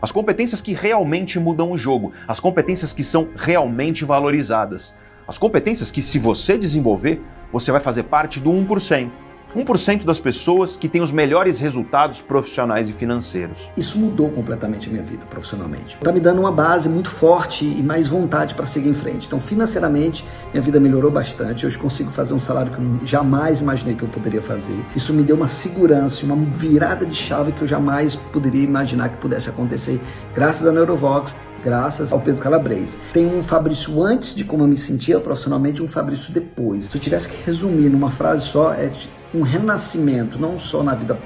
As 0.00 0.12
competências 0.12 0.60
que 0.60 0.74
realmente 0.74 1.38
mudam 1.38 1.72
o 1.72 1.78
jogo, 1.78 2.12
as 2.28 2.40
competências 2.40 2.92
que 2.92 3.02
são 3.02 3.28
realmente 3.36 4.04
valorizadas. 4.04 4.94
As 5.26 5.38
competências 5.38 5.90
que, 5.90 6.02
se 6.02 6.18
você 6.18 6.58
desenvolver, 6.58 7.22
você 7.50 7.72
vai 7.72 7.80
fazer 7.80 8.04
parte 8.04 8.38
do 8.40 8.50
1%. 8.50 9.10
1% 9.54 10.04
das 10.04 10.18
pessoas 10.18 10.76
que 10.76 10.88
têm 10.88 11.00
os 11.00 11.12
melhores 11.12 11.60
resultados 11.60 12.20
profissionais 12.20 12.88
e 12.88 12.92
financeiros. 12.92 13.70
Isso 13.76 13.98
mudou 13.98 14.28
completamente 14.28 14.88
a 14.88 14.92
minha 14.92 15.04
vida 15.04 15.24
profissionalmente. 15.26 15.94
Está 15.94 16.10
me 16.10 16.18
dando 16.18 16.40
uma 16.40 16.50
base 16.50 16.88
muito 16.88 17.08
forte 17.08 17.64
e 17.64 17.82
mais 17.82 18.08
vontade 18.08 18.54
para 18.54 18.66
seguir 18.66 18.88
em 18.88 18.94
frente. 18.94 19.26
Então, 19.28 19.40
financeiramente, 19.40 20.24
minha 20.52 20.62
vida 20.62 20.80
melhorou 20.80 21.10
bastante. 21.10 21.66
Hoje 21.66 21.78
consigo 21.78 22.10
fazer 22.10 22.34
um 22.34 22.40
salário 22.40 22.72
que 22.72 22.78
eu 22.78 23.06
jamais 23.06 23.60
imaginei 23.60 23.94
que 23.94 24.02
eu 24.02 24.08
poderia 24.08 24.42
fazer. 24.42 24.76
Isso 24.96 25.14
me 25.14 25.22
deu 25.22 25.36
uma 25.36 25.46
segurança, 25.48 26.24
uma 26.26 26.36
virada 26.36 27.06
de 27.06 27.14
chave 27.14 27.52
que 27.52 27.62
eu 27.62 27.68
jamais 27.68 28.16
poderia 28.16 28.64
imaginar 28.64 29.10
que 29.10 29.18
pudesse 29.18 29.48
acontecer, 29.48 30.00
graças 30.34 30.66
à 30.66 30.72
Neurovox, 30.72 31.36
graças 31.64 32.12
ao 32.12 32.20
Pedro 32.20 32.40
Calabres. 32.40 32.96
Tem 33.12 33.26
um 33.26 33.42
Fabrício 33.42 34.02
antes 34.02 34.34
de 34.34 34.44
como 34.44 34.64
eu 34.64 34.68
me 34.68 34.76
sentia 34.76 35.20
profissionalmente, 35.20 35.82
um 35.82 35.88
Fabrício 35.88 36.32
depois. 36.32 36.86
Se 36.86 36.96
eu 36.96 37.00
tivesse 37.00 37.28
que 37.28 37.44
resumir 37.44 37.88
numa 37.88 38.10
frase 38.10 38.46
só, 38.46 38.72
é 38.74 38.90
um 39.34 39.42
renascimento, 39.42 40.38
não 40.38 40.58
só 40.58 40.82
na 40.82 40.94
vida 40.94 41.18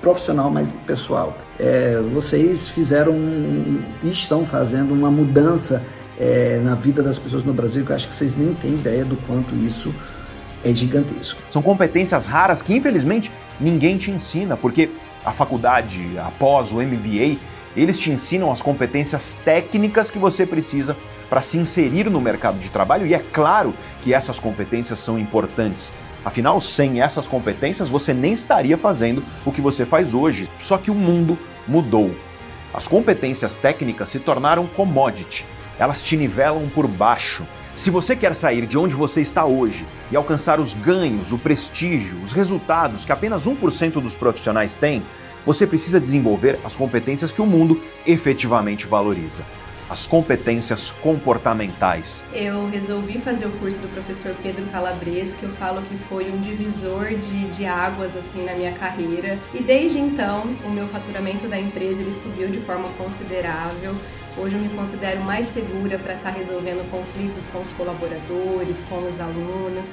profissional, 0.00 0.50
mas 0.50 0.68
pessoal. 0.86 1.36
É, 1.58 2.00
vocês 2.12 2.68
fizeram 2.68 3.16
e 4.02 4.10
estão 4.10 4.46
fazendo 4.46 4.92
uma 4.92 5.10
mudança 5.10 5.84
é, 6.18 6.60
na 6.62 6.74
vida 6.74 7.02
das 7.02 7.18
pessoas 7.18 7.42
no 7.42 7.52
Brasil 7.52 7.84
que 7.84 7.90
eu 7.90 7.96
acho 7.96 8.08
que 8.08 8.14
vocês 8.14 8.36
nem 8.36 8.54
têm 8.54 8.74
ideia 8.74 9.04
do 9.04 9.16
quanto 9.26 9.54
isso 9.56 9.94
é 10.64 10.74
gigantesco. 10.74 11.40
São 11.48 11.62
competências 11.62 12.26
raras 12.26 12.62
que, 12.62 12.74
infelizmente, 12.74 13.30
ninguém 13.60 13.96
te 13.96 14.10
ensina, 14.10 14.56
porque 14.56 14.90
a 15.24 15.32
faculdade, 15.32 16.18
após 16.18 16.72
o 16.72 16.76
MBA, 16.76 17.38
eles 17.76 17.98
te 17.98 18.10
ensinam 18.10 18.50
as 18.50 18.60
competências 18.60 19.38
técnicas 19.44 20.10
que 20.10 20.18
você 20.18 20.44
precisa 20.44 20.96
para 21.28 21.40
se 21.40 21.58
inserir 21.58 22.10
no 22.10 22.20
mercado 22.20 22.58
de 22.58 22.68
trabalho 22.70 23.06
e 23.06 23.14
é 23.14 23.22
claro 23.32 23.74
que 24.02 24.14
essas 24.14 24.38
competências 24.38 24.98
são 24.98 25.18
importantes. 25.18 25.92
Afinal, 26.24 26.60
sem 26.60 27.00
essas 27.00 27.28
competências, 27.28 27.88
você 27.88 28.12
nem 28.12 28.32
estaria 28.32 28.76
fazendo 28.76 29.22
o 29.46 29.52
que 29.52 29.60
você 29.60 29.86
faz 29.86 30.14
hoje. 30.14 30.48
Só 30.58 30.76
que 30.76 30.90
o 30.90 30.94
mundo 30.94 31.38
mudou. 31.66 32.14
As 32.72 32.88
competências 32.88 33.54
técnicas 33.54 34.08
se 34.08 34.18
tornaram 34.18 34.66
commodity. 34.66 35.44
Elas 35.78 36.02
te 36.02 36.16
nivelam 36.16 36.68
por 36.68 36.86
baixo. 36.86 37.46
Se 37.74 37.90
você 37.90 38.16
quer 38.16 38.34
sair 38.34 38.66
de 38.66 38.76
onde 38.76 38.94
você 38.94 39.20
está 39.20 39.44
hoje 39.44 39.86
e 40.10 40.16
alcançar 40.16 40.58
os 40.58 40.74
ganhos, 40.74 41.32
o 41.32 41.38
prestígio, 41.38 42.20
os 42.22 42.32
resultados 42.32 43.04
que 43.04 43.12
apenas 43.12 43.46
1% 43.46 43.92
dos 44.02 44.16
profissionais 44.16 44.74
têm, 44.74 45.04
você 45.46 45.66
precisa 45.66 46.00
desenvolver 46.00 46.58
as 46.64 46.74
competências 46.74 47.30
que 47.30 47.40
o 47.40 47.46
mundo 47.46 47.80
efetivamente 48.04 48.86
valoriza 48.86 49.44
as 49.88 50.06
competências 50.06 50.90
comportamentais. 51.02 52.24
Eu 52.32 52.68
resolvi 52.68 53.18
fazer 53.18 53.46
o 53.46 53.50
curso 53.52 53.80
do 53.80 53.88
professor 53.88 54.34
Pedro 54.42 54.64
Calabres, 54.66 55.34
que 55.34 55.44
eu 55.44 55.50
falo 55.50 55.82
que 55.82 55.96
foi 56.08 56.30
um 56.30 56.40
divisor 56.40 57.08
de, 57.08 57.48
de 57.50 57.64
águas 57.64 58.16
assim 58.16 58.44
na 58.44 58.52
minha 58.54 58.72
carreira. 58.72 59.38
E 59.54 59.62
desde 59.62 59.98
então, 59.98 60.44
o 60.64 60.70
meu 60.70 60.86
faturamento 60.88 61.48
da 61.48 61.58
empresa 61.58 62.00
ele 62.00 62.14
subiu 62.14 62.48
de 62.48 62.58
forma 62.60 62.88
considerável. 62.90 63.94
Hoje 64.36 64.54
eu 64.54 64.60
me 64.60 64.68
considero 64.68 65.20
mais 65.22 65.48
segura 65.48 65.98
para 65.98 66.14
estar 66.14 66.30
resolvendo 66.30 66.88
conflitos 66.90 67.46
com 67.46 67.60
os 67.60 67.72
colaboradores, 67.72 68.84
com 68.88 69.06
os 69.06 69.20
alunos 69.20 69.88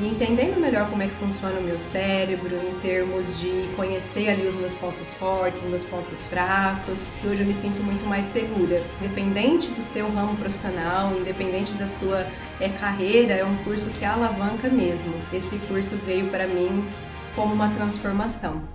e 0.00 0.06
entendendo 0.06 0.60
melhor 0.60 0.88
como 0.88 1.02
é 1.02 1.08
que 1.08 1.14
funciona 1.16 1.58
o 1.58 1.62
meu 1.62 1.78
cérebro 1.78 2.54
em 2.56 2.78
termos 2.80 3.40
de 3.40 3.68
conhecer 3.74 4.28
ali 4.28 4.46
os 4.46 4.54
meus 4.54 4.72
pontos 4.72 5.12
fortes, 5.12 5.64
meus 5.64 5.82
pontos 5.82 6.22
fracos. 6.22 7.00
E 7.22 7.26
hoje 7.26 7.40
eu 7.40 7.46
me 7.46 7.54
sinto 7.54 7.82
muito 7.82 8.06
mais 8.08 8.28
segura. 8.28 8.80
Independente 9.00 9.68
do 9.68 9.82
seu 9.82 10.08
ramo 10.12 10.36
profissional, 10.36 11.16
independente 11.16 11.72
da 11.72 11.88
sua 11.88 12.20
é, 12.60 12.68
carreira, 12.68 13.34
é 13.34 13.44
um 13.44 13.56
curso 13.64 13.90
que 13.90 14.04
alavanca 14.04 14.68
mesmo. 14.68 15.14
Esse 15.32 15.58
curso 15.66 15.96
veio 15.98 16.30
para 16.30 16.46
mim 16.46 16.84
como 17.34 17.52
uma 17.52 17.68
transformação. 17.74 18.68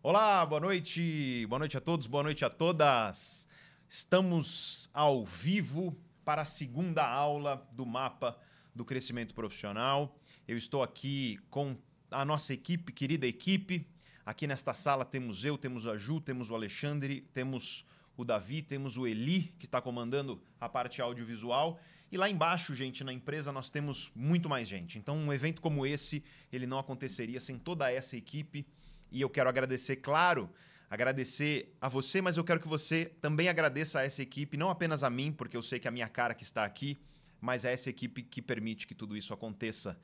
Olá, 0.00 0.46
boa 0.46 0.60
noite, 0.60 1.44
boa 1.48 1.58
noite 1.58 1.76
a 1.76 1.80
todos, 1.80 2.06
boa 2.06 2.22
noite 2.22 2.44
a 2.44 2.48
todas. 2.48 3.48
Estamos 3.88 4.88
ao 4.94 5.24
vivo 5.24 5.96
para 6.30 6.42
a 6.42 6.44
segunda 6.44 7.04
aula 7.04 7.68
do 7.72 7.84
mapa 7.84 8.38
do 8.72 8.84
crescimento 8.84 9.34
profissional. 9.34 10.16
Eu 10.46 10.56
estou 10.56 10.80
aqui 10.80 11.40
com 11.50 11.76
a 12.08 12.24
nossa 12.24 12.54
equipe, 12.54 12.92
querida 12.92 13.26
equipe. 13.26 13.84
Aqui 14.24 14.46
nesta 14.46 14.72
sala 14.72 15.04
temos 15.04 15.44
eu, 15.44 15.58
temos 15.58 15.88
a 15.88 15.98
Ju, 15.98 16.20
temos 16.20 16.48
o 16.48 16.54
Alexandre, 16.54 17.22
temos 17.34 17.84
o 18.16 18.24
Davi, 18.24 18.62
temos 18.62 18.96
o 18.96 19.08
Eli, 19.08 19.52
que 19.58 19.66
está 19.66 19.80
comandando 19.82 20.40
a 20.60 20.68
parte 20.68 21.02
audiovisual. 21.02 21.80
E 22.12 22.16
lá 22.16 22.30
embaixo, 22.30 22.76
gente, 22.76 23.02
na 23.02 23.12
empresa 23.12 23.50
nós 23.50 23.68
temos 23.68 24.12
muito 24.14 24.48
mais 24.48 24.68
gente. 24.68 25.00
Então, 25.00 25.16
um 25.16 25.32
evento 25.32 25.60
como 25.60 25.84
esse, 25.84 26.22
ele 26.52 26.64
não 26.64 26.78
aconteceria 26.78 27.40
sem 27.40 27.58
toda 27.58 27.90
essa 27.90 28.16
equipe. 28.16 28.64
E 29.10 29.20
eu 29.20 29.28
quero 29.28 29.48
agradecer, 29.48 29.96
claro, 29.96 30.48
agradecer 30.90 31.72
a 31.80 31.88
você, 31.88 32.20
mas 32.20 32.36
eu 32.36 32.42
quero 32.42 32.58
que 32.58 32.66
você 32.66 33.12
também 33.22 33.48
agradeça 33.48 34.00
a 34.00 34.02
essa 34.02 34.20
equipe, 34.20 34.56
não 34.56 34.68
apenas 34.68 35.04
a 35.04 35.08
mim, 35.08 35.30
porque 35.30 35.56
eu 35.56 35.62
sei 35.62 35.78
que 35.78 35.86
é 35.86 35.90
a 35.90 35.92
minha 35.92 36.08
cara 36.08 36.34
que 36.34 36.42
está 36.42 36.64
aqui, 36.64 36.98
mas 37.40 37.64
a 37.64 37.70
essa 37.70 37.88
equipe 37.88 38.24
que 38.24 38.42
permite 38.42 38.88
que 38.88 38.94
tudo 38.94 39.16
isso 39.16 39.32
aconteça. 39.32 39.96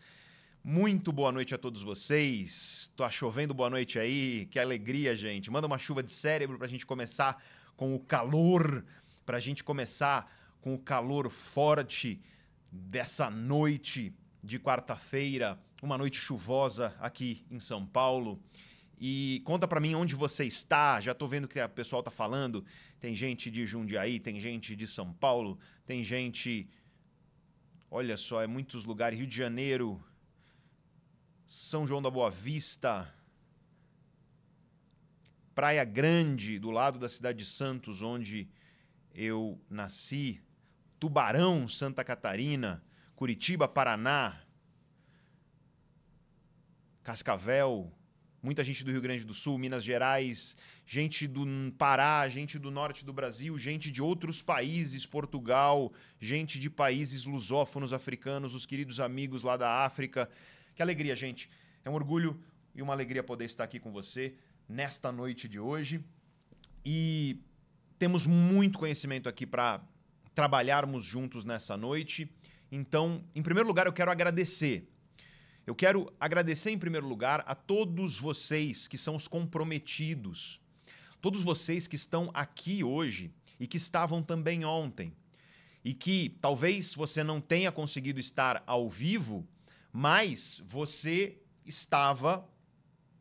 Muito 0.62 1.12
boa 1.12 1.32
noite 1.32 1.54
a 1.54 1.58
todos 1.58 1.82
vocês. 1.82 2.90
Tô 2.96 3.08
chovendo 3.10 3.52
boa 3.52 3.68
noite 3.68 3.98
aí. 3.98 4.46
Que 4.50 4.58
alegria, 4.58 5.14
gente. 5.14 5.50
Manda 5.50 5.66
uma 5.66 5.78
chuva 5.78 6.02
de 6.02 6.10
cérebro 6.10 6.56
para 6.56 6.66
a 6.66 6.70
gente 6.70 6.86
começar 6.86 7.42
com 7.76 7.94
o 7.94 8.00
calor, 8.00 8.84
para 9.24 9.36
a 9.36 9.40
gente 9.40 9.62
começar 9.62 10.32
com 10.60 10.74
o 10.74 10.78
calor 10.78 11.30
forte 11.30 12.20
dessa 12.70 13.30
noite 13.30 14.12
de 14.42 14.58
quarta-feira, 14.58 15.58
uma 15.82 15.98
noite 15.98 16.18
chuvosa 16.18 16.94
aqui 16.98 17.44
em 17.50 17.60
São 17.60 17.84
Paulo. 17.84 18.40
E 18.98 19.42
conta 19.44 19.68
para 19.68 19.80
mim 19.80 19.94
onde 19.94 20.14
você 20.14 20.44
está. 20.44 21.00
Já 21.00 21.14
tô 21.14 21.28
vendo 21.28 21.46
que 21.46 21.60
o 21.60 21.68
pessoal 21.68 22.02
tá 22.02 22.10
falando. 22.10 22.64
Tem 22.98 23.14
gente 23.14 23.50
de 23.50 23.66
Jundiaí, 23.66 24.18
tem 24.18 24.40
gente 24.40 24.74
de 24.74 24.86
São 24.86 25.12
Paulo, 25.12 25.58
tem 25.84 26.02
gente. 26.02 26.68
Olha 27.90 28.16
só, 28.16 28.42
é 28.42 28.46
muitos 28.46 28.84
lugares. 28.84 29.18
Rio 29.18 29.26
de 29.26 29.36
Janeiro, 29.36 30.02
São 31.46 31.86
João 31.86 32.00
da 32.00 32.10
Boa 32.10 32.30
Vista, 32.30 33.12
Praia 35.54 35.84
Grande, 35.84 36.58
do 36.58 36.70
lado 36.70 36.98
da 36.98 37.08
cidade 37.08 37.38
de 37.38 37.44
Santos, 37.44 38.02
onde 38.02 38.48
eu 39.14 39.60
nasci, 39.68 40.40
Tubarão, 40.98 41.68
Santa 41.68 42.02
Catarina, 42.02 42.82
Curitiba, 43.14 43.68
Paraná, 43.68 44.42
Cascavel, 47.02 47.92
muita 48.42 48.62
gente 48.62 48.84
do 48.84 48.90
Rio 48.90 49.00
Grande 49.00 49.24
do 49.24 49.34
Sul, 49.34 49.58
Minas 49.58 49.82
Gerais, 49.82 50.56
gente 50.86 51.26
do 51.26 51.44
Pará, 51.76 52.28
gente 52.28 52.58
do 52.58 52.70
norte 52.70 53.04
do 53.04 53.12
Brasil, 53.12 53.56
gente 53.58 53.90
de 53.90 54.00
outros 54.02 54.42
países, 54.42 55.04
Portugal, 55.06 55.92
gente 56.20 56.58
de 56.58 56.70
países 56.70 57.24
lusófonos 57.24 57.92
africanos, 57.92 58.54
os 58.54 58.66
queridos 58.66 59.00
amigos 59.00 59.42
lá 59.42 59.56
da 59.56 59.84
África. 59.84 60.28
Que 60.74 60.82
alegria, 60.82 61.16
gente. 61.16 61.50
É 61.84 61.90
um 61.90 61.94
orgulho 61.94 62.40
e 62.74 62.82
uma 62.82 62.92
alegria 62.92 63.22
poder 63.22 63.46
estar 63.46 63.64
aqui 63.64 63.80
com 63.80 63.90
você 63.90 64.34
nesta 64.68 65.10
noite 65.10 65.48
de 65.48 65.58
hoje. 65.58 66.04
E 66.84 67.40
temos 67.98 68.26
muito 68.26 68.78
conhecimento 68.78 69.28
aqui 69.28 69.46
para 69.46 69.80
trabalharmos 70.34 71.04
juntos 71.04 71.44
nessa 71.44 71.76
noite. 71.76 72.30
Então, 72.70 73.24
em 73.34 73.42
primeiro 73.42 73.66
lugar, 73.66 73.86
eu 73.86 73.92
quero 73.92 74.10
agradecer 74.10 74.88
eu 75.66 75.74
quero 75.74 76.12
agradecer 76.20 76.70
em 76.70 76.78
primeiro 76.78 77.08
lugar 77.08 77.42
a 77.44 77.54
todos 77.54 78.16
vocês 78.16 78.86
que 78.86 78.96
são 78.96 79.16
os 79.16 79.26
comprometidos, 79.26 80.60
todos 81.20 81.42
vocês 81.42 81.88
que 81.88 81.96
estão 81.96 82.30
aqui 82.32 82.84
hoje 82.84 83.32
e 83.58 83.66
que 83.66 83.76
estavam 83.76 84.22
também 84.22 84.64
ontem. 84.64 85.12
E 85.84 85.92
que 85.92 86.36
talvez 86.40 86.94
você 86.94 87.24
não 87.24 87.40
tenha 87.40 87.72
conseguido 87.72 88.20
estar 88.20 88.62
ao 88.66 88.88
vivo, 88.88 89.46
mas 89.92 90.62
você 90.66 91.36
estava 91.64 92.48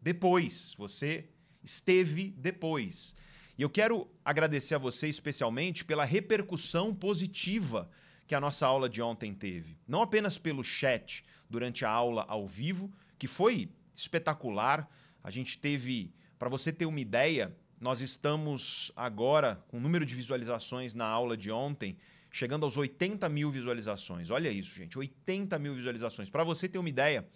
depois, 0.02 0.76
você 0.78 1.28
esteve 1.64 2.30
depois. 2.38 3.16
E 3.58 3.62
eu 3.64 3.70
quero 3.70 4.08
agradecer 4.24 4.76
a 4.76 4.80
você 4.80 5.08
especialmente 5.08 5.84
pela 5.84 6.06
repercussão 6.06 6.94
positiva 6.94 7.90
que 8.28 8.36
a 8.36 8.40
nossa 8.40 8.66
aula 8.66 8.90
de 8.90 9.02
ontem 9.02 9.34
teve. 9.34 9.78
Não 9.88 10.02
apenas 10.02 10.38
pelo 10.38 10.64
chat, 10.64 11.24
durante 11.50 11.86
a 11.86 11.90
aula 11.90 12.26
ao 12.28 12.48
vivo, 12.48 12.92
que 13.18 13.28
foi 13.28 13.70
espetacular. 13.96 14.90
A 15.24 15.30
gente 15.30 15.58
teve, 15.58 16.12
para 16.38 16.50
você 16.50 16.72
ter 16.72 16.86
uma 16.86 17.00
ideia, 17.00 17.56
nós 17.80 18.02
estamos 18.02 18.92
agora 18.96 19.64
com 19.68 19.78
o 19.78 19.80
número 19.80 20.06
de 20.06 20.16
visualizações 20.16 20.94
na 20.94 21.06
aula 21.06 21.38
de 21.38 21.52
ontem, 21.52 21.98
chegando 22.32 22.66
aos 22.66 22.78
80 22.78 23.28
mil 23.30 23.52
visualizações. 23.52 24.30
Olha 24.30 24.50
isso, 24.50 24.74
gente, 24.76 24.98
80 24.98 25.58
mil 25.60 25.76
visualizações. 25.76 26.30
Para 26.30 26.44
você 26.44 26.68
ter 26.68 26.78
uma 26.78 26.90
ideia, 26.90 27.28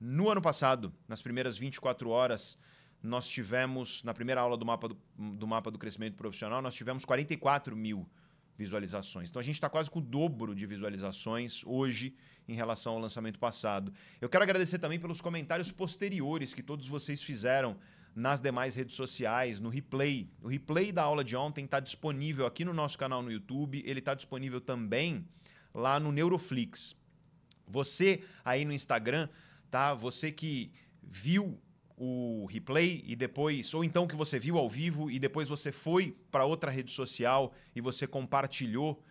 no 0.00 0.28
ano 0.28 0.42
passado, 0.42 0.92
nas 1.06 1.22
primeiras 1.22 1.56
24 1.56 2.10
horas 2.10 2.58
nós 3.00 3.28
tivemos, 3.28 4.02
na 4.02 4.12
primeira 4.12 4.40
aula 4.40 4.56
do 4.56 4.66
mapa 4.66 4.88
do, 4.88 4.98
do 5.16 5.46
mapa 5.46 5.70
do 5.70 5.78
crescimento 5.78 6.16
profissional, 6.16 6.60
nós 6.60 6.74
tivemos 6.74 7.04
44 7.04 7.76
mil 7.76 8.08
visualizações. 8.58 9.30
Então 9.30 9.40
a 9.40 9.44
gente 9.44 9.54
está 9.54 9.70
quase 9.70 9.88
com 9.88 10.00
o 10.00 10.02
dobro 10.02 10.54
de 10.54 10.66
visualizações 10.66 11.62
hoje 11.64 12.14
em 12.48 12.54
relação 12.54 12.94
ao 12.94 12.98
lançamento 12.98 13.38
passado. 13.38 13.92
Eu 14.20 14.28
quero 14.28 14.42
agradecer 14.42 14.78
também 14.78 14.98
pelos 14.98 15.20
comentários 15.20 15.70
posteriores 15.70 16.52
que 16.52 16.62
todos 16.62 16.88
vocês 16.88 17.22
fizeram 17.22 17.76
nas 18.14 18.40
demais 18.40 18.74
redes 18.74 18.96
sociais, 18.96 19.60
no 19.60 19.68
replay. 19.68 20.28
O 20.42 20.48
replay 20.48 20.90
da 20.90 21.02
aula 21.02 21.22
de 21.22 21.36
ontem 21.36 21.64
está 21.64 21.78
disponível 21.78 22.46
aqui 22.46 22.64
no 22.64 22.74
nosso 22.74 22.98
canal 22.98 23.22
no 23.22 23.30
YouTube, 23.30 23.80
ele 23.86 24.00
está 24.00 24.12
disponível 24.12 24.60
também 24.60 25.24
lá 25.72 26.00
no 26.00 26.10
Neuroflix. 26.10 26.96
Você 27.68 28.24
aí 28.44 28.64
no 28.64 28.72
Instagram, 28.72 29.28
tá? 29.70 29.94
Você 29.94 30.32
que 30.32 30.72
viu 31.00 31.60
o 31.98 32.46
replay 32.46 33.02
e 33.04 33.16
depois, 33.16 33.74
ou 33.74 33.82
então 33.82 34.06
que 34.06 34.14
você 34.14 34.38
viu 34.38 34.56
ao 34.56 34.68
vivo 34.68 35.10
e 35.10 35.18
depois 35.18 35.48
você 35.48 35.72
foi 35.72 36.16
para 36.30 36.44
outra 36.44 36.70
rede 36.70 36.92
social 36.92 37.52
e 37.74 37.80
você 37.80 38.06
compartilhou, 38.06 39.02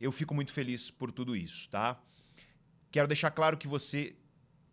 eu 0.00 0.10
fico 0.10 0.34
muito 0.34 0.52
feliz 0.52 0.90
por 0.90 1.12
tudo 1.12 1.36
isso, 1.36 1.68
tá? 1.68 2.00
Quero 2.90 3.06
deixar 3.06 3.30
claro 3.30 3.56
que 3.56 3.68
você 3.68 4.16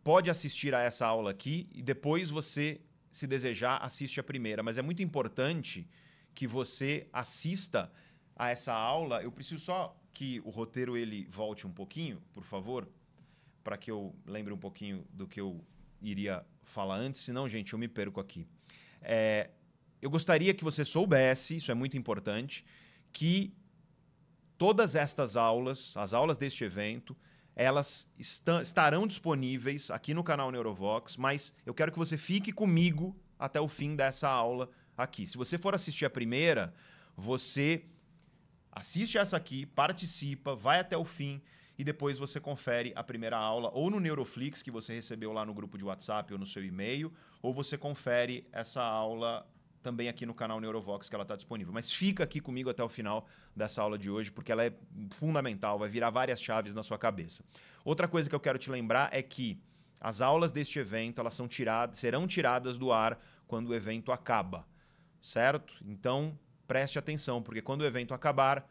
pode 0.04 0.30
assistir 0.30 0.74
a 0.74 0.82
essa 0.82 1.06
aula 1.06 1.32
aqui 1.32 1.70
e 1.74 1.82
depois 1.82 2.30
você, 2.30 2.82
se 3.12 3.28
desejar, 3.28 3.78
assiste 3.78 4.20
a 4.20 4.24
primeira, 4.24 4.64
mas 4.64 4.78
é 4.78 4.82
muito 4.82 5.04
importante 5.04 5.88
que 6.34 6.48
você 6.48 7.08
assista 7.14 7.92
a 8.36 8.50
essa 8.50 8.74
aula. 8.74 9.22
Eu 9.22 9.32
preciso 9.32 9.64
só 9.64 10.00
que 10.14 10.42
o 10.44 10.50
roteiro 10.50 10.96
ele 10.98 11.28
volte 11.30 11.66
um 11.66 11.72
pouquinho, 11.72 12.22
por 12.34 12.44
favor, 12.44 12.88
para 13.64 13.78
que 13.78 13.90
eu 13.90 14.16
lembre 14.26 14.54
um 14.54 14.58
pouquinho 14.58 15.06
do 15.12 15.28
que 15.28 15.40
eu 15.40 15.64
iria 16.12 16.46
falar 16.64 16.96
antes, 16.96 17.22
senão, 17.22 17.48
gente, 17.48 17.74
eu 17.74 17.80
me 17.80 17.88
perco 17.88 18.20
aqui. 18.20 18.48
É, 19.02 19.50
eu 20.02 20.10
gostaria 20.10 20.54
que 20.54 20.64
você 20.64 20.84
soubesse, 20.84 21.58
isso 21.58 21.72
é 21.72 21.74
muito 21.74 21.98
importante, 21.98 22.66
que 23.12 23.54
todas 24.58 24.96
estas 24.96 25.36
aulas, 25.36 25.96
as 25.96 26.14
aulas 26.14 26.38
deste 26.38 26.64
evento, 26.64 27.16
elas 27.56 28.08
estarão 28.62 29.08
disponíveis 29.08 29.90
aqui 29.90 30.14
no 30.14 30.24
canal 30.24 30.52
Neurovox, 30.52 31.16
mas 31.16 31.54
eu 31.66 31.74
quero 31.74 31.92
que 31.92 31.98
você 31.98 32.18
fique 32.18 32.52
comigo 32.52 33.16
até 33.40 33.60
o 33.62 33.68
fim 33.68 33.96
dessa 33.96 34.28
aula 34.28 34.70
aqui. 34.98 35.26
Se 35.26 35.38
você 35.38 35.58
for 35.58 35.74
assistir 35.74 36.06
a 36.06 36.10
primeira, 36.10 36.74
você 37.16 37.86
assiste 38.72 39.18
essa 39.18 39.38
aqui, 39.38 39.66
participa, 39.66 40.54
vai 40.54 40.80
até 40.80 40.98
o 40.98 41.06
fim 41.06 41.42
e 41.78 41.84
depois 41.84 42.18
você 42.18 42.40
confere 42.40 42.94
a 42.96 43.04
primeira 43.04 43.38
aula 43.38 43.70
ou 43.74 43.90
no 43.90 44.00
Neuroflix 44.00 44.62
que 44.62 44.72
você 44.72 44.94
recebeu 44.94 45.34
lá 45.34 45.46
no 45.46 45.54
grupo 45.54 45.78
de 45.78 45.86
WhatsApp 45.86 46.32
ou 46.34 46.40
no 46.40 46.46
seu 46.46 46.64
e-mail, 46.64 47.12
ou 47.42 47.54
você 47.54 47.78
confere 47.78 48.48
essa 48.52 48.82
aula 48.82 49.46
também 49.86 50.10
aqui 50.10 50.26
no 50.26 50.34
canal 50.34 50.60
Neurovox 50.60 51.08
que 51.08 51.14
ela 51.14 51.22
está 51.22 51.36
disponível. 51.36 51.72
Mas 51.72 51.94
fica 51.94 52.24
aqui 52.24 52.40
comigo 52.40 52.72
até 52.72 52.84
o 52.84 52.90
final 52.90 53.28
dessa 53.56 53.84
aula 53.84 54.00
de 54.00 54.10
hoje, 54.10 54.32
porque 54.32 54.52
ela 54.52 54.66
é 54.66 54.74
fundamental, 55.12 55.78
vai 55.78 55.88
virar 55.88 56.10
várias 56.10 56.42
chaves 56.42 56.74
na 56.74 56.82
sua 56.82 56.98
cabeça. 56.98 57.44
Outra 57.84 58.08
coisa 58.08 58.28
que 58.28 58.34
eu 58.34 58.40
quero 58.40 58.58
te 58.58 58.72
lembrar 58.72 59.10
é 59.14 59.22
que 59.22 59.62
as 60.02 60.22
aulas 60.22 60.52
deste 60.52 60.80
evento 60.80 61.22
elas 61.22 61.36
são 61.36 61.48
tiradas, 61.48 62.00
serão 62.00 62.26
tiradas 62.26 62.80
do 62.80 62.92
ar 62.92 63.20
quando 63.46 63.70
o 63.70 63.76
evento 63.76 64.12
acaba, 64.12 64.66
certo? 65.22 65.76
Então 65.86 66.38
preste 66.66 66.98
atenção, 66.98 67.44
porque 67.44 67.62
quando 67.62 67.82
o 67.82 67.86
evento 67.86 68.12
acabar, 68.12 68.68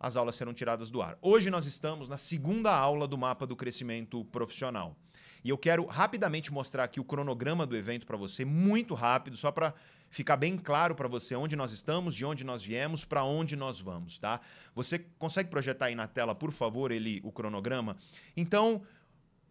as 0.00 0.16
aulas 0.16 0.34
serão 0.34 0.54
tiradas 0.54 0.90
do 0.90 1.02
ar. 1.02 1.18
Hoje 1.20 1.50
nós 1.50 1.66
estamos 1.66 2.08
na 2.08 2.16
segunda 2.16 2.74
aula 2.74 3.06
do 3.06 3.18
mapa 3.18 3.46
do 3.46 3.54
crescimento 3.54 4.24
profissional. 4.24 4.96
E 5.44 5.50
eu 5.50 5.58
quero 5.58 5.84
rapidamente 5.84 6.50
mostrar 6.50 6.84
aqui 6.84 6.98
o 6.98 7.04
cronograma 7.04 7.66
do 7.66 7.76
evento 7.76 8.06
para 8.06 8.16
você, 8.16 8.44
muito 8.44 8.94
rápido, 8.94 9.36
só 9.36 9.52
para 9.52 9.74
ficar 10.08 10.36
bem 10.36 10.56
claro 10.56 10.94
para 10.94 11.06
você 11.06 11.34
onde 11.34 11.54
nós 11.54 11.70
estamos, 11.70 12.14
de 12.14 12.24
onde 12.24 12.44
nós 12.44 12.62
viemos, 12.62 13.04
para 13.04 13.24
onde 13.24 13.56
nós 13.56 13.78
vamos, 13.78 14.18
tá? 14.18 14.40
Você 14.74 14.98
consegue 15.18 15.50
projetar 15.50 15.86
aí 15.86 15.94
na 15.94 16.06
tela, 16.06 16.34
por 16.34 16.50
favor, 16.50 16.90
ele 16.90 17.20
o 17.22 17.30
cronograma? 17.30 17.96
Então, 18.36 18.82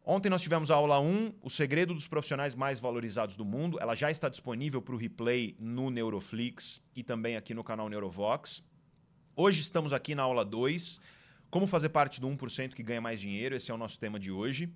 ontem 0.04 0.30
nós 0.30 0.42
tivemos 0.42 0.70
a 0.70 0.76
aula 0.76 1.00
1, 1.00 1.36
o 1.42 1.50
segredo 1.50 1.94
dos 1.94 2.08
profissionais 2.08 2.54
mais 2.54 2.80
valorizados 2.80 3.36
do 3.36 3.46
mundo. 3.46 3.80
Ela 3.80 3.96
já 3.96 4.12
está 4.12 4.30
disponível 4.30 4.82
para 4.82 4.94
o 4.94 4.98
replay 4.98 5.56
no 5.60 5.90
Neuroflix 5.90 6.82
e 6.96 7.04
também 7.04 7.36
aqui 7.36 7.54
no 7.54 7.64
canal 7.64 7.90
Neurovox. 7.90 8.64
Hoje 9.42 9.62
estamos 9.62 9.94
aqui 9.94 10.14
na 10.14 10.24
aula 10.24 10.44
2, 10.44 11.00
como 11.50 11.66
fazer 11.66 11.88
parte 11.88 12.20
do 12.20 12.28
1% 12.28 12.74
que 12.74 12.84
ganha 12.84 13.00
mais 13.00 13.22
dinheiro, 13.22 13.56
esse 13.56 13.72
é 13.72 13.74
o 13.74 13.78
nosso 13.78 13.98
tema 13.98 14.20
de 14.20 14.30
hoje. 14.30 14.70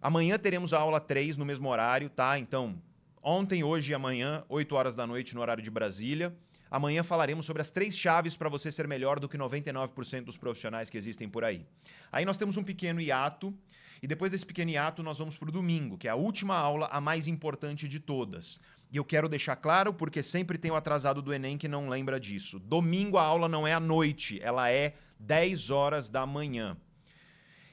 Amanhã 0.00 0.38
teremos 0.38 0.72
a 0.72 0.78
aula 0.78 0.98
3 0.98 1.36
no 1.36 1.44
mesmo 1.44 1.68
horário, 1.68 2.08
tá? 2.08 2.38
Então, 2.38 2.80
ontem, 3.22 3.62
hoje 3.62 3.92
e 3.92 3.94
amanhã, 3.94 4.44
8 4.48 4.74
horas 4.74 4.94
da 4.94 5.06
noite 5.06 5.34
no 5.34 5.42
horário 5.42 5.62
de 5.62 5.70
Brasília. 5.70 6.34
Amanhã 6.70 7.02
falaremos 7.02 7.44
sobre 7.44 7.60
as 7.60 7.68
três 7.68 7.94
chaves 7.94 8.34
para 8.34 8.48
você 8.48 8.72
ser 8.72 8.88
melhor 8.88 9.20
do 9.20 9.28
que 9.28 9.36
99% 9.36 10.24
dos 10.24 10.38
profissionais 10.38 10.88
que 10.88 10.96
existem 10.96 11.28
por 11.28 11.44
aí. 11.44 11.66
Aí 12.10 12.24
nós 12.24 12.38
temos 12.38 12.56
um 12.56 12.64
pequeno 12.64 12.98
hiato, 12.98 13.54
e 14.02 14.06
depois 14.06 14.32
desse 14.32 14.46
pequeno 14.46 14.70
hiato 14.70 15.02
nós 15.02 15.18
vamos 15.18 15.36
para 15.36 15.50
o 15.50 15.52
domingo, 15.52 15.98
que 15.98 16.08
é 16.08 16.10
a 16.10 16.16
última 16.16 16.56
aula, 16.56 16.86
a 16.86 16.98
mais 16.98 17.26
importante 17.26 17.86
de 17.86 18.00
todas. 18.00 18.58
E 18.92 18.98
eu 18.98 19.04
quero 19.04 19.26
deixar 19.26 19.56
claro, 19.56 19.94
porque 19.94 20.22
sempre 20.22 20.58
tem 20.58 20.70
o 20.70 20.76
atrasado 20.76 21.22
do 21.22 21.32
Enem 21.32 21.56
que 21.56 21.66
não 21.66 21.88
lembra 21.88 22.20
disso. 22.20 22.58
Domingo 22.58 23.16
a 23.16 23.22
aula 23.22 23.48
não 23.48 23.66
é 23.66 23.72
à 23.72 23.80
noite, 23.80 24.38
ela 24.42 24.70
é 24.70 24.94
10 25.18 25.70
horas 25.70 26.10
da 26.10 26.26
manhã. 26.26 26.76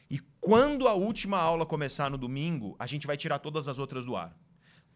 E 0.09 0.17
quando 0.39 0.87
a 0.87 0.93
última 0.93 1.37
aula 1.37 1.65
começar 1.65 2.09
no 2.09 2.17
domingo, 2.17 2.73
a 2.79 2.87
gente 2.87 3.05
vai 3.05 3.17
tirar 3.17 3.39
todas 3.39 3.67
as 3.67 3.77
outras 3.77 4.05
do 4.05 4.15
ar. 4.15 4.33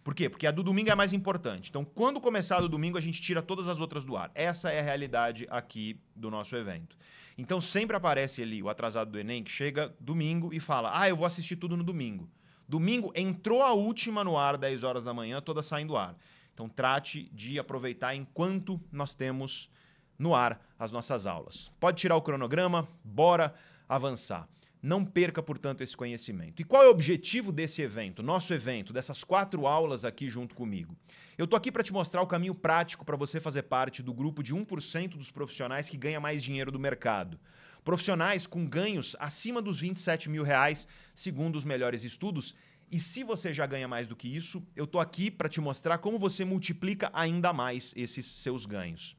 Por 0.01 0.15
quê? 0.15 0.29
Porque 0.29 0.47
a 0.47 0.51
do 0.51 0.63
domingo 0.63 0.89
é 0.89 0.95
mais 0.95 1.11
importante. 1.11 1.69
Então, 1.69 1.83
quando 1.83 2.21
começar 2.21 2.61
do 2.61 2.69
domingo, 2.69 2.97
a 2.97 3.01
gente 3.01 3.21
tira 3.21 3.41
todas 3.41 3.67
as 3.67 3.81
outras 3.81 4.05
do 4.05 4.15
ar. 4.15 4.31
Essa 4.33 4.71
é 4.71 4.79
a 4.79 4.83
realidade 4.83 5.45
aqui 5.49 5.99
do 6.15 6.31
nosso 6.31 6.55
evento. 6.55 6.97
Então, 7.37 7.59
sempre 7.59 7.97
aparece 7.97 8.41
ali 8.41 8.63
o 8.63 8.69
atrasado 8.69 9.11
do 9.11 9.19
Enem 9.19 9.43
que 9.43 9.51
chega 9.51 9.93
domingo 9.99 10.53
e 10.53 10.59
fala: 10.59 10.91
Ah, 10.93 11.09
eu 11.09 11.17
vou 11.17 11.25
assistir 11.25 11.57
tudo 11.57 11.75
no 11.75 11.83
domingo. 11.83 12.29
Domingo 12.67 13.11
entrou 13.15 13.61
a 13.61 13.73
última 13.73 14.23
no 14.23 14.37
ar, 14.37 14.57
10 14.57 14.83
horas 14.83 15.03
da 15.03 15.13
manhã, 15.13 15.41
toda 15.41 15.61
saindo 15.61 15.89
do 15.89 15.97
ar. 15.97 16.15
Então 16.53 16.69
trate 16.69 17.29
de 17.33 17.59
aproveitar 17.59 18.15
enquanto 18.15 18.79
nós 18.91 19.15
temos 19.15 19.69
no 20.17 20.35
ar 20.35 20.63
as 20.77 20.91
nossas 20.91 21.25
aulas. 21.25 21.71
Pode 21.79 21.97
tirar 21.97 22.15
o 22.15 22.21
cronograma, 22.21 22.87
bora 23.03 23.53
avançar. 23.87 24.47
Não 24.81 25.05
perca, 25.05 25.41
portanto, 25.41 25.81
esse 25.81 25.95
conhecimento. 25.95 26.61
E 26.61 26.65
qual 26.65 26.83
é 26.83 26.87
o 26.87 26.91
objetivo 26.91 27.53
desse 27.53 27.81
evento, 27.81 28.21
nosso 28.21 28.53
evento, 28.53 28.91
dessas 28.91 29.23
quatro 29.23 29.65
aulas 29.65 30.03
aqui 30.03 30.29
junto 30.29 30.53
comigo? 30.53 30.93
Eu 31.37 31.47
tô 31.47 31.55
aqui 31.55 31.71
para 31.71 31.83
te 31.83 31.93
mostrar 31.93 32.21
o 32.21 32.27
caminho 32.27 32.53
prático 32.53 33.05
para 33.05 33.15
você 33.15 33.39
fazer 33.39 33.63
parte 33.63 34.03
do 34.03 34.13
grupo 34.13 34.43
de 34.43 34.53
1% 34.53 35.17
dos 35.17 35.31
profissionais 35.31 35.89
que 35.89 35.97
ganha 35.97 36.19
mais 36.19 36.43
dinheiro 36.43 36.71
do 36.71 36.79
mercado. 36.79 37.39
Profissionais 37.83 38.47
com 38.47 38.65
ganhos 38.65 39.15
acima 39.19 39.61
dos 39.61 39.79
27 39.79 40.29
mil 40.29 40.43
reais, 40.43 40.87
segundo 41.13 41.55
os 41.55 41.65
melhores 41.65 42.03
estudos. 42.03 42.55
E 42.91 42.99
se 42.99 43.23
você 43.23 43.53
já 43.53 43.65
ganha 43.65 43.87
mais 43.87 44.07
do 44.07 44.15
que 44.15 44.27
isso, 44.27 44.63
eu 44.75 44.87
tô 44.87 44.99
aqui 44.99 45.29
para 45.29 45.49
te 45.49 45.59
mostrar 45.59 45.97
como 45.97 46.17
você 46.17 46.45
multiplica 46.45 47.09
ainda 47.13 47.51
mais 47.51 47.93
esses 47.97 48.25
seus 48.25 48.65
ganhos. 48.65 49.17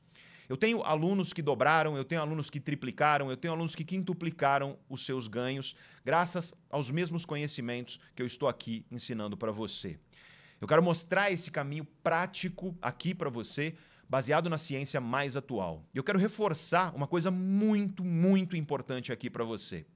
Eu 0.49 0.57
tenho 0.57 0.83
alunos 0.83 1.33
que 1.33 1.43
dobraram, 1.43 1.97
eu 1.97 2.05
tenho 2.05 2.21
alunos 2.21 2.51
que 2.51 2.61
triplicaram, 2.61 3.31
eu 3.31 3.37
tenho 3.37 3.53
alunos 3.53 3.75
que 3.75 3.85
quintuplicaram 3.85 4.79
os 4.89 5.05
seus 5.05 5.27
ganhos, 5.27 5.75
graças 6.05 6.55
aos 6.71 6.91
mesmos 6.91 7.25
conhecimentos 7.25 7.99
que 8.15 8.23
eu 8.23 8.27
estou 8.27 8.49
aqui 8.49 8.85
ensinando 8.91 9.37
para 9.37 9.51
você. 9.51 9.99
Eu 10.61 10.69
quero 10.69 10.83
mostrar 10.83 11.31
esse 11.31 11.51
caminho 11.51 11.85
prático 12.03 12.77
aqui 12.81 13.15
para 13.15 13.29
você 13.29 13.75
baseado 14.09 14.51
na 14.51 14.59
ciência 14.59 15.01
mais 15.01 15.37
atual. 15.37 15.85
E 15.95 15.99
eu 15.99 16.05
quero 16.05 16.19
reforçar 16.19 16.95
uma 16.95 17.07
coisa 17.07 17.31
muito, 17.31 18.05
muito 18.05 18.57
importante 18.57 19.13
aqui 19.13 19.29
para 19.31 19.45
você. 19.45 19.87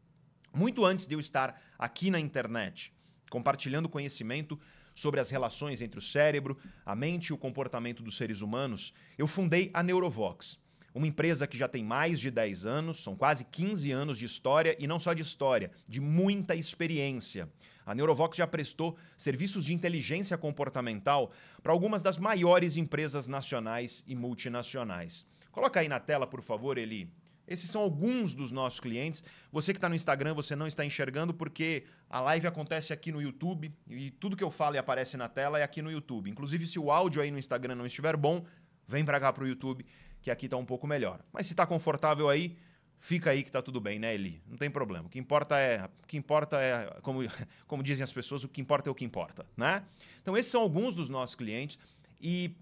Muito 0.55 0.85
antes 0.85 1.07
de 1.07 1.15
eu 1.15 1.21
estar 1.21 1.61
aqui 1.79 2.11
na 2.11 2.19
internet, 2.19 2.93
compartilhando 3.31 3.88
conhecimento 3.88 4.59
sobre 4.95 5.21
as 5.21 5.31
relações 5.31 5.81
entre 5.81 5.99
o 5.99 6.03
cérebro, 6.03 6.59
a 6.85 6.97
mente 6.97 7.29
e 7.29 7.33
o 7.33 7.38
comportamento 7.38 8.03
dos 8.03 8.17
seres 8.17 8.41
humanos, 8.41 8.93
eu 9.17 9.29
fundei 9.29 9.71
a 9.73 9.83
Neurovox, 9.83 10.59
uma 10.95 11.07
empresa 11.07 11.47
que 11.47 11.57
já 11.57 11.68
tem 11.68 11.85
mais 11.85 12.18
de 12.18 12.30
10 12.30 12.64
anos, 12.64 13.02
são 13.02 13.14
quase 13.14 13.45
15 13.45 13.90
anos 13.92 14.18
de 14.18 14.25
história 14.25 14.76
e 14.78 14.87
não 14.87 14.99
só 14.99 15.12
de 15.12 15.23
história, 15.23 15.71
de 15.88 16.00
muita 16.00 16.54
experiência. 16.54 17.49
A 17.85 17.95
Neurovox 17.95 18.37
já 18.37 18.47
prestou 18.47 18.97
serviços 19.16 19.64
de 19.64 19.73
inteligência 19.73 20.37
comportamental 20.37 21.33
para 21.62 21.73
algumas 21.73 22.02
das 22.02 22.18
maiores 22.18 22.76
empresas 22.76 23.26
nacionais 23.26 24.04
e 24.07 24.14
multinacionais. 24.14 25.25
Coloca 25.50 25.80
aí 25.80 25.88
na 25.88 25.99
tela, 25.99 26.26
por 26.26 26.42
favor, 26.42 26.76
Eli. 26.76 27.11
Esses 27.49 27.71
são 27.71 27.80
alguns 27.80 28.35
dos 28.35 28.52
nossos 28.52 28.78
clientes. 28.78 29.25
Você 29.50 29.73
que 29.73 29.78
está 29.78 29.88
no 29.88 29.95
Instagram, 29.95 30.35
você 30.35 30.54
não 30.54 30.66
está 30.66 30.85
enxergando 30.85 31.33
porque 31.33 31.85
a 32.11 32.21
live 32.21 32.47
acontece 32.47 32.92
aqui 32.92 33.11
no 33.11 33.23
YouTube 33.23 33.73
e 33.88 34.11
tudo 34.11 34.37
que 34.37 34.45
eu 34.45 34.50
falo 34.50 34.75
e 34.75 34.78
aparece 34.78 35.16
na 35.16 35.28
tela 35.28 35.59
é 35.59 35.62
aqui 35.62 35.80
no 35.80 35.90
YouTube. 35.90 36.30
Inclusive, 36.30 36.66
se 36.66 36.78
o 36.78 36.90
áudio 36.90 37.23
aí 37.23 37.30
no 37.30 37.38
Instagram 37.38 37.75
não 37.75 37.87
estiver 37.87 38.18
bom, 38.18 38.45
vem 38.87 39.02
para 39.02 39.18
cá 39.18 39.33
para 39.33 39.45
o 39.45 39.49
YouTube, 39.49 39.87
que 40.23 40.31
aqui 40.31 40.47
está 40.47 40.57
um 40.57 40.65
pouco 40.65 40.87
melhor. 40.87 41.21
Mas 41.33 41.47
se 41.47 41.53
está 41.53 41.67
confortável 41.67 42.29
aí, 42.29 42.57
fica 42.99 43.31
aí 43.31 43.43
que 43.43 43.51
tá 43.51 43.63
tudo 43.63 43.81
bem, 43.81 43.99
né, 43.99 44.15
Eli? 44.15 44.43
Não 44.47 44.57
tem 44.57 44.71
problema. 44.71 45.07
O 45.07 45.09
que 45.09 45.19
importa 45.19 45.59
é, 45.59 45.85
o 46.03 46.07
que 46.07 46.17
importa 46.17 46.61
é, 46.61 47.01
como, 47.03 47.21
como 47.67 47.83
dizem 47.83 48.05
as 48.05 48.13
pessoas, 48.13 48.45
o 48.45 48.49
que 48.49 48.61
importa 48.61 48.89
é 48.89 48.93
o 48.93 48.95
que 48.95 49.05
importa, 49.05 49.47
né? 49.57 49.85
Então 50.23 50.37
esses 50.37 50.51
são 50.51 50.61
alguns 50.61 50.95
dos 50.95 51.09
nossos 51.09 51.35
clientes. 51.35 51.79
E 52.21 52.55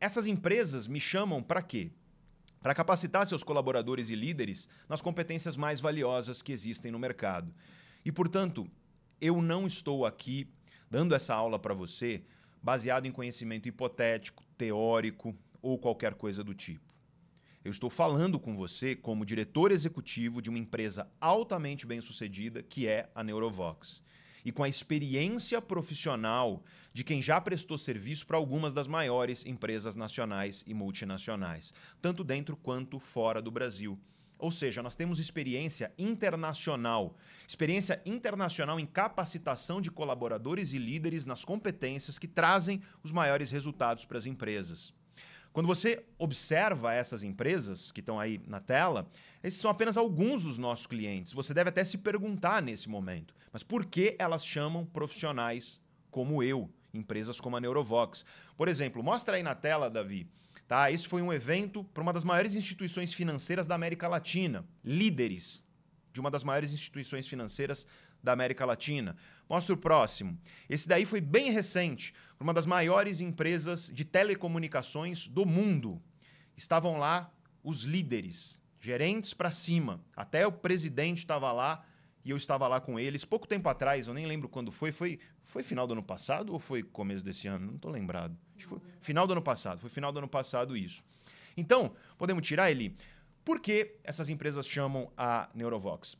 essas 0.00 0.26
empresas 0.26 0.88
me 0.88 1.00
chamam 1.00 1.42
para 1.42 1.62
quê? 1.62 1.90
Para 2.60 2.74
capacitar 2.74 3.26
seus 3.26 3.42
colaboradores 3.42 4.08
e 4.08 4.14
líderes 4.14 4.68
nas 4.88 5.02
competências 5.02 5.56
mais 5.56 5.80
valiosas 5.80 6.42
que 6.42 6.52
existem 6.52 6.90
no 6.90 6.98
mercado. 6.98 7.52
E, 8.04 8.10
portanto, 8.10 8.68
eu 9.20 9.40
não 9.40 9.66
estou 9.66 10.04
aqui 10.04 10.48
dando 10.90 11.14
essa 11.14 11.34
aula 11.34 11.58
para 11.58 11.74
você 11.74 12.22
baseado 12.62 13.06
em 13.06 13.12
conhecimento 13.12 13.68
hipotético, 13.68 14.44
teórico 14.56 15.36
ou 15.60 15.78
qualquer 15.78 16.14
coisa 16.14 16.44
do 16.44 16.54
tipo. 16.54 16.91
Eu 17.64 17.70
estou 17.70 17.88
falando 17.88 18.40
com 18.40 18.56
você 18.56 18.96
como 18.96 19.24
diretor 19.24 19.70
executivo 19.70 20.42
de 20.42 20.50
uma 20.50 20.58
empresa 20.58 21.08
altamente 21.20 21.86
bem-sucedida, 21.86 22.60
que 22.60 22.88
é 22.88 23.08
a 23.14 23.22
Neurovox. 23.22 24.02
E 24.44 24.50
com 24.50 24.64
a 24.64 24.68
experiência 24.68 25.62
profissional 25.62 26.64
de 26.92 27.04
quem 27.04 27.22
já 27.22 27.40
prestou 27.40 27.78
serviço 27.78 28.26
para 28.26 28.36
algumas 28.36 28.74
das 28.74 28.88
maiores 28.88 29.46
empresas 29.46 29.94
nacionais 29.94 30.64
e 30.66 30.74
multinacionais, 30.74 31.72
tanto 32.00 32.24
dentro 32.24 32.56
quanto 32.56 32.98
fora 32.98 33.40
do 33.40 33.52
Brasil. 33.52 33.96
Ou 34.40 34.50
seja, 34.50 34.82
nós 34.82 34.96
temos 34.96 35.20
experiência 35.20 35.92
internacional, 35.96 37.16
experiência 37.46 38.02
internacional 38.04 38.80
em 38.80 38.86
capacitação 38.86 39.80
de 39.80 39.88
colaboradores 39.88 40.72
e 40.72 40.78
líderes 40.78 41.24
nas 41.24 41.44
competências 41.44 42.18
que 42.18 42.26
trazem 42.26 42.82
os 43.04 43.12
maiores 43.12 43.52
resultados 43.52 44.04
para 44.04 44.18
as 44.18 44.26
empresas. 44.26 44.92
Quando 45.52 45.66
você 45.66 46.02
observa 46.18 46.94
essas 46.94 47.22
empresas 47.22 47.92
que 47.92 48.00
estão 48.00 48.18
aí 48.18 48.40
na 48.46 48.58
tela, 48.58 49.06
esses 49.42 49.60
são 49.60 49.70
apenas 49.70 49.98
alguns 49.98 50.42
dos 50.44 50.56
nossos 50.56 50.86
clientes. 50.86 51.32
Você 51.32 51.52
deve 51.52 51.68
até 51.68 51.84
se 51.84 51.98
perguntar 51.98 52.62
nesse 52.62 52.88
momento, 52.88 53.34
mas 53.52 53.62
por 53.62 53.84
que 53.84 54.16
elas 54.18 54.44
chamam 54.44 54.86
profissionais 54.86 55.78
como 56.10 56.42
eu, 56.42 56.70
empresas 56.94 57.38
como 57.38 57.56
a 57.56 57.60
Neurovox? 57.60 58.24
Por 58.56 58.66
exemplo, 58.66 59.02
mostra 59.02 59.36
aí 59.36 59.42
na 59.42 59.54
tela, 59.54 59.90
Davi. 59.90 60.26
Tá? 60.66 60.90
Esse 60.90 61.06
foi 61.06 61.20
um 61.20 61.32
evento 61.32 61.84
para 61.84 62.02
uma 62.02 62.14
das 62.14 62.24
maiores 62.24 62.54
instituições 62.54 63.12
financeiras 63.12 63.66
da 63.66 63.74
América 63.74 64.08
Latina, 64.08 64.64
líderes 64.82 65.62
de 66.12 66.20
uma 66.20 66.30
das 66.30 66.44
maiores 66.44 66.72
instituições 66.72 67.26
financeiras 67.26 67.86
da 68.22 68.32
América 68.32 68.64
Latina. 68.64 69.16
Mostra 69.48 69.74
o 69.74 69.78
próximo. 69.78 70.38
Esse 70.68 70.88
daí 70.88 71.04
foi 71.04 71.20
bem 71.20 71.50
recente, 71.50 72.14
uma 72.38 72.54
das 72.54 72.66
maiores 72.66 73.20
empresas 73.20 73.90
de 73.92 74.04
telecomunicações 74.04 75.26
do 75.26 75.44
mundo. 75.44 76.00
Estavam 76.56 76.98
lá 76.98 77.32
os 77.62 77.82
líderes, 77.82 78.60
gerentes 78.80 79.34
para 79.34 79.50
cima. 79.50 80.00
Até 80.16 80.46
o 80.46 80.52
presidente 80.52 81.18
estava 81.18 81.52
lá 81.52 81.84
e 82.24 82.30
eu 82.30 82.36
estava 82.36 82.68
lá 82.68 82.80
com 82.80 82.98
eles 82.98 83.24
pouco 83.24 83.46
tempo 83.46 83.68
atrás, 83.68 84.06
eu 84.06 84.14
nem 84.14 84.26
lembro 84.26 84.48
quando 84.48 84.70
foi. 84.70 84.92
Foi, 84.92 85.18
foi 85.44 85.62
final 85.62 85.86
do 85.86 85.92
ano 85.92 86.02
passado 86.02 86.52
ou 86.52 86.58
foi 86.58 86.82
começo 86.82 87.24
desse 87.24 87.48
ano? 87.48 87.66
Não 87.66 87.76
estou 87.76 87.90
lembrado. 87.90 88.36
Acho 88.56 88.68
que 88.68 88.74
foi 88.74 88.80
final 89.00 89.26
do 89.26 89.32
ano 89.32 89.42
passado. 89.42 89.80
Foi 89.80 89.90
final 89.90 90.12
do 90.12 90.18
ano 90.18 90.28
passado 90.28 90.76
isso. 90.76 91.02
Então, 91.56 91.94
podemos 92.16 92.46
tirar 92.46 92.70
ele. 92.70 92.96
Por 93.44 93.60
que 93.60 93.96
essas 94.04 94.28
empresas 94.28 94.66
chamam 94.66 95.12
a 95.16 95.48
Neurovox? 95.54 96.16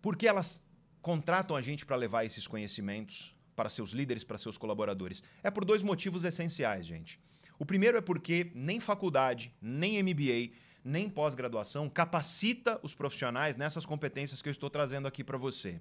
Porque 0.00 0.28
elas 0.28 0.62
contratam 1.04 1.54
a 1.54 1.60
gente 1.60 1.84
para 1.84 1.96
levar 1.96 2.24
esses 2.24 2.46
conhecimentos 2.46 3.36
para 3.54 3.68
seus 3.68 3.90
líderes, 3.90 4.24
para 4.24 4.38
seus 4.38 4.56
colaboradores? 4.56 5.22
É 5.42 5.50
por 5.50 5.62
dois 5.62 5.82
motivos 5.82 6.24
essenciais, 6.24 6.86
gente. 6.86 7.20
O 7.58 7.66
primeiro 7.66 7.98
é 7.98 8.00
porque 8.00 8.50
nem 8.54 8.80
faculdade, 8.80 9.52
nem 9.60 10.02
MBA, 10.02 10.56
nem 10.82 11.10
pós-graduação 11.10 11.90
capacita 11.90 12.80
os 12.82 12.94
profissionais 12.94 13.54
nessas 13.54 13.84
competências 13.84 14.40
que 14.40 14.48
eu 14.48 14.50
estou 14.50 14.70
trazendo 14.70 15.06
aqui 15.06 15.22
para 15.22 15.36
você. 15.36 15.78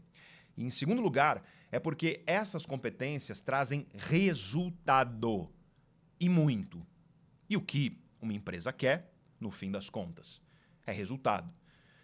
E 0.58 0.64
em 0.66 0.70
segundo 0.70 1.02
lugar, 1.02 1.42
é 1.72 1.80
porque 1.80 2.22
essas 2.28 2.66
competências 2.66 3.40
trazem 3.40 3.88
resultado 3.94 5.50
e 6.20 6.28
muito. 6.28 6.86
E 7.50 7.56
o 7.56 7.62
que 7.62 7.98
uma 8.22 8.34
empresa 8.34 8.74
quer, 8.74 9.14
no 9.40 9.52
fim 9.52 9.72
das 9.72 9.90
contas, 9.90 10.42
é 10.86 10.92
resultado. 10.92 11.50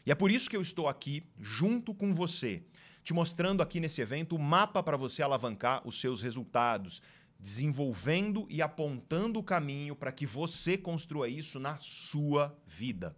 E 0.06 0.12
é 0.12 0.16
por 0.16 0.32
isso 0.32 0.50
que 0.50 0.56
eu 0.56 0.62
estou 0.62 0.88
aqui 0.88 1.30
junto 1.38 1.94
com 1.94 2.14
você, 2.14 2.64
te 3.04 3.14
mostrando 3.14 3.62
aqui 3.62 3.80
nesse 3.80 4.02
evento 4.02 4.36
o 4.36 4.40
mapa 4.40 4.84
para 4.84 4.98
você 4.98 5.22
alavancar 5.22 5.82
os 5.88 6.00
seus 6.00 6.22
resultados, 6.22 7.02
desenvolvendo 7.40 8.46
e 8.50 8.62
apontando 8.62 9.40
o 9.40 9.44
caminho 9.44 9.96
para 9.96 10.12
que 10.12 10.26
você 10.26 10.78
construa 10.78 11.28
isso 11.28 11.60
na 11.60 11.78
sua 11.78 12.56
vida. 12.68 13.16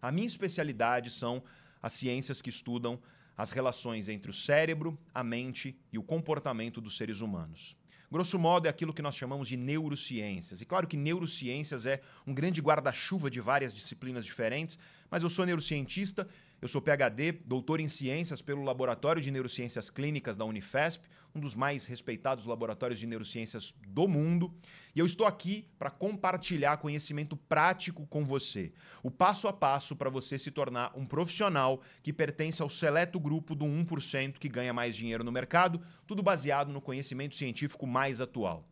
A 0.00 0.10
minha 0.12 0.26
especialidade 0.26 1.10
são 1.10 1.42
as 1.82 1.92
ciências 1.92 2.40
que 2.40 2.50
estudam 2.50 3.00
as 3.36 3.50
relações 3.50 4.08
entre 4.08 4.30
o 4.30 4.34
cérebro, 4.34 4.98
a 5.14 5.24
mente 5.24 5.76
e 5.92 5.98
o 5.98 6.02
comportamento 6.02 6.80
dos 6.80 6.96
seres 6.96 7.20
humanos. 7.20 7.76
Grosso 8.10 8.38
modo, 8.38 8.66
é 8.66 8.68
aquilo 8.68 8.92
que 8.92 9.02
nós 9.02 9.14
chamamos 9.14 9.46
de 9.46 9.56
neurociências. 9.56 10.60
E 10.60 10.64
claro 10.64 10.86
que 10.86 10.96
neurociências 10.96 11.86
é 11.86 12.00
um 12.26 12.34
grande 12.34 12.60
guarda-chuva 12.60 13.30
de 13.30 13.40
várias 13.40 13.72
disciplinas 13.72 14.24
diferentes, 14.24 14.78
mas 15.08 15.22
eu 15.22 15.30
sou 15.30 15.46
neurocientista 15.46 16.28
eu 16.60 16.68
sou 16.68 16.82
PhD, 16.82 17.32
doutor 17.32 17.80
em 17.80 17.88
ciências 17.88 18.42
pelo 18.42 18.62
Laboratório 18.62 19.22
de 19.22 19.30
Neurociências 19.30 19.88
Clínicas 19.88 20.36
da 20.36 20.44
Unifesp, 20.44 21.08
um 21.34 21.40
dos 21.40 21.54
mais 21.54 21.84
respeitados 21.86 22.44
laboratórios 22.44 22.98
de 22.98 23.06
neurociências 23.06 23.74
do 23.86 24.06
mundo, 24.06 24.52
e 24.94 24.98
eu 24.98 25.06
estou 25.06 25.26
aqui 25.26 25.66
para 25.78 25.88
compartilhar 25.88 26.76
conhecimento 26.76 27.36
prático 27.36 28.06
com 28.06 28.24
você. 28.24 28.72
O 29.02 29.10
passo 29.10 29.48
a 29.48 29.52
passo 29.52 29.96
para 29.96 30.10
você 30.10 30.38
se 30.38 30.50
tornar 30.50 30.92
um 30.94 31.06
profissional 31.06 31.80
que 32.02 32.12
pertence 32.12 32.60
ao 32.60 32.68
seleto 32.68 33.18
grupo 33.18 33.54
do 33.54 33.64
1% 33.64 34.34
que 34.34 34.48
ganha 34.48 34.72
mais 34.72 34.94
dinheiro 34.94 35.24
no 35.24 35.32
mercado, 35.32 35.80
tudo 36.06 36.22
baseado 36.22 36.72
no 36.72 36.80
conhecimento 36.80 37.36
científico 37.36 37.86
mais 37.86 38.20
atual. 38.20 38.68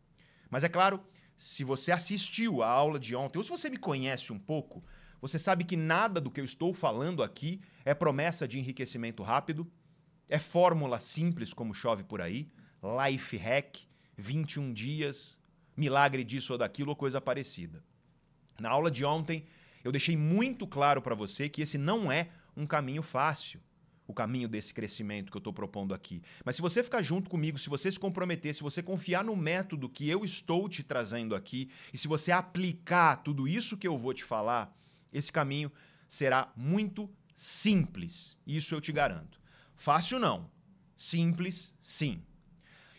Mas 0.50 0.64
é 0.64 0.68
claro, 0.68 1.00
se 1.36 1.62
você 1.62 1.92
assistiu 1.92 2.62
a 2.62 2.68
aula 2.68 2.98
de 2.98 3.14
ontem, 3.14 3.38
ou 3.38 3.44
se 3.44 3.50
você 3.50 3.70
me 3.70 3.76
conhece 3.76 4.32
um 4.32 4.38
pouco, 4.38 4.84
você 5.20 5.38
sabe 5.38 5.64
que 5.64 5.76
nada 5.76 6.20
do 6.20 6.30
que 6.30 6.40
eu 6.40 6.44
estou 6.44 6.72
falando 6.72 7.22
aqui 7.22 7.60
é 7.84 7.94
promessa 7.94 8.46
de 8.46 8.58
enriquecimento 8.58 9.22
rápido, 9.22 9.70
é 10.28 10.38
fórmula 10.38 11.00
simples 11.00 11.52
como 11.52 11.74
chove 11.74 12.04
por 12.04 12.20
aí, 12.20 12.48
life 12.82 13.36
hack, 13.36 13.78
21 14.16 14.72
dias, 14.72 15.38
milagre 15.76 16.22
disso 16.24 16.52
ou 16.52 16.58
daquilo 16.58 16.90
ou 16.90 16.96
coisa 16.96 17.20
parecida. 17.20 17.82
Na 18.60 18.70
aula 18.70 18.90
de 18.90 19.04
ontem, 19.04 19.46
eu 19.82 19.92
deixei 19.92 20.16
muito 20.16 20.66
claro 20.66 21.00
para 21.00 21.14
você 21.14 21.48
que 21.48 21.62
esse 21.62 21.78
não 21.78 22.10
é 22.10 22.28
um 22.56 22.66
caminho 22.66 23.02
fácil, 23.02 23.60
o 24.06 24.14
caminho 24.14 24.48
desse 24.48 24.72
crescimento 24.72 25.30
que 25.30 25.36
eu 25.36 25.40
estou 25.40 25.52
propondo 25.52 25.94
aqui. 25.94 26.22
Mas 26.44 26.56
se 26.56 26.62
você 26.62 26.82
ficar 26.82 27.02
junto 27.02 27.28
comigo, 27.28 27.58
se 27.58 27.68
você 27.68 27.92
se 27.92 28.00
comprometer, 28.00 28.54
se 28.54 28.62
você 28.62 28.82
confiar 28.82 29.22
no 29.22 29.36
método 29.36 29.88
que 29.88 30.08
eu 30.08 30.24
estou 30.24 30.68
te 30.68 30.82
trazendo 30.82 31.34
aqui, 31.34 31.70
e 31.92 31.98
se 31.98 32.08
você 32.08 32.32
aplicar 32.32 33.16
tudo 33.16 33.46
isso 33.46 33.76
que 33.76 33.86
eu 33.86 33.98
vou 33.98 34.14
te 34.14 34.24
falar, 34.24 34.74
esse 35.12 35.32
caminho 35.32 35.70
será 36.06 36.52
muito 36.56 37.10
simples, 37.34 38.36
isso 38.46 38.74
eu 38.74 38.80
te 38.80 38.92
garanto. 38.92 39.40
Fácil 39.76 40.18
não, 40.18 40.50
simples 40.96 41.74
sim. 41.80 42.22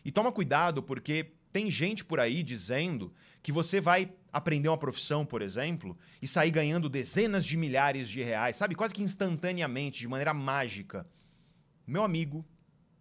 E 0.03 0.11
toma 0.11 0.31
cuidado 0.31 0.81
porque 0.81 1.33
tem 1.51 1.69
gente 1.69 2.05
por 2.05 2.19
aí 2.19 2.41
dizendo 2.43 3.13
que 3.41 3.51
você 3.51 3.81
vai 3.81 4.13
aprender 4.31 4.69
uma 4.69 4.77
profissão, 4.77 5.25
por 5.25 5.41
exemplo, 5.41 5.97
e 6.21 6.27
sair 6.27 6.51
ganhando 6.51 6.87
dezenas 6.89 7.45
de 7.45 7.57
milhares 7.57 8.07
de 8.07 8.21
reais, 8.21 8.55
sabe, 8.55 8.75
quase 8.75 8.93
que 8.93 9.01
instantaneamente, 9.01 9.99
de 9.99 10.07
maneira 10.07 10.33
mágica. 10.33 11.07
Meu 11.85 12.03
amigo, 12.03 12.45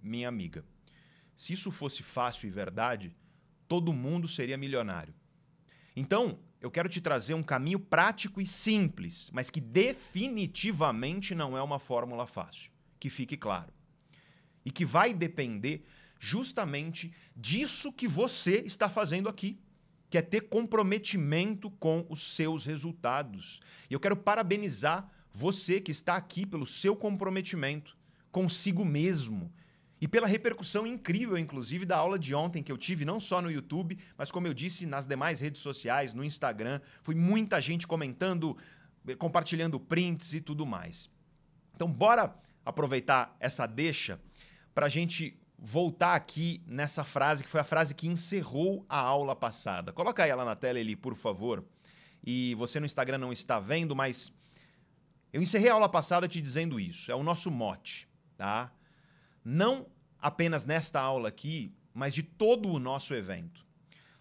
minha 0.02 0.28
amiga, 0.28 0.64
se 1.36 1.52
isso 1.52 1.70
fosse 1.70 2.02
fácil 2.02 2.48
e 2.48 2.50
verdade, 2.50 3.14
todo 3.68 3.92
mundo 3.92 4.26
seria 4.26 4.56
milionário. 4.56 5.14
Então, 5.94 6.38
eu 6.60 6.70
quero 6.70 6.88
te 6.88 7.00
trazer 7.00 7.34
um 7.34 7.42
caminho 7.42 7.78
prático 7.78 8.40
e 8.40 8.46
simples, 8.46 9.30
mas 9.32 9.48
que 9.48 9.60
definitivamente 9.60 11.34
não 11.34 11.56
é 11.56 11.62
uma 11.62 11.78
fórmula 11.78 12.26
fácil. 12.26 12.70
Que 12.98 13.08
fique 13.08 13.36
claro. 13.36 13.72
E 14.64 14.70
que 14.70 14.84
vai 14.84 15.14
depender 15.14 15.84
justamente 16.18 17.12
disso 17.36 17.92
que 17.92 18.08
você 18.08 18.62
está 18.66 18.88
fazendo 18.88 19.28
aqui, 19.28 19.60
que 20.10 20.18
é 20.18 20.22
ter 20.22 20.48
comprometimento 20.48 21.70
com 21.72 22.04
os 22.08 22.34
seus 22.34 22.64
resultados. 22.64 23.60
E 23.88 23.94
eu 23.94 24.00
quero 24.00 24.16
parabenizar 24.16 25.08
você 25.32 25.80
que 25.80 25.92
está 25.92 26.16
aqui 26.16 26.44
pelo 26.44 26.66
seu 26.66 26.96
comprometimento 26.96 27.96
consigo 28.32 28.84
mesmo 28.84 29.52
e 30.00 30.06
pela 30.06 30.26
repercussão 30.26 30.86
incrível, 30.86 31.36
inclusive, 31.36 31.84
da 31.84 31.96
aula 31.96 32.18
de 32.18 32.34
ontem 32.34 32.62
que 32.62 32.70
eu 32.70 32.78
tive, 32.78 33.04
não 33.04 33.18
só 33.18 33.42
no 33.42 33.50
YouTube, 33.50 33.98
mas 34.16 34.30
como 34.30 34.46
eu 34.46 34.54
disse, 34.54 34.86
nas 34.86 35.06
demais 35.06 35.40
redes 35.40 35.60
sociais, 35.60 36.14
no 36.14 36.22
Instagram. 36.22 36.80
Foi 37.02 37.14
muita 37.14 37.60
gente 37.60 37.86
comentando, 37.86 38.56
eh, 39.08 39.16
compartilhando 39.16 39.80
prints 39.80 40.32
e 40.32 40.40
tudo 40.40 40.64
mais. 40.64 41.10
Então, 41.74 41.90
bora 41.90 42.34
aproveitar 42.64 43.36
essa 43.40 43.66
deixa 43.66 44.20
para 44.72 44.86
a 44.86 44.88
gente 44.88 45.36
voltar 45.58 46.14
aqui 46.14 46.62
nessa 46.66 47.02
frase, 47.02 47.42
que 47.42 47.48
foi 47.48 47.60
a 47.60 47.64
frase 47.64 47.94
que 47.94 48.06
encerrou 48.06 48.86
a 48.88 48.98
aula 48.98 49.34
passada. 49.34 49.92
Coloca 49.92 50.24
ela 50.24 50.44
na 50.44 50.54
tela, 50.54 50.78
Eli, 50.78 50.94
por 50.94 51.16
favor. 51.16 51.64
E 52.24 52.54
você 52.54 52.78
no 52.78 52.86
Instagram 52.86 53.18
não 53.18 53.32
está 53.32 53.58
vendo, 53.58 53.96
mas 53.96 54.32
eu 55.32 55.42
encerrei 55.42 55.70
a 55.70 55.74
aula 55.74 55.88
passada 55.88 56.28
te 56.28 56.40
dizendo 56.40 56.78
isso. 56.78 57.10
É 57.10 57.14
o 57.14 57.22
nosso 57.24 57.50
mote, 57.50 58.08
tá? 58.36 58.72
Não 59.48 59.86
apenas 60.18 60.66
nesta 60.66 61.00
aula 61.00 61.30
aqui, 61.30 61.74
mas 61.94 62.12
de 62.12 62.22
todo 62.22 62.68
o 62.68 62.78
nosso 62.78 63.14
evento. 63.14 63.64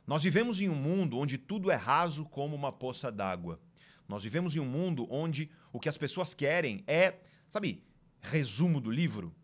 Nós 0.06 0.24
vivemos 0.24 0.62
em 0.62 0.70
um 0.70 0.76
mundo 0.76 1.18
onde 1.18 1.38
tudo 1.38 1.70
é 1.70 1.76
raso 1.76 2.24
como 2.24 2.56
uma 2.56 2.72
poça 2.72 3.12
d'água. 3.12 3.60
Nós 4.08 4.24
vivemos 4.24 4.56
em 4.56 4.62
um 4.62 4.66
mundo 4.66 5.06
onde 5.10 5.52
o 5.74 5.82
que 5.82 5.90
as 5.90 5.98
pessoas 5.98 6.34
querem 6.34 6.82
é, 6.88 7.20
sabe, 7.50 7.84
resumo 8.22 8.80
do 8.80 8.90
livro. 8.90 9.36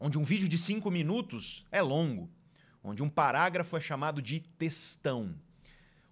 Onde 0.00 0.16
um 0.16 0.24
vídeo 0.24 0.48
de 0.48 0.56
cinco 0.56 0.90
minutos 0.90 1.66
é 1.70 1.82
longo. 1.82 2.30
Onde 2.82 3.02
um 3.02 3.10
parágrafo 3.10 3.76
é 3.76 3.82
chamado 3.82 4.22
de 4.22 4.40
textão. 4.40 5.38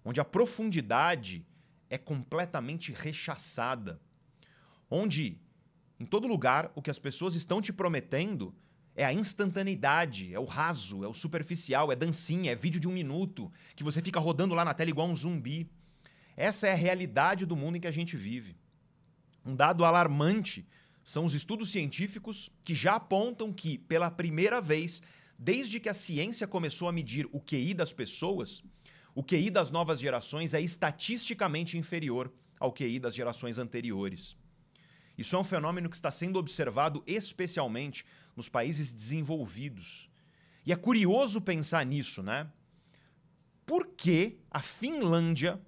Onde 0.05 0.19
a 0.19 0.25
profundidade 0.25 1.43
é 1.89 1.97
completamente 1.97 2.91
rechaçada. 2.91 3.99
Onde, 4.91 5.41
em 5.99 6.05
todo 6.05 6.27
lugar, 6.27 6.71
o 6.75 6.81
que 6.81 6.89
as 6.89 6.97
pessoas 6.97 7.35
estão 7.35 7.61
te 7.61 7.73
prometendo 7.73 8.55
é 8.95 9.03
a 9.03 9.13
instantaneidade, 9.13 10.33
é 10.33 10.39
o 10.39 10.45
raso, 10.45 11.03
é 11.03 11.07
o 11.07 11.13
superficial, 11.13 11.91
é 11.91 11.95
dancinha, 11.95 12.51
é 12.51 12.55
vídeo 12.55 12.79
de 12.79 12.87
um 12.87 12.91
minuto, 12.91 13.51
que 13.75 13.83
você 13.83 14.01
fica 14.01 14.19
rodando 14.19 14.55
lá 14.55 14.63
na 14.63 14.73
tela 14.73 14.89
igual 14.89 15.07
um 15.07 15.15
zumbi. 15.15 15.69
Essa 16.37 16.67
é 16.67 16.71
a 16.71 16.75
realidade 16.75 17.45
do 17.45 17.55
mundo 17.55 17.77
em 17.77 17.81
que 17.81 17.87
a 17.87 17.91
gente 17.91 18.15
vive. 18.15 18.55
Um 19.45 19.55
dado 19.55 19.83
alarmante 19.83 20.65
são 21.03 21.25
os 21.25 21.33
estudos 21.33 21.69
científicos 21.69 22.49
que 22.63 22.75
já 22.75 22.95
apontam 22.95 23.51
que, 23.51 23.77
pela 23.77 24.09
primeira 24.09 24.61
vez, 24.61 25.01
desde 25.37 25.79
que 25.79 25.89
a 25.89 25.93
ciência 25.93 26.47
começou 26.47 26.87
a 26.87 26.91
medir 26.93 27.27
o 27.31 27.41
QI 27.41 27.73
das 27.73 27.91
pessoas, 27.91 28.63
o 29.13 29.23
QI 29.23 29.49
das 29.49 29.69
novas 29.69 29.99
gerações 29.99 30.53
é 30.53 30.61
estatisticamente 30.61 31.77
inferior 31.77 32.31
ao 32.59 32.71
QI 32.71 32.99
das 32.99 33.15
gerações 33.15 33.57
anteriores. 33.57 34.37
Isso 35.19 35.35
é 35.35 35.39
um 35.39 35.43
fenômeno 35.43 35.89
que 35.89 35.97
está 35.97 36.09
sendo 36.09 36.39
observado 36.39 37.03
especialmente 37.05 38.05
nos 38.37 38.47
países 38.47 38.93
desenvolvidos. 38.93 40.09
E 40.65 40.71
é 40.71 40.77
curioso 40.77 41.41
pensar 41.41 41.85
nisso, 41.85 42.23
né? 42.23 42.49
Por 43.65 43.87
que 43.87 44.39
a 44.49 44.61
Finlândia, 44.61 45.61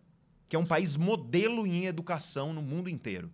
que 0.48 0.56
é 0.56 0.60
um 0.60 0.66
país 0.66 0.96
modelo 0.96 1.68
em 1.68 1.86
educação 1.86 2.54
no 2.54 2.62
mundo 2.62 2.90
inteiro, 2.90 3.30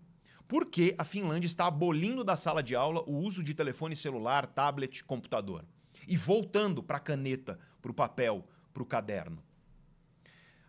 por 0.48 0.66
que 0.66 0.96
a 0.98 1.06
Finlândia 1.06 1.46
está 1.46 1.68
abolindo 1.68 2.24
da 2.24 2.36
sala 2.36 2.64
de 2.64 2.76
aula 2.76 3.04
o 3.08 3.16
uso 3.20 3.44
de 3.44 3.54
telefone 3.54 3.96
celular, 3.96 4.48
tablet, 4.48 5.04
computador? 5.04 5.64
E 6.08 6.18
voltando 6.18 6.82
para 6.82 6.98
a 6.98 7.00
caneta, 7.00 7.60
para 7.80 7.92
o 7.92 7.94
papel, 7.94 8.44
para 8.74 8.82
o 8.82 8.88
caderno. 8.88 9.44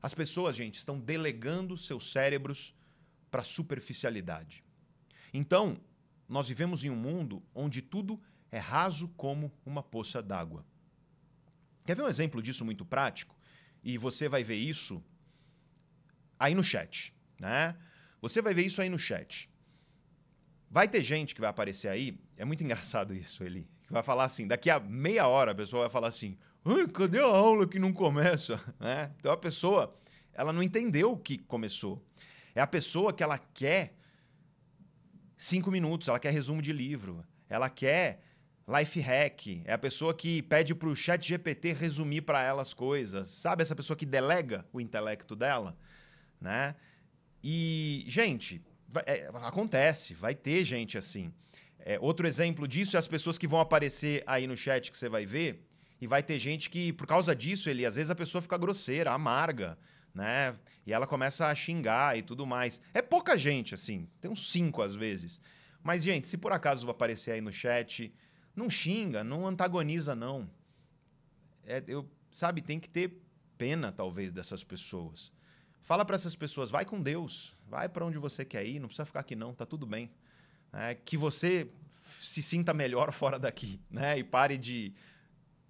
As 0.03 0.13
pessoas, 0.13 0.55
gente, 0.55 0.75
estão 0.75 1.01
delegando 1.01 1.75
seus 1.79 2.13
cérebros 2.13 2.75
para 3.31 3.43
superficialidade. 3.43 4.68
Então, 5.33 5.79
nós 6.29 6.49
vivemos 6.49 6.85
em 6.85 6.91
um 6.91 6.97
mundo 6.97 7.43
onde 7.55 7.81
tudo 7.81 8.21
é 8.51 8.59
raso 8.59 9.09
como 9.17 9.53
uma 9.65 9.83
poça 9.83 10.23
d'água. 10.23 10.65
Quer 11.85 11.97
ver 11.97 12.03
um 12.03 12.09
exemplo 12.09 12.43
disso 12.43 12.65
muito 12.65 12.85
prático? 12.85 13.35
E 13.83 13.97
você 13.97 14.29
vai 14.29 14.45
ver 14.45 14.57
isso 14.57 15.03
aí 16.39 16.55
no 16.55 16.63
chat, 16.63 17.15
né? 17.39 17.77
Você 18.21 18.43
vai 18.43 18.53
ver 18.53 18.67
isso 18.67 18.83
aí 18.83 18.89
no 18.89 18.99
chat. 18.99 19.49
Vai 20.71 20.87
ter 20.87 21.03
gente 21.03 21.35
que 21.35 21.41
vai 21.41 21.49
aparecer 21.49 21.89
aí, 21.89 22.19
é 22.37 22.45
muito 22.45 22.63
engraçado 22.65 23.15
isso, 23.15 23.43
Eli, 23.43 23.67
que 23.87 23.93
vai 23.93 24.03
falar 24.03 24.25
assim, 24.25 24.47
daqui 24.47 24.69
a 24.69 24.79
meia 24.79 25.27
hora 25.27 25.53
a 25.53 25.55
pessoa 25.55 25.83
vai 25.83 25.91
falar 25.91 26.09
assim, 26.09 26.37
cadê 26.93 27.21
a 27.21 27.25
aula 27.25 27.67
que 27.67 27.79
não 27.79 27.93
começa? 27.93 28.61
Né? 28.79 29.11
Então 29.19 29.33
a 29.33 29.37
pessoa, 29.37 29.97
ela 30.33 30.53
não 30.53 30.63
entendeu 30.63 31.13
o 31.13 31.17
que 31.17 31.39
começou. 31.39 32.05
É 32.55 32.61
a 32.61 32.67
pessoa 32.67 33.13
que 33.13 33.23
ela 33.23 33.39
quer 33.39 33.98
cinco 35.39 35.71
minutos, 35.71 36.09
ela 36.09 36.19
quer 36.19 36.33
resumo 36.33 36.61
de 36.61 36.73
livro, 36.73 37.25
ela 37.49 37.71
quer 37.71 38.21
life 38.69 39.01
hack, 39.01 39.63
é 39.65 39.73
a 39.73 39.79
pessoa 39.79 40.13
que 40.13 40.43
pede 40.43 40.75
para 40.75 40.89
o 40.89 40.97
chat 40.97 41.27
GPT 41.27 41.73
resumir 41.73 42.23
para 42.23 42.43
ela 42.43 42.61
as 42.61 42.75
coisas, 42.75 43.31
sabe 43.31 43.63
essa 43.63 43.75
pessoa 43.75 43.97
que 43.97 44.05
delega 44.05 44.67
o 44.73 44.81
intelecto 44.81 45.35
dela, 45.35 45.79
né? 46.39 46.75
E, 47.43 48.05
gente, 48.09 48.61
vai, 48.87 49.05
é, 49.07 49.31
acontece, 49.43 50.13
vai 50.13 50.35
ter 50.35 50.65
gente 50.65 50.99
assim. 50.99 51.33
É, 51.79 51.99
outro 52.01 52.27
exemplo 52.27 52.69
disso 52.69 52.97
é 52.97 52.99
as 52.99 53.09
pessoas 53.09 53.39
que 53.39 53.47
vão 53.47 53.61
aparecer 53.61 54.23
aí 54.27 54.47
no 54.47 54.57
chat 54.57 54.91
que 54.91 54.99
você 54.99 55.09
vai 55.09 55.25
ver, 55.25 55.65
e 56.01 56.07
vai 56.07 56.23
ter 56.23 56.39
gente 56.39 56.71
que, 56.71 56.93
por 56.93 57.07
causa 57.07 57.35
disso, 57.35 57.69
ele, 57.69 57.85
às 57.85 57.97
vezes 57.97 58.11
a 58.11 58.15
pessoa 58.15 58.41
fica 58.41 58.57
grosseira, 58.57 59.13
amarga, 59.13 59.79
né? 60.15 60.57
E 60.87 60.93
ela 60.93 61.07
começa 61.07 61.47
a 61.47 61.55
xingar 61.55 62.17
e 62.17 62.23
tudo 62.23 62.47
mais. 62.47 62.81
É 62.95 63.03
pouca 63.03 63.37
gente, 63.37 63.75
assim, 63.75 64.09
tem 64.21 64.31
uns 64.31 64.51
cinco 64.51 64.83
às 64.83 64.95
vezes. 64.95 65.41
Mas, 65.83 66.03
gente, 66.03 66.29
se 66.29 66.37
por 66.37 66.53
acaso 66.53 66.89
aparecer 66.89 67.33
aí 67.33 67.41
no 67.41 67.53
chat, 67.53 68.13
não 68.55 68.69
xinga, 68.69 69.23
não 69.23 69.47
antagoniza, 69.47 70.15
não. 70.15 70.51
É, 71.65 71.83
eu, 71.87 72.09
sabe, 72.33 72.61
tem 72.61 72.81
que 72.81 72.89
ter 72.89 73.23
pena, 73.57 73.93
talvez, 73.93 74.33
dessas 74.33 74.65
pessoas. 74.65 75.33
Fala 75.83 76.05
para 76.05 76.17
essas 76.17 76.37
pessoas, 76.37 76.71
vai 76.71 76.85
com 76.85 77.01
Deus, 77.01 77.57
vai 77.67 77.89
para 77.89 78.05
onde 78.05 78.19
você 78.19 78.45
quer 78.45 78.67
ir, 78.67 78.79
não 78.79 78.89
precisa 78.89 79.07
ficar 79.07 79.21
aqui 79.21 79.35
não, 79.35 79.55
tá 79.55 79.65
tudo 79.65 79.87
bem. 79.87 80.11
É, 80.73 80.95
que 80.95 81.17
você 81.17 81.67
se 82.21 82.43
sinta 82.43 82.75
melhor 82.75 83.11
fora 83.13 83.39
daqui, 83.39 83.81
né? 83.91 84.19
E 84.19 84.25
pare 84.25 84.59
de 84.59 84.93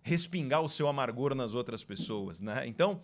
respingar 0.02 0.62
o 0.62 0.68
seu 0.68 0.88
amargor 0.88 1.34
nas 1.34 1.54
outras 1.54 1.84
pessoas, 1.84 2.40
né? 2.40 2.66
Então, 2.66 3.00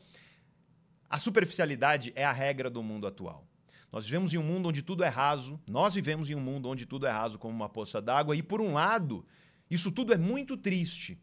a 1.09 1.19
superficialidade 1.19 2.12
é 2.14 2.25
a 2.25 2.33
regra 2.33 2.69
do 2.69 2.83
mundo 2.83 3.07
atual. 3.07 3.47
Nós 3.93 4.05
vivemos 4.05 4.35
em 4.35 4.38
um 4.38 4.43
mundo 4.43 4.69
onde 4.69 4.83
tudo 4.83 5.05
é 5.05 5.09
raso, 5.09 5.61
nós 5.67 5.95
vivemos 5.95 6.29
em 6.29 6.35
um 6.35 6.40
mundo 6.40 6.69
onde 6.69 6.85
tudo 6.85 7.07
é 7.07 7.11
raso 7.11 7.38
como 7.38 7.55
uma 7.55 7.69
poça 7.69 8.03
d'água, 8.03 8.35
e 8.35 8.43
por 8.43 8.61
um 8.61 8.73
lado, 8.73 9.25
isso 9.71 9.93
tudo 9.93 10.12
é 10.12 10.17
muito 10.17 10.57
triste. 10.57 11.19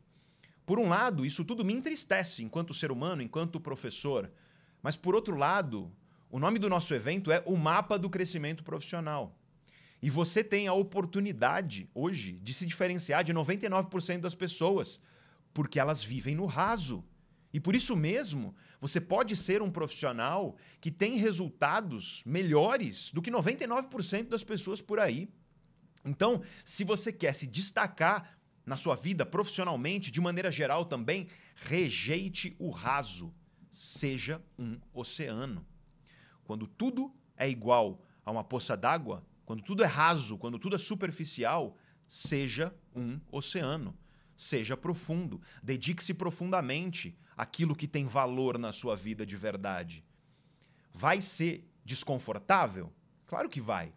Por 0.65 0.79
um 0.79 0.87
lado, 0.87 1.25
isso 1.25 1.43
tudo 1.43 1.65
me 1.65 1.73
entristece 1.73 2.43
enquanto 2.43 2.73
ser 2.73 2.91
humano, 2.91 3.21
enquanto 3.21 3.59
professor. 3.59 4.31
Mas 4.81 4.95
por 4.95 5.15
outro 5.15 5.35
lado, 5.35 5.91
o 6.29 6.39
nome 6.39 6.59
do 6.59 6.69
nosso 6.69 6.93
evento 6.93 7.29
é 7.29 7.43
o 7.45 7.57
Mapa 7.57 7.99
do 7.99 8.09
Crescimento 8.09 8.63
Profissional. 8.63 9.35
E 10.01 10.09
você 10.09 10.43
tem 10.43 10.67
a 10.67 10.73
oportunidade 10.73 11.89
hoje 11.93 12.39
de 12.41 12.53
se 12.53 12.65
diferenciar 12.65 13.23
de 13.23 13.33
99% 13.33 14.21
das 14.21 14.33
pessoas, 14.33 14.99
porque 15.53 15.79
elas 15.79 16.03
vivem 16.03 16.35
no 16.35 16.45
raso. 16.45 17.03
E 17.53 17.59
por 17.59 17.75
isso 17.75 17.95
mesmo, 17.95 18.55
você 18.79 19.01
pode 19.01 19.35
ser 19.35 19.61
um 19.61 19.69
profissional 19.69 20.55
que 20.79 20.89
tem 20.89 21.17
resultados 21.17 22.23
melhores 22.25 23.11
do 23.11 23.21
que 23.21 23.29
99% 23.29 24.29
das 24.29 24.43
pessoas 24.43 24.81
por 24.81 24.99
aí. 24.99 25.29
Então, 26.05 26.41
se 26.63 26.83
você 26.83 27.11
quer 27.11 27.33
se 27.33 27.45
destacar 27.45 28.37
na 28.65 28.77
sua 28.77 28.95
vida 28.95 29.25
profissionalmente, 29.25 30.11
de 30.11 30.21
maneira 30.21 30.51
geral 30.51 30.85
também, 30.85 31.27
rejeite 31.55 32.55
o 32.57 32.69
raso. 32.69 33.33
Seja 33.71 34.41
um 34.57 34.79
oceano. 34.93 35.65
Quando 36.43 36.67
tudo 36.67 37.13
é 37.37 37.49
igual 37.49 38.01
a 38.25 38.31
uma 38.31 38.43
poça 38.43 38.75
d'água, 38.75 39.25
quando 39.45 39.61
tudo 39.61 39.83
é 39.83 39.87
raso, 39.87 40.37
quando 40.37 40.59
tudo 40.59 40.75
é 40.75 40.79
superficial, 40.79 41.77
seja 42.07 42.73
um 42.95 43.19
oceano. 43.31 43.97
Seja 44.41 44.75
profundo. 44.75 45.39
Dedique-se 45.61 46.15
profundamente 46.15 47.15
àquilo 47.37 47.75
que 47.75 47.87
tem 47.87 48.07
valor 48.07 48.57
na 48.57 48.73
sua 48.73 48.95
vida 48.95 49.23
de 49.23 49.37
verdade. 49.37 50.03
Vai 50.91 51.21
ser 51.21 51.63
desconfortável? 51.85 52.91
Claro 53.27 53.47
que 53.47 53.61
vai. 53.61 53.93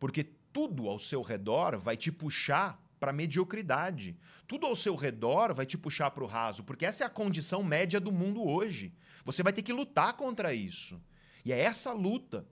Porque 0.00 0.24
tudo 0.50 0.88
ao 0.88 0.98
seu 0.98 1.20
redor 1.20 1.78
vai 1.78 1.94
te 1.94 2.10
puxar 2.10 2.82
para 2.98 3.10
a 3.10 3.12
mediocridade. 3.12 4.16
Tudo 4.46 4.64
ao 4.64 4.74
seu 4.74 4.96
redor 4.96 5.52
vai 5.52 5.66
te 5.66 5.76
puxar 5.76 6.10
para 6.10 6.24
o 6.24 6.26
raso, 6.26 6.64
porque 6.64 6.86
essa 6.86 7.04
é 7.04 7.06
a 7.06 7.10
condição 7.10 7.62
média 7.62 8.00
do 8.00 8.10
mundo 8.10 8.42
hoje. 8.42 8.94
Você 9.26 9.42
vai 9.42 9.52
ter 9.52 9.60
que 9.60 9.74
lutar 9.74 10.14
contra 10.14 10.54
isso. 10.54 10.98
E 11.44 11.52
é 11.52 11.60
essa 11.60 11.92
luta, 11.92 12.46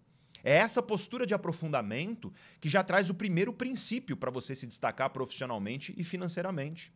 é 0.44 0.57
essa 0.57 0.83
postura 0.83 1.26
de 1.26 1.33
aprofundamento 1.33 2.31
que 2.61 2.68
já 2.68 2.85
traz 2.85 3.09
o 3.09 3.14
primeiro 3.14 3.50
princípio 3.50 4.14
para 4.14 4.31
você 4.31 4.55
se 4.55 4.66
destacar 4.66 5.09
profissionalmente 5.09 5.94
e 5.96 6.05
financeiramente. 6.05 6.92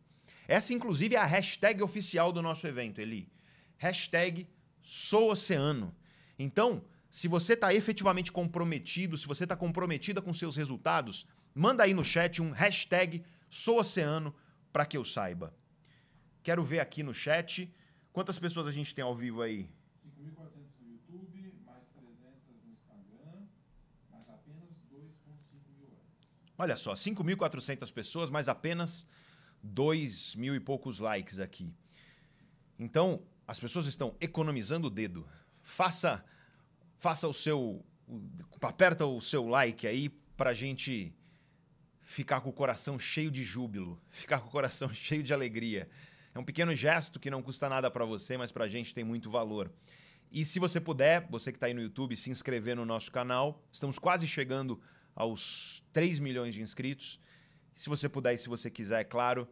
Essa, 0.47 0.73
inclusive, 0.73 1.15
é 1.15 1.19
a 1.19 1.25
hashtag 1.25 1.81
oficial 1.81 2.31
do 2.31 2.41
nosso 2.41 2.65
evento, 2.67 2.99
Eli. 2.99 3.31
Hashtag 3.77 4.47
SouOceano. 4.81 5.95
Então, 6.37 6.83
se 7.09 7.27
você 7.27 7.53
está 7.53 7.73
efetivamente 7.73 8.31
comprometido, 8.31 9.17
se 9.17 9.25
você 9.25 9.43
está 9.43 9.55
comprometida 9.55 10.21
com 10.21 10.33
seus 10.33 10.55
resultados, 10.55 11.25
manda 11.53 11.83
aí 11.83 11.93
no 11.93 12.03
chat 12.03 12.41
um 12.41 12.51
hashtag 12.51 13.23
SouOceano 13.49 14.35
para 14.71 14.85
que 14.85 14.97
eu 14.97 15.05
saiba. 15.05 15.55
Quero 16.43 16.63
ver 16.63 16.79
aqui 16.79 17.01
no 17.01 17.13
chat 17.13 17.73
quantas 18.11 18.37
pessoas 18.37 18.67
a 18.67 18.71
gente 18.71 18.93
tem 18.93 19.03
ao 19.03 19.15
vivo 19.15 19.41
aí. 19.41 19.67
5.400 20.05 20.75
no 20.79 20.91
YouTube, 20.91 21.53
mais 21.65 21.83
300 21.95 22.15
no 22.63 22.71
Instagram, 22.73 23.47
mais 24.11 24.29
apenas 24.29 24.69
2,5 24.91 25.07
mil 25.79 25.87
likes. 25.87 26.27
Olha 26.57 26.77
só, 26.77 26.93
5.400 26.93 27.91
pessoas, 27.91 28.29
mais 28.29 28.47
apenas 28.47 29.07
2 29.65 30.35
mil 30.35 30.55
e 30.55 30.59
poucos 30.59 30.99
likes 30.99 31.39
aqui. 31.39 31.73
Então, 32.77 33.21
as 33.47 33.59
pessoas 33.59 33.85
estão 33.85 34.15
economizando 34.19 34.87
o 34.87 34.89
dedo. 34.89 35.27
Faça 35.61 36.23
faça 36.97 37.27
o 37.27 37.33
seu. 37.33 37.85
Aperta 38.61 39.05
o 39.05 39.21
seu 39.21 39.47
like 39.47 39.85
aí 39.85 40.09
pra 40.37 40.53
gente 40.53 41.13
ficar 42.01 42.41
com 42.41 42.49
o 42.49 42.53
coração 42.53 42.99
cheio 42.99 43.31
de 43.31 43.43
júbilo, 43.43 43.99
ficar 44.09 44.39
com 44.39 44.47
o 44.47 44.51
coração 44.51 44.89
cheio 44.93 45.23
de 45.23 45.33
alegria. 45.33 45.89
É 46.33 46.39
um 46.39 46.43
pequeno 46.43 46.75
gesto 46.75 47.19
que 47.19 47.29
não 47.29 47.41
custa 47.41 47.69
nada 47.69 47.89
para 47.89 48.05
você, 48.05 48.37
mas 48.37 48.51
para 48.51 48.65
a 48.65 48.67
gente 48.67 48.93
tem 48.93 49.03
muito 49.03 49.29
valor. 49.29 49.71
E 50.31 50.43
se 50.43 50.59
você 50.59 50.81
puder, 50.81 51.27
você 51.29 51.51
que 51.51 51.57
está 51.57 51.67
aí 51.67 51.73
no 51.73 51.81
YouTube, 51.81 52.15
se 52.15 52.29
inscrever 52.29 52.75
no 52.75 52.85
nosso 52.85 53.11
canal. 53.11 53.63
Estamos 53.71 53.97
quase 53.97 54.27
chegando 54.27 54.81
aos 55.15 55.83
3 55.93 56.19
milhões 56.19 56.53
de 56.53 56.61
inscritos. 56.61 57.19
Se 57.75 57.89
você 57.89 58.07
puder 58.07 58.33
e 58.33 58.37
se 58.37 58.47
você 58.47 58.69
quiser, 58.69 59.01
é 59.01 59.03
claro, 59.03 59.47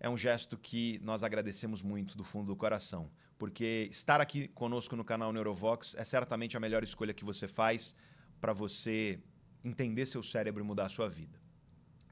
é 0.00 0.08
um 0.08 0.16
gesto 0.16 0.56
que 0.56 0.98
nós 1.02 1.22
agradecemos 1.22 1.82
muito 1.82 2.16
do 2.16 2.24
fundo 2.24 2.46
do 2.46 2.56
coração. 2.56 3.10
Porque 3.38 3.88
estar 3.90 4.20
aqui 4.20 4.48
conosco 4.48 4.96
no 4.96 5.04
canal 5.04 5.32
Neurovox 5.32 5.94
é 5.96 6.04
certamente 6.04 6.56
a 6.56 6.60
melhor 6.60 6.82
escolha 6.82 7.12
que 7.12 7.24
você 7.24 7.46
faz 7.46 7.94
para 8.40 8.52
você 8.52 9.20
entender 9.64 10.06
seu 10.06 10.22
cérebro 10.22 10.62
e 10.62 10.66
mudar 10.66 10.86
a 10.86 10.88
sua 10.88 11.08
vida. 11.08 11.38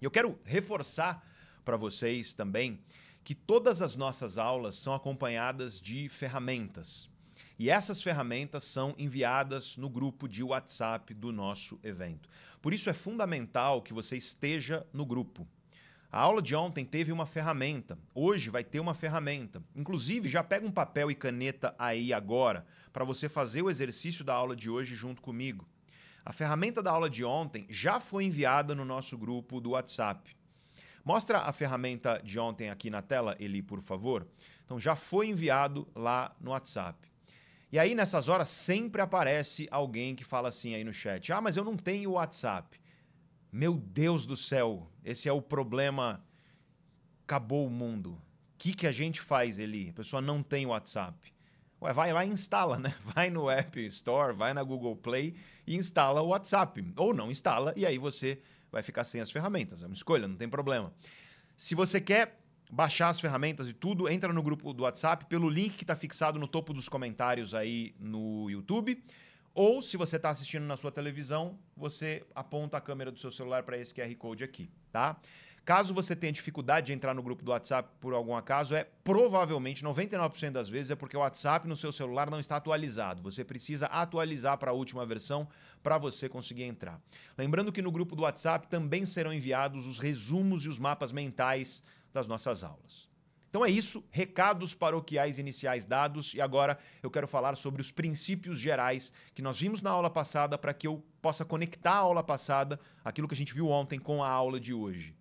E 0.00 0.05
eu 0.05 0.11
quero 0.11 0.38
reforçar 0.44 1.26
para 1.64 1.76
vocês 1.76 2.33
também 2.33 2.81
que 3.22 3.35
todas 3.35 3.83
as 3.83 3.96
nossas 3.96 4.38
aulas 4.38 4.76
são 4.76 4.94
acompanhadas 4.94 5.81
de 5.81 6.09
ferramentas. 6.09 7.11
E 7.60 7.68
essas 7.68 8.02
ferramentas 8.02 8.64
são 8.64 8.94
enviadas 8.96 9.76
no 9.76 9.90
grupo 9.90 10.26
de 10.26 10.42
WhatsApp 10.42 11.12
do 11.12 11.30
nosso 11.30 11.78
evento. 11.82 12.26
Por 12.62 12.72
isso 12.72 12.88
é 12.88 12.94
fundamental 12.94 13.82
que 13.82 13.92
você 13.92 14.16
esteja 14.16 14.86
no 14.94 15.04
grupo. 15.04 15.46
A 16.10 16.20
aula 16.20 16.40
de 16.40 16.54
ontem 16.54 16.86
teve 16.86 17.12
uma 17.12 17.26
ferramenta, 17.26 17.98
hoje 18.14 18.48
vai 18.48 18.64
ter 18.64 18.80
uma 18.80 18.94
ferramenta. 18.94 19.62
Inclusive, 19.76 20.26
já 20.26 20.42
pega 20.42 20.66
um 20.66 20.70
papel 20.72 21.10
e 21.10 21.14
caneta 21.14 21.74
aí 21.78 22.14
agora 22.14 22.64
para 22.94 23.04
você 23.04 23.28
fazer 23.28 23.60
o 23.60 23.68
exercício 23.68 24.24
da 24.24 24.32
aula 24.32 24.56
de 24.56 24.70
hoje 24.70 24.94
junto 24.94 25.20
comigo. 25.20 25.68
A 26.24 26.32
ferramenta 26.32 26.82
da 26.82 26.90
aula 26.90 27.10
de 27.10 27.26
ontem 27.26 27.66
já 27.68 28.00
foi 28.00 28.24
enviada 28.24 28.74
no 28.74 28.86
nosso 28.86 29.18
grupo 29.18 29.60
do 29.60 29.72
WhatsApp. 29.72 30.34
Mostra 31.04 31.40
a 31.40 31.52
ferramenta 31.52 32.22
de 32.24 32.38
ontem 32.38 32.70
aqui 32.70 32.88
na 32.88 33.02
tela, 33.02 33.36
Eli, 33.38 33.60
por 33.60 33.82
favor. 33.82 34.26
Então 34.64 34.80
já 34.80 34.96
foi 34.96 35.28
enviado 35.28 35.86
lá 35.94 36.34
no 36.40 36.52
WhatsApp. 36.52 37.09
E 37.72 37.78
aí, 37.78 37.94
nessas 37.94 38.28
horas, 38.28 38.48
sempre 38.48 39.00
aparece 39.00 39.68
alguém 39.70 40.16
que 40.16 40.24
fala 40.24 40.48
assim 40.48 40.74
aí 40.74 40.83
no 40.83 40.92
chat: 40.92 41.33
Ah, 41.33 41.40
mas 41.40 41.56
eu 41.56 41.64
não 41.64 41.76
tenho 41.76 42.12
WhatsApp. 42.12 42.80
Meu 43.52 43.76
Deus 43.76 44.26
do 44.26 44.37
céu, 44.37 44.90
esse 45.04 45.28
é 45.28 45.33
o 45.33 45.42
problema. 45.42 46.24
Acabou 47.24 47.66
o 47.66 47.70
mundo. 47.70 48.12
O 48.12 48.59
que, 48.59 48.74
que 48.74 48.87
a 48.87 48.92
gente 48.92 49.20
faz, 49.20 49.59
Eli? 49.59 49.90
A 49.90 49.92
pessoa 49.92 50.20
não 50.20 50.42
tem 50.42 50.66
WhatsApp. 50.66 51.33
Ué, 51.80 51.92
vai 51.92 52.12
lá 52.12 52.24
e 52.24 52.28
instala, 52.28 52.78
né? 52.78 52.94
Vai 53.14 53.30
no 53.30 53.48
App 53.48 53.80
Store, 53.87 54.35
vai 54.35 54.52
na 54.52 54.62
Google 54.62 54.94
Play 54.96 55.35
e 55.66 55.76
instala 55.76 56.20
o 56.20 56.28
WhatsApp. 56.28 56.85
Ou 56.96 57.14
não 57.14 57.30
instala, 57.30 57.72
e 57.74 57.87
aí 57.87 57.96
você 57.96 58.42
vai 58.70 58.83
ficar 58.83 59.04
sem 59.04 59.20
as 59.20 59.30
ferramentas. 59.30 59.83
É 59.83 59.87
uma 59.87 59.94
escolha, 59.94 60.28
não 60.28 60.37
tem 60.37 60.48
problema. 60.48 60.92
Se 61.56 61.74
você 61.74 62.00
quer 62.00 62.39
baixar 62.70 63.09
as 63.09 63.20
ferramentas 63.20 63.68
e 63.68 63.72
tudo, 63.72 64.09
entra 64.09 64.33
no 64.33 64.42
grupo 64.42 64.72
do 64.72 64.85
WhatsApp 64.85 65.24
pelo 65.26 65.48
link 65.48 65.76
que 65.76 65.85
está 65.85 65.96
fixado 65.96 66.38
no 66.38 66.46
topo 66.46 66.72
dos 66.72 66.88
comentários 66.88 67.54
aí 67.54 67.94
no 67.98 68.48
YouTube. 68.48 69.02
Ou, 69.52 69.83
se 69.83 69.96
você 69.96 70.16
está 70.16 70.30
assistindo 70.30 70.64
na 70.64 70.76
sua 70.76 70.92
televisão, 70.92 71.59
você 71.76 72.24
aponta 72.35 72.76
a 72.76 72.80
câmera 72.80 73.11
do 73.11 73.18
seu 73.18 73.33
celular 73.33 73.64
para 73.64 73.76
esse 73.76 73.92
QR 73.92 74.14
Code 74.14 74.44
aqui, 74.44 74.70
tá? 74.92 75.16
Caso 75.64 75.92
você 75.92 76.16
tenha 76.16 76.33
dificuldade 76.33 76.87
de 76.87 76.92
entrar 76.92 77.14
no 77.14 77.22
grupo 77.22 77.44
do 77.44 77.50
WhatsApp 77.50 77.90
por 78.00 78.14
algum 78.14 78.35
acaso, 78.35 78.74
é 78.74 78.88
provavelmente 79.04 79.85
99% 79.85 80.50
das 80.52 80.68
vezes 80.68 80.90
é 80.90 80.96
porque 80.96 81.16
o 81.16 81.20
WhatsApp 81.20 81.68
no 81.68 81.76
seu 81.76 81.92
celular 81.92 82.30
não 82.30 82.40
está 82.40 82.56
atualizado. 82.56 83.22
Você 83.22 83.44
precisa 83.44 83.87
atualizar 83.87 84.56
para 84.56 84.70
a 84.70 84.74
última 84.74 85.04
versão 85.04 85.46
para 85.83 85.98
você 85.98 86.28
conseguir 86.28 86.64
entrar. 86.64 87.00
Lembrando 87.37 87.72
que 87.72 87.83
no 87.83 87.92
grupo 87.92 88.16
do 88.16 88.22
WhatsApp 88.22 88.68
também 88.68 89.04
serão 89.04 89.33
enviados 89.33 89.87
os 89.87 89.98
resumos 89.98 90.64
e 90.64 90.68
os 90.68 90.78
mapas 90.78 91.12
mentais 91.12 91.83
das 92.12 92.26
nossas 92.26 92.62
aulas. 92.64 93.10
Então 93.50 93.64
é 93.64 93.70
isso, 93.70 94.04
recados 94.10 94.74
paroquiais 94.74 95.36
iniciais 95.36 95.84
dados 95.84 96.34
e 96.34 96.40
agora 96.40 96.78
eu 97.02 97.10
quero 97.10 97.26
falar 97.26 97.56
sobre 97.56 97.82
os 97.82 97.90
princípios 97.90 98.60
gerais 98.60 99.10
que 99.34 99.42
nós 99.42 99.58
vimos 99.58 99.82
na 99.82 99.90
aula 99.90 100.08
passada 100.08 100.56
para 100.56 100.72
que 100.72 100.86
eu 100.86 101.04
possa 101.20 101.44
conectar 101.44 101.94
a 101.94 101.96
aula 101.96 102.22
passada, 102.22 102.78
aquilo 103.04 103.26
que 103.26 103.34
a 103.34 103.36
gente 103.36 103.52
viu 103.52 103.68
ontem 103.68 103.98
com 103.98 104.22
a 104.22 104.28
aula 104.28 104.60
de 104.60 104.72
hoje. 104.72 105.16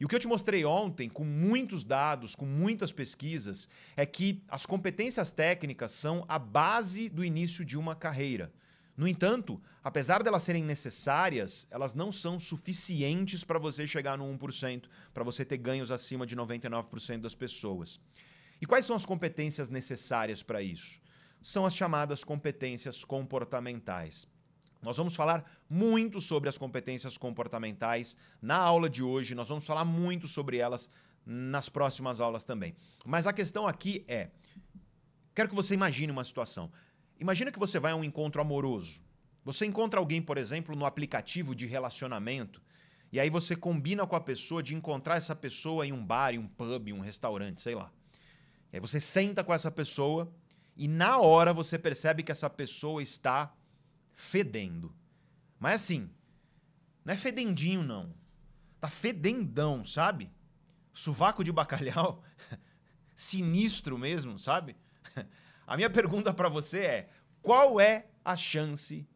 E 0.00 0.04
o 0.04 0.08
que 0.08 0.14
eu 0.14 0.20
te 0.20 0.26
mostrei 0.26 0.64
ontem, 0.64 1.08
com 1.08 1.24
muitos 1.24 1.84
dados, 1.84 2.34
com 2.34 2.46
muitas 2.46 2.90
pesquisas, 2.90 3.68
é 3.96 4.04
que 4.04 4.42
as 4.48 4.66
competências 4.66 5.30
técnicas 5.30 5.92
são 5.92 6.24
a 6.28 6.38
base 6.38 7.08
do 7.08 7.24
início 7.24 7.64
de 7.64 7.76
uma 7.76 7.94
carreira. 7.94 8.52
No 8.98 9.06
entanto, 9.06 9.62
apesar 9.82 10.24
delas 10.24 10.42
serem 10.42 10.64
necessárias, 10.64 11.68
elas 11.70 11.94
não 11.94 12.10
são 12.10 12.36
suficientes 12.36 13.44
para 13.44 13.56
você 13.56 13.86
chegar 13.86 14.18
no 14.18 14.24
1%, 14.24 14.86
para 15.14 15.22
você 15.22 15.44
ter 15.44 15.56
ganhos 15.56 15.92
acima 15.92 16.26
de 16.26 16.34
99% 16.34 17.20
das 17.20 17.32
pessoas. 17.32 18.00
E 18.60 18.66
quais 18.66 18.84
são 18.84 18.96
as 18.96 19.06
competências 19.06 19.68
necessárias 19.68 20.42
para 20.42 20.60
isso? 20.60 21.00
São 21.40 21.64
as 21.64 21.76
chamadas 21.76 22.24
competências 22.24 23.04
comportamentais. 23.04 24.26
Nós 24.82 24.96
vamos 24.96 25.14
falar 25.14 25.48
muito 25.70 26.20
sobre 26.20 26.48
as 26.48 26.58
competências 26.58 27.16
comportamentais 27.16 28.16
na 28.42 28.56
aula 28.56 28.90
de 28.90 29.04
hoje, 29.04 29.32
nós 29.32 29.48
vamos 29.48 29.64
falar 29.64 29.84
muito 29.84 30.26
sobre 30.26 30.56
elas 30.56 30.90
nas 31.24 31.68
próximas 31.68 32.18
aulas 32.18 32.42
também. 32.42 32.74
Mas 33.06 33.28
a 33.28 33.32
questão 33.32 33.64
aqui 33.64 34.04
é: 34.08 34.30
quero 35.36 35.48
que 35.48 35.54
você 35.54 35.74
imagine 35.74 36.10
uma 36.10 36.24
situação. 36.24 36.68
Imagina 37.18 37.50
que 37.50 37.58
você 37.58 37.78
vai 37.78 37.92
a 37.92 37.96
um 37.96 38.04
encontro 38.04 38.40
amoroso. 38.40 39.00
Você 39.44 39.66
encontra 39.66 39.98
alguém, 39.98 40.20
por 40.22 40.38
exemplo, 40.38 40.76
no 40.76 40.84
aplicativo 40.84 41.54
de 41.54 41.66
relacionamento, 41.66 42.62
e 43.10 43.18
aí 43.18 43.30
você 43.30 43.56
combina 43.56 44.06
com 44.06 44.14
a 44.14 44.20
pessoa 44.20 44.62
de 44.62 44.74
encontrar 44.74 45.16
essa 45.16 45.34
pessoa 45.34 45.86
em 45.86 45.92
um 45.92 46.04
bar, 46.04 46.34
em 46.34 46.38
um 46.38 46.46
pub, 46.46 46.88
em 46.88 46.92
um 46.92 47.00
restaurante, 47.00 47.60
sei 47.60 47.74
lá. 47.74 47.90
E 48.72 48.76
aí 48.76 48.80
você 48.80 49.00
senta 49.00 49.42
com 49.42 49.54
essa 49.54 49.70
pessoa 49.70 50.30
e 50.76 50.86
na 50.86 51.18
hora 51.18 51.54
você 51.54 51.78
percebe 51.78 52.22
que 52.22 52.30
essa 52.30 52.50
pessoa 52.50 53.02
está 53.02 53.54
fedendo. 54.14 54.94
Mas 55.58 55.82
assim, 55.82 56.10
não 57.04 57.14
é 57.14 57.16
fedendinho 57.16 57.82
não. 57.82 58.14
Tá 58.78 58.88
fedendão, 58.88 59.84
sabe? 59.86 60.30
Sovaco 60.92 61.42
de 61.42 61.50
bacalhau, 61.50 62.22
sinistro 63.16 63.96
mesmo, 63.96 64.38
sabe? 64.38 64.76
A 65.68 65.76
minha 65.76 65.90
pergunta 65.90 66.32
para 66.32 66.48
você 66.48 66.78
é: 66.80 67.08
qual 67.42 67.78
é 67.78 68.06
a 68.24 68.34
chance 68.38 69.06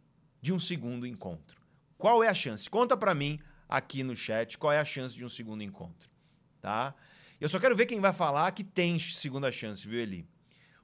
de 0.42 0.52
um 0.52 0.60
segundo 0.60 1.06
encontro? 1.06 1.58
Qual 1.96 2.22
é 2.22 2.28
a 2.28 2.34
chance? 2.34 2.68
Conta 2.68 2.94
para 2.94 3.14
mim 3.14 3.40
aqui 3.66 4.02
no 4.02 4.14
chat 4.14 4.58
qual 4.58 4.70
é 4.70 4.78
a 4.78 4.84
chance 4.84 5.16
de 5.16 5.24
um 5.24 5.30
segundo 5.30 5.62
encontro, 5.62 6.10
tá? 6.60 6.94
Eu 7.40 7.48
só 7.48 7.58
quero 7.58 7.74
ver 7.74 7.86
quem 7.86 8.00
vai 8.00 8.12
falar 8.12 8.52
que 8.52 8.62
tem 8.62 8.98
segunda 8.98 9.50
chance, 9.50 9.88
viu, 9.88 9.98
Eli? 9.98 10.28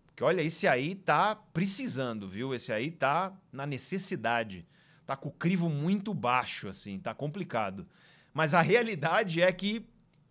Porque 0.07 0.25
olha, 0.25 0.41
esse 0.41 0.67
aí 0.67 0.95
tá 0.95 1.37
precisando, 1.37 2.27
viu? 2.27 2.55
Esse 2.55 2.73
aí 2.73 2.91
tá 2.91 3.37
na 3.53 3.67
necessidade. 3.67 4.67
Tá 5.05 5.17
com 5.17 5.29
o 5.29 5.33
crivo 5.33 5.69
muito 5.69 6.15
baixo, 6.15 6.67
assim, 6.67 6.99
tá 6.99 7.13
complicado. 7.13 7.87
Mas 8.33 8.55
a 8.55 8.63
realidade 8.63 9.43
é 9.43 9.53
que 9.53 9.85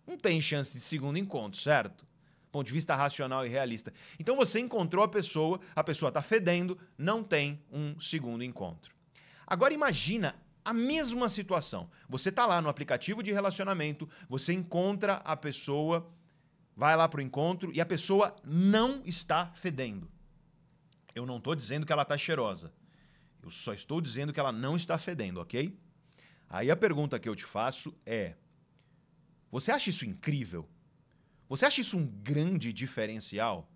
não 0.04 0.18
tem 0.18 0.40
chance 0.40 0.72
de 0.72 0.80
segundo 0.80 1.16
encontro, 1.16 1.60
certo? 1.60 2.07
Ponto 2.58 2.66
de 2.66 2.72
vista 2.72 2.96
racional 2.96 3.46
e 3.46 3.48
realista. 3.48 3.92
Então 4.18 4.34
você 4.34 4.58
encontrou 4.58 5.04
a 5.04 5.08
pessoa, 5.08 5.60
a 5.76 5.84
pessoa 5.84 6.08
está 6.08 6.20
fedendo, 6.20 6.76
não 6.96 7.22
tem 7.22 7.62
um 7.70 7.98
segundo 8.00 8.42
encontro. 8.42 8.92
Agora 9.46 9.72
imagina 9.72 10.34
a 10.64 10.74
mesma 10.74 11.28
situação. 11.28 11.88
Você 12.08 12.30
está 12.30 12.44
lá 12.44 12.60
no 12.60 12.68
aplicativo 12.68 13.22
de 13.22 13.32
relacionamento, 13.32 14.08
você 14.28 14.52
encontra 14.52 15.14
a 15.24 15.36
pessoa, 15.36 16.10
vai 16.76 16.96
lá 16.96 17.08
para 17.08 17.18
o 17.18 17.22
encontro 17.22 17.70
e 17.72 17.80
a 17.80 17.86
pessoa 17.86 18.34
não 18.44 19.02
está 19.04 19.46
fedendo. 19.54 20.10
Eu 21.14 21.24
não 21.24 21.38
estou 21.38 21.54
dizendo 21.54 21.86
que 21.86 21.92
ela 21.92 22.02
está 22.02 22.18
cheirosa. 22.18 22.72
Eu 23.40 23.50
só 23.50 23.72
estou 23.72 24.00
dizendo 24.00 24.32
que 24.32 24.40
ela 24.40 24.52
não 24.52 24.76
está 24.76 24.98
fedendo, 24.98 25.40
ok? 25.40 25.78
Aí 26.50 26.72
a 26.72 26.76
pergunta 26.76 27.20
que 27.20 27.28
eu 27.28 27.36
te 27.36 27.44
faço 27.44 27.96
é: 28.04 28.34
você 29.48 29.70
acha 29.70 29.90
isso 29.90 30.04
incrível? 30.04 30.68
Você 31.48 31.64
acha 31.64 31.80
isso 31.80 31.96
um 31.96 32.06
grande 32.06 32.72
diferencial? 32.72 33.70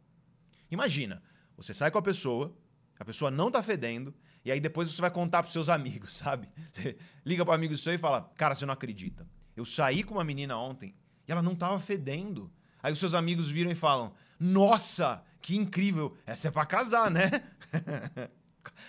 Imagina, 0.70 1.22
você 1.56 1.72
sai 1.72 1.90
com 1.90 1.98
a 1.98 2.02
pessoa, 2.02 2.56
a 2.98 3.04
pessoa 3.04 3.30
não 3.30 3.50
tá 3.50 3.62
fedendo, 3.62 4.14
e 4.44 4.50
aí 4.50 4.60
depois 4.60 4.90
você 4.90 5.00
vai 5.00 5.10
contar 5.10 5.42
pros 5.42 5.52
seus 5.52 5.68
amigos, 5.68 6.12
sabe? 6.18 6.48
Você 6.70 6.96
liga 7.24 7.44
pro 7.44 7.54
amigo 7.54 7.76
seu 7.76 7.94
e 7.94 7.98
fala: 7.98 8.30
Cara, 8.36 8.54
você 8.54 8.66
não 8.66 8.74
acredita. 8.74 9.26
Eu 9.56 9.64
saí 9.64 10.02
com 10.02 10.14
uma 10.14 10.24
menina 10.24 10.56
ontem 10.56 10.94
e 11.26 11.32
ela 11.32 11.42
não 11.42 11.54
tava 11.54 11.78
fedendo. 11.80 12.50
Aí 12.82 12.92
os 12.92 12.98
seus 12.98 13.14
amigos 13.14 13.48
viram 13.48 13.70
e 13.70 13.74
falam: 13.74 14.12
Nossa, 14.38 15.22
que 15.40 15.56
incrível! 15.56 16.16
Essa 16.26 16.48
é 16.48 16.50
pra 16.50 16.66
casar, 16.66 17.10
né? 17.10 17.30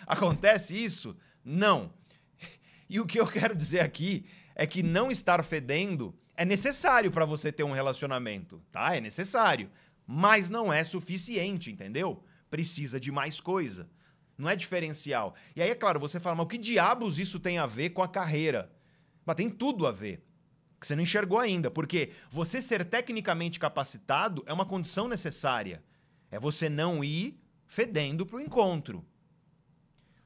Acontece 0.06 0.76
isso? 0.76 1.16
Não. 1.44 1.94
E 2.90 3.00
o 3.00 3.06
que 3.06 3.20
eu 3.20 3.28
quero 3.28 3.56
dizer 3.56 3.80
aqui 3.80 4.26
é 4.56 4.68
que 4.68 4.84
não 4.84 5.10
estar 5.12 5.44
fedendo 5.44 6.16
é 6.36 6.46
necessário 6.46 7.12
para 7.12 7.26
você 7.26 7.52
ter 7.52 7.64
um 7.64 7.72
relacionamento, 7.72 8.62
tá? 8.72 8.96
É 8.96 9.02
necessário, 9.02 9.70
mas 10.06 10.50
não 10.50 10.72
é 10.72 10.84
suficiente, 10.84 11.72
entendeu? 11.72 12.24
Precisa 12.50 13.00
de 13.00 13.12
mais 13.12 13.40
coisa. 13.40 13.90
Não 14.38 14.50
é 14.50 14.56
diferencial. 14.56 15.36
E 15.56 15.62
aí, 15.62 15.70
é 15.70 15.76
claro, 15.76 16.00
você 16.00 16.20
fala, 16.20 16.36
mas 16.36 16.46
o 16.46 16.50
que 16.50 16.58
diabos 16.58 17.20
isso 17.20 17.40
tem 17.40 17.58
a 17.58 17.66
ver 17.68 17.92
com 17.92 18.02
a 18.02 18.08
carreira? 18.08 18.72
Mas 19.26 19.36
tem 19.36 19.50
tudo 19.50 19.86
a 19.86 19.92
ver. 19.92 20.26
que 20.80 20.88
você 20.88 20.96
não 20.96 21.04
enxergou 21.04 21.40
ainda. 21.40 21.72
Porque 21.72 22.12
você 22.30 22.62
ser 22.62 22.84
tecnicamente 22.84 23.60
capacitado 23.60 24.44
é 24.46 24.52
uma 24.52 24.66
condição 24.66 25.08
necessária. 25.08 25.84
É 26.30 26.40
você 26.40 26.68
não 26.68 27.04
ir 27.04 27.40
fedendo 27.66 28.26
para 28.26 28.38
o 28.38 28.42
encontro. 28.42 29.06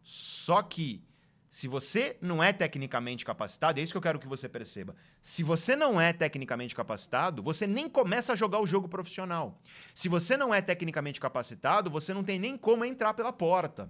Só 0.02 0.64
que 0.64 1.04
se 1.50 1.68
você 1.68 2.18
não 2.22 2.44
é 2.44 2.52
tecnicamente 2.52 3.24
capacitado, 3.24 3.80
é 3.80 3.84
isso 3.84 3.94
que 3.94 3.98
eu 3.98 4.02
quero 4.02 4.20
que 4.20 4.28
você 4.28 4.50
perceba. 4.50 4.96
Se 5.22 5.44
você 5.44 5.76
não 5.76 6.00
é 6.00 6.12
tecnicamente 6.12 6.76
capacitado, 6.76 7.42
você 7.42 7.66
nem 7.66 7.90
começa 7.90 8.34
a 8.34 8.36
jogar 8.36 8.60
o 8.60 8.68
jogo 8.68 8.90
profissional. 8.90 9.62
Se 9.96 10.10
você 10.10 10.36
não 10.36 10.54
é 10.54 10.62
tecnicamente 10.62 11.20
capacitado, 11.20 11.90
você 11.90 12.14
não 12.14 12.24
tem 12.24 12.38
nem 12.38 12.58
como 12.58 12.84
entrar 12.84 13.14
pela 13.14 13.32
porta. 13.32 13.90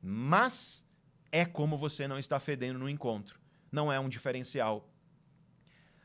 Mas 0.00 0.84
é 1.32 1.44
como 1.44 1.76
você 1.76 2.06
não 2.06 2.18
está 2.18 2.38
fedendo 2.38 2.78
no 2.78 2.88
encontro. 2.88 3.40
Não 3.72 3.92
é 3.92 3.98
um 3.98 4.08
diferencial. 4.08 4.88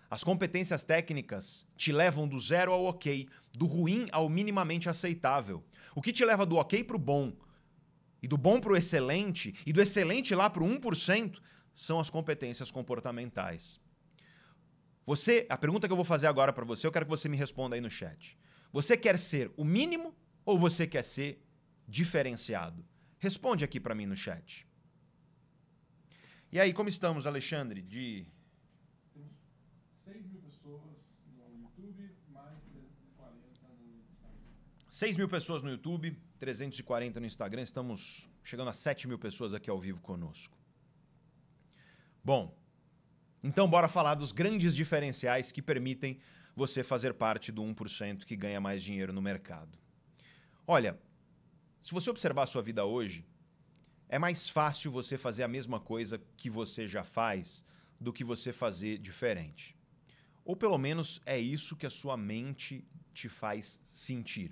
As 0.09 0.23
competências 0.23 0.83
técnicas 0.83 1.65
te 1.77 1.91
levam 1.91 2.27
do 2.27 2.39
zero 2.39 2.73
ao 2.73 2.85
ok, 2.85 3.29
do 3.53 3.65
ruim 3.65 4.07
ao 4.11 4.27
minimamente 4.27 4.89
aceitável. 4.89 5.63
O 5.95 6.01
que 6.01 6.11
te 6.11 6.25
leva 6.25 6.45
do 6.45 6.57
ok 6.57 6.83
para 6.83 6.97
o 6.97 6.99
bom, 6.99 7.31
e 8.21 8.27
do 8.27 8.37
bom 8.37 8.59
para 8.59 8.73
o 8.73 8.77
excelente, 8.77 9.55
e 9.65 9.73
do 9.73 9.81
excelente 9.81 10.35
lá 10.35 10.49
para 10.49 10.63
o 10.63 10.67
1%, 10.67 11.39
são 11.73 11.99
as 11.99 12.09
competências 12.09 12.69
comportamentais. 12.69 13.79
Você, 15.05 15.47
a 15.49 15.57
pergunta 15.57 15.87
que 15.87 15.91
eu 15.91 15.97
vou 15.97 16.05
fazer 16.05 16.27
agora 16.27 16.53
para 16.53 16.65
você, 16.65 16.85
eu 16.85 16.91
quero 16.91 17.05
que 17.05 17.09
você 17.09 17.27
me 17.27 17.37
responda 17.37 17.75
aí 17.75 17.81
no 17.81 17.89
chat. 17.89 18.37
Você 18.71 18.95
quer 18.95 19.17
ser 19.17 19.51
o 19.57 19.65
mínimo 19.65 20.15
ou 20.45 20.59
você 20.59 20.85
quer 20.85 21.03
ser 21.03 21.43
diferenciado? 21.87 22.85
Responde 23.17 23.63
aqui 23.63 23.79
para 23.79 23.95
mim 23.95 24.05
no 24.05 24.15
chat. 24.15 24.67
E 26.51 26.59
aí, 26.59 26.73
como 26.73 26.89
estamos, 26.89 27.25
Alexandre? 27.25 27.81
De 27.81 28.25
6 34.87 35.17
mil 35.17 35.29
pessoas 35.29 35.63
no 35.63 35.69
YouTube, 35.71 36.11
340 36.11 36.11
no 36.11 36.11
Instagram, 36.11 36.30
estamos 37.67 38.27
chegando 38.43 38.69
a 38.69 38.73
7 38.73 39.07
mil 39.07 39.19
pessoas 39.19 39.53
aqui 39.53 39.69
ao 39.69 39.79
vivo 39.79 40.01
conosco. 40.01 40.57
Bom, 42.23 42.57
então 43.43 43.69
bora 43.69 43.87
falar 43.87 44.15
dos 44.15 44.31
grandes 44.31 44.73
diferenciais 44.73 45.51
que 45.51 45.61
permitem 45.61 46.19
você 46.55 46.83
fazer 46.83 47.13
parte 47.13 47.51
do 47.51 47.61
1% 47.61 48.25
que 48.25 48.35
ganha 48.35 48.59
mais 48.59 48.81
dinheiro 48.81 49.13
no 49.13 49.21
mercado. 49.21 49.77
Olha, 50.65 50.99
se 51.79 51.91
você 51.91 52.09
observar 52.09 52.41
a 52.41 52.47
sua 52.47 52.63
vida 52.63 52.85
hoje, 52.85 53.23
é 54.09 54.17
mais 54.17 54.49
fácil 54.49 54.89
você 54.89 55.19
fazer 55.19 55.43
a 55.43 55.47
mesma 55.47 55.79
coisa 55.79 56.19
que 56.35 56.49
você 56.49 56.87
já 56.87 57.03
faz 57.03 57.63
do 57.99 58.11
que 58.11 58.23
você 58.23 58.51
fazer 58.51 58.97
diferente. 58.97 59.77
Ou 60.43 60.55
pelo 60.55 60.79
menos 60.79 61.21
é 61.23 61.39
isso 61.39 61.75
que 61.75 61.85
a 61.85 61.91
sua 61.91 62.17
mente 62.17 62.83
te 63.13 63.29
faz 63.29 63.79
sentir. 63.87 64.51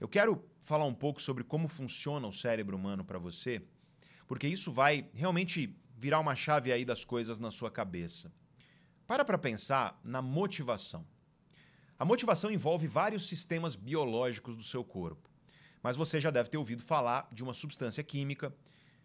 Eu 0.00 0.08
quero 0.08 0.44
falar 0.62 0.84
um 0.84 0.94
pouco 0.94 1.20
sobre 1.20 1.42
como 1.42 1.66
funciona 1.66 2.26
o 2.26 2.32
cérebro 2.32 2.76
humano 2.76 3.04
para 3.04 3.18
você, 3.18 3.62
porque 4.26 4.46
isso 4.46 4.70
vai 4.70 5.08
realmente 5.12 5.74
virar 5.96 6.20
uma 6.20 6.36
chave 6.36 6.70
aí 6.70 6.84
das 6.84 7.04
coisas 7.04 7.38
na 7.38 7.50
sua 7.50 7.70
cabeça. 7.70 8.30
Para 9.06 9.24
para 9.24 9.38
pensar 9.38 9.98
na 10.04 10.22
motivação. 10.22 11.04
A 11.98 12.04
motivação 12.04 12.50
envolve 12.50 12.86
vários 12.86 13.26
sistemas 13.26 13.74
biológicos 13.74 14.56
do 14.56 14.62
seu 14.62 14.84
corpo. 14.84 15.28
Mas 15.82 15.96
você 15.96 16.20
já 16.20 16.30
deve 16.30 16.48
ter 16.48 16.58
ouvido 16.58 16.82
falar 16.82 17.28
de 17.32 17.42
uma 17.42 17.54
substância 17.54 18.04
química 18.04 18.54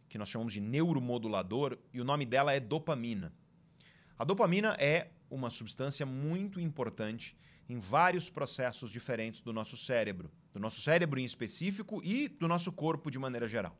que 0.07 0.17
nós 0.17 0.29
chamamos 0.29 0.53
de 0.53 0.61
neuromodulador 0.61 1.77
e 1.91 1.99
o 1.99 2.03
nome 2.03 2.25
dela 2.25 2.53
é 2.53 2.59
dopamina. 2.59 3.33
A 4.19 4.23
dopamina 4.23 4.75
é 4.79 5.09
uma 5.27 5.49
substância 5.49 6.05
muito 6.05 6.59
importante 6.59 7.35
em 7.67 7.79
vários 7.79 8.29
processos 8.29 8.91
diferentes 8.91 9.41
do 9.41 9.51
nosso 9.51 9.75
cérebro, 9.75 10.31
do 10.53 10.59
nosso 10.59 10.81
cérebro 10.81 11.19
em 11.19 11.25
específico 11.25 12.01
e 12.03 12.27
do 12.27 12.47
nosso 12.47 12.71
corpo 12.71 13.09
de 13.09 13.17
maneira 13.17 13.49
geral. 13.49 13.77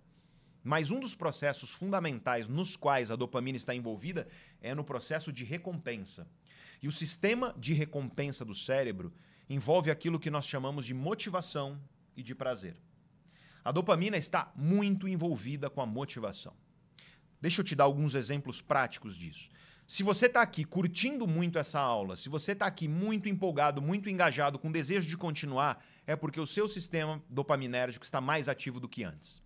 Mas 0.64 0.92
um 0.92 1.00
dos 1.00 1.14
processos 1.14 1.70
fundamentais 1.70 2.48
nos 2.48 2.76
quais 2.76 3.12
a 3.12 3.16
dopamina 3.16 3.58
está 3.58 3.76
envolvida 3.76 4.28
é 4.62 4.74
no 4.74 4.84
processo 4.84 5.32
de 5.32 5.44
recompensa. 5.44 6.28
E 6.82 6.88
o 6.88 6.92
sistema 6.92 7.54
de 7.58 7.74
recompensa 7.74 8.44
do 8.44 8.56
cérebro 8.56 9.14
envolve 9.50 9.92
aquilo 9.92 10.20
que 10.20 10.32
nós 10.32 10.46
chamamos 10.46 10.86
de 10.86 10.94
motivação 10.94 11.80
e 12.16 12.24
de 12.24 12.34
prazer. 12.34 12.78
A 13.64 13.72
dopamina 13.72 14.18
está 14.18 14.52
muito 14.56 15.08
envolvida 15.08 15.70
com 15.70 15.82
a 15.82 15.86
motivação. 15.86 16.54
Deixa 17.40 17.62
eu 17.62 17.66
te 17.66 17.76
dar 17.76 17.84
alguns 17.84 18.16
exemplos 18.16 18.62
práticos 18.62 19.16
disso. 19.18 19.50
Se 19.86 20.02
você 20.02 20.28
está 20.28 20.42
aqui 20.42 20.64
curtindo 20.64 21.28
muito 21.28 21.60
essa 21.60 21.80
aula, 21.80 22.16
se 22.16 22.30
você 22.30 22.54
está 22.54 22.66
aqui 22.66 22.88
muito 22.88 23.28
empolgado, 23.28 23.82
muito 23.82 24.10
engajado, 24.10 24.58
com 24.58 24.72
desejo 24.72 25.10
de 25.10 25.18
continuar, 25.18 25.84
é 26.08 26.16
porque 26.16 26.40
o 26.40 26.48
seu 26.48 26.68
sistema 26.68 27.22
dopaminérgico 27.30 28.06
está 28.06 28.22
mais 28.22 28.48
ativo 28.48 28.80
do 28.80 28.88
que 28.88 29.04
antes. 29.04 29.42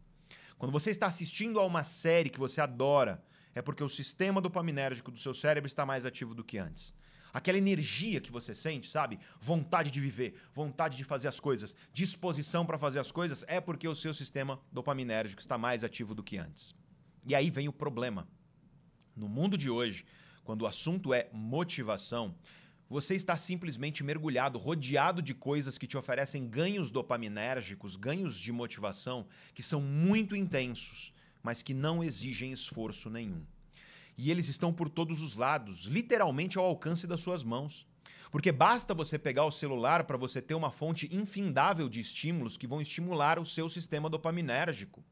Quando 0.57 0.71
você 0.71 0.91
está 0.91 1.07
assistindo 1.07 1.59
a 1.59 1.65
uma 1.65 1.83
série 1.83 2.29
que 2.29 2.39
você 2.39 2.61
adora, 2.61 3.23
é 3.53 3.61
porque 3.61 3.83
o 3.83 3.89
sistema 3.89 4.39
dopaminérgico 4.39 5.11
do 5.11 5.19
seu 5.19 5.33
cérebro 5.33 5.67
está 5.67 5.85
mais 5.85 6.05
ativo 6.05 6.35
do 6.35 6.43
que 6.43 6.57
antes. 6.59 6.93
Aquela 7.33 7.57
energia 7.57 8.21
que 8.21 8.31
você 8.31 8.55
sente, 8.55 8.89
sabe? 8.89 9.19
Vontade 9.39 9.91
de 9.91 9.99
viver, 9.99 10.35
vontade 10.53 10.97
de 10.97 11.03
fazer 11.03 11.27
as 11.27 11.39
coisas, 11.39 11.75
disposição 11.91 12.65
para 12.65 12.77
fazer 12.77 12.99
as 12.99 13.11
coisas, 13.11 13.43
é 13.47 13.59
porque 13.59 13.87
o 13.87 13.95
seu 13.95 14.13
sistema 14.13 14.59
dopaminérgico 14.71 15.41
está 15.41 15.57
mais 15.57 15.83
ativo 15.83 16.15
do 16.15 16.23
que 16.23 16.37
antes. 16.37 16.75
E 17.25 17.35
aí 17.35 17.49
vem 17.49 17.67
o 17.67 17.73
problema. 17.73 18.27
No 19.15 19.27
mundo 19.27 19.57
de 19.57 19.69
hoje, 19.69 20.05
quando 20.47 20.61
o 20.61 20.65
assunto 20.65 21.13
é 21.13 21.27
motivação, 21.33 22.33
você 22.89 23.15
está 23.15 23.35
simplesmente 23.35 24.01
mergulhado, 24.01 24.57
rodeado 24.57 25.21
de 25.21 25.33
coisas 25.33 25.77
que 25.77 25.85
te 25.85 25.97
oferecem 25.97 26.47
ganhos 26.47 26.89
dopaminérgicos, 26.89 27.97
ganhos 27.97 28.39
de 28.39 28.53
motivação, 28.53 29.27
que 29.53 29.61
são 29.61 29.81
muito 29.81 30.37
intensos, 30.37 31.13
mas 31.43 31.61
que 31.61 31.73
não 31.73 32.01
exigem 32.01 32.53
esforço 32.53 33.09
nenhum. 33.09 33.43
E 34.17 34.31
eles 34.31 34.47
estão 34.47 34.71
por 34.71 34.89
todos 34.89 35.21
os 35.21 35.35
lados, 35.35 35.83
literalmente 35.83 36.57
ao 36.57 36.63
alcance 36.63 37.05
das 37.05 37.19
suas 37.19 37.43
mãos. 37.43 37.85
Porque 38.31 38.49
basta 38.49 38.93
você 38.93 39.19
pegar 39.19 39.43
o 39.43 39.51
celular 39.51 40.05
para 40.05 40.15
você 40.15 40.41
ter 40.41 40.55
uma 40.55 40.71
fonte 40.71 41.13
infindável 41.13 41.89
de 41.89 41.99
estímulos 41.99 42.55
que 42.55 42.67
vão 42.67 42.79
estimular 42.79 43.37
o 43.37 43.45
seu 43.45 43.67
sistema 43.67 44.09
dopaminérgico. 44.09 45.03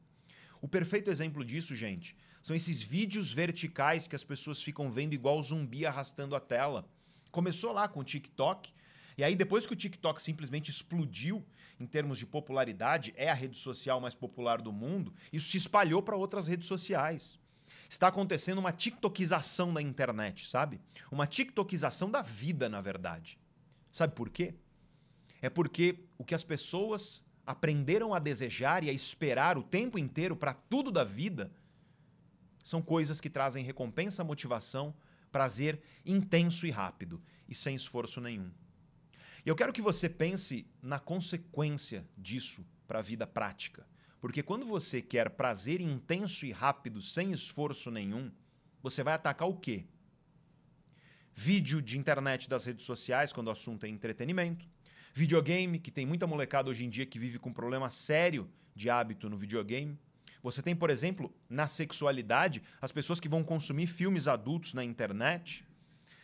O 0.62 0.66
perfeito 0.68 1.10
exemplo 1.10 1.44
disso, 1.44 1.74
gente, 1.74 2.16
são 2.46 2.54
esses 2.54 2.80
vídeos 2.80 3.32
verticais 3.32 4.06
que 4.06 4.14
as 4.14 4.22
pessoas 4.22 4.62
ficam 4.62 4.88
vendo 4.88 5.14
igual 5.14 5.42
zumbi 5.42 5.84
arrastando 5.84 6.36
a 6.36 6.38
tela. 6.38 6.88
Começou 7.32 7.72
lá 7.72 7.88
com 7.88 7.98
o 7.98 8.04
TikTok, 8.04 8.72
e 9.18 9.24
aí 9.24 9.34
depois 9.34 9.66
que 9.66 9.72
o 9.72 9.76
TikTok 9.76 10.22
simplesmente 10.22 10.70
explodiu 10.70 11.44
em 11.80 11.86
termos 11.88 12.16
de 12.16 12.24
popularidade, 12.24 13.12
é 13.16 13.28
a 13.28 13.34
rede 13.34 13.58
social 13.58 14.00
mais 14.00 14.14
popular 14.14 14.62
do 14.62 14.72
mundo, 14.72 15.12
isso 15.32 15.48
se 15.48 15.56
espalhou 15.56 16.00
para 16.00 16.14
outras 16.14 16.46
redes 16.46 16.68
sociais. 16.68 17.36
Está 17.90 18.06
acontecendo 18.06 18.58
uma 18.58 18.70
tiktokização 18.70 19.74
da 19.74 19.82
internet, 19.82 20.48
sabe? 20.48 20.80
Uma 21.10 21.26
tiktokização 21.26 22.08
da 22.08 22.22
vida, 22.22 22.68
na 22.68 22.80
verdade. 22.80 23.40
Sabe 23.90 24.14
por 24.14 24.30
quê? 24.30 24.54
É 25.42 25.50
porque 25.50 25.98
o 26.16 26.24
que 26.24 26.32
as 26.34 26.44
pessoas 26.44 27.20
aprenderam 27.44 28.14
a 28.14 28.20
desejar 28.20 28.84
e 28.84 28.88
a 28.88 28.92
esperar 28.92 29.58
o 29.58 29.64
tempo 29.64 29.98
inteiro 29.98 30.36
para 30.36 30.54
tudo 30.54 30.92
da 30.92 31.02
vida 31.02 31.50
são 32.66 32.82
coisas 32.82 33.20
que 33.20 33.30
trazem 33.30 33.64
recompensa, 33.64 34.24
motivação, 34.24 34.92
prazer 35.30 35.80
intenso 36.04 36.66
e 36.66 36.70
rápido 36.70 37.22
e 37.48 37.54
sem 37.54 37.76
esforço 37.76 38.20
nenhum. 38.20 38.50
E 39.44 39.48
eu 39.48 39.54
quero 39.54 39.72
que 39.72 39.80
você 39.80 40.08
pense 40.08 40.66
na 40.82 40.98
consequência 40.98 42.04
disso 42.18 42.66
para 42.84 42.98
a 42.98 43.02
vida 43.02 43.24
prática. 43.24 43.86
Porque 44.20 44.42
quando 44.42 44.66
você 44.66 45.00
quer 45.00 45.30
prazer 45.30 45.80
intenso 45.80 46.44
e 46.44 46.50
rápido 46.50 47.00
sem 47.00 47.30
esforço 47.30 47.88
nenhum, 47.88 48.32
você 48.82 49.04
vai 49.04 49.14
atacar 49.14 49.48
o 49.48 49.56
quê? 49.56 49.84
Vídeo 51.32 51.80
de 51.80 51.96
internet 51.96 52.48
das 52.48 52.64
redes 52.64 52.84
sociais, 52.84 53.32
quando 53.32 53.46
o 53.46 53.52
assunto 53.52 53.86
é 53.86 53.88
entretenimento. 53.88 54.66
Videogame, 55.14 55.78
que 55.78 55.92
tem 55.92 56.04
muita 56.04 56.26
molecada 56.26 56.68
hoje 56.68 56.84
em 56.84 56.90
dia 56.90 57.06
que 57.06 57.16
vive 57.16 57.38
com 57.38 57.50
um 57.50 57.54
problema 57.54 57.90
sério 57.90 58.50
de 58.74 58.90
hábito 58.90 59.30
no 59.30 59.38
videogame. 59.38 59.96
Você 60.42 60.62
tem, 60.62 60.74
por 60.76 60.90
exemplo, 60.90 61.34
na 61.48 61.66
sexualidade, 61.66 62.62
as 62.80 62.92
pessoas 62.92 63.20
que 63.20 63.28
vão 63.28 63.42
consumir 63.42 63.86
filmes 63.86 64.28
adultos 64.28 64.74
na 64.74 64.84
internet. 64.84 65.64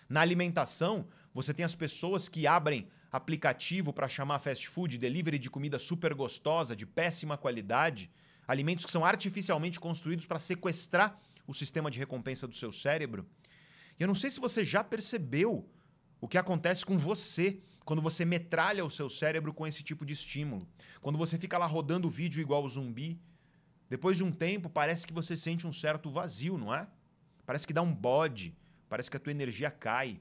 Na 0.09 0.21
alimentação, 0.21 1.07
você 1.35 1.53
tem 1.55 1.65
as 1.65 1.75
pessoas 1.75 2.29
que 2.29 2.47
abrem 2.47 2.89
aplicativo 3.11 3.93
para 3.93 4.09
chamar 4.09 4.39
fast 4.39 4.69
food, 4.69 4.97
delivery 4.97 5.39
de 5.39 5.51
comida 5.51 5.79
super 5.79 6.15
gostosa, 6.15 6.75
de 6.75 6.87
péssima 6.87 7.37
qualidade, 7.37 8.11
alimentos 8.47 8.85
que 8.87 8.91
são 8.91 9.05
artificialmente 9.05 9.79
construídos 9.79 10.27
para 10.27 10.39
sequestrar 10.39 11.19
o 11.47 11.53
sistema 11.53 11.91
de 11.91 11.99
recompensa 11.99 12.47
do 12.47 12.57
seu 12.57 12.73
cérebro. 12.73 13.27
E 13.99 14.03
eu 14.03 14.09
não 14.09 14.15
sei 14.15 14.31
se 14.31 14.41
você 14.41 14.65
já 14.65 14.83
percebeu 14.83 15.69
o 16.21 16.29
que 16.29 16.39
acontece 16.39 16.87
com 16.87 16.97
você 16.97 17.61
quando 17.85 18.01
você 18.01 18.25
metralha 18.25 18.85
o 18.85 18.91
seu 18.91 19.11
cérebro 19.11 19.53
com 19.53 19.67
esse 19.67 19.83
tipo 19.83 20.07
de 20.07 20.13
estímulo. 20.13 20.67
Quando 21.01 21.19
você 21.19 21.37
fica 21.37 21.59
lá 21.59 21.67
rodando 21.67 22.09
o 22.09 22.11
vídeo 22.11 22.41
igual 22.41 22.67
zumbi, 22.69 23.21
depois 23.93 24.17
de 24.17 24.25
um 24.25 24.33
tempo, 24.33 24.71
parece 24.71 25.07
que 25.07 25.13
você 25.13 25.37
sente 25.37 25.67
um 25.67 25.73
certo 25.73 26.09
vazio, 26.09 26.57
não 26.57 26.73
é? 26.73 26.89
Parece 27.45 27.67
que 27.67 27.75
dá 27.75 27.83
um 27.83 27.95
bode, 27.95 28.57
parece 28.89 29.11
que 29.11 29.19
a 29.19 29.21
tua 29.21 29.33
energia 29.33 29.71
cai. 29.71 30.19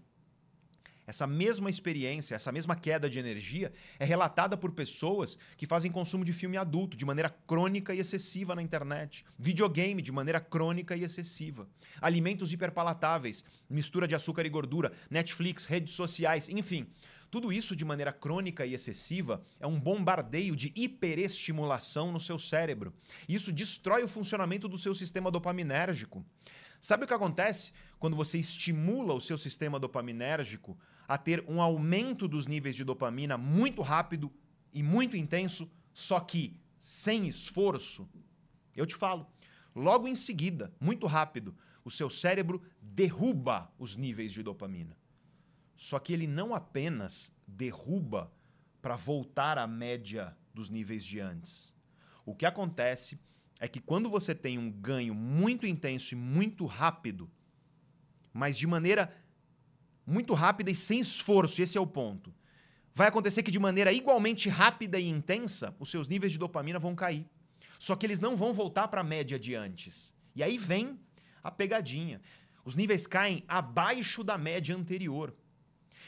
essa 1.08 1.26
mesma 1.26 1.70
experiência, 1.70 2.36
essa 2.36 2.52
mesma 2.52 2.76
queda 2.76 3.10
de 3.10 3.18
energia 3.18 3.72
é 3.98 4.04
relatada 4.04 4.58
por 4.58 4.74
pessoas 4.74 5.38
que 5.56 5.66
fazem 5.66 5.90
consumo 5.90 6.26
de 6.26 6.34
filme 6.34 6.58
adulto 6.58 6.98
de 6.98 7.06
maneira 7.06 7.30
crônica 7.30 7.94
e 7.94 8.00
excessiva 8.00 8.54
na 8.54 8.62
internet, 8.62 9.24
videogame 9.40 10.02
de 10.02 10.12
maneira 10.12 10.42
crônica 10.42 10.94
e 10.94 11.04
excessiva, 11.06 11.66
alimentos 12.02 12.52
hiperpalatáveis, 12.52 13.46
mistura 13.70 14.06
de 14.06 14.16
açúcar 14.16 14.46
e 14.46 14.50
gordura, 14.50 14.92
Netflix, 15.10 15.64
redes 15.64 15.94
sociais, 15.94 16.50
enfim. 16.50 16.88
Tudo 17.32 17.54
isso 17.54 17.78
de 17.78 17.86
maneira 17.86 18.12
crônica 18.12 18.66
e 18.66 18.74
excessiva 18.74 19.42
é 19.58 19.66
um 19.66 19.80
bombardeio 19.80 20.54
de 20.54 20.74
hiperestimulação 20.76 22.12
no 22.12 22.20
seu 22.20 22.38
cérebro. 22.38 22.94
Isso 23.28 23.54
destrói 23.54 24.04
o 24.04 24.08
funcionamento 24.08 24.68
do 24.68 24.78
seu 24.78 24.94
sistema 24.94 25.32
dopaminérgico. 25.32 26.26
Sabe 26.82 27.06
o 27.06 27.08
que 27.08 27.14
acontece 27.14 27.72
quando 27.98 28.18
você 28.18 28.38
estimula 28.38 29.14
o 29.14 29.22
seu 29.22 29.38
sistema 29.38 29.80
dopaminérgico 29.80 30.78
a 31.08 31.18
ter 31.18 31.46
um 31.48 31.62
aumento 31.62 32.28
dos 32.28 32.48
níveis 32.48 32.76
de 32.76 32.84
dopamina 32.84 33.38
muito 33.38 33.82
rápido 33.82 34.30
e 34.74 34.84
muito 34.84 35.16
intenso, 35.16 35.72
só 35.94 36.20
que 36.20 36.60
sem 36.78 37.30
esforço? 37.30 38.10
Eu 38.76 38.86
te 38.86 38.96
falo. 38.96 39.26
Logo 39.74 40.06
em 40.06 40.16
seguida, 40.16 40.74
muito 40.82 41.08
rápido, 41.08 41.56
o 41.86 41.90
seu 41.90 42.10
cérebro 42.10 42.62
derruba 42.82 43.72
os 43.80 43.96
níveis 43.96 44.34
de 44.34 44.44
dopamina. 44.44 44.98
Só 45.82 45.98
que 45.98 46.14
ele 46.14 46.28
não 46.28 46.54
apenas 46.54 47.34
derruba 47.48 48.32
para 48.84 48.96
voltar 48.96 49.58
à 49.58 49.66
média 49.66 50.38
dos 50.54 50.70
níveis 50.70 51.04
de 51.04 51.20
antes. 51.20 51.74
O 52.24 52.36
que 52.36 52.46
acontece 52.46 53.20
é 53.60 53.68
que 53.68 53.80
quando 53.80 54.08
você 54.08 54.36
tem 54.36 54.60
um 54.60 54.72
ganho 54.72 55.16
muito 55.16 55.66
intenso 55.66 56.14
e 56.14 56.16
muito 56.16 56.68
rápido, 56.68 57.28
mas 58.32 58.60
de 58.60 58.68
maneira 58.68 59.12
muito 60.06 60.36
rápida 60.36 60.70
e 60.70 60.76
sem 60.76 61.00
esforço, 61.00 61.64
esse 61.64 61.80
é 61.80 61.82
o 61.82 61.88
ponto. 61.88 62.32
Vai 62.94 63.08
acontecer 63.08 63.42
que 63.42 63.50
de 63.50 63.58
maneira 63.58 63.92
igualmente 63.92 64.50
rápida 64.50 65.00
e 65.00 65.10
intensa, 65.10 65.76
os 65.80 65.90
seus 65.90 66.08
níveis 66.08 66.32
de 66.32 66.38
dopamina 66.38 66.78
vão 66.78 66.94
cair. 66.94 67.28
Só 67.80 67.96
que 67.96 68.06
eles 68.06 68.20
não 68.20 68.36
vão 68.36 68.54
voltar 68.54 68.88
para 68.88 69.02
a 69.02 69.04
média 69.04 69.40
de 69.40 69.56
antes. 69.56 70.14
E 70.36 70.44
aí 70.44 70.60
vem 70.60 71.00
a 71.42 71.50
pegadinha. 71.50 72.22
Os 72.64 72.76
níveis 72.76 73.08
caem 73.08 73.44
abaixo 73.48 74.24
da 74.24 74.38
média 74.38 74.76
anterior. 74.76 75.36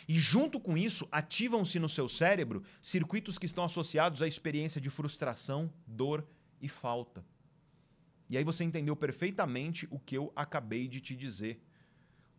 E 0.07 0.19
junto 0.19 0.59
com 0.59 0.77
isso, 0.77 1.07
ativam-se 1.11 1.79
no 1.79 1.87
seu 1.87 2.09
cérebro 2.09 2.63
circuitos 2.81 3.37
que 3.37 3.45
estão 3.45 3.63
associados 3.63 4.21
à 4.21 4.27
experiência 4.27 4.81
de 4.81 4.89
frustração, 4.89 5.71
dor 5.87 6.27
e 6.61 6.67
falta. 6.67 7.25
E 8.29 8.37
aí 8.37 8.43
você 8.43 8.63
entendeu 8.63 8.95
perfeitamente 8.95 9.87
o 9.91 9.99
que 9.99 10.17
eu 10.17 10.31
acabei 10.35 10.87
de 10.87 10.99
te 10.99 11.15
dizer. 11.15 11.61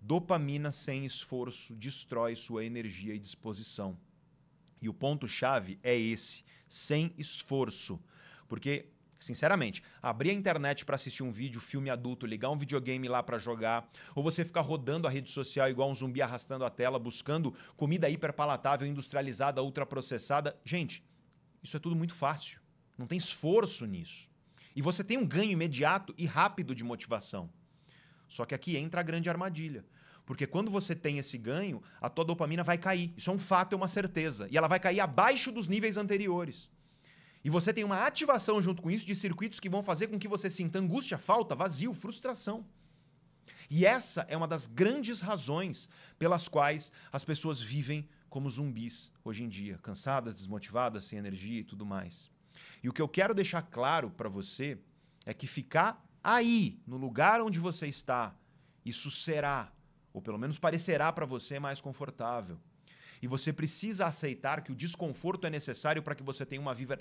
Dopamina 0.00 0.72
sem 0.72 1.06
esforço 1.06 1.74
destrói 1.74 2.36
sua 2.36 2.64
energia 2.64 3.14
e 3.14 3.18
disposição. 3.18 3.96
E 4.82 4.88
o 4.88 4.94
ponto-chave 4.94 5.78
é 5.82 5.96
esse: 5.96 6.44
sem 6.68 7.14
esforço. 7.16 7.98
Porque, 8.48 8.86
sinceramente, 9.20 9.82
abrir 10.02 10.30
a 10.30 10.34
internet 10.34 10.84
para 10.84 10.96
assistir 10.96 11.22
um 11.22 11.30
vídeo, 11.30 11.60
filme 11.60 11.90
adulto, 11.90 12.26
ligar 12.26 12.50
um 12.50 12.58
videogame 12.58 13.08
lá 13.08 13.22
para 13.22 13.38
jogar, 13.38 13.88
ou 14.14 14.22
você 14.22 14.44
ficar 14.44 14.60
rodando 14.60 15.06
a 15.06 15.10
rede 15.10 15.30
social 15.30 15.68
igual 15.68 15.90
um 15.90 15.94
zumbi 15.94 16.20
arrastando 16.20 16.64
a 16.64 16.70
tela, 16.70 16.98
buscando 16.98 17.54
comida 17.76 18.08
hiperpalatável, 18.08 18.86
industrializada, 18.86 19.62
ultraprocessada. 19.62 20.56
Gente, 20.64 21.02
isso 21.62 21.76
é 21.76 21.80
tudo 21.80 21.96
muito 21.96 22.14
fácil. 22.14 22.60
Não 22.98 23.06
tem 23.06 23.18
esforço 23.18 23.86
nisso. 23.86 24.28
E 24.76 24.82
você 24.82 25.04
tem 25.04 25.16
um 25.16 25.26
ganho 25.26 25.52
imediato 25.52 26.14
e 26.18 26.26
rápido 26.26 26.74
de 26.74 26.84
motivação. 26.84 27.48
Só 28.28 28.44
que 28.44 28.54
aqui 28.54 28.76
entra 28.76 29.00
a 29.00 29.04
grande 29.04 29.28
armadilha. 29.28 29.84
Porque 30.26 30.46
quando 30.46 30.70
você 30.70 30.94
tem 30.94 31.18
esse 31.18 31.36
ganho, 31.36 31.82
a 32.00 32.08
tua 32.08 32.24
dopamina 32.24 32.64
vai 32.64 32.78
cair. 32.78 33.12
Isso 33.16 33.30
é 33.30 33.32
um 33.32 33.38
fato, 33.38 33.74
é 33.74 33.76
uma 33.76 33.88
certeza. 33.88 34.48
E 34.50 34.56
ela 34.56 34.68
vai 34.68 34.80
cair 34.80 35.00
abaixo 35.00 35.52
dos 35.52 35.68
níveis 35.68 35.96
anteriores. 35.96 36.70
E 37.44 37.50
você 37.50 37.74
tem 37.74 37.84
uma 37.84 38.06
ativação 38.06 38.60
junto 38.62 38.80
com 38.80 38.90
isso 38.90 39.06
de 39.06 39.14
circuitos 39.14 39.60
que 39.60 39.68
vão 39.68 39.82
fazer 39.82 40.06
com 40.06 40.18
que 40.18 40.26
você 40.26 40.48
sinta 40.48 40.78
angústia, 40.78 41.18
falta, 41.18 41.54
vazio, 41.54 41.92
frustração. 41.92 42.64
E 43.70 43.84
essa 43.84 44.24
é 44.28 44.36
uma 44.36 44.48
das 44.48 44.66
grandes 44.66 45.20
razões 45.20 45.88
pelas 46.18 46.48
quais 46.48 46.90
as 47.12 47.22
pessoas 47.22 47.60
vivem 47.60 48.08
como 48.30 48.48
zumbis 48.48 49.12
hoje 49.22 49.44
em 49.44 49.48
dia, 49.48 49.78
cansadas, 49.78 50.34
desmotivadas, 50.34 51.04
sem 51.04 51.18
energia 51.18 51.60
e 51.60 51.64
tudo 51.64 51.84
mais. 51.84 52.30
E 52.82 52.88
o 52.88 52.92
que 52.92 53.02
eu 53.02 53.08
quero 53.08 53.34
deixar 53.34 53.62
claro 53.62 54.10
para 54.10 54.28
você 54.28 54.78
é 55.26 55.34
que 55.34 55.46
ficar 55.46 56.04
aí, 56.22 56.80
no 56.86 56.96
lugar 56.96 57.40
onde 57.40 57.58
você 57.58 57.86
está, 57.86 58.34
isso 58.84 59.10
será, 59.10 59.72
ou 60.12 60.22
pelo 60.22 60.38
menos 60.38 60.58
parecerá 60.58 61.12
para 61.12 61.26
você 61.26 61.58
mais 61.58 61.80
confortável. 61.80 62.58
E 63.24 63.26
você 63.26 63.54
precisa 63.54 64.04
aceitar 64.04 64.60
que 64.60 64.70
o 64.70 64.74
desconforto 64.74 65.46
é 65.46 65.50
necessário 65.50 66.02
para 66.02 66.14
que 66.14 66.22
você 66.22 66.44
tenha 66.44 66.60
uma 66.60 66.74
vida, 66.74 66.94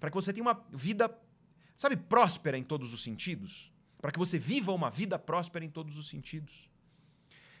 para 0.00 0.08
que 0.08 0.14
você 0.14 0.32
tenha 0.32 0.42
uma 0.42 0.64
vida, 0.72 1.14
sabe, 1.76 1.98
próspera 1.98 2.56
em 2.56 2.64
todos 2.64 2.94
os 2.94 3.02
sentidos, 3.02 3.70
para 4.00 4.10
que 4.10 4.18
você 4.18 4.38
viva 4.38 4.72
uma 4.72 4.90
vida 4.90 5.18
próspera 5.18 5.66
em 5.66 5.68
todos 5.68 5.98
os 5.98 6.08
sentidos. 6.08 6.70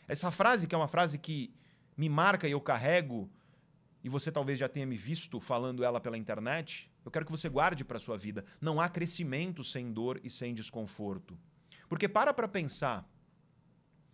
Essa 0.08 0.30
frase 0.30 0.66
que 0.66 0.74
é 0.74 0.78
uma 0.78 0.88
frase 0.88 1.18
que 1.18 1.52
me 1.94 2.08
marca 2.08 2.48
e 2.48 2.52
eu 2.52 2.60
carrego, 2.62 3.28
e 4.02 4.08
você 4.08 4.32
talvez 4.32 4.58
já 4.58 4.66
tenha 4.66 4.86
me 4.86 4.96
visto 4.96 5.38
falando 5.38 5.84
ela 5.84 6.00
pela 6.00 6.16
internet, 6.16 6.90
eu 7.04 7.10
quero 7.10 7.26
que 7.26 7.32
você 7.32 7.50
guarde 7.50 7.84
para 7.84 7.98
sua 7.98 8.16
vida. 8.16 8.46
Não 8.58 8.80
há 8.80 8.88
crescimento 8.88 9.62
sem 9.62 9.92
dor 9.92 10.18
e 10.24 10.30
sem 10.30 10.54
desconforto. 10.54 11.38
Porque 11.86 12.08
para 12.08 12.32
para 12.32 12.48
pensar 12.48 13.06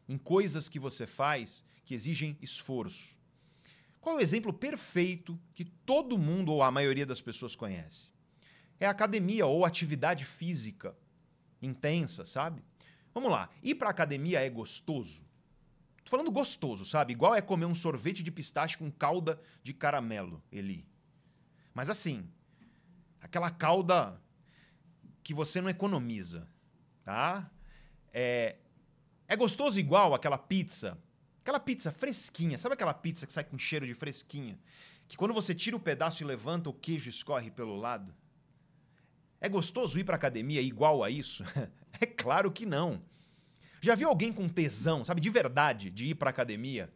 em 0.09 0.19
coisas 0.19 0.69
que 0.69 0.81
você 0.81 1.07
faz 1.07 1.65
que 1.85 1.95
exigem 1.95 2.37
esforço. 2.43 3.22
Qual 4.03 4.17
é 4.17 4.19
o 4.19 4.21
exemplo 4.21 4.53
perfeito 4.53 5.39
que 5.55 5.65
todo 5.65 6.19
mundo 6.19 6.53
ou 6.53 6.61
a 6.61 6.73
maioria 6.73 7.07
das 7.07 7.21
pessoas 7.21 7.55
conhece? 7.55 8.11
É 8.81 8.85
academia 8.85 9.47
ou 9.47 9.65
atividade 9.65 10.25
física 10.25 10.95
intensa, 11.63 12.27
sabe? 12.27 12.65
Vamos 13.15 13.31
lá. 13.31 13.49
Ir 13.63 13.77
para 13.77 13.91
academia 13.91 14.41
é 14.41 14.51
gostoso? 14.51 15.25
Tô 16.05 16.11
falando 16.11 16.33
gostoso, 16.33 16.85
sabe? 16.85 17.13
Igual 17.13 17.37
é 17.37 17.41
comer 17.41 17.67
um 17.67 17.77
sorvete 17.77 18.25
de 18.25 18.33
pistache 18.33 18.77
com 18.77 18.91
calda 18.91 19.41
de 19.63 19.73
caramelo, 19.73 20.43
Eli. 20.51 20.85
Mas 21.73 21.89
assim, 21.89 22.29
aquela 23.21 23.51
calda 23.51 24.21
que 25.23 25.33
você 25.33 25.61
não 25.61 25.71
economiza, 25.71 26.49
tá? 27.05 27.49
É, 28.13 28.57
é 29.29 29.37
gostoso 29.37 29.79
igual 29.79 30.13
aquela 30.13 30.37
pizza, 30.37 30.99
aquela 31.43 31.61
pizza 31.61 31.93
fresquinha, 31.93 32.57
sabe 32.57 32.75
aquela 32.75 32.95
pizza 32.95 33.27
que 33.27 33.33
sai 33.33 33.45
com 33.45 33.59
cheiro 33.59 33.87
de 33.87 33.95
fresquinha? 33.95 34.59
Que 35.09 35.17
quando 35.17 35.35
você 35.35 35.55
tira 35.55 35.77
o 35.77 35.81
pedaço 35.81 36.23
e 36.23 36.27
levanta, 36.27 36.71
o 36.71 36.73
queijo 36.73 37.11
escorre 37.11 37.51
pelo 37.51 37.77
lado? 37.77 38.15
É 39.41 39.49
gostoso 39.49 39.99
ir 39.99 40.05
para 40.05 40.15
academia 40.15 40.61
igual 40.61 41.03
a 41.03 41.11
isso? 41.11 41.45
é 42.01 42.07
claro 42.07 42.51
que 42.51 42.65
não. 42.65 43.03
Já 43.81 43.97
viu 43.97 44.09
alguém 44.09 44.33
com 44.33 44.49
tesão, 44.49 45.05
sabe, 45.05 45.21
de 45.21 45.29
verdade, 45.29 45.91
de 45.91 46.07
ir 46.07 46.15
para 46.15 46.31
academia? 46.31 46.89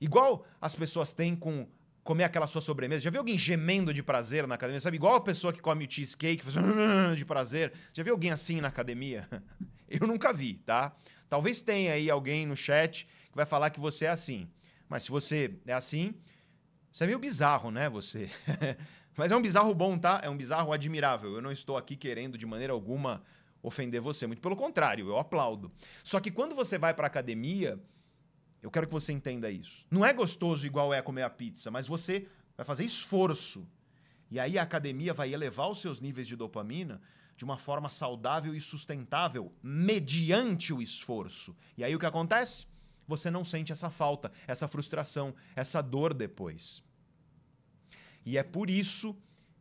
Igual 0.00 0.46
as 0.60 0.74
pessoas 0.74 1.12
têm 1.12 1.34
com 1.34 1.68
comer 2.04 2.22
aquela 2.22 2.46
sua 2.46 2.62
sobremesa. 2.62 3.02
Já 3.02 3.10
viu 3.10 3.18
alguém 3.18 3.36
gemendo 3.36 3.92
de 3.92 4.00
prazer 4.00 4.46
na 4.46 4.54
academia? 4.54 4.80
Sabe, 4.80 4.96
igual 4.96 5.16
a 5.16 5.20
pessoa 5.20 5.52
que 5.52 5.60
come 5.60 5.84
o 5.84 5.90
cheesecake, 5.90 6.44
faz 6.44 6.54
de 7.18 7.24
prazer. 7.24 7.72
Já 7.92 8.04
viu 8.04 8.14
alguém 8.14 8.30
assim 8.30 8.60
na 8.60 8.68
academia? 8.68 9.28
Eu 9.90 10.06
nunca 10.06 10.32
vi, 10.32 10.54
tá? 10.54 10.94
Talvez 11.28 11.60
tenha 11.62 11.92
aí 11.92 12.08
alguém 12.08 12.46
no 12.46 12.56
chat 12.56 13.08
que 13.36 13.44
vai 13.44 13.46
falar 13.46 13.68
que 13.68 13.78
você 13.78 14.06
é 14.06 14.08
assim. 14.08 14.48
Mas 14.88 15.04
se 15.04 15.10
você 15.10 15.54
é 15.66 15.74
assim, 15.74 16.14
você 16.90 17.04
é 17.04 17.06
meio 17.06 17.18
bizarro, 17.18 17.70
né, 17.70 17.88
você? 17.90 18.30
Mas 19.14 19.30
é 19.30 19.36
um 19.36 19.42
bizarro 19.42 19.74
bom, 19.74 19.98
tá? 19.98 20.20
É 20.22 20.30
um 20.30 20.36
bizarro 20.36 20.72
admirável. 20.72 21.34
Eu 21.34 21.42
não 21.42 21.52
estou 21.52 21.76
aqui 21.76 21.96
querendo 21.96 22.38
de 22.38 22.46
maneira 22.46 22.72
alguma 22.72 23.22
ofender 23.62 24.00
você, 24.00 24.26
muito 24.26 24.40
pelo 24.40 24.56
contrário, 24.56 25.08
eu 25.08 25.18
aplaudo. 25.18 25.72
Só 26.04 26.20
que 26.20 26.30
quando 26.30 26.54
você 26.54 26.78
vai 26.78 26.94
para 26.94 27.06
academia, 27.06 27.82
eu 28.62 28.70
quero 28.70 28.86
que 28.86 28.92
você 28.92 29.12
entenda 29.12 29.50
isso. 29.50 29.84
Não 29.90 30.04
é 30.04 30.12
gostoso 30.12 30.66
igual 30.66 30.94
é 30.94 31.02
comer 31.02 31.22
a 31.22 31.30
pizza, 31.30 31.70
mas 31.70 31.86
você 31.86 32.28
vai 32.56 32.64
fazer 32.64 32.84
esforço. 32.84 33.66
E 34.30 34.38
aí 34.38 34.56
a 34.56 34.62
academia 34.62 35.12
vai 35.12 35.32
elevar 35.32 35.68
os 35.68 35.80
seus 35.80 36.00
níveis 36.00 36.26
de 36.26 36.36
dopamina 36.36 37.00
de 37.36 37.44
uma 37.44 37.58
forma 37.58 37.90
saudável 37.90 38.54
e 38.54 38.60
sustentável, 38.60 39.52
mediante 39.62 40.72
o 40.72 40.80
esforço. 40.80 41.54
E 41.76 41.84
aí 41.84 41.94
o 41.94 41.98
que 41.98 42.06
acontece? 42.06 42.66
Você 43.06 43.30
não 43.30 43.44
sente 43.44 43.72
essa 43.72 43.90
falta, 43.90 44.32
essa 44.46 44.66
frustração, 44.66 45.34
essa 45.54 45.80
dor 45.80 46.12
depois. 46.12 46.82
E 48.24 48.36
é 48.36 48.42
por 48.42 48.68
isso 48.68 49.16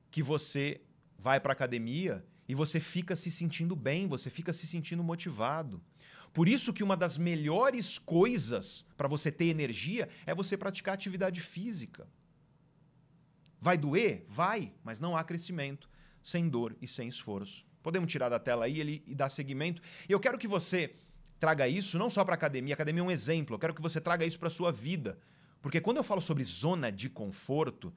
que 0.09 0.23
você 0.23 0.81
vai 1.17 1.39
para 1.39 1.51
a 1.51 1.53
academia 1.53 2.25
e 2.47 2.55
você 2.55 2.79
fica 2.79 3.15
se 3.15 3.29
sentindo 3.29 3.75
bem, 3.75 4.07
você 4.07 4.29
fica 4.29 4.53
se 4.53 4.65
sentindo 4.65 5.03
motivado. 5.03 5.81
Por 6.33 6.47
isso 6.47 6.73
que 6.73 6.83
uma 6.83 6.97
das 6.97 7.17
melhores 7.17 7.97
coisas 7.97 8.85
para 8.97 9.07
você 9.07 9.31
ter 9.31 9.45
energia 9.45 10.09
é 10.25 10.35
você 10.35 10.57
praticar 10.57 10.93
atividade 10.93 11.41
física. 11.41 12.07
Vai 13.61 13.77
doer? 13.77 14.25
Vai, 14.27 14.73
mas 14.83 14.99
não 14.99 15.15
há 15.15 15.23
crescimento 15.23 15.89
sem 16.21 16.49
dor 16.49 16.75
e 16.81 16.87
sem 16.87 17.07
esforço. 17.07 17.65
Podemos 17.81 18.11
tirar 18.11 18.29
da 18.29 18.39
tela 18.39 18.65
aí 18.65 18.79
ele, 18.79 19.03
e 19.05 19.13
dar 19.13 19.29
seguimento. 19.29 19.81
Eu 20.09 20.19
quero 20.19 20.37
que 20.37 20.47
você 20.47 20.95
traga 21.39 21.67
isso 21.67 21.97
não 21.97 22.09
só 22.09 22.23
para 22.23 22.33
a 22.33 22.35
academia, 22.35 22.73
a 22.73 22.75
academia 22.75 23.01
é 23.01 23.05
um 23.05 23.11
exemplo, 23.11 23.55
eu 23.55 23.59
quero 23.59 23.73
que 23.73 23.81
você 23.81 23.99
traga 24.01 24.25
isso 24.25 24.39
para 24.39 24.47
a 24.47 24.51
sua 24.51 24.71
vida. 24.71 25.17
Porque 25.61 25.81
quando 25.81 25.97
eu 25.97 26.03
falo 26.03 26.21
sobre 26.21 26.43
zona 26.43 26.91
de 26.91 27.09
conforto, 27.09 27.91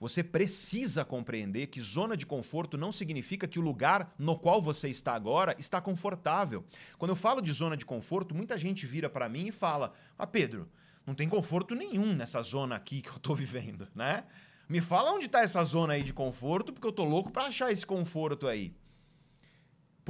você 0.00 0.24
precisa 0.24 1.04
compreender 1.04 1.66
que 1.66 1.82
zona 1.82 2.16
de 2.16 2.24
conforto 2.24 2.78
não 2.78 2.90
significa 2.90 3.46
que 3.46 3.58
o 3.58 3.62
lugar 3.62 4.14
no 4.18 4.38
qual 4.38 4.62
você 4.62 4.88
está 4.88 5.12
agora 5.12 5.54
está 5.58 5.78
confortável. 5.78 6.64
Quando 6.96 7.10
eu 7.10 7.16
falo 7.16 7.42
de 7.42 7.52
zona 7.52 7.76
de 7.76 7.84
conforto, 7.84 8.34
muita 8.34 8.56
gente 8.56 8.86
vira 8.86 9.10
para 9.10 9.28
mim 9.28 9.48
e 9.48 9.52
fala: 9.52 9.92
"Ah, 10.18 10.26
Pedro, 10.26 10.70
não 11.06 11.14
tem 11.14 11.28
conforto 11.28 11.74
nenhum 11.74 12.14
nessa 12.14 12.40
zona 12.40 12.76
aqui 12.76 13.02
que 13.02 13.10
eu 13.10 13.16
estou 13.16 13.36
vivendo, 13.36 13.86
né? 13.94 14.24
Me 14.66 14.80
fala 14.80 15.12
onde 15.12 15.26
está 15.26 15.42
essa 15.42 15.62
zona 15.64 15.92
aí 15.92 16.02
de 16.02 16.14
conforto, 16.14 16.72
porque 16.72 16.86
eu 16.86 16.92
tô 16.92 17.04
louco 17.04 17.30
para 17.30 17.48
achar 17.48 17.70
esse 17.70 17.84
conforto 17.84 18.48
aí." 18.48 18.72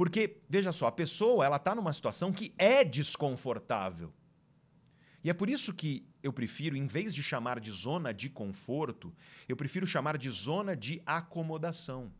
Porque 0.01 0.41
veja 0.49 0.71
só, 0.71 0.87
a 0.87 0.91
pessoa, 0.91 1.45
ela 1.45 1.59
tá 1.59 1.75
numa 1.75 1.93
situação 1.93 2.33
que 2.33 2.55
é 2.57 2.83
desconfortável. 2.83 4.11
E 5.23 5.29
é 5.29 5.33
por 5.35 5.47
isso 5.47 5.75
que 5.75 6.03
eu 6.23 6.33
prefiro, 6.33 6.75
em 6.75 6.87
vez 6.87 7.13
de 7.13 7.21
chamar 7.21 7.59
de 7.59 7.69
zona 7.69 8.11
de 8.11 8.27
conforto, 8.27 9.13
eu 9.47 9.55
prefiro 9.55 9.85
chamar 9.85 10.17
de 10.17 10.27
zona 10.31 10.75
de 10.75 11.03
acomodação. 11.05 12.11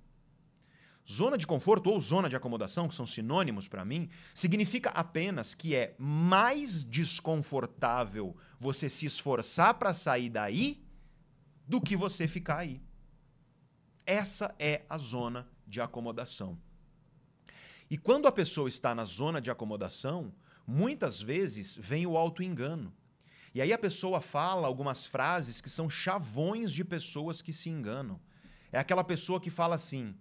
Zona 1.11 1.39
de 1.39 1.47
conforto 1.47 1.89
ou 1.89 1.99
zona 1.99 2.29
de 2.29 2.35
acomodação, 2.35 2.87
que 2.87 2.93
são 2.93 3.07
sinônimos 3.07 3.67
para 3.67 3.83
mim, 3.83 4.11
significa 4.35 4.91
apenas 4.91 5.55
que 5.55 5.73
é 5.73 5.95
mais 5.97 6.83
desconfortável 6.83 8.37
você 8.59 8.89
se 8.89 9.07
esforçar 9.07 9.73
para 9.73 9.91
sair 9.91 10.29
daí 10.29 10.85
do 11.67 11.81
que 11.81 11.95
você 11.95 12.27
ficar 12.27 12.59
aí. 12.59 12.79
Essa 14.05 14.53
é 14.59 14.85
a 14.87 14.99
zona 14.99 15.49
de 15.65 15.81
acomodação. 15.81 16.59
E 17.91 17.97
quando 17.97 18.25
a 18.25 18.31
pessoa 18.31 18.69
está 18.69 18.95
na 18.95 19.03
zona 19.03 19.41
de 19.41 19.51
acomodação, 19.51 20.33
muitas 20.65 21.21
vezes 21.21 21.75
vem 21.75 22.07
o 22.07 22.15
auto-engano. 22.15 22.93
E 23.53 23.61
aí 23.61 23.73
a 23.73 23.77
pessoa 23.77 24.21
fala 24.21 24.65
algumas 24.65 25.05
frases 25.05 25.59
que 25.59 25.69
são 25.69 25.89
chavões 25.89 26.71
de 26.71 26.85
pessoas 26.85 27.41
que 27.41 27.51
se 27.51 27.69
enganam. 27.69 28.17
É 28.71 28.79
aquela 28.79 29.03
pessoa 29.03 29.41
que 29.41 29.49
fala 29.49 29.75
assim: 29.75 30.15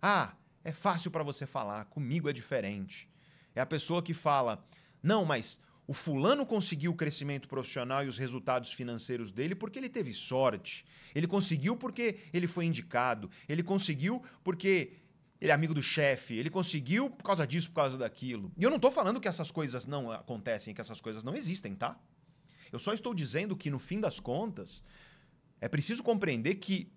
"Ah, 0.00 0.32
é 0.64 0.72
fácil 0.72 1.10
para 1.10 1.22
você 1.22 1.44
falar, 1.44 1.84
comigo 1.84 2.26
é 2.26 2.32
diferente". 2.32 3.06
É 3.54 3.60
a 3.60 3.66
pessoa 3.66 4.02
que 4.02 4.14
fala: 4.14 4.64
"Não, 5.02 5.22
mas 5.22 5.60
o 5.86 5.92
fulano 5.92 6.46
conseguiu 6.46 6.92
o 6.92 6.96
crescimento 6.96 7.48
profissional 7.48 8.04
e 8.04 8.08
os 8.08 8.16
resultados 8.16 8.72
financeiros 8.72 9.30
dele 9.30 9.54
porque 9.54 9.78
ele 9.78 9.88
teve 9.88 10.14
sorte. 10.14 10.86
Ele 11.14 11.26
conseguiu 11.26 11.76
porque 11.76 12.20
ele 12.32 12.46
foi 12.46 12.64
indicado. 12.64 13.28
Ele 13.48 13.60
conseguiu 13.62 14.22
porque 14.44 14.92
ele 15.40 15.50
é 15.50 15.54
amigo 15.54 15.72
do 15.72 15.82
chefe, 15.82 16.34
ele 16.34 16.50
conseguiu 16.50 17.08
por 17.08 17.24
causa 17.24 17.46
disso, 17.46 17.68
por 17.70 17.76
causa 17.76 17.96
daquilo. 17.96 18.52
E 18.58 18.62
eu 18.62 18.68
não 18.68 18.76
estou 18.76 18.90
falando 18.90 19.20
que 19.20 19.28
essas 19.28 19.50
coisas 19.50 19.86
não 19.86 20.12
acontecem, 20.12 20.74
que 20.74 20.80
essas 20.80 21.00
coisas 21.00 21.24
não 21.24 21.34
existem, 21.34 21.74
tá? 21.74 21.98
Eu 22.70 22.78
só 22.78 22.92
estou 22.92 23.14
dizendo 23.14 23.56
que, 23.56 23.70
no 23.70 23.78
fim 23.78 24.00
das 24.00 24.20
contas, 24.20 24.84
é 25.60 25.68
preciso 25.68 26.02
compreender 26.02 26.56
que 26.56 26.92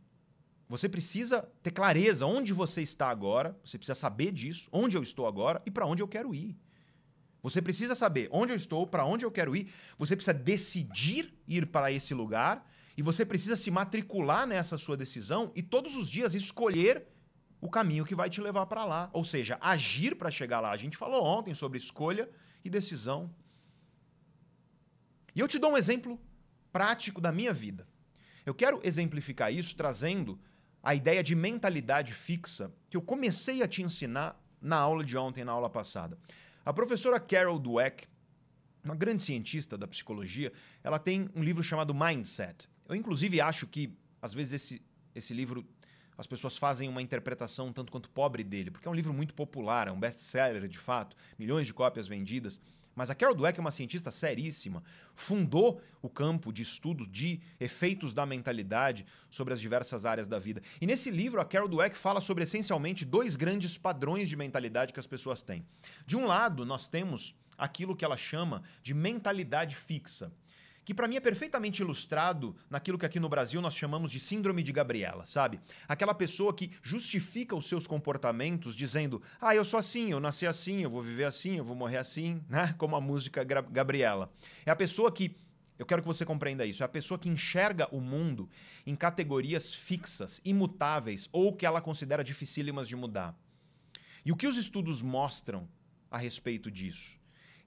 você 0.68 0.90
precisa 0.90 1.42
ter 1.62 1.72
clareza 1.72 2.26
onde 2.26 2.52
você 2.52 2.82
está 2.82 3.10
agora, 3.10 3.58
você 3.64 3.78
precisa 3.78 3.96
saber 3.96 4.32
disso, 4.32 4.68
onde 4.72 4.98
eu 4.98 5.04
estou 5.04 5.26
agora 5.26 5.62
e 5.66 5.72
para 5.72 5.86
onde 5.86 6.02
eu 6.02 6.08
quero 6.08 6.34
ir. 6.34 6.58
Você 7.42 7.62
precisa 7.62 7.96
saber 7.96 8.28
onde 8.32 8.54
eu 8.54 8.58
estou, 8.58 8.88
para 8.88 9.06
onde 9.06 9.26
eu 9.26 9.32
quero 9.32 9.56
ir, 9.56 9.72
você 9.98 10.16
precisa 10.16 10.34
decidir 10.34 11.34
ir 11.48 11.68
para 11.68 11.92
esse 11.92 12.14
lugar 12.14 12.70
e 12.96 13.02
você 13.02 13.26
precisa 13.26 13.56
se 13.56 13.70
matricular 13.70 14.48
nessa 14.48 14.78
sua 14.78 14.96
decisão 14.96 15.52
e 15.56 15.62
todos 15.62 15.96
os 15.96 16.10
dias 16.10 16.34
escolher 16.34 17.13
o 17.64 17.70
caminho 17.70 18.04
que 18.04 18.14
vai 18.14 18.30
te 18.30 18.42
levar 18.42 18.66
para 18.66 18.84
lá, 18.84 19.10
ou 19.14 19.24
seja, 19.24 19.58
agir 19.62 20.16
para 20.18 20.30
chegar 20.30 20.60
lá. 20.60 20.72
A 20.72 20.76
gente 20.76 20.98
falou 20.98 21.24
ontem 21.24 21.56
sobre 21.56 21.78
escolha 21.78 22.30
e 22.62 22.70
decisão. 22.70 23.34
E 25.34 25.40
eu 25.40 25.48
te 25.48 25.58
dou 25.58 25.72
um 25.72 25.78
exemplo 25.78 26.20
prático 26.74 27.22
da 27.22 27.32
minha 27.32 27.54
vida. 27.54 27.88
Eu 28.46 28.54
quero 28.54 28.82
exemplificar 28.84 29.54
isso 29.54 29.78
trazendo 29.78 30.38
a 30.84 30.94
ideia 30.94 31.24
de 31.24 31.36
mentalidade 31.36 32.12
fixa 32.12 32.70
que 32.90 32.98
eu 32.98 33.02
comecei 33.02 33.64
a 33.64 33.68
te 33.68 33.82
ensinar 33.82 34.38
na 34.60 34.76
aula 34.76 35.02
de 35.02 35.16
ontem, 35.16 35.46
na 35.46 35.54
aula 35.54 35.70
passada. 35.70 36.18
A 36.66 36.74
professora 36.74 37.18
Carol 37.18 37.58
Dweck, 37.58 38.06
uma 38.84 38.94
grande 38.94 39.24
cientista 39.24 39.78
da 39.78 39.88
psicologia, 39.88 40.52
ela 40.84 41.00
tem 41.00 41.30
um 41.34 41.42
livro 41.42 41.64
chamado 41.64 41.94
Mindset. 41.94 42.68
Eu, 42.90 42.96
inclusive, 42.96 43.40
acho 43.40 43.66
que, 43.68 43.98
às 44.22 44.34
vezes, 44.34 44.52
esse, 44.52 44.86
esse 45.16 45.34
livro 45.34 45.66
as 46.18 46.28
pessoas 46.28 46.58
fazem 46.58 46.88
uma 46.90 47.02
interpretação 47.02 47.72
tanto 47.72 47.92
quanto 47.92 48.10
pobre 48.10 48.44
dele, 48.44 48.72
porque 48.72 48.88
é 48.88 48.92
um 48.92 48.94
livro 48.94 49.14
muito 49.14 49.34
popular, 49.34 49.88
é 49.88 49.92
um 49.92 50.00
best-seller 50.00 50.68
de 50.68 50.78
fato, 50.78 51.16
milhões 51.38 51.68
de 51.68 51.74
cópias 51.74 52.08
vendidas. 52.08 52.60
Mas 52.96 53.10
a 53.10 53.16
Carol 53.16 53.34
Dweck 53.34 53.58
é 53.58 53.62
uma 53.62 53.72
cientista 53.72 54.12
seríssima, 54.12 54.84
fundou 55.16 55.82
o 56.02 56.10
campo 56.10 56.54
de 56.54 56.62
estudo 56.62 57.08
de 57.08 57.42
efeitos 57.60 58.14
da 58.14 58.26
mentalidade 58.26 59.06
sobre 59.32 59.54
as 59.54 59.60
diversas 59.60 60.06
áreas 60.06 60.28
da 60.28 60.38
vida. 60.38 60.62
E 60.80 60.86
nesse 60.86 61.10
livro, 61.10 61.42
a 61.42 61.46
Carol 61.46 61.68
Dweck 61.68 61.98
fala 61.98 62.22
sobre 62.22 62.44
essencialmente 62.44 63.04
dois 63.04 63.36
grandes 63.36 63.78
padrões 63.78 64.30
de 64.30 64.36
mentalidade 64.36 64.94
que 64.94 65.00
as 65.00 65.08
pessoas 65.08 65.42
têm. 65.42 65.66
De 66.06 66.16
um 66.16 66.26
lado, 66.26 66.66
nós 66.66 66.88
temos 66.88 67.36
aquilo 67.58 67.96
que 67.96 68.06
ela 68.06 68.18
chama 68.18 68.62
de 68.84 68.94
mentalidade 68.94 69.76
fixa 69.76 70.32
que 70.86 70.94
para 70.94 71.08
mim 71.08 71.16
é 71.16 71.20
perfeitamente 71.20 71.82
ilustrado 71.82 72.56
naquilo 72.70 72.98
que 72.98 73.06
aqui 73.06 73.20
no 73.20 73.30
Brasil 73.30 73.62
nós 73.62 73.76
chamamos 73.76 74.12
de 74.12 74.20
síndrome 74.20 74.64
de 74.64 74.72
Gabriela, 74.72 75.26
sabe? 75.26 75.60
Aquela 75.88 76.14
pessoa 76.14 76.54
que 76.54 76.72
justifica 76.82 77.56
os 77.56 77.68
seus 77.68 77.88
comportamentos 77.88 78.76
dizendo: 78.76 79.22
"Ah, 79.40 79.56
eu 79.56 79.66
sou 79.66 79.80
assim, 79.80 80.12
eu 80.12 80.20
nasci 80.20 80.46
assim, 80.46 80.82
eu 80.82 80.90
vou 80.90 81.02
viver 81.02 81.26
assim, 81.26 81.58
eu 81.58 81.64
vou 81.64 81.76
morrer 81.76 81.98
assim", 81.98 82.42
né? 82.50 82.76
Como 82.78 82.96
a 82.96 83.02
música 83.02 83.44
Gabriela. 83.44 84.32
É 84.66 84.72
a 84.72 84.76
pessoa 84.76 85.12
que 85.12 85.36
eu 85.78 85.86
quero 85.86 86.02
que 86.02 86.08
você 86.08 86.26
compreenda 86.26 86.66
isso. 86.66 86.84
É 86.84 86.86
a 86.86 86.90
pessoa 86.90 87.20
que 87.20 87.30
enxerga 87.30 87.88
o 87.92 88.00
mundo 88.00 88.50
em 88.86 88.96
categorias 88.96 89.74
fixas, 89.74 90.40
imutáveis 90.46 91.28
ou 91.32 91.56
que 91.56 91.66
ela 91.66 91.82
considera 91.82 92.24
dificílimas 92.24 92.88
de 92.88 92.96
mudar. 92.96 93.36
E 94.26 94.32
o 94.32 94.36
que 94.36 94.48
os 94.48 94.56
estudos 94.56 95.02
mostram 95.02 95.68
a 96.10 96.18
respeito 96.18 96.72
disso? 96.72 97.18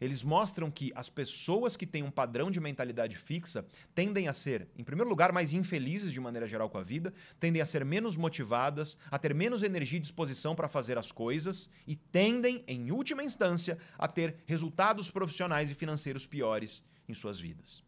Eles 0.00 0.22
mostram 0.22 0.70
que 0.70 0.92
as 0.94 1.08
pessoas 1.08 1.76
que 1.76 1.86
têm 1.86 2.02
um 2.02 2.10
padrão 2.10 2.50
de 2.50 2.60
mentalidade 2.60 3.16
fixa 3.16 3.66
tendem 3.94 4.28
a 4.28 4.32
ser, 4.32 4.68
em 4.76 4.84
primeiro 4.84 5.08
lugar, 5.08 5.32
mais 5.32 5.52
infelizes 5.52 6.12
de 6.12 6.20
maneira 6.20 6.46
geral 6.46 6.68
com 6.68 6.78
a 6.78 6.82
vida, 6.82 7.14
tendem 7.40 7.62
a 7.62 7.66
ser 7.66 7.84
menos 7.84 8.16
motivadas, 8.16 8.98
a 9.10 9.18
ter 9.18 9.34
menos 9.34 9.62
energia 9.62 9.98
e 9.98 10.00
disposição 10.00 10.54
para 10.54 10.68
fazer 10.68 10.98
as 10.98 11.10
coisas 11.10 11.68
e 11.86 11.96
tendem, 11.96 12.62
em 12.66 12.90
última 12.90 13.24
instância, 13.24 13.78
a 13.98 14.06
ter 14.06 14.36
resultados 14.46 15.10
profissionais 15.10 15.70
e 15.70 15.74
financeiros 15.74 16.26
piores 16.26 16.82
em 17.08 17.14
suas 17.14 17.40
vidas. 17.40 17.82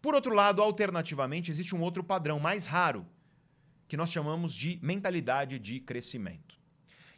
Por 0.00 0.14
outro 0.14 0.34
lado, 0.34 0.62
alternativamente, 0.62 1.50
existe 1.50 1.74
um 1.74 1.80
outro 1.80 2.04
padrão 2.04 2.38
mais 2.38 2.66
raro, 2.66 3.06
que 3.88 3.96
nós 3.96 4.12
chamamos 4.12 4.54
de 4.54 4.78
mentalidade 4.82 5.58
de 5.58 5.80
crescimento. 5.80 6.47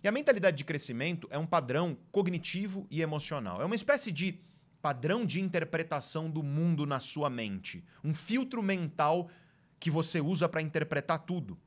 E 0.03 0.09
a 0.09 0.13
mentalidade 0.13 0.57
de 0.57 0.65
crescimento 0.65 1.29
é 1.31 1.39
um 1.39 1.47
padrão 1.47 1.97
cognitivo 2.11 2.87
e 2.91 3.03
emocional. 3.03 3.61
É 3.61 3.65
uma 3.65 3.75
espécie 3.75 4.11
de 4.11 4.41
padrão 4.81 5.27
de 5.27 5.41
interpretação 5.41 6.31
do 6.31 6.43
mundo 6.43 6.87
na 6.87 7.01
sua 7.01 7.29
mente, 7.29 7.85
um 8.03 8.15
filtro 8.15 8.63
mental 8.63 9.29
que 9.79 9.91
você 9.91 10.21
usa 10.21 10.49
para 10.49 10.63
interpretar 10.63 11.19
tudo. 11.19 11.59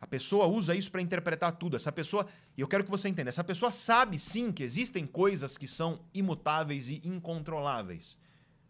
A 0.00 0.06
pessoa 0.06 0.46
usa 0.46 0.74
isso 0.74 0.90
para 0.90 1.02
interpretar 1.02 1.52
tudo. 1.52 1.76
Essa 1.76 1.92
pessoa, 1.92 2.26
e 2.56 2.60
eu 2.60 2.68
quero 2.68 2.84
que 2.84 2.90
você 2.90 3.08
entenda, 3.08 3.28
essa 3.28 3.44
pessoa 3.44 3.70
sabe 3.70 4.18
sim 4.18 4.52
que 4.52 4.62
existem 4.62 5.06
coisas 5.06 5.56
que 5.56 5.66
são 5.68 6.00
imutáveis 6.12 6.88
e 6.88 7.00
incontroláveis. 7.04 8.18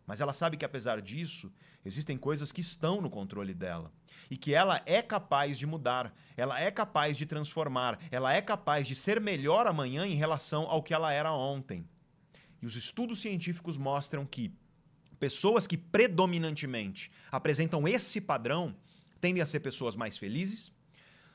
Mas 0.07 0.21
ela 0.21 0.33
sabe 0.33 0.57
que 0.57 0.65
apesar 0.65 1.01
disso, 1.03 1.53
existem 1.85 2.17
coisas 2.17 2.51
que 2.51 2.63
estão 2.63 3.01
no 3.01 3.11
controle 3.11 3.55
dela 3.55 3.93
e 4.31 4.37
que 4.37 4.55
ela 4.55 4.83
é 4.87 5.03
capaz 5.03 5.59
de 5.59 5.67
mudar, 5.67 6.15
ela 6.37 6.61
é 6.61 6.71
capaz 6.71 7.17
de 7.17 7.27
transformar, 7.27 7.99
ela 8.11 8.33
é 8.33 8.41
capaz 8.41 8.87
de 8.87 8.95
ser 8.95 9.21
melhor 9.21 9.67
amanhã 9.67 10.07
em 10.07 10.15
relação 10.15 10.63
ao 10.69 10.83
que 10.83 10.95
ela 10.95 11.13
era 11.13 11.33
ontem. 11.33 11.85
E 12.61 12.67
os 12.67 12.77
estudos 12.77 13.21
científicos 13.21 13.77
mostram 13.77 14.27
que 14.27 14.53
pessoas 15.19 15.67
que 15.67 15.77
predominantemente 15.77 17.11
apresentam 17.31 17.87
esse 17.87 18.21
padrão 18.21 18.75
tendem 19.21 19.43
a 19.43 19.47
ser 19.47 19.61
pessoas 19.61 19.97
mais 19.97 20.17
felizes, 20.17 20.73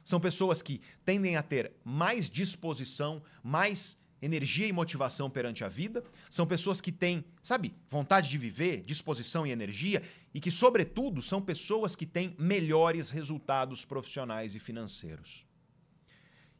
são 0.03 0.19
pessoas 0.19 0.61
que 0.61 0.81
tendem 1.05 1.37
a 1.37 1.43
ter 1.43 1.71
mais 1.83 2.29
disposição, 2.29 3.21
mais 3.41 3.97
energia 4.23 4.65
e 4.65 4.71
motivação 4.71 5.29
perante 5.29 5.65
a 5.65 5.67
vida, 5.67 6.01
são 6.29 6.47
pessoas 6.47 6.79
que 6.79 6.93
têm, 6.93 7.25
sabe, 7.41 7.75
vontade 7.89 8.29
de 8.29 8.37
viver, 8.37 8.81
disposição 8.83 9.45
e 9.45 9.51
energia, 9.51 10.01
e 10.33 10.39
que, 10.39 10.49
sobretudo, 10.49 11.21
são 11.21 11.41
pessoas 11.41 11.93
que 11.93 12.05
têm 12.05 12.33
melhores 12.39 13.09
resultados 13.09 13.83
profissionais 13.83 14.55
e 14.55 14.59
financeiros. 14.59 15.45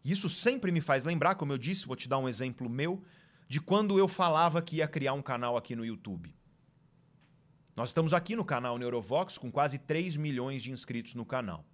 Isso 0.04 0.30
sempre 0.30 0.72
me 0.74 0.82
faz 0.82 1.06
lembrar, 1.06 1.36
como 1.36 1.54
eu 1.54 1.58
disse, 1.58 1.88
vou 1.88 1.96
te 1.96 2.10
dar 2.10 2.18
um 2.18 2.28
exemplo 2.28 2.70
meu, 2.70 3.02
de 3.48 3.62
quando 3.62 3.98
eu 3.98 4.10
falava 4.10 4.62
que 4.62 4.78
ia 4.78 4.88
criar 4.88 5.14
um 5.14 5.22
canal 5.22 5.56
aqui 5.56 5.74
no 5.74 5.86
YouTube. 5.86 6.36
Nós 7.78 7.90
estamos 7.90 8.14
aqui 8.14 8.36
no 8.36 8.44
canal 8.44 8.78
Neurovox 8.78 9.38
com 9.38 9.50
quase 9.50 9.80
3 9.80 10.18
milhões 10.18 10.62
de 10.62 10.70
inscritos 10.70 11.16
no 11.16 11.26
canal. 11.26 11.66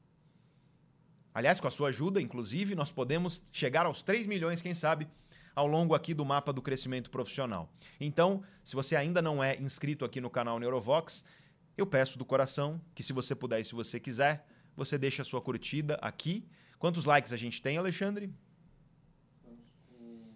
Aliás, 1.33 1.59
com 1.59 1.67
a 1.67 1.71
sua 1.71 1.89
ajuda, 1.89 2.21
inclusive, 2.21 2.75
nós 2.75 2.91
podemos 2.91 3.41
chegar 3.51 3.85
aos 3.85 4.01
3 4.01 4.27
milhões, 4.27 4.61
quem 4.61 4.73
sabe, 4.73 5.07
ao 5.55 5.67
longo 5.67 5.93
aqui 5.93 6.13
do 6.13 6.25
mapa 6.25 6.53
do 6.53 6.61
crescimento 6.61 7.09
profissional. 7.09 7.71
Então, 7.99 8.43
se 8.63 8.75
você 8.75 8.95
ainda 8.95 9.21
não 9.21 9.43
é 9.43 9.57
inscrito 9.59 10.05
aqui 10.05 10.21
no 10.21 10.29
canal 10.29 10.59
Neurovox, 10.59 11.23
eu 11.77 11.85
peço 11.85 12.17
do 12.17 12.25
coração 12.25 12.81
que 12.93 13.03
se 13.03 13.13
você 13.13 13.33
puder 13.33 13.59
e 13.59 13.63
se 13.63 13.73
você 13.73 13.99
quiser, 13.99 14.45
você 14.75 14.97
deixe 14.97 15.21
a 15.21 15.25
sua 15.25 15.41
curtida 15.41 15.95
aqui. 16.01 16.45
Quantos 16.77 17.05
likes 17.05 17.33
a 17.33 17.37
gente 17.37 17.61
tem, 17.61 17.77
Alexandre? 17.77 18.33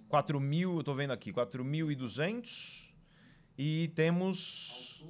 4 0.09 0.39
mil, 0.39 0.77
eu 0.77 0.83
tô 0.83 0.93
vendo 0.93 1.11
aqui, 1.11 1.33
4.200. 1.33 2.91
E 3.57 3.91
temos 3.95 5.03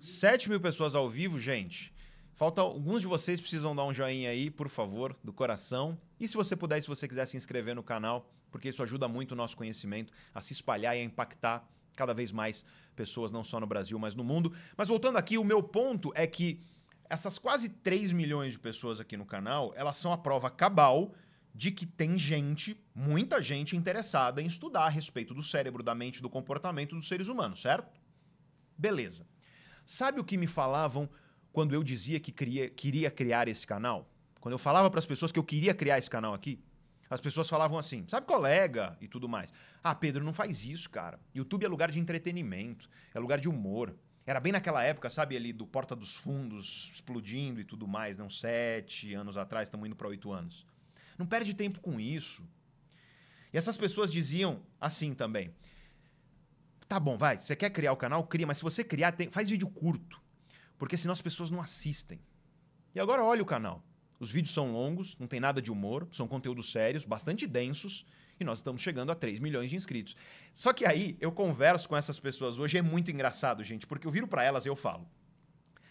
7 0.00 0.48
mil 0.48 0.60
pessoas 0.60 0.94
ao 0.94 1.08
vivo, 1.08 1.38
gente. 1.38 1.92
Falta 2.34 2.62
alguns 2.62 3.02
de 3.02 3.06
vocês 3.06 3.40
precisam 3.40 3.76
dar 3.76 3.84
um 3.84 3.92
joinha 3.92 4.30
aí, 4.30 4.50
por 4.50 4.68
favor, 4.68 5.14
do 5.22 5.32
coração. 5.32 5.98
E 6.18 6.26
se 6.26 6.34
você 6.34 6.56
puder, 6.56 6.80
se 6.80 6.88
você 6.88 7.06
quiser 7.06 7.26
se 7.26 7.36
inscrever 7.36 7.74
no 7.74 7.82
canal, 7.82 8.30
porque 8.50 8.68
isso 8.68 8.82
ajuda 8.82 9.08
muito 9.08 9.32
o 9.32 9.36
nosso 9.36 9.56
conhecimento 9.56 10.12
a 10.34 10.40
se 10.40 10.52
espalhar 10.52 10.96
e 10.96 11.00
a 11.00 11.04
impactar 11.04 11.68
cada 11.94 12.14
vez 12.14 12.32
mais 12.32 12.64
pessoas, 12.96 13.30
não 13.30 13.44
só 13.44 13.60
no 13.60 13.66
Brasil, 13.66 13.98
mas 13.98 14.14
no 14.14 14.24
mundo. 14.24 14.52
Mas 14.76 14.88
voltando 14.88 15.16
aqui, 15.16 15.38
o 15.38 15.44
meu 15.44 15.62
ponto 15.62 16.12
é 16.14 16.26
que 16.26 16.60
essas 17.08 17.38
quase 17.38 17.68
3 17.68 18.12
milhões 18.12 18.52
de 18.52 18.58
pessoas 18.58 19.00
aqui 19.00 19.16
no 19.16 19.26
canal, 19.26 19.72
elas 19.76 19.96
são 19.96 20.12
a 20.12 20.18
prova 20.18 20.48
cabal 20.50 21.12
de 21.52 21.72
que 21.72 21.84
tem 21.84 22.16
gente, 22.16 22.80
muita 22.94 23.42
gente 23.42 23.76
interessada 23.76 24.40
em 24.40 24.46
estudar 24.46 24.84
a 24.84 24.88
respeito 24.88 25.34
do 25.34 25.42
cérebro, 25.42 25.82
da 25.82 25.94
mente, 25.94 26.22
do 26.22 26.30
comportamento 26.30 26.94
dos 26.94 27.08
seres 27.08 27.26
humanos, 27.26 27.60
certo? 27.60 27.90
Beleza. 28.78 29.26
Sabe 29.84 30.20
o 30.20 30.24
que 30.24 30.36
me 30.36 30.46
falavam 30.46 31.08
quando 31.52 31.74
eu 31.74 31.82
dizia 31.82 32.20
que 32.20 32.30
queria, 32.30 32.70
queria 32.70 33.10
criar 33.10 33.48
esse 33.48 33.66
canal? 33.66 34.08
Quando 34.40 34.52
eu 34.52 34.58
falava 34.58 34.88
para 34.88 35.00
as 35.00 35.06
pessoas 35.06 35.32
que 35.32 35.38
eu 35.38 35.44
queria 35.44 35.74
criar 35.74 35.98
esse 35.98 36.08
canal 36.08 36.32
aqui, 36.32 36.62
as 37.10 37.20
pessoas 37.20 37.48
falavam 37.48 37.76
assim, 37.76 38.04
sabe, 38.06 38.24
colega 38.24 38.96
e 39.00 39.08
tudo 39.08 39.28
mais. 39.28 39.52
Ah, 39.82 39.94
Pedro, 39.96 40.22
não 40.22 40.32
faz 40.32 40.64
isso, 40.64 40.88
cara. 40.88 41.18
YouTube 41.34 41.64
é 41.64 41.68
lugar 41.68 41.90
de 41.90 41.98
entretenimento, 41.98 42.88
é 43.12 43.18
lugar 43.18 43.40
de 43.40 43.48
humor. 43.48 43.96
Era 44.24 44.38
bem 44.38 44.52
naquela 44.52 44.84
época, 44.84 45.10
sabe, 45.10 45.36
ali 45.36 45.52
do 45.52 45.66
Porta 45.66 45.96
dos 45.96 46.14
Fundos 46.14 46.88
explodindo 46.94 47.60
e 47.60 47.64
tudo 47.64 47.88
mais, 47.88 48.16
não? 48.16 48.30
Sete 48.30 49.12
anos 49.12 49.36
atrás, 49.36 49.66
estamos 49.66 49.86
indo 49.88 49.96
para 49.96 50.06
oito 50.06 50.30
anos. 50.30 50.64
Não 51.18 51.26
perde 51.26 51.52
tempo 51.52 51.80
com 51.80 51.98
isso. 51.98 52.48
E 53.52 53.58
essas 53.58 53.76
pessoas 53.76 54.12
diziam 54.12 54.62
assim 54.80 55.12
também. 55.12 55.52
Tá 56.86 57.00
bom, 57.00 57.18
vai, 57.18 57.38
você 57.38 57.56
quer 57.56 57.70
criar 57.70 57.92
o 57.92 57.96
canal? 57.96 58.24
Cria, 58.24 58.46
mas 58.46 58.58
se 58.58 58.62
você 58.62 58.84
criar, 58.84 59.12
tem, 59.12 59.28
faz 59.30 59.50
vídeo 59.50 59.68
curto. 59.68 60.20
Porque 60.78 60.96
senão 60.96 61.12
as 61.12 61.20
pessoas 61.20 61.50
não 61.50 61.60
assistem. 61.60 62.20
E 62.94 63.00
agora 63.00 63.24
olha 63.24 63.42
o 63.42 63.46
canal. 63.46 63.84
Os 64.20 64.30
vídeos 64.30 64.52
são 64.52 64.70
longos, 64.70 65.16
não 65.18 65.26
tem 65.26 65.40
nada 65.40 65.62
de 65.62 65.72
humor, 65.72 66.06
são 66.12 66.28
conteúdos 66.28 66.70
sérios, 66.70 67.06
bastante 67.06 67.46
densos, 67.46 68.04
e 68.38 68.44
nós 68.44 68.58
estamos 68.58 68.82
chegando 68.82 69.10
a 69.10 69.14
3 69.14 69.40
milhões 69.40 69.70
de 69.70 69.76
inscritos. 69.76 70.14
Só 70.52 70.74
que 70.74 70.84
aí 70.84 71.16
eu 71.20 71.32
converso 71.32 71.88
com 71.88 71.96
essas 71.96 72.20
pessoas 72.20 72.58
hoje, 72.58 72.76
é 72.76 72.82
muito 72.82 73.10
engraçado, 73.10 73.64
gente, 73.64 73.86
porque 73.86 74.06
eu 74.06 74.10
viro 74.10 74.28
para 74.28 74.44
elas 74.44 74.66
e 74.66 74.68
eu 74.68 74.76
falo: 74.76 75.08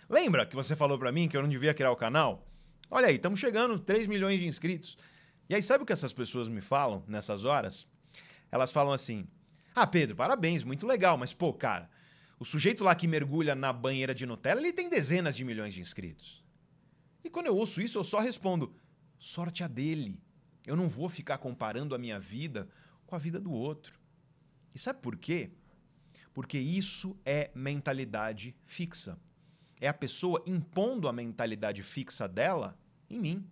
Lembra 0.08 0.46
que 0.46 0.56
você 0.56 0.76
falou 0.76 0.98
para 1.00 1.12
mim 1.12 1.28
que 1.28 1.36
eu 1.36 1.42
não 1.42 1.50
devia 1.50 1.74
criar 1.74 1.92
o 1.92 1.96
canal? 1.96 2.48
Olha 2.92 3.08
aí, 3.08 3.16
estamos 3.16 3.40
chegando 3.40 3.74
a 3.74 3.80
3 3.80 4.06
milhões 4.06 4.40
de 4.40 4.46
inscritos. 4.46 4.96
E 5.50 5.56
aí, 5.56 5.64
sabe 5.64 5.84
o 5.84 5.86
que 5.86 5.94
essas 5.94 6.14
pessoas 6.14 6.48
me 6.48 6.62
falam 6.62 7.04
nessas 7.08 7.44
horas? 7.44 7.88
Elas 8.52 8.72
falam 8.72 8.94
assim: 8.94 9.28
Ah, 9.74 9.88
Pedro, 9.88 10.16
parabéns, 10.16 10.64
muito 10.64 10.86
legal, 10.86 11.18
mas 11.18 11.34
pô, 11.34 11.52
cara, 11.52 11.90
o 12.40 12.46
sujeito 12.46 12.84
lá 12.84 12.94
que 12.94 13.08
mergulha 13.08 13.56
na 13.56 13.74
banheira 13.74 14.14
de 14.14 14.28
Nutella, 14.28 14.62
ele 14.62 14.72
tem 14.72 14.88
dezenas 14.88 15.36
de 15.36 15.44
milhões 15.44 15.74
de 15.74 15.82
inscritos. 15.82 16.44
E 17.24 17.30
quando 17.30 17.48
eu 17.48 17.56
ouço 17.56 17.82
isso, 17.82 17.98
eu 17.98 18.04
só 18.04 18.20
respondo: 18.20 18.74
sorte 19.18 19.64
a 19.64 19.68
dele. 19.68 20.20
Eu 20.66 20.76
não 20.76 20.88
vou 20.88 21.10
ficar 21.10 21.38
comparando 21.38 21.96
a 21.96 21.98
minha 21.98 22.20
vida 22.20 22.70
com 23.06 23.16
a 23.16 23.20
vida 23.20 23.40
do 23.40 23.52
outro. 23.52 24.00
E 24.74 24.80
sabe 24.80 25.00
por 25.02 25.18
quê? 25.18 25.52
Porque 26.34 26.60
isso 26.60 27.18
é 27.26 27.50
mentalidade 27.56 28.56
fixa. 28.66 29.18
É 29.82 29.88
a 29.88 29.94
pessoa 29.94 30.44
impondo 30.46 31.08
a 31.08 31.14
mentalidade 31.14 31.82
fixa 31.82 32.28
dela 32.28 32.78
em 33.10 33.20
mim. 33.20 33.50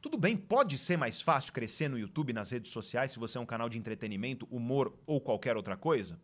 Tudo 0.00 0.16
bem, 0.16 0.36
pode 0.36 0.78
ser 0.78 0.96
mais 0.96 1.20
fácil 1.20 1.52
crescer 1.52 1.88
no 1.88 1.98
YouTube, 1.98 2.32
nas 2.32 2.50
redes 2.50 2.72
sociais, 2.72 3.12
se 3.12 3.18
você 3.18 3.36
é 3.36 3.40
um 3.40 3.46
canal 3.46 3.68
de 3.68 3.76
entretenimento, 3.76 4.46
humor 4.50 4.98
ou 5.04 5.20
qualquer 5.20 5.56
outra 5.56 5.76
coisa? 5.76 6.18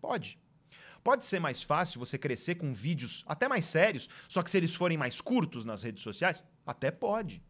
Pode. 0.00 0.38
Pode 1.02 1.24
ser 1.24 1.40
mais 1.40 1.62
fácil 1.62 1.98
você 1.98 2.16
crescer 2.16 2.54
com 2.54 2.72
vídeos 2.72 3.24
até 3.26 3.48
mais 3.48 3.64
sérios, 3.64 4.08
só 4.28 4.42
que 4.42 4.50
se 4.50 4.56
eles 4.56 4.74
forem 4.74 4.96
mais 4.96 5.20
curtos 5.20 5.64
nas 5.64 5.82
redes 5.82 6.02
sociais? 6.02 6.44
Até 6.64 6.90
pode. 6.90 7.42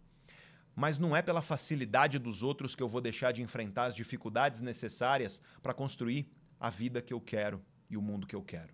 Mas 0.74 0.98
não 0.98 1.14
é 1.14 1.20
pela 1.20 1.42
facilidade 1.42 2.18
dos 2.18 2.42
outros 2.42 2.74
que 2.74 2.82
eu 2.82 2.88
vou 2.88 3.00
deixar 3.00 3.32
de 3.32 3.42
enfrentar 3.42 3.86
as 3.86 3.94
dificuldades 3.94 4.60
necessárias 4.60 5.40
para 5.62 5.74
construir 5.74 6.26
a 6.58 6.70
vida 6.70 7.02
que 7.02 7.12
eu 7.12 7.20
quero 7.20 7.62
e 7.90 7.96
o 7.96 8.02
mundo 8.02 8.26
que 8.26 8.34
eu 8.34 8.42
quero. 8.42 8.72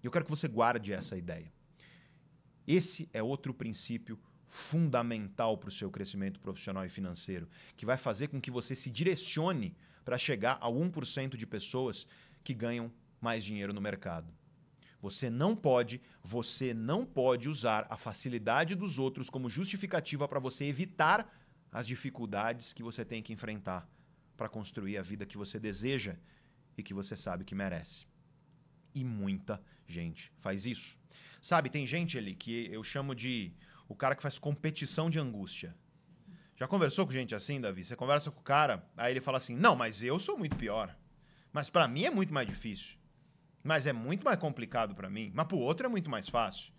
E 0.00 0.06
eu 0.06 0.12
quero 0.12 0.24
que 0.24 0.30
você 0.30 0.46
guarde 0.46 0.92
essa 0.92 1.16
ideia. 1.16 1.52
Esse 2.66 3.08
é 3.12 3.20
outro 3.20 3.52
princípio 3.52 4.16
fundamental 4.46 5.58
para 5.58 5.68
o 5.68 5.72
seu 5.72 5.90
crescimento 5.90 6.38
profissional 6.38 6.84
e 6.84 6.88
financeiro, 6.88 7.48
que 7.76 7.86
vai 7.86 7.96
fazer 7.96 8.28
com 8.28 8.40
que 8.40 8.50
você 8.50 8.76
se 8.76 8.90
direcione 8.90 9.76
para 10.04 10.18
chegar 10.18 10.56
ao 10.60 10.74
1% 10.74 11.36
de 11.36 11.46
pessoas 11.46 12.06
que 12.42 12.54
ganham 12.54 12.92
mais 13.20 13.44
dinheiro 13.44 13.72
no 13.72 13.80
mercado. 13.80 14.32
Você 15.00 15.30
não 15.30 15.56
pode, 15.56 16.00
você 16.22 16.74
não 16.74 17.06
pode 17.06 17.48
usar 17.48 17.86
a 17.88 17.96
facilidade 17.96 18.74
dos 18.74 18.98
outros 18.98 19.30
como 19.30 19.48
justificativa 19.48 20.28
para 20.28 20.38
você 20.38 20.66
evitar 20.66 21.34
as 21.72 21.86
dificuldades 21.86 22.72
que 22.72 22.82
você 22.82 23.04
tem 23.04 23.22
que 23.22 23.32
enfrentar 23.32 23.88
para 24.36 24.48
construir 24.48 24.98
a 24.98 25.02
vida 25.02 25.26
que 25.26 25.38
você 25.38 25.58
deseja 25.58 26.16
e 26.76 26.82
que 26.82 26.92
você 26.92 27.16
sabe 27.16 27.44
que 27.44 27.54
merece. 27.54 28.06
E 28.94 29.04
muita 29.04 29.62
gente 29.86 30.32
faz 30.38 30.66
isso. 30.66 30.98
Sabe, 31.40 31.70
tem 31.70 31.86
gente 31.86 32.18
ali 32.18 32.34
que 32.34 32.68
eu 32.70 32.82
chamo 32.82 33.14
de 33.14 33.52
o 33.88 33.94
cara 33.94 34.14
que 34.14 34.22
faz 34.22 34.38
competição 34.38 35.08
de 35.08 35.18
angústia. 35.18 35.74
Já 36.56 36.68
conversou 36.68 37.06
com 37.06 37.12
gente 37.12 37.34
assim, 37.34 37.60
Davi? 37.60 37.82
Você 37.82 37.96
conversa 37.96 38.30
com 38.30 38.40
o 38.40 38.42
cara, 38.42 38.86
aí 38.96 39.12
ele 39.12 39.20
fala 39.20 39.38
assim: 39.38 39.56
"Não, 39.56 39.74
mas 39.74 40.02
eu 40.02 40.18
sou 40.18 40.36
muito 40.36 40.56
pior. 40.56 40.94
Mas 41.52 41.70
para 41.70 41.88
mim 41.88 42.04
é 42.04 42.10
muito 42.10 42.32
mais 42.32 42.46
difícil. 42.46 42.99
Mas 43.62 43.86
é 43.86 43.92
muito 43.92 44.24
mais 44.24 44.38
complicado 44.38 44.94
para 44.94 45.10
mim. 45.10 45.30
Mas 45.34 45.46
pro 45.46 45.58
outro 45.58 45.86
é 45.86 45.88
muito 45.88 46.08
mais 46.08 46.28
fácil." 46.28 46.72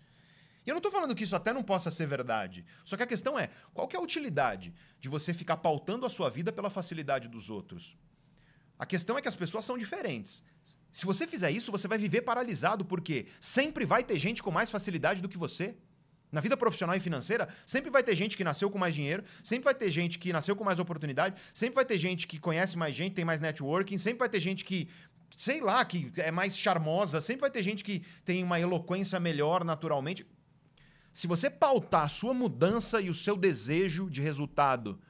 E 0.64 0.70
eu 0.70 0.74
não 0.74 0.78
estou 0.78 0.92
falando 0.92 1.14
que 1.14 1.24
isso 1.24 1.34
até 1.34 1.52
não 1.52 1.62
possa 1.62 1.90
ser 1.90 2.06
verdade. 2.06 2.64
Só 2.84 2.96
que 2.96 3.02
a 3.02 3.06
questão 3.06 3.38
é, 3.38 3.48
qual 3.74 3.88
que 3.88 3.96
é 3.96 3.98
a 3.98 4.02
utilidade 4.02 4.72
de 5.00 5.08
você 5.08 5.34
ficar 5.34 5.56
pautando 5.56 6.06
a 6.06 6.10
sua 6.10 6.30
vida 6.30 6.52
pela 6.52 6.70
facilidade 6.70 7.28
dos 7.28 7.50
outros? 7.50 7.96
A 8.78 8.86
questão 8.86 9.18
é 9.18 9.22
que 9.22 9.28
as 9.28 9.36
pessoas 9.36 9.64
são 9.64 9.76
diferentes. 9.76 10.42
Se 10.92 11.06
você 11.06 11.26
fizer 11.26 11.50
isso, 11.50 11.72
você 11.72 11.88
vai 11.88 11.98
viver 11.98 12.22
paralisado, 12.22 12.84
porque 12.84 13.26
sempre 13.40 13.84
vai 13.84 14.04
ter 14.04 14.18
gente 14.18 14.42
com 14.42 14.50
mais 14.50 14.70
facilidade 14.70 15.22
do 15.22 15.28
que 15.28 15.38
você. 15.38 15.74
Na 16.30 16.40
vida 16.40 16.56
profissional 16.56 16.96
e 16.96 17.00
financeira, 17.00 17.46
sempre 17.66 17.90
vai 17.90 18.02
ter 18.02 18.16
gente 18.16 18.36
que 18.36 18.44
nasceu 18.44 18.70
com 18.70 18.78
mais 18.78 18.94
dinheiro, 18.94 19.22
sempre 19.42 19.64
vai 19.64 19.74
ter 19.74 19.90
gente 19.90 20.18
que 20.18 20.32
nasceu 20.32 20.56
com 20.56 20.64
mais 20.64 20.78
oportunidade, 20.78 21.40
sempre 21.52 21.74
vai 21.74 21.84
ter 21.84 21.98
gente 21.98 22.26
que 22.26 22.38
conhece 22.38 22.76
mais 22.76 22.94
gente, 22.94 23.14
tem 23.14 23.24
mais 23.24 23.38
networking, 23.38 23.98
sempre 23.98 24.20
vai 24.20 24.28
ter 24.30 24.40
gente 24.40 24.64
que, 24.64 24.88
sei 25.36 25.60
lá, 25.60 25.84
que 25.84 26.10
é 26.16 26.30
mais 26.30 26.56
charmosa, 26.56 27.20
sempre 27.20 27.42
vai 27.42 27.50
ter 27.50 27.62
gente 27.62 27.82
que 27.82 28.04
tem 28.24 28.42
uma 28.42 28.60
eloquência 28.60 29.18
melhor 29.18 29.64
naturalmente. 29.64 30.26
Se 31.12 31.26
você 31.26 31.50
pautar 31.50 32.04
a 32.04 32.08
sua 32.08 32.32
mudança 32.32 33.00
e 33.00 33.10
o 33.10 33.14
seu 33.14 33.36
desejo 33.36 34.08
de 34.08 34.20
resultado 34.20 35.00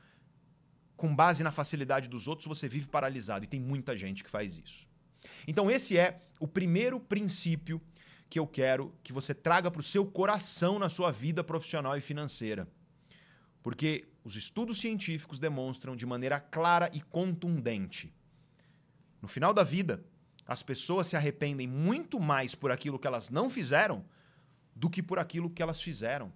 com 0.97 1.15
base 1.15 1.43
na 1.43 1.51
facilidade 1.51 2.09
dos 2.09 2.29
outros, 2.29 2.47
você 2.47 2.69
vive 2.69 2.87
paralisado. 2.87 3.45
E 3.45 3.49
tem 3.49 3.61
muita 3.61 3.97
gente 3.97 4.23
que 4.23 4.31
faz 4.31 4.57
isso. 4.57 4.87
Então, 5.47 5.71
esse 5.71 5.97
é 5.97 6.21
o 6.41 6.47
primeiro 6.47 6.99
princípio 7.01 7.81
que 8.29 8.39
eu 8.39 8.47
quero 8.47 8.95
que 9.03 9.13
você 9.13 9.35
traga 9.35 9.71
para 9.71 9.81
o 9.81 9.85
seu 9.85 10.07
coração 10.07 10.79
na 10.79 10.89
sua 10.89 11.11
vida 11.11 11.45
profissional 11.45 11.97
e 11.97 12.01
financeira. 12.01 12.69
Porque 13.63 14.09
os 14.25 14.37
estudos 14.37 14.79
científicos 14.79 15.39
demonstram 15.39 15.95
de 15.95 16.07
maneira 16.07 16.41
clara 16.41 16.91
e 16.93 17.01
contundente. 17.01 18.13
No 19.21 19.29
final 19.29 19.53
da 19.53 19.63
vida, 19.63 20.05
as 20.53 20.63
pessoas 20.63 21.07
se 21.07 21.17
arrependem 21.17 21.67
muito 21.67 22.21
mais 22.21 22.55
por 22.55 22.71
aquilo 22.71 22.99
que 22.99 23.07
elas 23.07 23.31
não 23.31 23.49
fizeram 23.49 24.05
do 24.77 24.91
que 24.91 25.03
por 25.03 25.19
aquilo 25.19 25.49
que 25.49 25.63
elas 25.63 25.81
fizeram. 25.81 26.31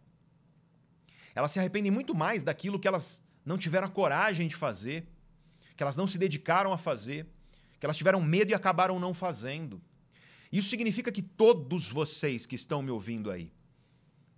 Elas 1.35 1.53
se 1.53 1.59
arrependem 1.59 1.93
muito 1.93 2.14
mais 2.14 2.43
daquilo 2.43 2.81
que 2.81 2.89
elas 2.89 3.23
não 3.45 3.59
tiveram 3.59 3.87
a 3.87 3.91
coragem 3.91 4.49
de 4.49 4.57
fazer, 4.57 5.07
que 5.77 5.83
elas 5.83 5.97
não 5.97 6.07
se 6.07 6.17
dedicaram 6.17 6.73
a 6.73 6.79
fazer, 6.79 7.27
que 7.79 7.85
elas 7.85 7.97
tiveram 7.97 8.23
medo 8.23 8.51
e 8.51 8.55
acabaram 8.55 8.99
não 8.99 9.12
fazendo. 9.12 9.83
Isso 10.51 10.71
significa 10.71 11.12
que 11.12 11.21
todos 11.21 11.91
vocês 11.91 12.47
que 12.47 12.55
estão 12.55 12.81
me 12.81 12.91
ouvindo 12.91 13.31
aí, 13.31 13.53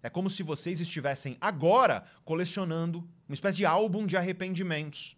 é 0.03 0.11
como 0.11 0.29
se 0.29 0.43
vocês 0.43 0.81
estivessem 0.81 1.37
agora 1.41 2.05
colecionando 2.25 3.09
uma 3.29 3.35
espécie 3.35 3.59
de 3.59 3.67
álbum 3.67 4.07
de 4.07 4.17
arrependimentos. 4.17 5.17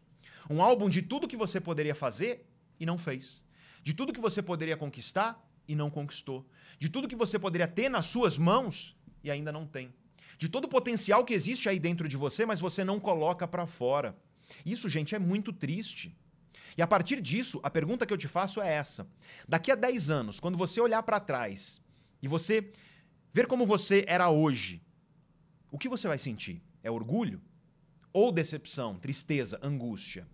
Um 0.50 0.62
álbum 0.62 0.88
de 0.88 1.00
tudo 1.00 1.28
que 1.28 1.36
você 1.36 1.60
poderia 1.60 1.94
fazer 1.94 2.46
e 2.78 2.84
não 2.84 2.98
fez. 2.98 3.42
De 3.82 3.94
tudo 3.94 4.12
que 4.12 4.20
você 4.20 4.42
poderia 4.42 4.76
conquistar 4.76 5.42
e 5.66 5.74
não 5.74 5.90
conquistou. 5.90 6.46
De 6.78 6.88
tudo 6.88 7.08
que 7.08 7.16
você 7.16 7.38
poderia 7.38 7.68
ter 7.68 7.88
nas 7.88 8.06
suas 8.06 8.36
mãos 8.36 8.96
e 9.22 9.30
ainda 9.30 9.52
não 9.52 9.66
tem. 9.66 9.92
De 10.38 10.48
todo 10.48 10.64
o 10.64 10.68
potencial 10.68 11.24
que 11.24 11.34
existe 11.34 11.68
aí 11.68 11.78
dentro 11.78 12.08
de 12.08 12.16
você, 12.16 12.46
mas 12.46 12.60
você 12.60 12.82
não 12.82 12.98
coloca 12.98 13.46
para 13.46 13.66
fora. 13.66 14.16
Isso, 14.64 14.88
gente, 14.88 15.14
é 15.14 15.18
muito 15.18 15.52
triste. 15.52 16.16
E 16.76 16.82
a 16.82 16.86
partir 16.86 17.20
disso, 17.20 17.60
a 17.62 17.70
pergunta 17.70 18.06
que 18.06 18.12
eu 18.12 18.18
te 18.18 18.28
faço 18.28 18.60
é 18.60 18.72
essa: 18.72 19.06
daqui 19.48 19.70
a 19.70 19.74
10 19.74 20.10
anos, 20.10 20.40
quando 20.40 20.56
você 20.58 20.80
olhar 20.80 21.02
para 21.02 21.20
trás 21.20 21.80
e 22.22 22.28
você 22.28 22.72
ver 23.32 23.46
como 23.46 23.66
você 23.66 24.04
era 24.06 24.30
hoje, 24.30 24.82
o 25.70 25.78
que 25.78 25.88
você 25.88 26.08
vai 26.08 26.18
sentir? 26.18 26.62
É 26.82 26.90
orgulho? 26.90 27.40
Ou 28.12 28.32
decepção, 28.32 28.98
tristeza, 28.98 29.58
angústia? 29.62 30.26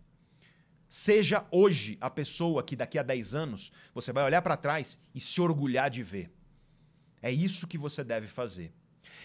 Seja 0.88 1.46
hoje 1.50 1.98
a 2.00 2.08
pessoa 2.08 2.62
que 2.62 2.76
daqui 2.76 2.98
a 2.98 3.02
10 3.02 3.34
anos 3.34 3.72
você 3.94 4.12
vai 4.12 4.24
olhar 4.24 4.42
para 4.42 4.56
trás 4.56 4.98
e 5.14 5.20
se 5.20 5.40
orgulhar 5.40 5.90
de 5.90 6.02
ver. 6.02 6.30
É 7.20 7.30
isso 7.30 7.66
que 7.66 7.76
você 7.76 8.04
deve 8.04 8.28
fazer. 8.28 8.72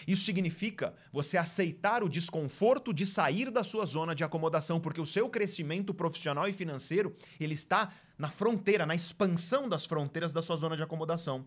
Isso 0.08 0.24
significa 0.24 0.94
você 1.12 1.38
aceitar 1.38 2.04
o 2.04 2.10
desconforto 2.10 2.94
de 2.94 3.06
sair 3.06 3.52
da 3.52 3.64
sua 3.64 3.86
zona 3.86 4.16
de 4.16 4.24
acomodação, 4.24 4.80
porque 4.80 5.02
o 5.02 5.06
seu 5.06 5.30
crescimento 5.30 5.94
profissional 5.94 6.48
e 6.48 6.54
financeiro, 6.54 7.16
ele 7.40 7.54
está 7.54 7.94
na 8.18 8.30
fronteira, 8.30 8.86
na 8.86 8.96
expansão 8.96 9.70
das 9.70 9.86
fronteiras 9.86 10.34
da 10.34 10.42
sua 10.42 10.56
zona 10.56 10.76
de 10.76 10.84
acomodação. 10.84 11.46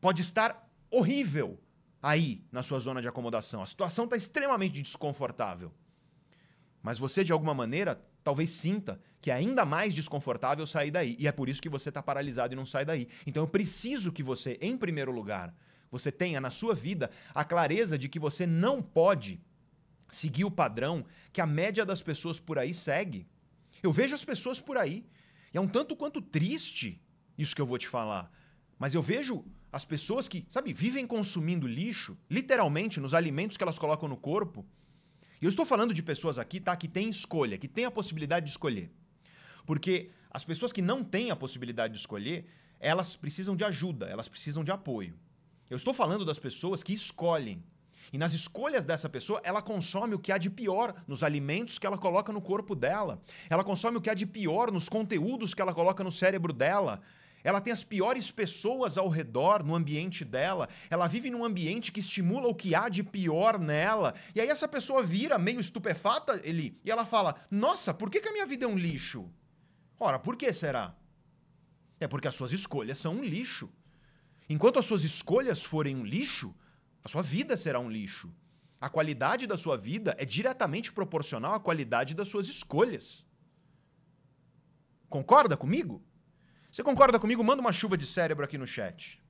Pode 0.00 0.22
estar 0.22 0.68
horrível 0.90 1.58
aí 2.02 2.44
na 2.50 2.62
sua 2.62 2.80
zona 2.80 3.00
de 3.00 3.08
acomodação. 3.08 3.62
A 3.62 3.66
situação 3.66 4.04
está 4.04 4.16
extremamente 4.16 4.80
desconfortável. 4.82 5.72
Mas 6.82 6.98
você, 6.98 7.22
de 7.22 7.32
alguma 7.32 7.54
maneira, 7.54 8.02
talvez 8.22 8.50
sinta 8.50 9.00
que 9.20 9.30
é 9.30 9.34
ainda 9.34 9.64
mais 9.64 9.94
desconfortável 9.94 10.66
sair 10.66 10.90
daí. 10.90 11.16
E 11.18 11.28
é 11.28 11.32
por 11.32 11.48
isso 11.48 11.60
que 11.60 11.68
você 11.68 11.90
está 11.90 12.02
paralisado 12.02 12.54
e 12.54 12.56
não 12.56 12.64
sai 12.64 12.84
daí. 12.84 13.08
Então 13.26 13.42
eu 13.42 13.48
preciso 13.48 14.10
que 14.12 14.22
você, 14.22 14.58
em 14.60 14.76
primeiro 14.76 15.12
lugar, 15.12 15.54
você 15.90 16.10
tenha 16.10 16.40
na 16.40 16.50
sua 16.50 16.74
vida 16.74 17.10
a 17.34 17.44
clareza 17.44 17.98
de 17.98 18.08
que 18.08 18.18
você 18.18 18.46
não 18.46 18.80
pode 18.80 19.40
seguir 20.08 20.44
o 20.44 20.50
padrão 20.50 21.04
que 21.32 21.40
a 21.40 21.46
média 21.46 21.84
das 21.84 22.02
pessoas 22.02 22.40
por 22.40 22.58
aí 22.58 22.72
segue. 22.72 23.26
Eu 23.82 23.92
vejo 23.92 24.14
as 24.14 24.24
pessoas 24.24 24.60
por 24.60 24.76
aí, 24.76 25.06
e 25.52 25.58
é 25.58 25.60
um 25.60 25.68
tanto 25.68 25.96
quanto 25.96 26.20
triste 26.20 27.00
isso 27.36 27.54
que 27.54 27.62
eu 27.62 27.66
vou 27.66 27.78
te 27.78 27.88
falar. 27.88 28.30
Mas 28.78 28.94
eu 28.94 29.02
vejo 29.02 29.44
as 29.72 29.84
pessoas 29.84 30.28
que, 30.28 30.44
sabe, 30.48 30.72
vivem 30.72 31.06
consumindo 31.06 31.66
lixo, 31.66 32.18
literalmente, 32.28 33.00
nos 33.00 33.14
alimentos 33.14 33.56
que 33.56 33.62
elas 33.62 33.78
colocam 33.78 34.08
no 34.08 34.16
corpo. 34.16 34.66
E 35.40 35.46
eu 35.46 35.48
estou 35.48 35.64
falando 35.64 35.94
de 35.94 36.02
pessoas 36.02 36.38
aqui, 36.38 36.60
tá, 36.60 36.76
que 36.76 36.86
têm 36.86 37.08
escolha, 37.08 37.56
que 37.56 37.68
têm 37.68 37.86
a 37.86 37.90
possibilidade 37.90 38.46
de 38.46 38.50
escolher. 38.52 38.90
Porque 39.64 40.10
as 40.30 40.44
pessoas 40.44 40.72
que 40.72 40.82
não 40.82 41.02
têm 41.02 41.30
a 41.30 41.36
possibilidade 41.36 41.94
de 41.94 42.00
escolher, 42.00 42.46
elas 42.78 43.16
precisam 43.16 43.56
de 43.56 43.64
ajuda, 43.64 44.06
elas 44.06 44.28
precisam 44.28 44.62
de 44.62 44.70
apoio. 44.70 45.18
Eu 45.68 45.76
estou 45.76 45.94
falando 45.94 46.24
das 46.24 46.38
pessoas 46.38 46.82
que 46.82 46.92
escolhem. 46.92 47.62
E 48.12 48.18
nas 48.18 48.32
escolhas 48.32 48.84
dessa 48.84 49.08
pessoa, 49.08 49.40
ela 49.44 49.62
consome 49.62 50.14
o 50.14 50.18
que 50.18 50.32
há 50.32 50.38
de 50.38 50.50
pior 50.50 50.94
nos 51.06 51.22
alimentos 51.22 51.78
que 51.78 51.86
ela 51.86 51.96
coloca 51.96 52.32
no 52.32 52.40
corpo 52.40 52.74
dela. 52.74 53.22
Ela 53.48 53.62
consome 53.62 53.96
o 53.96 54.00
que 54.00 54.10
há 54.10 54.14
de 54.14 54.26
pior 54.26 54.72
nos 54.72 54.88
conteúdos 54.88 55.54
que 55.54 55.62
ela 55.62 55.72
coloca 55.72 56.02
no 56.02 56.10
cérebro 56.10 56.52
dela. 56.52 57.00
Ela 57.42 57.60
tem 57.60 57.72
as 57.72 57.82
piores 57.82 58.30
pessoas 58.30 58.98
ao 58.98 59.08
redor 59.08 59.64
no 59.64 59.74
ambiente 59.74 60.24
dela. 60.24 60.68
Ela 60.90 61.06
vive 61.06 61.30
num 61.30 61.44
ambiente 61.44 61.90
que 61.90 62.00
estimula 62.00 62.48
o 62.48 62.54
que 62.54 62.74
há 62.74 62.88
de 62.88 63.02
pior 63.02 63.58
nela. 63.58 64.14
E 64.34 64.40
aí 64.40 64.48
essa 64.48 64.68
pessoa 64.68 65.02
vira 65.02 65.38
meio 65.38 65.60
estupefata, 65.60 66.40
ele, 66.44 66.76
e 66.84 66.90
ela 66.90 67.04
fala: 67.04 67.34
"Nossa, 67.50 67.94
por 67.94 68.10
que, 68.10 68.20
que 68.20 68.28
a 68.28 68.32
minha 68.32 68.46
vida 68.46 68.64
é 68.64 68.68
um 68.68 68.76
lixo?" 68.76 69.30
Ora, 69.98 70.18
por 70.18 70.36
que 70.36 70.52
será? 70.52 70.94
É 71.98 72.08
porque 72.08 72.28
as 72.28 72.34
suas 72.34 72.52
escolhas 72.52 72.98
são 72.98 73.14
um 73.14 73.24
lixo. 73.24 73.70
Enquanto 74.48 74.78
as 74.78 74.86
suas 74.86 75.04
escolhas 75.04 75.62
forem 75.62 75.94
um 75.94 76.04
lixo, 76.04 76.54
a 77.04 77.08
sua 77.08 77.22
vida 77.22 77.56
será 77.56 77.78
um 77.78 77.90
lixo. 77.90 78.32
A 78.80 78.88
qualidade 78.88 79.46
da 79.46 79.58
sua 79.58 79.76
vida 79.76 80.16
é 80.18 80.24
diretamente 80.24 80.90
proporcional 80.90 81.54
à 81.54 81.60
qualidade 81.60 82.14
das 82.14 82.28
suas 82.28 82.48
escolhas. 82.48 83.24
Concorda 85.08 85.56
comigo? 85.56 86.02
Você 86.70 86.84
concorda 86.84 87.18
comigo? 87.18 87.42
Manda 87.42 87.60
uma 87.60 87.72
chuva 87.72 87.96
de 87.98 88.06
cérebro 88.06 88.44
aqui 88.44 88.56
no 88.56 88.66
chat. 88.66 89.20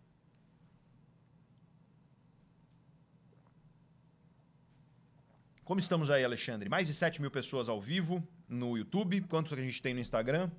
Como 5.65 5.81
estamos 5.81 6.11
aí, 6.11 6.23
Alexandre? 6.23 6.69
Mais 6.69 6.87
de 6.87 6.93
7 6.93 7.21
mil 7.21 7.31
pessoas 7.31 7.69
ao 7.69 7.81
vivo 7.81 8.27
no 8.49 8.77
YouTube. 8.77 9.23
Quanto 9.23 9.55
que 9.55 9.61
a 9.61 9.65
gente 9.65 9.81
tem 9.81 9.95
no 9.95 10.01
Instagram? 10.01 10.51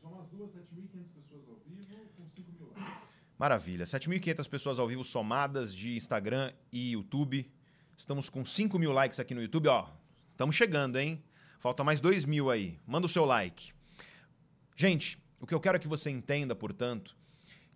São 0.00 0.18
as 0.18 0.28
duas, 0.28 0.50
7.500 0.50 1.08
pessoas 1.14 1.46
ao 1.46 1.56
vivo, 1.56 1.86
com 2.16 2.28
5 2.34 2.52
mil 2.52 2.72
likes. 2.74 3.02
Maravilha. 3.38 3.84
7.500 3.84 4.48
pessoas 4.48 4.78
ao 4.78 4.88
vivo 4.88 5.04
somadas 5.04 5.72
de 5.74 5.94
Instagram 5.94 6.52
e 6.72 6.92
YouTube. 6.92 7.48
Estamos 7.96 8.28
com 8.28 8.44
5 8.44 8.78
mil 8.78 8.92
likes 8.92 9.20
aqui 9.20 9.34
no 9.34 9.42
YouTube. 9.42 9.68
Ó, 9.68 9.88
estamos 10.30 10.56
chegando, 10.56 10.96
hein? 10.96 11.22
Falta 11.60 11.84
mais 11.84 12.00
2 12.00 12.24
mil 12.24 12.50
aí. 12.50 12.80
Manda 12.86 13.06
o 13.06 13.10
seu 13.10 13.24
like. 13.24 13.72
Gente, 14.74 15.18
o 15.40 15.46
que 15.46 15.54
eu 15.54 15.60
quero 15.60 15.78
que 15.78 15.88
você 15.88 16.10
entenda, 16.10 16.54
portanto, 16.54 17.16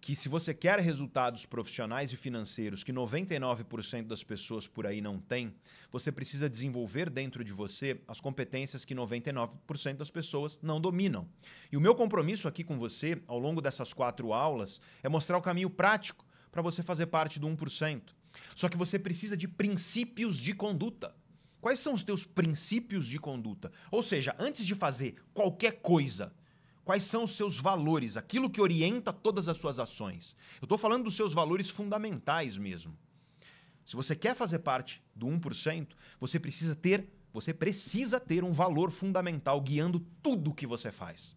que 0.00 0.16
se 0.16 0.28
você 0.28 0.54
quer 0.54 0.80
resultados 0.80 1.44
profissionais 1.44 2.10
e 2.10 2.16
financeiros 2.16 2.82
que 2.82 2.92
99% 2.92 4.06
das 4.06 4.24
pessoas 4.24 4.66
por 4.66 4.86
aí 4.86 5.00
não 5.00 5.18
têm, 5.18 5.54
você 5.90 6.10
precisa 6.10 6.48
desenvolver 6.48 7.10
dentro 7.10 7.44
de 7.44 7.52
você 7.52 8.00
as 8.08 8.20
competências 8.20 8.84
que 8.84 8.94
99% 8.94 9.96
das 9.96 10.10
pessoas 10.10 10.58
não 10.62 10.80
dominam. 10.80 11.28
E 11.70 11.76
o 11.76 11.80
meu 11.80 11.94
compromisso 11.94 12.48
aqui 12.48 12.64
com 12.64 12.78
você, 12.78 13.20
ao 13.26 13.38
longo 13.38 13.60
dessas 13.60 13.92
quatro 13.92 14.32
aulas, 14.32 14.80
é 15.02 15.08
mostrar 15.08 15.36
o 15.36 15.42
caminho 15.42 15.68
prático 15.68 16.24
para 16.50 16.62
você 16.62 16.82
fazer 16.82 17.06
parte 17.06 17.38
do 17.38 17.46
1%. 17.46 18.02
Só 18.54 18.68
que 18.68 18.76
você 18.76 18.98
precisa 18.98 19.36
de 19.36 19.46
princípios 19.46 20.38
de 20.38 20.54
conduta. 20.54 21.14
Quais 21.60 21.78
são 21.78 21.92
os 21.92 22.02
teus 22.02 22.24
princípios 22.24 23.06
de 23.06 23.18
conduta? 23.18 23.70
Ou 23.90 24.02
seja, 24.02 24.34
antes 24.38 24.64
de 24.64 24.74
fazer 24.74 25.16
qualquer 25.34 25.82
coisa, 25.82 26.32
Quais 26.84 27.04
são 27.04 27.24
os 27.24 27.36
seus 27.36 27.58
valores, 27.58 28.16
aquilo 28.16 28.50
que 28.50 28.60
orienta 28.60 29.12
todas 29.12 29.48
as 29.48 29.56
suas 29.56 29.78
ações? 29.78 30.34
Eu 30.60 30.64
estou 30.64 30.78
falando 30.78 31.04
dos 31.04 31.14
seus 31.14 31.32
valores 31.32 31.68
fundamentais 31.68 32.56
mesmo. 32.56 32.96
Se 33.84 33.96
você 33.96 34.14
quer 34.14 34.34
fazer 34.34 34.60
parte 34.60 35.02
do 35.14 35.26
1%, 35.26 35.88
você 36.18 36.38
precisa 36.38 36.74
ter, 36.74 37.08
você 37.32 37.52
precisa 37.52 38.18
ter 38.20 38.44
um 38.44 38.52
valor 38.52 38.90
fundamental 38.90 39.60
guiando 39.60 40.00
tudo 40.22 40.50
o 40.50 40.54
que 40.54 40.66
você 40.66 40.90
faz. 40.90 41.36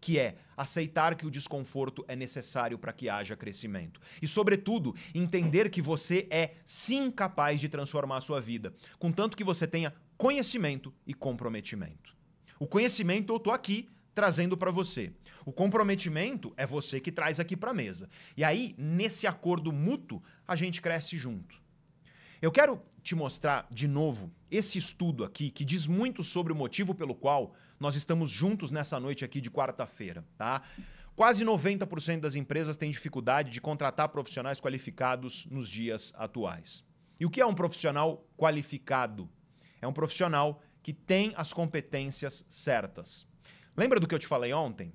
Que 0.00 0.18
é 0.18 0.36
aceitar 0.56 1.16
que 1.16 1.26
o 1.26 1.30
desconforto 1.30 2.04
é 2.06 2.14
necessário 2.14 2.78
para 2.78 2.92
que 2.92 3.08
haja 3.08 3.36
crescimento. 3.36 4.00
E, 4.20 4.28
sobretudo, 4.28 4.94
entender 5.14 5.70
que 5.70 5.80
você 5.80 6.26
é 6.30 6.54
sim 6.64 7.10
capaz 7.10 7.60
de 7.60 7.68
transformar 7.68 8.18
a 8.18 8.20
sua 8.20 8.40
vida, 8.40 8.74
contanto 8.98 9.36
que 9.36 9.44
você 9.44 9.66
tenha 9.66 9.94
conhecimento 10.16 10.92
e 11.06 11.14
comprometimento. 11.14 12.14
O 12.58 12.66
conhecimento 12.66 13.32
eu 13.32 13.36
estou 13.36 13.52
aqui 13.52 13.88
trazendo 14.16 14.56
para 14.56 14.70
você. 14.70 15.12
O 15.44 15.52
comprometimento 15.52 16.54
é 16.56 16.66
você 16.66 16.98
que 16.98 17.12
traz 17.12 17.38
aqui 17.38 17.54
para 17.54 17.72
a 17.72 17.74
mesa. 17.74 18.08
E 18.34 18.42
aí, 18.42 18.74
nesse 18.78 19.26
acordo 19.26 19.70
mútuo, 19.70 20.22
a 20.48 20.56
gente 20.56 20.80
cresce 20.80 21.18
junto. 21.18 21.60
Eu 22.40 22.50
quero 22.50 22.80
te 23.02 23.14
mostrar 23.14 23.66
de 23.70 23.86
novo 23.86 24.32
esse 24.50 24.78
estudo 24.78 25.22
aqui 25.22 25.50
que 25.50 25.66
diz 25.66 25.86
muito 25.86 26.24
sobre 26.24 26.50
o 26.50 26.56
motivo 26.56 26.94
pelo 26.94 27.14
qual 27.14 27.54
nós 27.78 27.94
estamos 27.94 28.30
juntos 28.30 28.70
nessa 28.70 28.98
noite 28.98 29.22
aqui 29.22 29.38
de 29.38 29.50
quarta-feira, 29.50 30.24
tá? 30.38 30.62
Quase 31.14 31.44
90% 31.44 32.20
das 32.20 32.34
empresas 32.34 32.78
têm 32.78 32.90
dificuldade 32.90 33.50
de 33.50 33.60
contratar 33.60 34.08
profissionais 34.08 34.62
qualificados 34.62 35.46
nos 35.50 35.68
dias 35.68 36.14
atuais. 36.16 36.82
E 37.20 37.26
o 37.26 37.30
que 37.30 37.42
é 37.42 37.46
um 37.46 37.54
profissional 37.54 38.26
qualificado? 38.34 39.28
É 39.80 39.86
um 39.86 39.92
profissional 39.92 40.62
que 40.82 40.94
tem 40.94 41.34
as 41.36 41.52
competências 41.52 42.46
certas. 42.48 43.26
Lembra 43.76 44.00
do 44.00 44.06
que 44.06 44.14
eu 44.14 44.18
te 44.18 44.26
falei 44.26 44.52
ontem? 44.52 44.92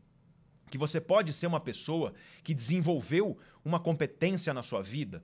Que 0.69 0.77
você 0.77 0.99
pode 0.99 1.33
ser 1.33 1.47
uma 1.47 1.59
pessoa 1.59 2.13
que 2.43 2.53
desenvolveu 2.53 3.37
uma 3.63 3.79
competência 3.79 4.53
na 4.53 4.63
sua 4.63 4.81
vida, 4.81 5.23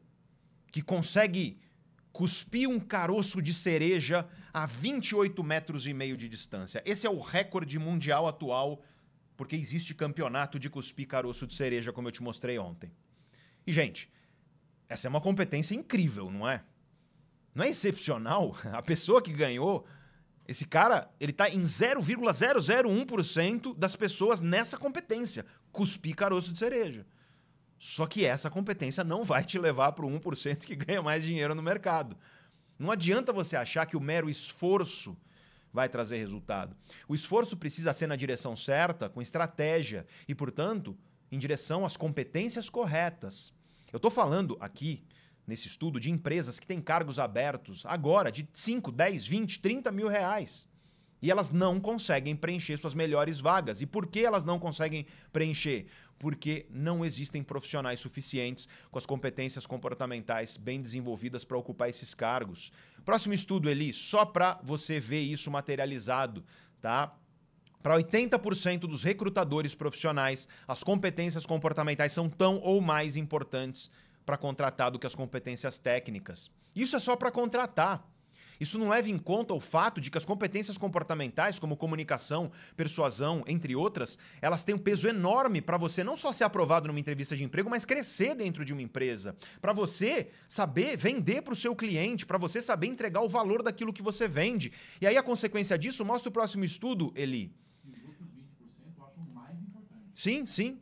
que 0.72 0.82
consegue 0.82 1.60
cuspir 2.12 2.68
um 2.68 2.80
caroço 2.80 3.41
de 3.41 3.53
cereja 3.53 4.28
a 4.53 4.66
28 4.66 5.43
metros 5.43 5.88
e 5.88 5.93
meio 5.93 6.18
de 6.18 6.28
distância. 6.28 6.82
Esse 6.86 7.05
é 7.05 7.10
o 7.10 7.20
recorde 7.20 7.78
mundial 7.78 8.28
atual, 8.28 8.82
porque 9.36 9.55
existe 9.55 9.93
campeonato 9.93 10.60
de 10.60 10.70
cuspir 10.70 11.08
caroço 11.08 11.45
de 11.45 11.53
cereja, 11.53 11.93
como 11.93 12.08
eu 12.08 12.12
te 12.12 12.24
mostrei 12.24 12.58
ontem. 12.58 12.91
E, 13.66 13.74
gente, 13.74 14.10
essa 14.89 15.08
é 15.08 15.10
uma 15.10 15.22
competência 15.22 15.76
incrível, 15.76 16.32
não 16.32 16.47
é? 16.47 16.64
Não 17.53 17.64
é 17.64 17.70
excepcional? 17.70 18.55
A 18.74 18.82
pessoa 18.82 19.22
que 19.22 19.34
ganhou 19.34 19.86
esse 20.48 20.66
cara, 20.66 21.12
ele 21.20 21.34
tá 21.34 21.50
em 21.50 21.60
0,001% 21.62 23.78
das 23.78 23.98
pessoas 23.98 24.39
nessa 24.39 24.78
competência, 24.78 25.45
cuspir 25.72 26.16
caroço 26.16 26.54
de 26.54 26.58
cereja. 26.58 27.06
Só 27.78 28.08
que 28.08 28.24
essa 28.26 28.50
competência 28.50 29.04
não 29.04 29.26
vai 29.26 29.43
te 29.43 29.60
levar 29.60 29.91
para 29.91 30.06
o 30.06 30.10
1% 30.10 30.66
que 30.66 30.76
ganha 30.76 31.02
mais 31.02 31.22
dinheiro 31.24 31.54
no 31.54 31.62
mercado. 31.62 32.18
Não 32.80 32.91
adianta 32.91 33.34
você 33.34 33.58
achar 33.58 33.86
que 33.86 33.98
o 33.98 34.02
mero 34.02 34.30
esforço 34.30 35.18
vai 35.74 35.89
trazer 35.89 36.16
resultado. 36.18 36.78
O 37.08 37.14
esforço 37.14 37.58
precisa 37.58 37.91
ser 37.91 38.08
na 38.08 38.16
direção 38.16 38.56
certa, 38.56 39.10
com 39.10 39.22
estratégia 39.22 40.08
e, 40.28 40.34
portanto, 40.34 40.98
em 41.32 41.38
direção 41.38 41.86
às 41.86 41.95
competências 41.98 42.70
corretas. 42.70 43.54
Eu 43.91 43.98
estou 43.98 44.10
falando 44.10 44.58
aqui 44.60 45.04
nesse 45.48 45.68
estudo 45.68 46.00
de 46.00 46.12
empresas 46.12 46.60
que 46.60 46.68
têm 46.68 46.82
cargos 46.82 47.18
abertos 47.18 47.86
agora 47.86 48.30
de 48.30 48.48
5, 48.52 48.91
10, 48.91 49.26
20, 49.26 49.60
30 49.62 49.91
mil 49.93 50.10
reais. 50.10 50.68
E 51.22 51.32
elas 51.32 51.50
não 51.50 51.80
conseguem 51.80 52.36
preencher 52.36 52.78
suas 52.78 52.93
melhores 52.93 53.39
vagas. 53.39 53.82
E 53.82 53.86
por 53.86 54.06
que 54.06 54.20
elas 54.20 54.43
não 54.43 54.60
conseguem 54.60 55.08
preencher? 55.32 55.88
Porque 56.20 56.68
não 56.70 57.04
existem 57.04 57.41
profissionais 57.41 58.00
suficientes 58.00 58.68
com 58.91 59.00
as 59.00 59.06
competências 59.06 59.66
comportamentais 59.66 60.58
bem 60.58 60.82
desenvolvidas 60.82 61.43
para 61.43 61.58
ocupar 61.58 61.89
esses 61.89 62.14
cargos. 62.14 62.72
Próximo 63.04 63.34
estudo, 63.34 63.70
Eli, 63.70 63.93
só 63.93 64.26
para 64.26 64.60
você 64.64 65.00
ver 65.00 65.22
isso 65.22 65.50
materializado, 65.50 66.43
tá? 66.82 67.16
Para 67.82 67.95
80% 67.95 68.82
dos 68.82 69.02
recrutadores 69.04 69.74
profissionais, 69.74 70.48
as 70.68 70.84
competências 70.84 71.45
comportamentais 71.45 72.12
são 72.12 72.30
tão 72.30 72.60
ou 72.60 72.82
mais 72.82 73.16
importantes 73.16 73.89
para 74.28 74.38
contratar 74.38 74.92
do 74.92 75.00
que 75.00 75.08
as 75.08 75.16
competências 75.16 75.78
técnicas. 75.78 76.52
Isso 76.76 76.98
é 76.98 77.00
só 77.00 77.16
para 77.16 77.32
contratar. 77.32 78.06
Isso 78.60 78.78
não 78.78 78.90
leva 78.90 79.10
em 79.10 79.18
conta 79.18 79.54
o 79.54 79.60
fato 79.60 80.02
de 80.02 80.12
que 80.12 80.18
as 80.18 80.26
competências 80.26 80.78
comportamentais, 80.78 81.60
como 81.60 81.78
comunicação, 81.78 82.52
persuasão, 82.76 83.42
entre 83.48 83.74
outras, 83.74 84.18
elas 84.42 84.66
têm 84.66 84.76
um 84.76 84.80
peso 84.80 85.08
enorme 85.08 85.62
para 85.62 85.78
você 85.78 86.04
não 86.04 86.18
só 86.18 86.34
ser 86.34 86.44
aprovado 86.44 86.88
numa 86.88 87.00
entrevista 87.00 87.38
de 87.38 87.44
emprego, 87.46 87.70
mas 87.70 87.86
crescer 87.86 88.36
dentro 88.36 88.66
de 88.66 88.74
uma 88.74 88.82
empresa. 88.82 89.34
Para 89.62 89.72
você 89.72 90.30
saber 90.50 90.98
vender 90.98 91.42
para 91.42 91.54
o 91.54 91.56
seu 91.56 91.74
cliente, 91.74 92.26
para 92.26 92.38
você 92.38 92.62
saber 92.62 92.88
entregar 92.88 93.22
o 93.22 93.30
valor 93.30 93.64
daquilo 93.64 93.94
que 93.94 94.02
você 94.02 94.28
vende. 94.28 94.74
E 95.00 95.08
aí 95.08 95.16
a 95.16 95.24
consequência 95.24 95.78
disso, 95.78 96.04
mostra 96.04 96.28
o 96.28 96.34
próximo 96.34 96.66
estudo, 96.66 97.14
Eli. 97.16 97.56
Os 97.86 97.96
outros 98.04 98.28
20% 98.28 98.42
eu 98.98 99.06
acho 99.06 99.22
mais 99.34 99.58
importante. 99.62 100.10
Sim, 100.14 100.46
sim. 100.46 100.82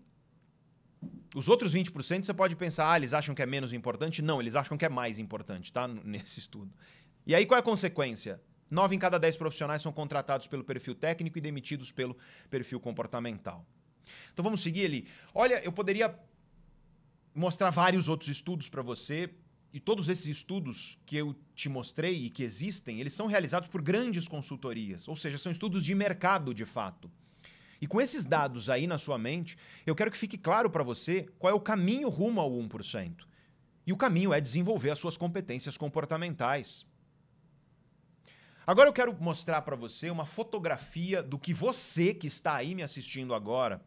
Os 1.36 1.50
outros 1.50 1.74
20% 1.74 2.24
você 2.24 2.34
pode 2.34 2.56
pensar, 2.56 2.90
ah, 2.90 2.96
eles 2.96 3.14
acham 3.14 3.36
que 3.36 3.42
é 3.42 3.46
menos 3.46 3.74
importante? 3.74 4.22
Não, 4.22 4.40
eles 4.40 4.56
acham 4.56 4.78
que 4.78 4.86
é 4.86 4.90
mais 4.90 5.20
importante, 5.20 5.70
tá? 5.70 5.86
Nesse 5.86 6.40
estudo. 6.40 6.74
E 7.28 7.36
aí 7.36 7.46
qual 7.46 7.58
é 7.58 7.60
a 7.60 7.64
consequência? 7.64 8.42
Nove 8.72 8.96
em 8.96 9.00
cada 9.00 9.18
dez 9.18 9.36
profissionais 9.36 9.82
são 9.82 9.92
contratados 9.92 10.48
pelo 10.48 10.64
perfil 10.64 10.96
técnico 10.96 11.38
e 11.38 11.42
demitidos 11.42 11.92
pelo 11.92 12.16
perfil 12.50 12.80
comportamental. 12.80 13.68
Então 14.32 14.44
vamos 14.44 14.62
seguir 14.62 14.86
ali. 14.86 15.10
Olha, 15.34 15.62
eu 15.62 15.74
poderia 15.74 16.18
mostrar 17.34 17.70
vários 17.70 18.08
outros 18.08 18.30
estudos 18.30 18.70
para 18.70 18.82
você, 18.82 19.30
e 19.74 19.80
todos 19.82 20.08
esses 20.08 20.28
estudos 20.28 20.98
que 21.06 21.18
eu 21.18 21.36
te 21.54 21.68
mostrei 21.68 22.28
e 22.28 22.30
que 22.30 22.44
existem, 22.44 23.02
eles 23.02 23.12
são 23.12 23.28
realizados 23.28 23.68
por 23.68 23.82
grandes 23.82 24.26
consultorias, 24.26 25.06
ou 25.06 25.18
seja, 25.18 25.38
são 25.38 25.52
estudos 25.52 25.84
de 25.84 25.94
mercado 25.94 26.54
de 26.54 26.64
fato. 26.64 27.12
E 27.86 27.88
com 27.88 28.02
esses 28.02 28.26
dados 28.26 28.68
aí 28.68 28.88
na 28.88 28.98
sua 28.98 29.16
mente, 29.16 29.56
eu 29.86 29.94
quero 29.94 30.10
que 30.10 30.18
fique 30.18 30.40
claro 30.40 30.72
para 30.72 30.82
você 30.82 31.30
qual 31.38 31.52
é 31.52 31.56
o 31.56 31.60
caminho 31.62 32.10
rumo 32.10 32.42
ao 32.42 32.50
1%. 32.50 33.28
E 33.86 33.94
o 33.94 33.96
caminho 33.96 34.34
é 34.34 34.42
desenvolver 34.42 34.90
as 34.90 34.98
suas 34.98 35.16
competências 35.16 35.78
comportamentais. 35.78 36.84
Agora 38.66 38.90
eu 38.90 38.94
quero 38.94 39.16
mostrar 39.22 39.62
para 39.62 39.76
você 39.76 40.10
uma 40.10 40.26
fotografia 40.26 41.22
do 41.22 41.38
que 41.38 41.54
você 41.54 42.12
que 42.12 42.26
está 42.26 42.56
aí 42.56 42.74
me 42.74 42.82
assistindo 42.82 43.36
agora 43.36 43.80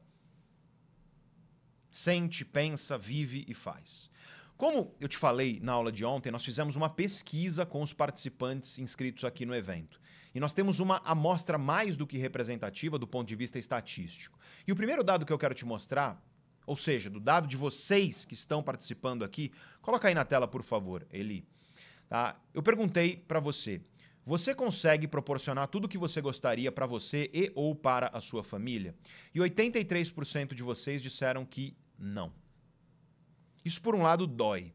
sente, 1.91 2.45
pensa, 2.45 2.97
vive 2.97 3.45
e 3.49 3.53
faz. 3.53 4.09
Como 4.57 4.95
eu 5.01 5.09
te 5.09 5.17
falei 5.17 5.59
na 5.61 5.73
aula 5.73 5.91
de 5.91 6.05
ontem, 6.05 6.31
nós 6.31 6.45
fizemos 6.45 6.77
uma 6.77 6.89
pesquisa 6.89 7.67
com 7.67 7.83
os 7.83 7.93
participantes 7.93 8.79
inscritos 8.79 9.25
aqui 9.25 9.45
no 9.45 9.57
evento. 9.57 10.01
E 10.39 10.41
nós 10.41 10.53
temos 10.53 10.79
uma 10.79 10.99
amostra 10.99 11.59
mais 11.59 11.97
do 11.97 12.07
que 12.07 12.17
representativa 12.17 12.97
do 12.97 13.09
ponto 13.09 13.27
de 13.27 13.35
vista 13.35 13.59
estatístico. 13.59 14.39
E 14.69 14.71
o 14.71 14.77
primeiro 14.77 15.03
dado 15.03 15.27
que 15.27 15.33
eu 15.33 15.39
quero 15.39 15.53
te 15.53 15.65
mostrar, 15.65 16.25
ou 16.65 16.77
seja, 16.77 17.11
do 17.11 17.19
dado 17.19 17.49
de 17.49 17.57
vocês 17.57 18.25
que 18.25 18.35
estão 18.35 18.63
participando 18.63 19.25
aqui, 19.25 19.51
coloca 19.83 20.07
aí 20.07 20.15
na 20.15 20.25
tela, 20.25 20.47
por 20.47 20.63
favor, 20.63 21.05
Eli. 21.13 21.45
Tá? 22.09 22.41
Eu 22.55 22.63
perguntei 22.63 23.17
para 23.17 23.41
você, 23.41 23.81
você 24.25 24.55
consegue 24.55 25.09
proporcionar 25.09 25.67
tudo 25.67 25.87
o 25.87 25.89
que 25.89 25.99
você 25.99 26.21
gostaria 26.21 26.71
para 26.71 26.87
você 26.87 27.29
e 27.35 27.51
ou 27.57 27.75
para 27.75 28.09
a 28.13 28.21
sua 28.21 28.45
família? 28.45 28.95
E 29.35 29.41
83% 29.41 30.55
de 30.55 30.63
vocês 30.63 31.03
disseram 31.03 31.45
que 31.45 31.77
não. 31.99 32.33
Isso 33.65 33.83
por 33.83 33.93
um 33.93 34.03
lado 34.03 34.25
dói, 34.25 34.73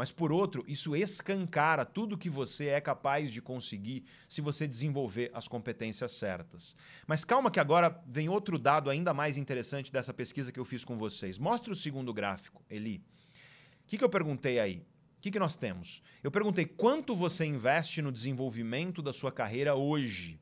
mas 0.00 0.10
por 0.10 0.32
outro, 0.32 0.64
isso 0.66 0.96
escancara 0.96 1.84
tudo 1.84 2.16
que 2.16 2.30
você 2.30 2.68
é 2.68 2.80
capaz 2.80 3.30
de 3.30 3.42
conseguir 3.42 4.02
se 4.30 4.40
você 4.40 4.66
desenvolver 4.66 5.30
as 5.34 5.46
competências 5.46 6.12
certas. 6.12 6.74
Mas 7.06 7.22
calma 7.22 7.50
que 7.50 7.60
agora 7.60 8.02
vem 8.06 8.26
outro 8.26 8.58
dado 8.58 8.88
ainda 8.88 9.12
mais 9.12 9.36
interessante 9.36 9.92
dessa 9.92 10.14
pesquisa 10.14 10.50
que 10.50 10.58
eu 10.58 10.64
fiz 10.64 10.86
com 10.86 10.96
vocês. 10.96 11.38
Mostra 11.38 11.70
o 11.70 11.76
segundo 11.76 12.14
gráfico, 12.14 12.64
Eli. 12.70 12.96
O 12.96 13.88
que, 13.88 13.98
que 13.98 14.02
eu 14.02 14.08
perguntei 14.08 14.58
aí? 14.58 14.78
O 15.18 15.20
que, 15.20 15.30
que 15.30 15.38
nós 15.38 15.54
temos? 15.54 16.02
Eu 16.22 16.30
perguntei 16.30 16.64
quanto 16.64 17.14
você 17.14 17.44
investe 17.44 18.00
no 18.00 18.10
desenvolvimento 18.10 19.02
da 19.02 19.12
sua 19.12 19.30
carreira 19.30 19.74
hoje. 19.74 20.40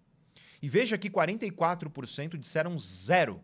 E 0.62 0.68
veja 0.68 0.96
que 0.96 1.10
44% 1.10 2.38
disseram 2.38 2.78
zero. 2.78 3.42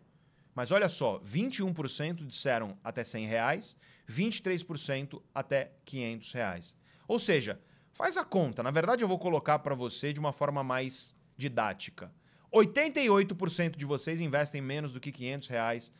Mas 0.55 0.71
olha 0.71 0.87
só, 0.87 1.19
21% 1.19 2.25
disseram 2.25 2.77
até 2.81 3.03
100 3.03 3.25
reais, 3.25 3.75
23% 4.09 5.21
até 5.33 5.71
500 5.85 6.31
reais. 6.31 6.75
Ou 7.07 7.19
seja, 7.19 7.59
faz 7.93 8.17
a 8.17 8.23
conta. 8.23 8.61
Na 8.61 8.71
verdade, 8.71 9.03
eu 9.03 9.07
vou 9.07 9.19
colocar 9.19 9.59
para 9.59 9.75
você 9.75 10.13
de 10.13 10.19
uma 10.19 10.33
forma 10.33 10.63
mais 10.63 11.15
didática. 11.37 12.11
88% 12.53 13.75
de 13.75 13.85
vocês 13.85 14.21
investem 14.21 14.61
menos 14.61 14.93
do 14.93 14.99
que 14.99 15.11
500 15.11 15.47
reais 15.47 15.91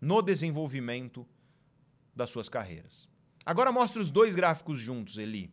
no 0.00 0.22
desenvolvimento 0.22 1.26
das 2.14 2.30
suas 2.30 2.48
carreiras. 2.48 3.08
Agora 3.44 3.72
mostra 3.72 4.00
os 4.00 4.10
dois 4.10 4.34
gráficos 4.34 4.78
juntos, 4.78 5.18
Eli, 5.18 5.50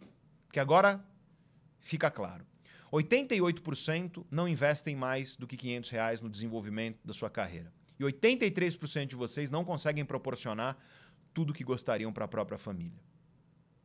que 0.52 0.60
agora 0.60 1.04
fica 1.80 2.10
claro. 2.10 2.46
88% 2.92 4.26
não 4.30 4.48
investem 4.48 4.96
mais 4.96 5.36
do 5.36 5.48
que 5.48 5.58
500 5.58 5.90
reais 5.90 6.22
no 6.22 6.30
desenvolvimento 6.30 7.00
da 7.04 7.14
sua 7.14 7.30
carreira. 7.30 7.74
E 8.00 8.04
83% 8.04 9.08
de 9.08 9.16
vocês 9.16 9.50
não 9.50 9.66
conseguem 9.66 10.06
proporcionar 10.06 10.78
tudo 11.34 11.54
que 11.54 11.64
gostariam 11.64 12.12
para 12.14 12.26
a 12.26 12.28
própria 12.28 12.58
família. 12.58 13.02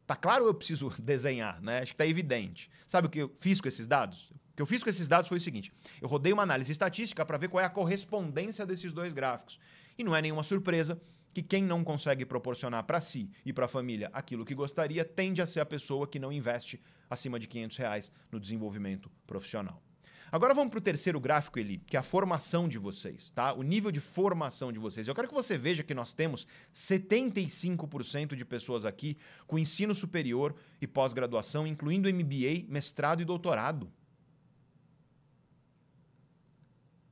Tá 0.07 0.17
claro 0.17 0.47
eu 0.47 0.55
preciso 0.55 0.91
desenhar, 0.99 1.61
né? 1.61 1.81
Acho 1.81 1.93
que 1.93 1.99
tá 1.99 2.07
evidente. 2.07 2.71
Sabe 2.87 3.07
o 3.07 3.11
que 3.11 3.19
eu 3.19 3.37
fiz 3.41 3.61
com 3.61 3.69
esses 3.69 3.87
dados? 3.87 4.31
O 4.31 4.57
que 4.57 4.63
eu 4.63 4.67
fiz 4.67 4.83
com 4.83 4.89
esses 4.91 5.07
dados 5.07 5.29
foi 5.29 5.39
o 5.39 5.41
seguinte: 5.41 5.73
eu 6.01 6.09
rodei 6.09 6.33
uma 6.33 6.43
análise 6.43 6.73
estatística 6.73 7.25
para 7.25 7.39
ver 7.39 7.49
qual 7.49 7.63
é 7.63 7.67
a 7.67 7.71
correspondência 7.71 8.65
desses 8.65 8.93
dois 8.93 9.13
gráficos. 9.13 9.59
E 9.97 10.05
não 10.05 10.17
é 10.17 10.23
nenhuma 10.23 10.43
surpresa 10.43 11.01
que 11.35 11.43
quem 11.43 11.63
não 11.63 11.85
consegue 11.85 12.25
proporcionar 12.25 12.85
para 12.85 13.01
si 13.01 13.31
e 13.45 13.53
para 13.53 13.67
a 13.67 13.69
família 13.69 14.11
aquilo 14.13 14.45
que 14.45 14.55
gostaria 14.55 15.05
tende 15.05 15.43
a 15.43 15.47
ser 15.47 15.61
a 15.61 15.67
pessoa 15.67 16.07
que 16.07 16.19
não 16.19 16.33
investe 16.33 16.81
acima 17.09 17.39
de 17.39 17.47
500 17.47 17.77
reais 17.77 18.13
no 18.33 18.41
desenvolvimento 18.41 19.11
profissional. 19.27 19.83
Agora 20.31 20.53
vamos 20.53 20.71
para 20.71 20.79
o 20.79 20.83
terceiro 20.83 21.19
gráfico, 21.19 21.59
Eli, 21.59 21.79
que 21.79 21.97
é 21.97 22.01
a 22.01 22.03
formação 22.03 22.69
de 22.69 22.79
vocês, 22.79 23.31
tá? 23.31 23.53
O 23.55 23.63
nível 23.63 23.91
de 23.91 24.01
formação 24.01 24.71
de 24.71 24.79
vocês. 24.79 25.09
Eu 25.09 25.15
quero 25.15 25.29
que 25.29 25.35
você 25.35 25.57
veja 25.57 25.83
que 25.83 25.95
nós 25.95 26.13
temos 26.13 26.47
75% 26.75 28.35
de 28.35 28.45
pessoas 28.45 28.85
aqui 28.85 29.17
com 29.47 29.59
ensino 29.59 29.95
superior 29.95 30.55
e 30.81 30.87
pós-graduação, 30.87 31.67
incluindo 31.67 32.13
MBA, 32.13 32.67
mestrado 32.69 33.23
e 33.23 33.25
doutorado. 33.25 33.91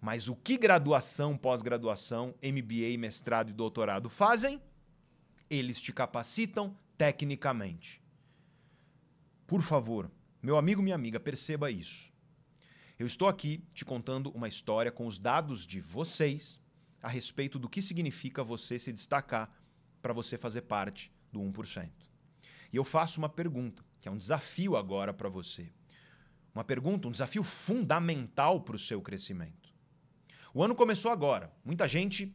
Mas 0.01 0.29
o 0.29 0.37
que 0.37 0.59
graduação, 0.59 1.37
pós-graduação, 1.37 2.35
MBA, 2.43 2.99
mestrado 2.99 3.49
e 3.49 3.53
doutorado 3.53 4.11
fazem? 4.11 4.61
Eles 5.49 5.81
te 5.81 5.93
capacitam 5.93 6.77
tecnicamente. 6.99 8.01
Por 9.47 9.63
favor, 9.63 10.11
meu 10.43 10.57
amigo, 10.57 10.83
minha 10.83 10.95
amiga, 10.95 11.19
perceba 11.19 11.71
isso. 11.71 12.13
Eu 12.99 13.07
estou 13.07 13.29
aqui 13.29 13.63
te 13.75 13.85
contando 13.85 14.31
uma 14.31 14.49
história 14.49 14.91
com 14.91 15.07
os 15.07 15.19
dados 15.19 15.67
de 15.67 15.83
vocês 15.83 16.59
a 17.03 17.09
respeito 17.09 17.59
do 17.59 17.69
que 17.69 17.83
significa 17.83 18.43
você 18.43 18.79
se 18.79 18.91
destacar 18.91 19.53
para 20.01 20.15
você 20.15 20.39
fazer 20.39 20.63
parte 20.63 21.13
do 21.31 21.39
1%. 21.41 21.91
E 22.73 22.77
eu 22.77 22.85
faço 22.85 23.19
uma 23.19 23.29
pergunta, 23.29 23.85
que 24.01 24.09
é 24.09 24.11
um 24.11 24.17
desafio 24.17 24.77
agora 24.77 25.13
para 25.13 25.29
você. 25.29 25.71
Uma 26.55 26.65
pergunta, 26.65 27.07
um 27.07 27.11
desafio 27.11 27.43
fundamental 27.43 28.63
para 28.63 28.77
o 28.77 28.79
seu 28.79 29.03
crescimento. 29.03 29.75
O 30.55 30.63
ano 30.63 30.75
começou 30.75 31.11
agora. 31.11 31.55
Muita 31.63 31.87
gente 31.87 32.35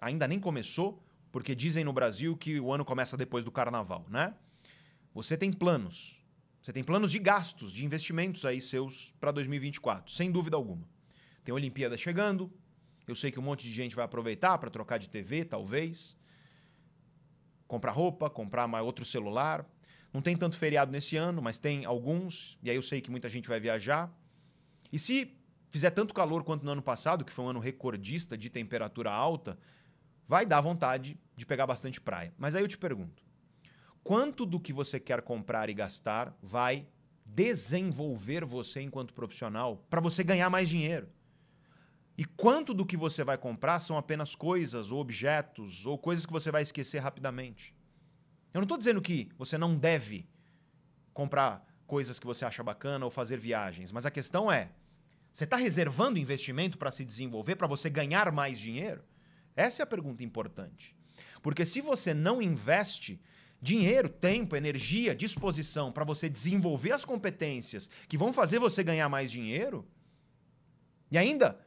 ainda 0.00 0.26
nem 0.26 0.40
começou, 0.40 1.00
porque 1.30 1.54
dizem 1.54 1.84
no 1.84 1.92
Brasil 1.92 2.36
que 2.36 2.58
o 2.58 2.72
ano 2.72 2.84
começa 2.84 3.16
depois 3.16 3.44
do 3.44 3.52
carnaval, 3.52 4.04
né? 4.08 4.34
Você 5.14 5.36
tem 5.36 5.52
planos. 5.52 6.18
Você 6.64 6.72
tem 6.72 6.82
planos 6.82 7.12
de 7.12 7.18
gastos, 7.18 7.70
de 7.70 7.84
investimentos 7.84 8.42
aí 8.42 8.58
seus 8.58 9.12
para 9.20 9.30
2024, 9.30 10.10
sem 10.10 10.32
dúvida 10.32 10.56
alguma. 10.56 10.88
Tem 11.44 11.52
a 11.52 11.56
Olimpíada 11.56 11.98
chegando. 11.98 12.50
Eu 13.06 13.14
sei 13.14 13.30
que 13.30 13.38
um 13.38 13.42
monte 13.42 13.64
de 13.64 13.70
gente 13.74 13.94
vai 13.94 14.02
aproveitar 14.02 14.56
para 14.56 14.70
trocar 14.70 14.96
de 14.96 15.06
TV, 15.06 15.44
talvez. 15.44 16.16
Comprar 17.68 17.92
roupa, 17.92 18.30
comprar 18.30 18.66
mais 18.66 18.82
outro 18.82 19.04
celular. 19.04 19.70
Não 20.10 20.22
tem 20.22 20.34
tanto 20.34 20.56
feriado 20.56 20.90
nesse 20.90 21.18
ano, 21.18 21.42
mas 21.42 21.58
tem 21.58 21.84
alguns. 21.84 22.58
E 22.62 22.70
aí 22.70 22.76
eu 22.76 22.82
sei 22.82 23.02
que 23.02 23.10
muita 23.10 23.28
gente 23.28 23.46
vai 23.46 23.60
viajar. 23.60 24.10
E 24.90 24.98
se 24.98 25.36
fizer 25.68 25.90
tanto 25.90 26.14
calor 26.14 26.44
quanto 26.44 26.64
no 26.64 26.70
ano 26.70 26.82
passado, 26.82 27.26
que 27.26 27.32
foi 27.32 27.44
um 27.44 27.48
ano 27.48 27.60
recordista 27.60 28.38
de 28.38 28.48
temperatura 28.48 29.10
alta, 29.10 29.58
vai 30.26 30.46
dar 30.46 30.62
vontade 30.62 31.18
de 31.36 31.44
pegar 31.44 31.66
bastante 31.66 32.00
praia. 32.00 32.32
Mas 32.38 32.54
aí 32.54 32.62
eu 32.62 32.68
te 32.68 32.78
pergunto: 32.78 33.23
quanto 34.04 34.44
do 34.44 34.60
que 34.60 34.72
você 34.72 35.00
quer 35.00 35.22
comprar 35.22 35.70
e 35.70 35.74
gastar 35.74 36.36
vai 36.42 36.86
desenvolver 37.24 38.44
você 38.44 38.82
enquanto 38.82 39.14
profissional 39.14 39.82
para 39.88 40.00
você 40.00 40.22
ganhar 40.22 40.50
mais 40.50 40.68
dinheiro. 40.68 41.08
E 42.16 42.24
quanto 42.24 42.72
do 42.72 42.86
que 42.86 42.96
você 42.96 43.24
vai 43.24 43.36
comprar 43.36 43.80
são 43.80 43.96
apenas 43.96 44.36
coisas 44.36 44.92
ou 44.92 45.00
objetos 45.00 45.86
ou 45.86 45.98
coisas 45.98 46.24
que 46.26 46.32
você 46.32 46.52
vai 46.52 46.62
esquecer 46.62 46.98
rapidamente? 46.98 47.74
Eu 48.52 48.58
não 48.58 48.64
estou 48.64 48.78
dizendo 48.78 49.02
que 49.02 49.30
você 49.36 49.58
não 49.58 49.74
deve 49.76 50.28
comprar 51.12 51.66
coisas 51.86 52.20
que 52.20 52.26
você 52.26 52.44
acha 52.44 52.62
bacana 52.62 53.04
ou 53.04 53.10
fazer 53.10 53.38
viagens, 53.38 53.90
mas 53.90 54.06
a 54.06 54.10
questão 54.10 54.52
é: 54.52 54.70
você 55.32 55.42
está 55.42 55.56
reservando 55.56 56.18
investimento 56.18 56.78
para 56.78 56.92
se 56.92 57.04
desenvolver, 57.04 57.56
para 57.56 57.66
você 57.66 57.90
ganhar 57.90 58.30
mais 58.30 58.60
dinheiro? 58.60 59.02
Essa 59.56 59.82
é 59.82 59.84
a 59.84 59.86
pergunta 59.86 60.22
importante. 60.22 60.94
Porque 61.42 61.66
se 61.66 61.80
você 61.80 62.14
não 62.14 62.40
investe 62.40 63.20
dinheiro, 63.64 64.10
tempo, 64.10 64.54
energia, 64.54 65.14
disposição 65.14 65.90
para 65.90 66.04
você 66.04 66.28
desenvolver 66.28 66.92
as 66.92 67.02
competências 67.02 67.88
que 68.06 68.18
vão 68.18 68.30
fazer 68.30 68.58
você 68.58 68.84
ganhar 68.84 69.08
mais 69.08 69.30
dinheiro, 69.30 69.88
e 71.10 71.16
ainda 71.16 71.58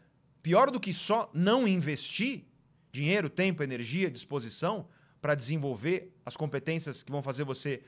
pior 0.43 0.69
do 0.69 0.79
que 0.79 0.93
só 0.93 1.27
não 1.33 1.67
investir 1.67 2.45
dinheiro, 2.91 3.31
tempo, 3.31 3.63
energia, 3.63 4.11
disposição 4.11 4.87
para 5.19 5.33
desenvolver 5.33 6.15
as 6.23 6.37
competências 6.37 7.01
que 7.01 7.11
vão 7.11 7.23
fazer 7.23 7.43
você 7.43 7.81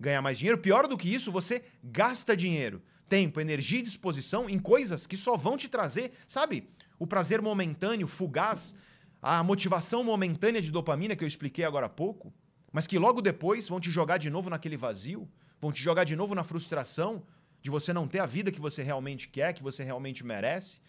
ganhar 0.00 0.20
mais 0.20 0.36
dinheiro, 0.36 0.58
pior 0.58 0.88
do 0.88 0.98
que 0.98 1.14
isso, 1.14 1.30
você 1.30 1.62
gasta 1.80 2.36
dinheiro, 2.36 2.82
tempo, 3.08 3.40
energia 3.40 3.78
e 3.78 3.82
disposição 3.82 4.50
em 4.50 4.58
coisas 4.58 5.06
que 5.06 5.16
só 5.16 5.36
vão 5.36 5.56
te 5.56 5.68
trazer, 5.68 6.10
sabe, 6.26 6.68
o 6.98 7.06
prazer 7.06 7.40
momentâneo, 7.40 8.08
fugaz, 8.08 8.74
a 9.22 9.44
motivação 9.44 10.02
momentânea 10.02 10.60
de 10.60 10.72
dopamina 10.72 11.14
que 11.14 11.22
eu 11.22 11.28
expliquei 11.28 11.64
agora 11.64 11.86
há 11.86 11.88
pouco, 11.88 12.34
mas 12.74 12.88
que 12.88 12.98
logo 12.98 13.22
depois 13.22 13.68
vão 13.68 13.78
te 13.78 13.88
jogar 13.88 14.18
de 14.18 14.28
novo 14.28 14.50
naquele 14.50 14.76
vazio, 14.76 15.28
vão 15.60 15.70
te 15.70 15.80
jogar 15.80 16.02
de 16.02 16.16
novo 16.16 16.34
na 16.34 16.42
frustração 16.42 17.22
de 17.62 17.70
você 17.70 17.92
não 17.92 18.08
ter 18.08 18.18
a 18.18 18.26
vida 18.26 18.50
que 18.50 18.60
você 18.60 18.82
realmente 18.82 19.28
quer, 19.28 19.54
que 19.54 19.62
você 19.62 19.84
realmente 19.84 20.26
merece. 20.26 20.80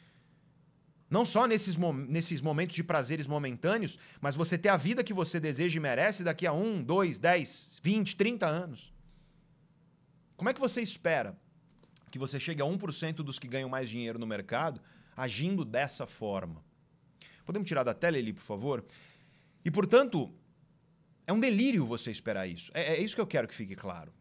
Não 1.07 1.23
só 1.27 1.45
nesses, 1.45 1.77
nesses 2.07 2.41
momentos 2.41 2.75
de 2.75 2.83
prazeres 2.83 3.27
momentâneos, 3.27 3.99
mas 4.19 4.33
você 4.33 4.57
ter 4.57 4.69
a 4.69 4.77
vida 4.77 5.03
que 5.03 5.13
você 5.13 5.39
deseja 5.39 5.77
e 5.77 5.79
merece 5.79 6.23
daqui 6.23 6.47
a 6.47 6.51
um, 6.51 6.81
dois, 6.81 7.19
dez, 7.19 7.79
vinte, 7.83 8.15
trinta 8.15 8.47
anos. 8.47 8.91
Como 10.35 10.49
é 10.49 10.55
que 10.55 10.59
você 10.59 10.81
espera 10.81 11.37
que 12.09 12.17
você 12.17 12.39
chegue 12.39 12.63
a 12.63 12.65
1% 12.65 13.17
dos 13.17 13.37
que 13.37 13.47
ganham 13.47 13.69
mais 13.69 13.87
dinheiro 13.87 14.17
no 14.17 14.25
mercado 14.25 14.81
agindo 15.15 15.63
dessa 15.63 16.07
forma? 16.07 16.63
Podemos 17.45 17.67
tirar 17.67 17.83
da 17.83 17.93
tela, 17.93 18.17
Eli, 18.17 18.33
por 18.33 18.41
favor? 18.41 18.83
E, 19.63 19.69
portanto, 19.69 20.33
é 21.27 21.33
um 21.33 21.39
delírio 21.39 21.85
você 21.85 22.11
esperar 22.11 22.47
isso. 22.47 22.71
É, 22.73 22.93
é 22.93 23.01
isso 23.01 23.15
que 23.15 23.21
eu 23.21 23.27
quero 23.27 23.47
que 23.47 23.55
fique 23.55 23.75
claro. 23.75 24.11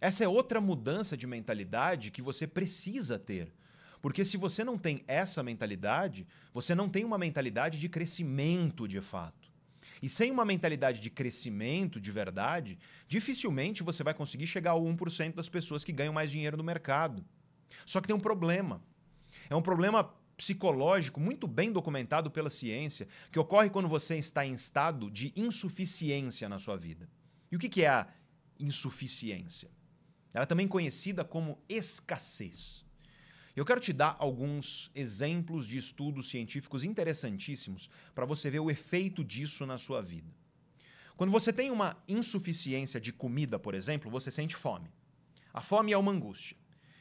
Essa 0.00 0.24
é 0.24 0.28
outra 0.28 0.60
mudança 0.60 1.16
de 1.16 1.26
mentalidade 1.26 2.10
que 2.10 2.20
você 2.20 2.46
precisa 2.46 3.18
ter. 3.18 3.52
Porque 4.02 4.24
se 4.24 4.36
você 4.36 4.62
não 4.62 4.76
tem 4.76 5.02
essa 5.06 5.42
mentalidade, 5.42 6.26
você 6.52 6.74
não 6.74 6.88
tem 6.88 7.04
uma 7.04 7.16
mentalidade 7.16 7.80
de 7.80 7.88
crescimento 7.88 8.86
de 8.86 9.00
fato. 9.00 9.50
E 10.02 10.08
sem 10.08 10.30
uma 10.30 10.44
mentalidade 10.44 11.00
de 11.00 11.08
crescimento 11.08 11.98
de 11.98 12.10
verdade, 12.10 12.78
dificilmente 13.08 13.82
você 13.82 14.02
vai 14.02 14.12
conseguir 14.12 14.46
chegar 14.46 14.72
ao 14.72 14.84
1% 14.84 15.34
das 15.34 15.48
pessoas 15.48 15.82
que 15.82 15.92
ganham 15.92 16.12
mais 16.12 16.30
dinheiro 16.30 16.56
no 16.56 16.64
mercado. 16.64 17.24
Só 17.86 18.00
que 18.00 18.08
tem 18.08 18.14
um 18.14 18.20
problema. 18.20 18.82
É 19.48 19.56
um 19.56 19.62
problema 19.62 20.12
psicológico 20.36 21.20
muito 21.20 21.46
bem 21.46 21.72
documentado 21.72 22.30
pela 22.30 22.50
ciência 22.50 23.06
que 23.30 23.38
ocorre 23.38 23.70
quando 23.70 23.88
você 23.88 24.16
está 24.16 24.44
em 24.44 24.52
estado 24.52 25.10
de 25.10 25.32
insuficiência 25.36 26.48
na 26.48 26.58
sua 26.58 26.76
vida. 26.76 27.08
E 27.50 27.56
o 27.56 27.58
que 27.58 27.82
é 27.82 27.88
a 27.88 28.08
insuficiência? 28.58 29.70
Ela 30.32 30.42
é 30.42 30.46
também 30.46 30.66
conhecida 30.66 31.24
como 31.24 31.58
escassez. 31.68 32.84
Eu 33.54 33.64
quero 33.64 33.80
te 33.80 33.92
dar 33.92 34.16
alguns 34.18 34.90
exemplos 34.94 35.66
de 35.66 35.78
estudos 35.78 36.28
científicos 36.28 36.82
interessantíssimos 36.82 37.88
para 38.12 38.26
você 38.26 38.50
ver 38.50 38.58
o 38.58 38.68
efeito 38.70 39.22
disso 39.22 39.64
na 39.64 39.78
sua 39.78 40.02
vida. 40.02 40.28
Quando 41.16 41.30
você 41.30 41.52
tem 41.52 41.70
uma 41.70 41.96
insuficiência 42.08 43.00
de 43.00 43.12
comida, 43.12 43.56
por 43.56 43.74
exemplo, 43.74 44.10
você 44.10 44.32
sente 44.32 44.56
fome. 44.56 44.90
A 45.52 45.60
fome 45.60 45.92
é 45.92 45.96
uma 45.96 46.10
angústia. 46.10 46.56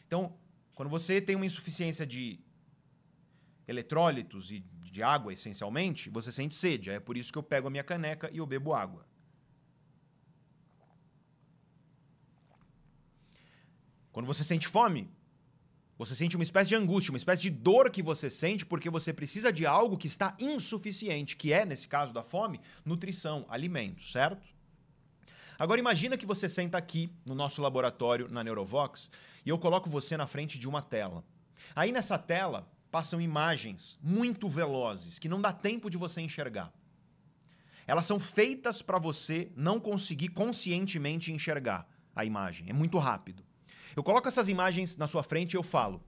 Então, 0.05 0.37
quando 0.75 0.89
você 0.89 1.19
tem 1.19 1.35
uma 1.35 1.45
insuficiência 1.47 2.05
de 2.05 2.39
eletrólitos 3.67 4.51
e 4.51 4.59
de 4.59 5.01
água, 5.01 5.33
essencialmente, 5.33 6.09
você 6.09 6.31
sente 6.31 6.53
sede. 6.53 6.91
É 6.91 6.99
por 6.99 7.17
isso 7.17 7.31
que 7.31 7.37
eu 7.37 7.43
pego 7.43 7.67
a 7.67 7.71
minha 7.71 7.83
caneca 7.83 8.29
e 8.31 8.37
eu 8.37 8.45
bebo 8.45 8.73
água. 8.73 9.05
Quando 14.11 14.27
você 14.27 14.43
sente 14.43 14.67
fome, 14.67 15.09
você 15.97 16.15
sente 16.15 16.35
uma 16.35 16.43
espécie 16.43 16.69
de 16.69 16.75
angústia, 16.75 17.11
uma 17.11 17.17
espécie 17.17 17.41
de 17.41 17.49
dor 17.49 17.89
que 17.89 18.03
você 18.03 18.29
sente 18.29 18.65
porque 18.65 18.89
você 18.89 19.11
precisa 19.11 19.51
de 19.51 19.65
algo 19.65 19.97
que 19.97 20.05
está 20.05 20.35
insuficiente, 20.39 21.35
que 21.35 21.51
é, 21.51 21.65
nesse 21.65 21.87
caso 21.87 22.13
da 22.13 22.23
fome, 22.23 22.61
nutrição, 22.85 23.45
alimento, 23.49 24.03
certo? 24.03 24.45
Agora 25.57 25.79
imagina 25.79 26.17
que 26.17 26.25
você 26.25 26.47
senta 26.49 26.77
aqui 26.77 27.11
no 27.25 27.33
nosso 27.33 27.61
laboratório 27.61 28.27
na 28.27 28.43
Neurovox 28.43 29.09
e 29.45 29.49
eu 29.49 29.57
coloco 29.57 29.89
você 29.89 30.17
na 30.17 30.27
frente 30.27 30.59
de 30.59 30.67
uma 30.67 30.81
tela. 30.81 31.23
Aí 31.75 31.91
nessa 31.91 32.17
tela 32.19 32.67
passam 32.93 33.19
imagens 33.19 33.97
muito 34.03 34.47
velozes 34.47 35.17
que 35.17 35.27
não 35.27 35.41
dá 35.41 35.51
tempo 35.51 35.89
de 35.89 35.97
você 35.97 36.21
enxergar. 36.21 36.71
Elas 37.87 38.05
são 38.05 38.19
feitas 38.19 38.83
para 38.83 38.99
você 38.99 39.51
não 39.55 39.79
conseguir 39.79 40.27
conscientemente 40.29 41.31
enxergar 41.31 41.89
a 42.15 42.23
imagem. 42.23 42.69
É 42.69 42.73
muito 42.73 42.99
rápido. 42.99 43.43
Eu 43.95 44.03
coloco 44.03 44.27
essas 44.27 44.47
imagens 44.47 44.95
na 44.95 45.07
sua 45.07 45.23
frente 45.23 45.53
e 45.53 45.57
eu 45.57 45.63
falo: 45.63 46.03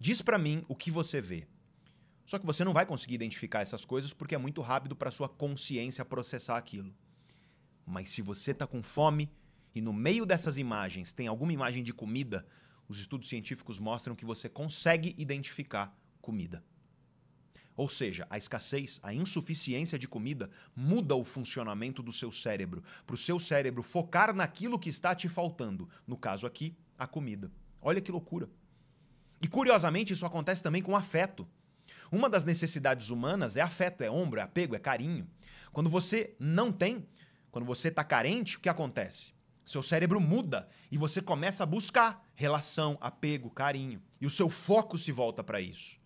diz 0.00 0.22
para 0.22 0.38
mim 0.38 0.64
o 0.68 0.74
que 0.74 0.90
você 0.90 1.20
vê. 1.20 1.46
Só 2.24 2.38
que 2.38 2.46
você 2.46 2.64
não 2.64 2.72
vai 2.72 2.86
conseguir 2.86 3.16
identificar 3.16 3.60
essas 3.60 3.84
coisas 3.84 4.14
porque 4.14 4.34
é 4.34 4.38
muito 4.38 4.62
rápido 4.62 4.96
para 4.96 5.10
sua 5.10 5.28
consciência 5.28 6.02
processar 6.02 6.56
aquilo. 6.56 6.94
Mas 7.84 8.08
se 8.08 8.22
você 8.22 8.52
está 8.52 8.66
com 8.66 8.82
fome 8.82 9.30
e 9.74 9.82
no 9.82 9.92
meio 9.92 10.24
dessas 10.24 10.56
imagens 10.56 11.12
tem 11.12 11.26
alguma 11.26 11.52
imagem 11.52 11.82
de 11.82 11.92
comida, 11.92 12.46
os 12.88 12.98
estudos 12.98 13.28
científicos 13.28 13.78
mostram 13.78 14.16
que 14.16 14.24
você 14.24 14.48
consegue 14.48 15.14
identificar 15.18 15.94
comida. 16.22 16.64
Ou 17.76 17.88
seja, 17.88 18.26
a 18.30 18.38
escassez, 18.38 19.00
a 19.02 19.12
insuficiência 19.12 19.98
de 19.98 20.06
comida 20.06 20.50
muda 20.74 21.16
o 21.16 21.24
funcionamento 21.24 22.02
do 22.02 22.12
seu 22.12 22.30
cérebro, 22.30 22.82
para 23.06 23.14
o 23.14 23.18
seu 23.18 23.40
cérebro 23.40 23.82
focar 23.82 24.34
naquilo 24.34 24.78
que 24.78 24.88
está 24.88 25.14
te 25.14 25.28
faltando. 25.28 25.88
No 26.06 26.16
caso 26.16 26.46
aqui, 26.46 26.76
a 26.98 27.06
comida. 27.06 27.50
Olha 27.80 28.00
que 28.00 28.12
loucura. 28.12 28.48
E 29.40 29.48
curiosamente, 29.48 30.12
isso 30.12 30.26
acontece 30.26 30.62
também 30.62 30.82
com 30.82 30.94
afeto. 30.94 31.48
Uma 32.10 32.28
das 32.28 32.44
necessidades 32.44 33.08
humanas 33.10 33.56
é 33.56 33.60
afeto, 33.62 34.02
é 34.02 34.10
ombro, 34.10 34.38
é 34.38 34.42
apego, 34.42 34.76
é 34.76 34.78
carinho. 34.78 35.26
Quando 35.72 35.88
você 35.88 36.36
não 36.38 36.70
tem, 36.70 37.06
quando 37.50 37.64
você 37.64 37.88
está 37.88 38.04
carente, 38.04 38.58
o 38.58 38.60
que 38.60 38.68
acontece? 38.68 39.32
Seu 39.64 39.82
cérebro 39.82 40.20
muda 40.20 40.68
e 40.90 40.98
você 40.98 41.22
começa 41.22 41.62
a 41.62 41.66
buscar 41.66 42.22
relação, 42.34 42.98
apego, 43.00 43.48
carinho. 43.48 44.02
E 44.20 44.26
o 44.26 44.30
seu 44.30 44.50
foco 44.50 44.98
se 44.98 45.10
volta 45.10 45.42
para 45.42 45.60
isso. 45.60 46.01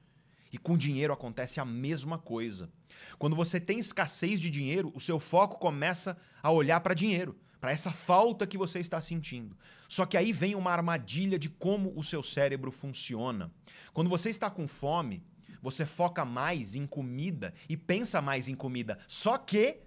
E 0.57 0.59
com 0.59 0.75
dinheiro 0.75 1.13
acontece 1.13 1.61
a 1.61 1.67
mesma 1.67 2.17
coisa. 2.17 2.71
Quando 3.19 3.37
você 3.37 3.61
tem 3.61 3.79
escassez 3.79 4.41
de 4.41 4.49
dinheiro, 4.49 4.91
o 4.95 5.01
seu 5.01 5.21
foco 5.21 5.59
começa 5.59 6.17
a 6.43 6.51
olhar 6.51 6.81
para 6.81 6.95
dinheiro, 6.95 7.39
para 7.61 7.73
essa 7.73 7.93
falta 7.93 8.47
que 8.47 8.57
você 8.57 8.79
está 8.79 8.99
sentindo. 8.99 9.55
Só 9.87 10.07
que 10.07 10.17
aí 10.17 10.33
vem 10.33 10.55
uma 10.55 10.73
armadilha 10.73 11.39
de 11.39 11.51
como 11.51 11.93
o 11.95 12.03
seu 12.03 12.23
cérebro 12.23 12.73
funciona. 12.73 13.53
Quando 13.93 14.09
você 14.09 14.31
está 14.31 14.49
com 14.49 14.67
fome, 14.67 15.23
você 15.61 15.85
foca 15.85 16.25
mais 16.25 16.75
em 16.75 16.87
comida 16.87 17.53
e 17.69 17.77
pensa 17.77 18.23
mais 18.23 18.49
em 18.49 18.55
comida. 18.55 18.99
Só 19.07 19.37
que, 19.37 19.81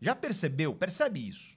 já 0.00 0.16
percebeu? 0.16 0.74
Percebe 0.74 1.28
isso. 1.28 1.54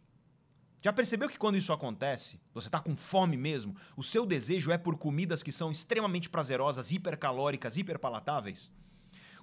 Já 0.88 0.94
percebeu 0.94 1.28
que 1.28 1.38
quando 1.38 1.58
isso 1.58 1.74
acontece, 1.74 2.40
você 2.54 2.70
está 2.70 2.80
com 2.80 2.96
fome 2.96 3.36
mesmo, 3.36 3.76
o 3.98 4.02
seu 4.02 4.26
desejo 4.26 4.72
é 4.72 4.78
por 4.78 4.98
comidas 4.98 5.44
que 5.44 5.52
são 5.52 5.70
extremamente 5.70 6.30
prazerosas, 6.30 6.94
hipercalóricas, 6.94 7.76
hiperpalatáveis? 7.76 8.72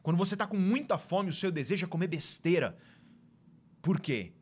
Quando 0.03 0.17
você 0.17 0.37
está 0.37 0.47
com 0.47 0.57
muita 0.57 0.97
fome, 0.97 1.29
o 1.29 1.35
seu 1.35 1.53
desejo 1.53 1.85
é 1.85 1.87
comer 1.87 2.07
besteira. 2.07 2.79
Por 3.83 4.01
quê? 4.01 4.33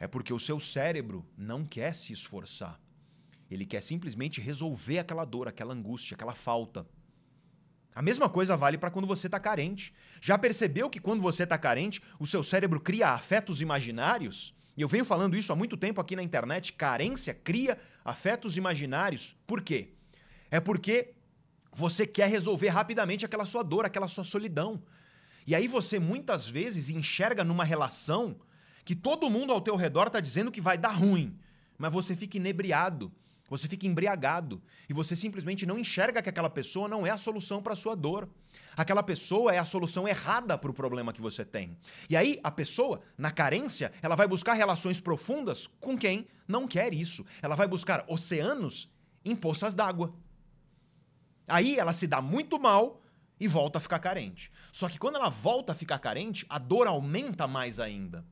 É 0.00 0.08
porque 0.08 0.32
o 0.32 0.40
seu 0.40 0.58
cérebro 0.58 1.24
não 1.38 1.64
quer 1.64 1.94
se 1.94 2.12
esforçar. 2.12 2.80
Ele 3.48 3.64
quer 3.64 3.80
simplesmente 3.80 4.40
resolver 4.40 4.98
aquela 4.98 5.24
dor, 5.24 5.46
aquela 5.46 5.72
angústia, 5.72 6.16
aquela 6.16 6.34
falta. 6.34 6.84
A 7.94 8.02
mesma 8.02 8.28
coisa 8.28 8.56
vale 8.56 8.76
para 8.76 8.90
quando 8.90 9.06
você 9.06 9.28
está 9.28 9.38
carente. 9.38 9.94
Já 10.20 10.36
percebeu 10.36 10.90
que 10.90 10.98
quando 10.98 11.22
você 11.22 11.44
está 11.44 11.56
carente, 11.56 12.02
o 12.18 12.26
seu 12.26 12.42
cérebro 12.42 12.80
cria 12.80 13.10
afetos 13.10 13.60
imaginários? 13.60 14.52
E 14.76 14.82
eu 14.82 14.88
venho 14.88 15.04
falando 15.04 15.36
isso 15.36 15.52
há 15.52 15.56
muito 15.56 15.76
tempo 15.76 16.00
aqui 16.00 16.16
na 16.16 16.22
internet. 16.22 16.72
Carência 16.72 17.34
cria 17.34 17.78
afetos 18.04 18.56
imaginários. 18.56 19.36
Por 19.46 19.60
quê? 19.62 19.90
É 20.50 20.60
porque 20.60 21.12
você 21.74 22.06
quer 22.06 22.28
resolver 22.28 22.68
rapidamente 22.68 23.24
aquela 23.24 23.44
sua 23.44 23.62
dor, 23.62 23.84
aquela 23.84 24.08
sua 24.08 24.24
solidão. 24.24 24.82
E 25.46 25.54
aí 25.54 25.66
você 25.66 25.98
muitas 25.98 26.48
vezes 26.48 26.88
enxerga 26.88 27.42
numa 27.42 27.64
relação 27.64 28.36
que 28.84 28.94
todo 28.94 29.30
mundo 29.30 29.52
ao 29.52 29.60
teu 29.60 29.76
redor 29.76 30.06
está 30.06 30.20
dizendo 30.20 30.50
que 30.50 30.60
vai 30.60 30.76
dar 30.76 30.90
ruim, 30.90 31.38
mas 31.78 31.92
você 31.92 32.16
fica 32.16 32.36
inebriado. 32.36 33.12
Você 33.52 33.68
fica 33.68 33.86
embriagado 33.86 34.62
e 34.88 34.94
você 34.94 35.14
simplesmente 35.14 35.66
não 35.66 35.78
enxerga 35.78 36.22
que 36.22 36.28
aquela 36.30 36.48
pessoa 36.48 36.88
não 36.88 37.06
é 37.06 37.10
a 37.10 37.18
solução 37.18 37.62
para 37.62 37.74
a 37.74 37.76
sua 37.76 37.94
dor. 37.94 38.26
Aquela 38.74 39.02
pessoa 39.02 39.52
é 39.52 39.58
a 39.58 39.64
solução 39.66 40.08
errada 40.08 40.56
para 40.56 40.70
o 40.70 40.72
problema 40.72 41.12
que 41.12 41.20
você 41.20 41.44
tem. 41.44 41.76
E 42.08 42.16
aí, 42.16 42.40
a 42.42 42.50
pessoa, 42.50 43.02
na 43.18 43.30
carência, 43.30 43.92
ela 44.00 44.16
vai 44.16 44.26
buscar 44.26 44.54
relações 44.54 45.00
profundas 45.00 45.68
com 45.80 45.98
quem 45.98 46.26
não 46.48 46.66
quer 46.66 46.94
isso. 46.94 47.26
Ela 47.42 47.54
vai 47.54 47.68
buscar 47.68 48.06
oceanos 48.08 48.88
em 49.22 49.36
poças 49.36 49.74
d'água. 49.74 50.14
Aí 51.46 51.78
ela 51.78 51.92
se 51.92 52.06
dá 52.06 52.22
muito 52.22 52.58
mal 52.58 53.02
e 53.38 53.46
volta 53.46 53.76
a 53.76 53.82
ficar 53.82 53.98
carente. 53.98 54.50
Só 54.72 54.88
que 54.88 54.98
quando 54.98 55.16
ela 55.16 55.28
volta 55.28 55.72
a 55.72 55.74
ficar 55.74 55.98
carente, 55.98 56.46
a 56.48 56.58
dor 56.58 56.86
aumenta 56.86 57.46
mais 57.46 57.78
ainda. 57.78 58.24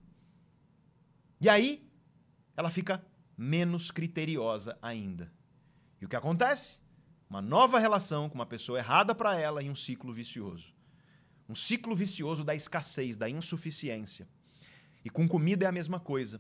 E 1.39 1.47
aí, 1.47 1.87
ela 2.57 2.71
fica 2.71 3.05
menos 3.41 3.91
criteriosa 3.91 4.77
ainda. 4.83 5.33
E 5.99 6.05
o 6.05 6.09
que 6.11 6.15
acontece? 6.15 6.79
Uma 7.29 7.41
nova 7.41 7.79
relação 7.79 8.29
com 8.29 8.35
uma 8.35 8.45
pessoa 8.45 8.79
errada 8.79 9.15
para 9.15 9.35
ela 9.35 9.63
e 9.63 9.71
um 9.71 9.75
ciclo 9.75 10.13
vicioso. 10.13 10.75
Um 11.49 11.55
ciclo 11.55 11.97
vicioso 11.97 12.45
da 12.45 12.55
escassez, 12.55 13.17
da 13.17 13.31
insuficiência. 13.31 14.29
E 15.03 15.09
com 15.09 15.27
comida 15.27 15.65
é 15.65 15.69
a 15.69 15.73
mesma 15.73 15.99
coisa. 15.99 16.39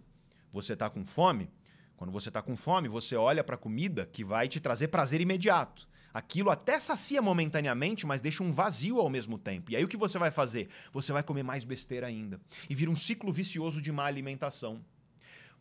Você 0.52 0.74
está 0.74 0.90
com 0.90 1.06
fome? 1.06 1.50
Quando 1.96 2.12
você 2.12 2.28
está 2.28 2.42
com 2.42 2.54
fome, 2.54 2.86
você 2.86 3.16
olha 3.16 3.42
para 3.42 3.54
a 3.54 3.58
comida 3.58 4.04
que 4.04 4.22
vai 4.22 4.46
te 4.46 4.60
trazer 4.60 4.88
prazer 4.88 5.22
imediato. 5.22 5.88
Aquilo 6.12 6.50
até 6.50 6.78
sacia 6.78 7.22
momentaneamente, 7.22 8.06
mas 8.06 8.20
deixa 8.20 8.42
um 8.42 8.52
vazio 8.52 9.00
ao 9.00 9.08
mesmo 9.08 9.38
tempo. 9.38 9.72
E 9.72 9.76
aí 9.76 9.82
o 9.82 9.88
que 9.88 9.96
você 9.96 10.18
vai 10.18 10.30
fazer? 10.30 10.68
Você 10.92 11.14
vai 11.14 11.22
comer 11.22 11.44
mais 11.44 11.64
besteira 11.64 12.06
ainda. 12.06 12.38
E 12.68 12.74
vira 12.74 12.90
um 12.90 12.96
ciclo 12.96 13.32
vicioso 13.32 13.80
de 13.80 13.90
má 13.90 14.04
alimentação. 14.04 14.84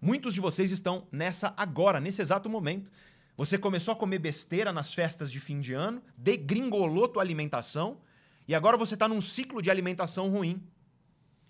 Muitos 0.01 0.33
de 0.33 0.39
vocês 0.39 0.71
estão 0.71 1.07
nessa 1.11 1.53
agora, 1.57 1.99
nesse 1.99 2.21
exato 2.21 2.49
momento. 2.49 2.89
Você 3.35 3.57
começou 3.57 3.91
a 3.91 3.97
comer 3.97 4.19
besteira 4.19 4.71
nas 4.71 4.93
festas 4.93 5.29
de 5.29 5.39
fim 5.39 5.59
de 5.59 5.73
ano, 5.73 6.01
degringolou 6.17 7.07
tua 7.07 7.21
alimentação 7.21 7.99
e 8.47 8.55
agora 8.55 8.77
você 8.77 8.93
está 8.93 9.07
num 9.07 9.19
ciclo 9.19 9.61
de 9.61 9.69
alimentação 9.69 10.29
ruim. 10.29 10.63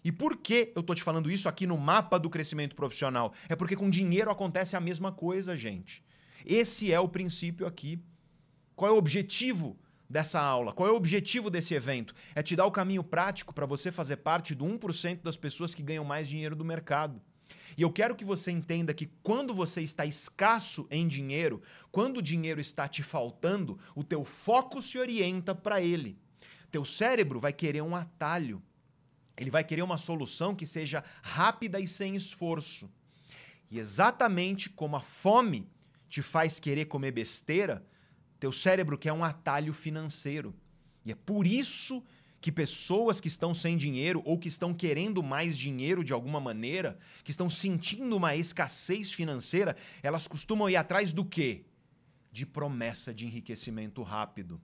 E 0.03 0.11
por 0.11 0.37
que 0.37 0.71
eu 0.75 0.81
tô 0.81 0.95
te 0.95 1.03
falando 1.03 1.29
isso 1.29 1.47
aqui 1.47 1.67
no 1.67 1.77
mapa 1.77 2.17
do 2.17 2.29
crescimento 2.29 2.75
profissional? 2.75 3.33
É 3.47 3.55
porque 3.55 3.75
com 3.75 3.89
dinheiro 3.89 4.31
acontece 4.31 4.75
a 4.75 4.79
mesma 4.81 5.11
coisa, 5.11 5.55
gente. 5.55 6.03
Esse 6.43 6.91
é 6.91 6.99
o 6.99 7.07
princípio 7.07 7.67
aqui. 7.67 8.01
Qual 8.75 8.89
é 8.89 8.93
o 8.93 8.97
objetivo 8.97 9.77
dessa 10.09 10.39
aula? 10.39 10.73
Qual 10.73 10.89
é 10.89 10.91
o 10.91 10.95
objetivo 10.95 11.51
desse 11.51 11.75
evento? 11.75 12.15
É 12.33 12.41
te 12.41 12.55
dar 12.55 12.65
o 12.65 12.71
caminho 12.71 13.03
prático 13.03 13.53
para 13.53 13.65
você 13.65 13.91
fazer 13.91 14.17
parte 14.17 14.55
do 14.55 14.65
1% 14.65 15.21
das 15.21 15.37
pessoas 15.37 15.75
que 15.75 15.83
ganham 15.83 16.03
mais 16.03 16.27
dinheiro 16.27 16.55
do 16.55 16.65
mercado. 16.65 17.21
E 17.77 17.81
eu 17.81 17.91
quero 17.91 18.15
que 18.15 18.25
você 18.25 18.51
entenda 18.51 18.93
que 18.93 19.07
quando 19.23 19.53
você 19.53 19.81
está 19.81 20.05
escasso 20.05 20.87
em 20.91 21.07
dinheiro, 21.07 21.61
quando 21.91 22.17
o 22.17 22.21
dinheiro 22.21 22.59
está 22.59 22.87
te 22.87 23.03
faltando, 23.03 23.79
o 23.95 24.03
teu 24.03 24.25
foco 24.25 24.81
se 24.81 24.97
orienta 24.97 25.55
para 25.55 25.81
ele. 25.81 26.17
Teu 26.71 26.85
cérebro 26.85 27.39
vai 27.39 27.53
querer 27.53 27.81
um 27.81 27.95
atalho. 27.95 28.61
Ele 29.37 29.49
vai 29.49 29.63
querer 29.63 29.81
uma 29.81 29.97
solução 29.97 30.53
que 30.53 30.65
seja 30.65 31.03
rápida 31.21 31.79
e 31.79 31.87
sem 31.87 32.15
esforço. 32.15 32.89
E 33.71 33.79
exatamente 33.79 34.69
como 34.69 34.95
a 34.95 35.01
fome 35.01 35.69
te 36.09 36.21
faz 36.21 36.59
querer 36.59 36.85
comer 36.85 37.11
besteira, 37.11 37.85
teu 38.39 38.51
cérebro 38.51 38.97
quer 38.97 39.13
um 39.13 39.23
atalho 39.23 39.73
financeiro. 39.73 40.55
E 41.05 41.11
é 41.11 41.15
por 41.15 41.47
isso 41.47 42.01
que 42.01 42.09
pessoas 42.51 43.19
que 43.19 43.27
estão 43.27 43.53
sem 43.53 43.75
dinheiro 43.75 44.21
ou 44.25 44.39
que 44.39 44.47
estão 44.47 44.73
querendo 44.73 45.21
mais 45.21 45.57
dinheiro 45.57 46.03
de 46.03 46.13
alguma 46.13 46.39
maneira, 46.39 46.97
que 47.23 47.31
estão 47.31 47.49
sentindo 47.49 48.15
uma 48.15 48.35
escassez 48.35 49.11
financeira, 49.11 49.75
elas 50.01 50.27
costumam 50.27 50.69
ir 50.69 50.77
atrás 50.77 51.11
do 51.11 51.25
quê? 51.25 51.65
De 52.31 52.45
promessa 52.45 53.13
de 53.13 53.25
enriquecimento 53.25 54.01
rápido. 54.03 54.61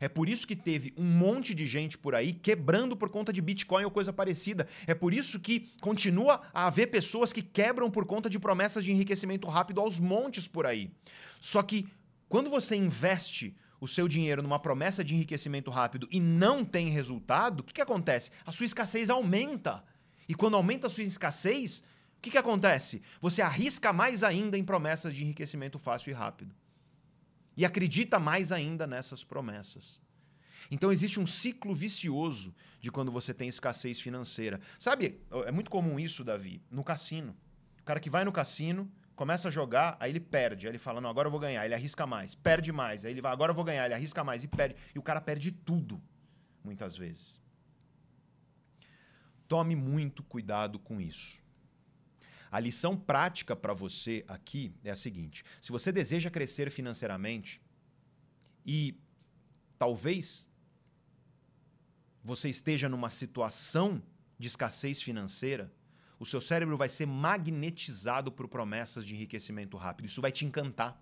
É 0.00 0.08
por 0.08 0.28
isso 0.28 0.46
que 0.46 0.56
teve 0.56 0.92
um 0.96 1.04
monte 1.04 1.54
de 1.54 1.66
gente 1.66 1.98
por 1.98 2.14
aí 2.14 2.32
quebrando 2.32 2.96
por 2.96 3.08
conta 3.08 3.32
de 3.32 3.42
Bitcoin 3.42 3.84
ou 3.84 3.90
coisa 3.90 4.12
parecida. 4.12 4.68
É 4.86 4.94
por 4.94 5.12
isso 5.12 5.40
que 5.40 5.70
continua 5.80 6.40
a 6.52 6.66
haver 6.66 6.88
pessoas 6.88 7.32
que 7.32 7.42
quebram 7.42 7.90
por 7.90 8.04
conta 8.04 8.28
de 8.30 8.38
promessas 8.38 8.84
de 8.84 8.92
enriquecimento 8.92 9.48
rápido 9.48 9.80
aos 9.80 9.98
montes 9.98 10.46
por 10.46 10.66
aí. 10.66 10.90
Só 11.40 11.62
que 11.62 11.88
quando 12.28 12.48
você 12.48 12.76
investe 12.76 13.54
o 13.82 13.88
seu 13.88 14.06
dinheiro 14.06 14.44
numa 14.44 14.60
promessa 14.60 15.02
de 15.02 15.12
enriquecimento 15.12 15.68
rápido 15.68 16.06
e 16.08 16.20
não 16.20 16.64
tem 16.64 16.88
resultado, 16.90 17.60
o 17.60 17.64
que, 17.64 17.74
que 17.74 17.80
acontece? 17.80 18.30
A 18.46 18.52
sua 18.52 18.64
escassez 18.64 19.10
aumenta. 19.10 19.82
E 20.28 20.36
quando 20.36 20.54
aumenta 20.54 20.86
a 20.86 20.90
sua 20.90 21.02
escassez, 21.02 21.80
o 22.16 22.22
que, 22.22 22.30
que 22.30 22.38
acontece? 22.38 23.02
Você 23.20 23.42
arrisca 23.42 23.92
mais 23.92 24.22
ainda 24.22 24.56
em 24.56 24.62
promessas 24.62 25.12
de 25.12 25.24
enriquecimento 25.24 25.80
fácil 25.80 26.10
e 26.10 26.12
rápido. 26.12 26.54
E 27.56 27.64
acredita 27.64 28.20
mais 28.20 28.52
ainda 28.52 28.86
nessas 28.86 29.24
promessas. 29.24 30.00
Então 30.70 30.92
existe 30.92 31.18
um 31.18 31.26
ciclo 31.26 31.74
vicioso 31.74 32.54
de 32.80 32.88
quando 32.88 33.10
você 33.10 33.34
tem 33.34 33.48
escassez 33.48 33.98
financeira. 33.98 34.60
Sabe, 34.78 35.20
é 35.44 35.50
muito 35.50 35.72
comum 35.72 35.98
isso, 35.98 36.22
Davi, 36.22 36.62
no 36.70 36.84
cassino. 36.84 37.36
O 37.80 37.82
cara 37.82 37.98
que 37.98 38.08
vai 38.08 38.24
no 38.24 38.30
cassino, 38.30 38.88
começa 39.14 39.48
a 39.48 39.50
jogar, 39.50 39.96
aí 40.00 40.10
ele 40.10 40.20
perde. 40.20 40.66
Aí 40.66 40.70
ele 40.70 40.78
fala, 40.78 41.00
não, 41.00 41.10
agora 41.10 41.26
eu 41.26 41.30
vou 41.30 41.40
ganhar. 41.40 41.64
Ele 41.64 41.74
arrisca 41.74 42.06
mais, 42.06 42.34
perde 42.34 42.72
mais. 42.72 43.04
Aí 43.04 43.12
ele 43.12 43.20
vai, 43.20 43.32
agora 43.32 43.50
eu 43.50 43.54
vou 43.54 43.64
ganhar. 43.64 43.84
Ele 43.84 43.94
arrisca 43.94 44.24
mais 44.24 44.42
e 44.42 44.48
perde. 44.48 44.76
E 44.94 44.98
o 44.98 45.02
cara 45.02 45.20
perde 45.20 45.52
tudo, 45.52 46.00
muitas 46.64 46.96
vezes. 46.96 47.40
Tome 49.46 49.76
muito 49.76 50.22
cuidado 50.22 50.78
com 50.78 51.00
isso. 51.00 51.38
A 52.50 52.60
lição 52.60 52.96
prática 52.96 53.56
para 53.56 53.72
você 53.72 54.24
aqui 54.28 54.74
é 54.84 54.90
a 54.90 54.96
seguinte: 54.96 55.44
se 55.60 55.70
você 55.70 55.90
deseja 55.90 56.30
crescer 56.30 56.70
financeiramente 56.70 57.60
e 58.64 58.98
talvez 59.78 60.48
você 62.22 62.48
esteja 62.48 62.88
numa 62.88 63.10
situação 63.10 64.02
de 64.38 64.48
escassez 64.48 65.02
financeira, 65.02 65.72
o 66.22 66.24
seu 66.24 66.40
cérebro 66.40 66.78
vai 66.78 66.88
ser 66.88 67.04
magnetizado 67.04 68.30
por 68.30 68.46
promessas 68.46 69.04
de 69.04 69.12
enriquecimento 69.12 69.76
rápido. 69.76 70.06
Isso 70.06 70.22
vai 70.22 70.30
te 70.30 70.44
encantar. 70.44 70.96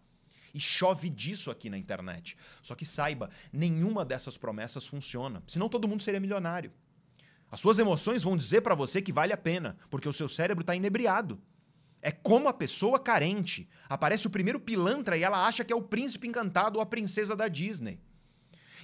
E 0.55 0.59
chove 0.59 1.11
disso 1.11 1.51
aqui 1.51 1.69
na 1.69 1.77
internet. 1.77 2.39
Só 2.63 2.75
que 2.75 2.87
saiba, 2.87 3.29
nenhuma 3.53 4.03
dessas 4.03 4.39
promessas 4.39 4.87
funciona. 4.87 5.43
Senão 5.47 5.69
todo 5.69 5.87
mundo 5.87 6.03
seria 6.03 6.19
milionário. 6.19 6.73
As 7.51 7.61
suas 7.61 7.79
emoções 7.79 8.23
vão 8.23 8.35
dizer 8.35 8.63
para 8.63 8.75
você 8.75 9.03
que 9.03 9.13
vale 9.13 9.35
a 9.35 9.37
pena, 9.37 9.77
porque 9.91 10.09
o 10.09 10.13
seu 10.13 10.27
cérebro 10.27 10.63
está 10.63 10.75
inebriado. 10.75 11.39
É 12.01 12.11
como 12.11 12.49
a 12.49 12.55
pessoa 12.55 12.99
carente. 12.99 13.69
Aparece 13.91 14.27
o 14.27 14.31
primeiro 14.31 14.59
pilantra 14.59 15.19
e 15.19 15.23
ela 15.23 15.47
acha 15.47 15.63
que 15.63 15.73
é 15.73 15.77
o 15.77 15.83
príncipe 15.83 16.29
encantado 16.29 16.79
ou 16.79 16.83
a 16.83 16.87
princesa 16.87 17.37
da 17.37 17.47
Disney. 17.47 18.01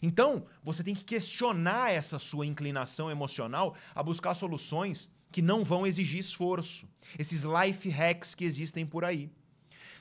Então, 0.03 0.45
você 0.63 0.85
tem 0.85 0.95
que 0.95 1.03
questionar 1.03 1.93
essa 1.93 2.19
sua 2.19 2.45
inclinação 2.45 3.11
emocional 3.11 3.75
a 3.95 4.03
buscar 4.03 4.35
soluções 4.35 5.09
que 5.31 5.43
não 5.43 5.65
vão 5.65 5.87
exigir 5.87 6.21
esforço. 6.21 6.89
Esses 7.19 7.43
life 7.43 7.89
hacks 7.89 8.35
que 8.35 8.45
existem 8.45 8.87
por 8.87 9.05
aí. 9.05 9.31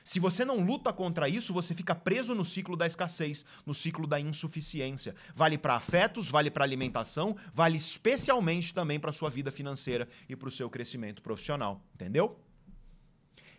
Se 0.06 0.20
você 0.20 0.44
não 0.44 0.64
luta 0.64 0.92
contra 0.92 1.28
isso, 1.28 1.52
você 1.52 1.74
fica 1.74 1.92
preso 1.92 2.32
no 2.32 2.44
ciclo 2.44 2.76
da 2.76 2.86
escassez, 2.86 3.44
no 3.66 3.74
ciclo 3.74 4.06
da 4.06 4.20
insuficiência. 4.20 5.16
Vale 5.34 5.58
para 5.58 5.74
afetos, 5.74 6.28
vale 6.30 6.48
para 6.48 6.62
alimentação, 6.62 7.36
vale 7.52 7.76
especialmente 7.76 8.72
também 8.72 9.00
para 9.00 9.10
sua 9.10 9.28
vida 9.28 9.50
financeira 9.50 10.08
e 10.28 10.36
para 10.36 10.48
o 10.48 10.52
seu 10.52 10.70
crescimento 10.70 11.20
profissional, 11.20 11.84
entendeu? 11.92 12.38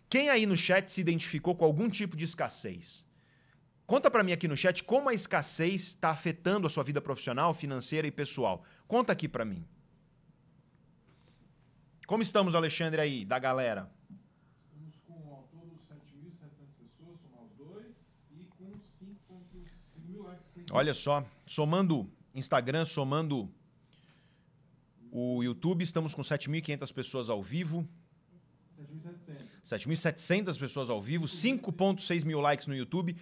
Quem 0.10 0.30
aí 0.30 0.46
no 0.46 0.56
chat 0.56 0.90
se 0.90 1.02
identificou 1.02 1.54
com 1.54 1.66
algum 1.66 1.90
tipo 1.90 2.16
de 2.16 2.24
escassez? 2.24 3.06
Conta 3.86 4.10
para 4.10 4.24
mim 4.24 4.32
aqui 4.32 4.48
no 4.48 4.56
chat 4.56 4.84
como 4.86 5.10
a 5.10 5.14
escassez 5.14 5.82
está 5.88 6.12
afetando 6.12 6.66
a 6.66 6.70
sua 6.70 6.84
vida 6.84 7.02
profissional, 7.02 7.54
financeira 7.54 8.08
e 8.08 8.12
pessoal. 8.12 8.64
Conta 8.88 9.12
aqui 9.12 9.28
para 9.28 9.44
mim. 9.44 9.66
Como 12.08 12.24
estamos, 12.24 12.56
Alexandre, 12.56 13.02
aí, 13.02 13.26
da 13.26 13.38
galera? 13.38 13.92
Estamos 14.10 14.96
com 15.06 15.36
ao 15.36 15.44
todo 15.52 15.78
7.700 15.92 16.70
pessoas, 16.80 17.20
somar 17.20 17.44
os 17.44 17.52
dois, 17.58 17.98
e 18.32 18.46
com 18.46 18.72
5.5 18.72 19.66
mil 20.06 20.24
likes. 20.24 20.66
Olha 20.72 20.94
só, 20.94 21.26
somando 21.46 22.10
Instagram, 22.34 22.86
somando 22.86 23.54
o 25.12 25.44
YouTube, 25.44 25.84
estamos 25.84 26.16
com 26.16 26.22
7.500 26.22 26.94
pessoas 26.94 27.30
ao 27.30 27.44
vivo, 27.44 27.86
7.700. 29.66 30.54
7.700 30.56 30.58
pessoas 30.58 30.90
ao 30.90 31.02
vivo, 31.02 31.26
5.6 31.26 32.24
mil 32.24 32.40
likes 32.40 32.68
no 32.68 32.74
YouTube. 32.74 33.18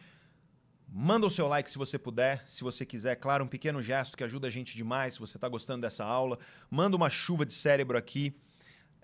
Manda 0.88 1.26
o 1.26 1.30
seu 1.32 1.48
like 1.48 1.72
se 1.72 1.80
você 1.80 1.98
puder, 1.98 2.46
se 2.48 2.64
você 2.64 2.86
quiser. 2.86 3.16
Claro, 3.16 3.46
um 3.46 3.48
pequeno 3.48 3.82
gesto 3.82 4.16
que 4.16 4.24
ajuda 4.24 4.46
a 4.46 4.52
gente 4.52 4.76
demais 4.76 5.16
se 5.16 5.20
você 5.20 5.38
está 5.38 5.50
gostando 5.50 5.82
dessa 5.82 6.06
aula. 6.06 6.38
Manda 6.70 6.96
uma 6.96 7.10
chuva 7.10 7.48
de 7.48 7.54
cérebro 7.54 7.98
aqui. 7.98 8.40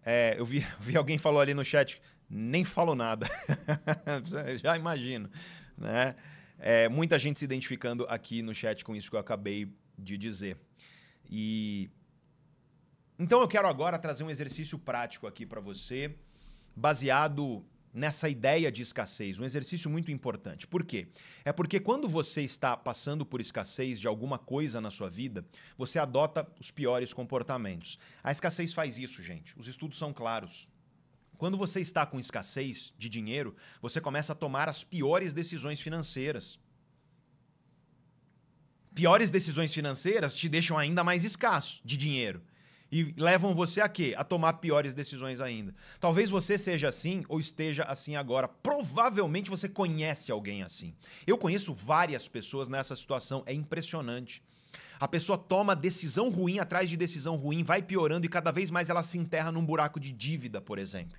É, 0.05 0.35
eu 0.37 0.45
vi, 0.45 0.65
vi 0.79 0.97
alguém 0.97 1.17
falou 1.17 1.39
ali 1.39 1.53
no 1.53 1.63
chat, 1.63 2.01
nem 2.29 2.63
falo 2.63 2.95
nada. 2.95 3.27
Já 4.61 4.77
imagino. 4.77 5.29
Né? 5.77 6.15
É, 6.59 6.87
muita 6.89 7.17
gente 7.17 7.39
se 7.39 7.45
identificando 7.45 8.05
aqui 8.07 8.41
no 8.41 8.53
chat 8.53 8.85
com 8.85 8.95
isso 8.95 9.09
que 9.09 9.15
eu 9.15 9.19
acabei 9.19 9.67
de 9.97 10.17
dizer. 10.17 10.57
E 11.29 11.89
então 13.17 13.39
eu 13.41 13.47
quero 13.47 13.67
agora 13.67 13.99
trazer 13.99 14.23
um 14.23 14.29
exercício 14.29 14.79
prático 14.79 15.27
aqui 15.27 15.45
para 15.45 15.61
você, 15.61 16.15
baseado 16.75 17.63
nessa 17.93 18.29
ideia 18.29 18.71
de 18.71 18.81
escassez, 18.81 19.39
um 19.39 19.45
exercício 19.45 19.89
muito 19.89 20.11
importante. 20.11 20.67
Por 20.67 20.83
quê? 20.83 21.07
É 21.43 21.51
porque 21.51 21.79
quando 21.79 22.07
você 22.07 22.41
está 22.41 22.75
passando 22.77 23.25
por 23.25 23.41
escassez 23.41 23.99
de 23.99 24.07
alguma 24.07 24.37
coisa 24.37 24.79
na 24.79 24.89
sua 24.89 25.09
vida, 25.09 25.45
você 25.77 25.99
adota 25.99 26.47
os 26.59 26.71
piores 26.71 27.13
comportamentos. 27.13 27.99
A 28.23 28.31
escassez 28.31 28.73
faz 28.73 28.97
isso, 28.97 29.21
gente. 29.21 29.57
Os 29.57 29.67
estudos 29.67 29.97
são 29.97 30.13
claros. 30.13 30.67
Quando 31.37 31.57
você 31.57 31.81
está 31.81 32.05
com 32.05 32.19
escassez 32.19 32.93
de 32.97 33.09
dinheiro, 33.09 33.55
você 33.81 33.99
começa 33.99 34.33
a 34.33 34.35
tomar 34.35 34.69
as 34.69 34.83
piores 34.83 35.33
decisões 35.33 35.81
financeiras. 35.81 36.59
Piores 38.93 39.29
decisões 39.29 39.73
financeiras 39.73 40.35
te 40.35 40.47
deixam 40.47 40.77
ainda 40.77 41.03
mais 41.03 41.23
escasso 41.23 41.81
de 41.83 41.97
dinheiro 41.97 42.41
e 42.91 43.13
levam 43.17 43.55
você 43.55 43.79
a 43.79 43.87
quê? 43.87 44.13
A 44.17 44.23
tomar 44.23 44.53
piores 44.53 44.93
decisões 44.93 45.39
ainda. 45.39 45.73
Talvez 45.99 46.29
você 46.29 46.57
seja 46.57 46.89
assim 46.89 47.23
ou 47.29 47.39
esteja 47.39 47.83
assim 47.83 48.15
agora. 48.15 48.47
Provavelmente 48.47 49.49
você 49.49 49.69
conhece 49.69 50.31
alguém 50.31 50.61
assim. 50.61 50.93
Eu 51.25 51.37
conheço 51.37 51.73
várias 51.73 52.27
pessoas 52.27 52.67
nessa 52.67 52.95
situação, 52.95 53.43
é 53.45 53.53
impressionante. 53.53 54.43
A 54.99 55.07
pessoa 55.07 55.37
toma 55.37 55.75
decisão 55.75 56.29
ruim 56.29 56.59
atrás 56.59 56.89
de 56.89 56.97
decisão 56.97 57.35
ruim, 57.35 57.63
vai 57.63 57.81
piorando 57.81 58.25
e 58.25 58.29
cada 58.29 58.51
vez 58.51 58.69
mais 58.69 58.89
ela 58.89 59.01
se 59.01 59.17
enterra 59.17 59.51
num 59.51 59.65
buraco 59.65 59.99
de 59.99 60.11
dívida, 60.11 60.61
por 60.61 60.77
exemplo. 60.77 61.17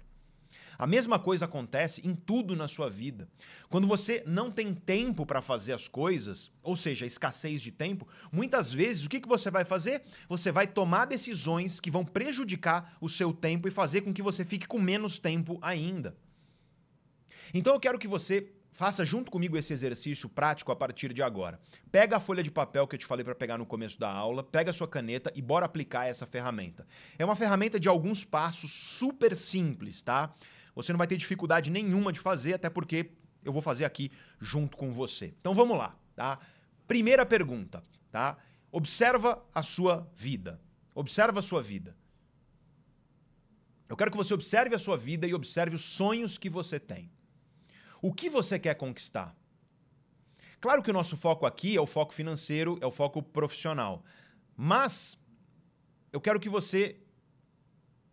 A 0.82 0.86
mesma 0.88 1.16
coisa 1.16 1.44
acontece 1.44 2.02
em 2.04 2.12
tudo 2.12 2.56
na 2.56 2.66
sua 2.66 2.90
vida. 2.90 3.28
Quando 3.68 3.86
você 3.86 4.20
não 4.26 4.50
tem 4.50 4.74
tempo 4.74 5.24
para 5.24 5.40
fazer 5.40 5.72
as 5.72 5.86
coisas, 5.86 6.50
ou 6.60 6.76
seja, 6.76 7.06
escassez 7.06 7.62
de 7.62 7.70
tempo, 7.70 8.04
muitas 8.32 8.72
vezes 8.72 9.04
o 9.04 9.08
que, 9.08 9.20
que 9.20 9.28
você 9.28 9.48
vai 9.48 9.64
fazer? 9.64 10.02
Você 10.28 10.50
vai 10.50 10.66
tomar 10.66 11.04
decisões 11.04 11.78
que 11.78 11.88
vão 11.88 12.04
prejudicar 12.04 12.96
o 13.00 13.08
seu 13.08 13.32
tempo 13.32 13.68
e 13.68 13.70
fazer 13.70 14.00
com 14.00 14.12
que 14.12 14.20
você 14.20 14.44
fique 14.44 14.66
com 14.66 14.80
menos 14.80 15.20
tempo 15.20 15.56
ainda. 15.62 16.16
Então 17.54 17.74
eu 17.74 17.78
quero 17.78 17.96
que 17.96 18.08
você 18.08 18.50
faça 18.72 19.04
junto 19.04 19.30
comigo 19.30 19.56
esse 19.56 19.72
exercício 19.72 20.28
prático 20.28 20.72
a 20.72 20.76
partir 20.76 21.12
de 21.12 21.22
agora. 21.22 21.60
Pega 21.92 22.16
a 22.16 22.20
folha 22.20 22.42
de 22.42 22.50
papel 22.50 22.88
que 22.88 22.96
eu 22.96 22.98
te 22.98 23.06
falei 23.06 23.24
para 23.24 23.36
pegar 23.36 23.56
no 23.56 23.66
começo 23.66 24.00
da 24.00 24.10
aula, 24.10 24.42
pega 24.42 24.72
a 24.72 24.74
sua 24.74 24.88
caneta 24.88 25.32
e 25.36 25.40
bora 25.40 25.64
aplicar 25.64 26.08
essa 26.08 26.26
ferramenta. 26.26 26.84
É 27.16 27.24
uma 27.24 27.36
ferramenta 27.36 27.78
de 27.78 27.88
alguns 27.88 28.24
passos 28.24 28.72
super 28.72 29.36
simples, 29.36 30.02
tá? 30.02 30.34
Você 30.74 30.92
não 30.92 30.98
vai 30.98 31.06
ter 31.06 31.16
dificuldade 31.16 31.70
nenhuma 31.70 32.12
de 32.12 32.20
fazer, 32.20 32.54
até 32.54 32.70
porque 32.70 33.10
eu 33.44 33.52
vou 33.52 33.62
fazer 33.62 33.84
aqui 33.84 34.10
junto 34.40 34.76
com 34.76 34.90
você. 34.90 35.34
Então 35.38 35.54
vamos 35.54 35.76
lá, 35.76 35.96
tá? 36.14 36.38
Primeira 36.86 37.26
pergunta, 37.26 37.84
tá? 38.10 38.38
Observa 38.70 39.44
a 39.54 39.62
sua 39.62 40.08
vida. 40.14 40.60
Observa 40.94 41.40
a 41.40 41.42
sua 41.42 41.62
vida. 41.62 41.96
Eu 43.88 43.96
quero 43.96 44.10
que 44.10 44.16
você 44.16 44.32
observe 44.32 44.74
a 44.74 44.78
sua 44.78 44.96
vida 44.96 45.26
e 45.26 45.34
observe 45.34 45.76
os 45.76 45.82
sonhos 45.82 46.38
que 46.38 46.48
você 46.48 46.80
tem. 46.80 47.10
O 48.00 48.12
que 48.12 48.30
você 48.30 48.58
quer 48.58 48.74
conquistar? 48.74 49.36
Claro 50.60 50.82
que 50.82 50.90
o 50.90 50.94
nosso 50.94 51.16
foco 51.16 51.44
aqui 51.44 51.76
é 51.76 51.80
o 51.80 51.86
foco 51.86 52.14
financeiro, 52.14 52.78
é 52.80 52.86
o 52.86 52.90
foco 52.90 53.22
profissional. 53.22 54.02
Mas 54.56 55.18
eu 56.12 56.20
quero 56.20 56.40
que 56.40 56.48
você 56.48 56.96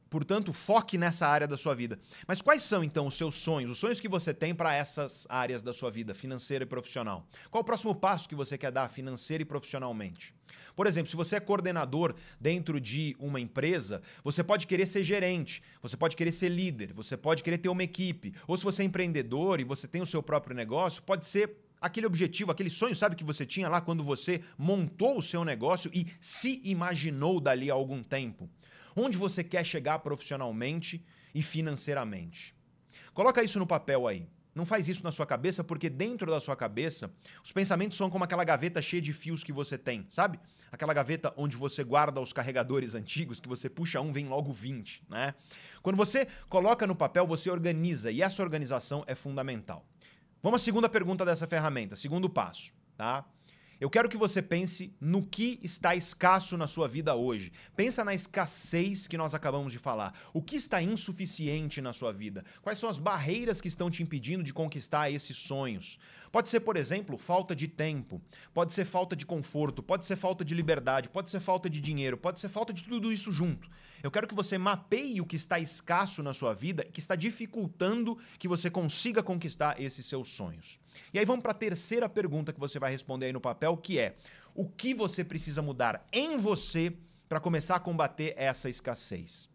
Portanto, 0.10 0.52
foque 0.52 0.98
nessa 0.98 1.28
área 1.28 1.48
da 1.48 1.58
sua 1.58 1.76
vida. 1.76 2.00
Mas 2.28 2.42
quais 2.42 2.64
são 2.64 2.84
então 2.84 3.06
os 3.06 3.16
seus 3.16 3.36
sonhos, 3.36 3.72
os 3.72 3.78
sonhos 3.78 4.00
que 4.00 4.08
você 4.08 4.34
tem 4.34 4.56
para 4.56 4.74
essas 4.74 5.28
áreas 5.30 5.62
da 5.62 5.74
sua 5.74 5.92
vida, 5.92 6.14
financeira 6.14 6.64
e 6.64 6.68
profissional? 6.68 7.28
Qual 7.52 7.62
o 7.62 7.66
próximo 7.66 7.94
passo 7.94 8.28
que 8.28 8.36
você 8.36 8.58
quer 8.58 8.72
dar 8.72 8.90
financeira 8.90 9.44
e 9.44 9.46
profissionalmente? 9.46 10.34
Por 10.76 10.88
exemplo, 10.88 11.10
se 11.10 11.16
você 11.16 11.36
é 11.36 11.40
coordenador 11.40 12.16
dentro 12.40 12.80
de 12.80 13.16
uma 13.20 13.40
empresa, 13.40 14.02
você 14.24 14.44
pode 14.44 14.66
querer 14.66 14.86
ser 14.86 15.04
gerente, 15.04 15.62
você 15.82 15.98
pode 15.98 16.16
querer 16.16 16.32
ser 16.32 16.50
líder, 16.50 16.94
você 16.94 17.18
pode 17.18 17.44
querer 17.44 17.58
ter 17.58 17.70
uma 17.70 17.84
equipe. 17.84 18.34
Ou 18.48 18.58
se 18.58 18.64
você 18.64 18.82
é 18.82 18.86
empreendedor 18.86 19.60
e 19.60 19.64
você 19.64 19.88
tem 19.88 20.02
o 20.02 20.08
seu 20.08 20.24
próprio 20.24 20.56
negócio, 20.56 21.04
pode 21.04 21.26
ser 21.26 21.58
aquele 21.82 22.06
objetivo, 22.06 22.52
aquele 22.52 22.70
sonho, 22.70 22.96
sabe, 22.96 23.16
que 23.16 23.24
você 23.24 23.46
tinha 23.46 23.70
lá 23.70 23.82
quando 23.82 24.04
você 24.04 24.42
montou 24.58 25.18
o 25.18 25.22
seu 25.22 25.44
negócio 25.46 25.90
e 25.94 26.08
se 26.20 26.62
imaginou 26.64 27.40
dali 27.40 27.72
a 27.72 27.74
algum 27.74 28.04
tempo. 28.04 28.50
Onde 28.96 29.18
você 29.18 29.44
quer 29.44 29.66
chegar 29.66 30.00
profissionalmente 30.00 31.04
e 31.34 31.42
financeiramente? 31.42 32.56
Coloca 33.14 33.44
isso 33.44 33.60
no 33.60 33.68
papel 33.68 34.08
aí. 34.08 34.28
Não 34.54 34.66
faz 34.66 34.88
isso 34.88 35.04
na 35.04 35.12
sua 35.12 35.26
cabeça, 35.26 35.64
porque 35.64 35.90
dentro 35.90 36.30
da 36.30 36.42
sua 36.42 36.56
cabeça, 36.56 37.12
os 37.44 37.52
pensamentos 37.52 37.98
são 37.98 38.10
como 38.10 38.24
aquela 38.24 38.44
gaveta 38.44 38.82
cheia 38.82 39.02
de 39.02 39.14
fios 39.14 39.44
que 39.44 39.54
você 39.54 39.78
tem, 39.78 40.06
sabe? 40.10 40.40
Aquela 40.72 40.94
gaveta 40.94 41.34
onde 41.38 41.56
você 41.56 41.84
guarda 41.84 42.20
os 42.20 42.34
carregadores 42.34 42.96
antigos, 42.96 43.40
que 43.40 43.48
você 43.48 43.70
puxa 43.70 44.02
um, 44.02 44.12
vem 44.12 44.28
logo 44.28 44.52
20, 44.52 45.04
né? 45.08 45.34
Quando 45.82 45.96
você 45.96 46.28
coloca 46.50 46.86
no 46.86 46.96
papel, 46.96 47.26
você 47.26 47.50
organiza, 47.50 48.12
e 48.12 48.22
essa 48.22 48.42
organização 48.42 49.04
é 49.08 49.16
fundamental. 49.16 49.86
Vamos 50.42 50.62
à 50.62 50.66
segunda 50.66 50.90
pergunta 50.90 51.24
dessa 51.24 51.48
ferramenta, 51.48 51.96
segundo 51.96 52.30
passo, 52.30 52.74
tá? 52.98 53.26
Eu 53.80 53.90
quero 53.90 54.10
que 54.10 54.18
você 54.18 54.42
pense 54.42 54.94
no 55.00 55.26
que 55.26 55.58
está 55.64 55.96
escasso 55.96 56.58
na 56.58 56.68
sua 56.68 56.86
vida 56.86 57.16
hoje. 57.16 57.50
Pensa 57.78 58.04
na 58.04 58.14
escassez 58.14 59.08
que 59.08 59.18
nós 59.18 59.34
acabamos 59.34 59.72
de 59.72 59.80
falar. 59.80 60.14
O 60.34 60.42
que 60.42 60.58
está 60.58 60.82
insuficiente 60.82 61.80
na 61.80 61.94
sua 61.94 62.12
vida? 62.12 62.44
Quais 62.62 62.78
são 62.78 62.90
as 62.90 63.00
barreiras 63.00 63.62
que 63.62 63.70
estão 63.70 63.90
te 63.90 64.04
impedindo 64.04 64.44
de 64.44 64.54
conquistar 64.54 65.10
esses 65.10 65.38
sonhos? 65.38 65.98
Pode 66.30 66.50
ser, 66.50 66.60
por 66.60 66.76
exemplo, 66.76 67.18
falta 67.18 67.56
de 67.56 67.70
tempo, 67.70 68.22
pode 68.54 68.74
ser 68.74 68.84
falta 68.84 69.16
de 69.16 69.26
conforto, 69.26 69.82
pode 69.82 70.06
ser 70.06 70.18
falta 70.18 70.44
de 70.44 70.54
liberdade, 70.54 71.08
pode 71.08 71.30
ser 71.30 71.40
falta 71.40 71.70
de 71.70 71.80
dinheiro, 71.80 72.18
pode 72.18 72.42
ser 72.42 72.50
falta 72.50 72.74
de 72.74 72.84
tudo 72.84 73.14
isso 73.14 73.32
junto. 73.32 73.70
Eu 74.02 74.12
quero 74.12 74.28
que 74.28 74.36
você 74.36 74.58
mapeie 74.58 75.20
o 75.22 75.26
que 75.26 75.36
está 75.36 75.60
escasso 75.60 76.24
na 76.24 76.34
sua 76.34 76.54
vida, 76.54 76.84
que 76.84 77.00
está 77.00 77.16
dificultando 77.16 78.18
que 78.38 78.48
você 78.48 78.70
consiga 78.70 79.22
conquistar 79.22 79.80
esses 79.80 80.06
seus 80.06 80.30
sonhos. 80.30 80.80
E 81.14 81.20
aí 81.20 81.26
vamos 81.26 81.44
para 81.44 81.52
a 81.52 81.56
terceira 81.56 82.08
pergunta 82.08 82.54
que 82.54 82.60
você 82.60 82.80
vai 82.80 82.92
responder 82.92 83.28
aí 83.28 83.34
no 83.34 83.42
papel, 83.42 83.76
que 83.78 84.00
é: 84.00 84.16
o 84.54 84.68
que 84.68 84.94
você 84.94 85.24
precisa 85.24 85.62
mudar 85.62 86.06
em 86.12 86.38
você 86.38 86.94
para 87.28 87.40
começar 87.40 87.76
a 87.76 87.80
combater 87.80 88.34
essa 88.38 88.70
escassez? 88.70 89.50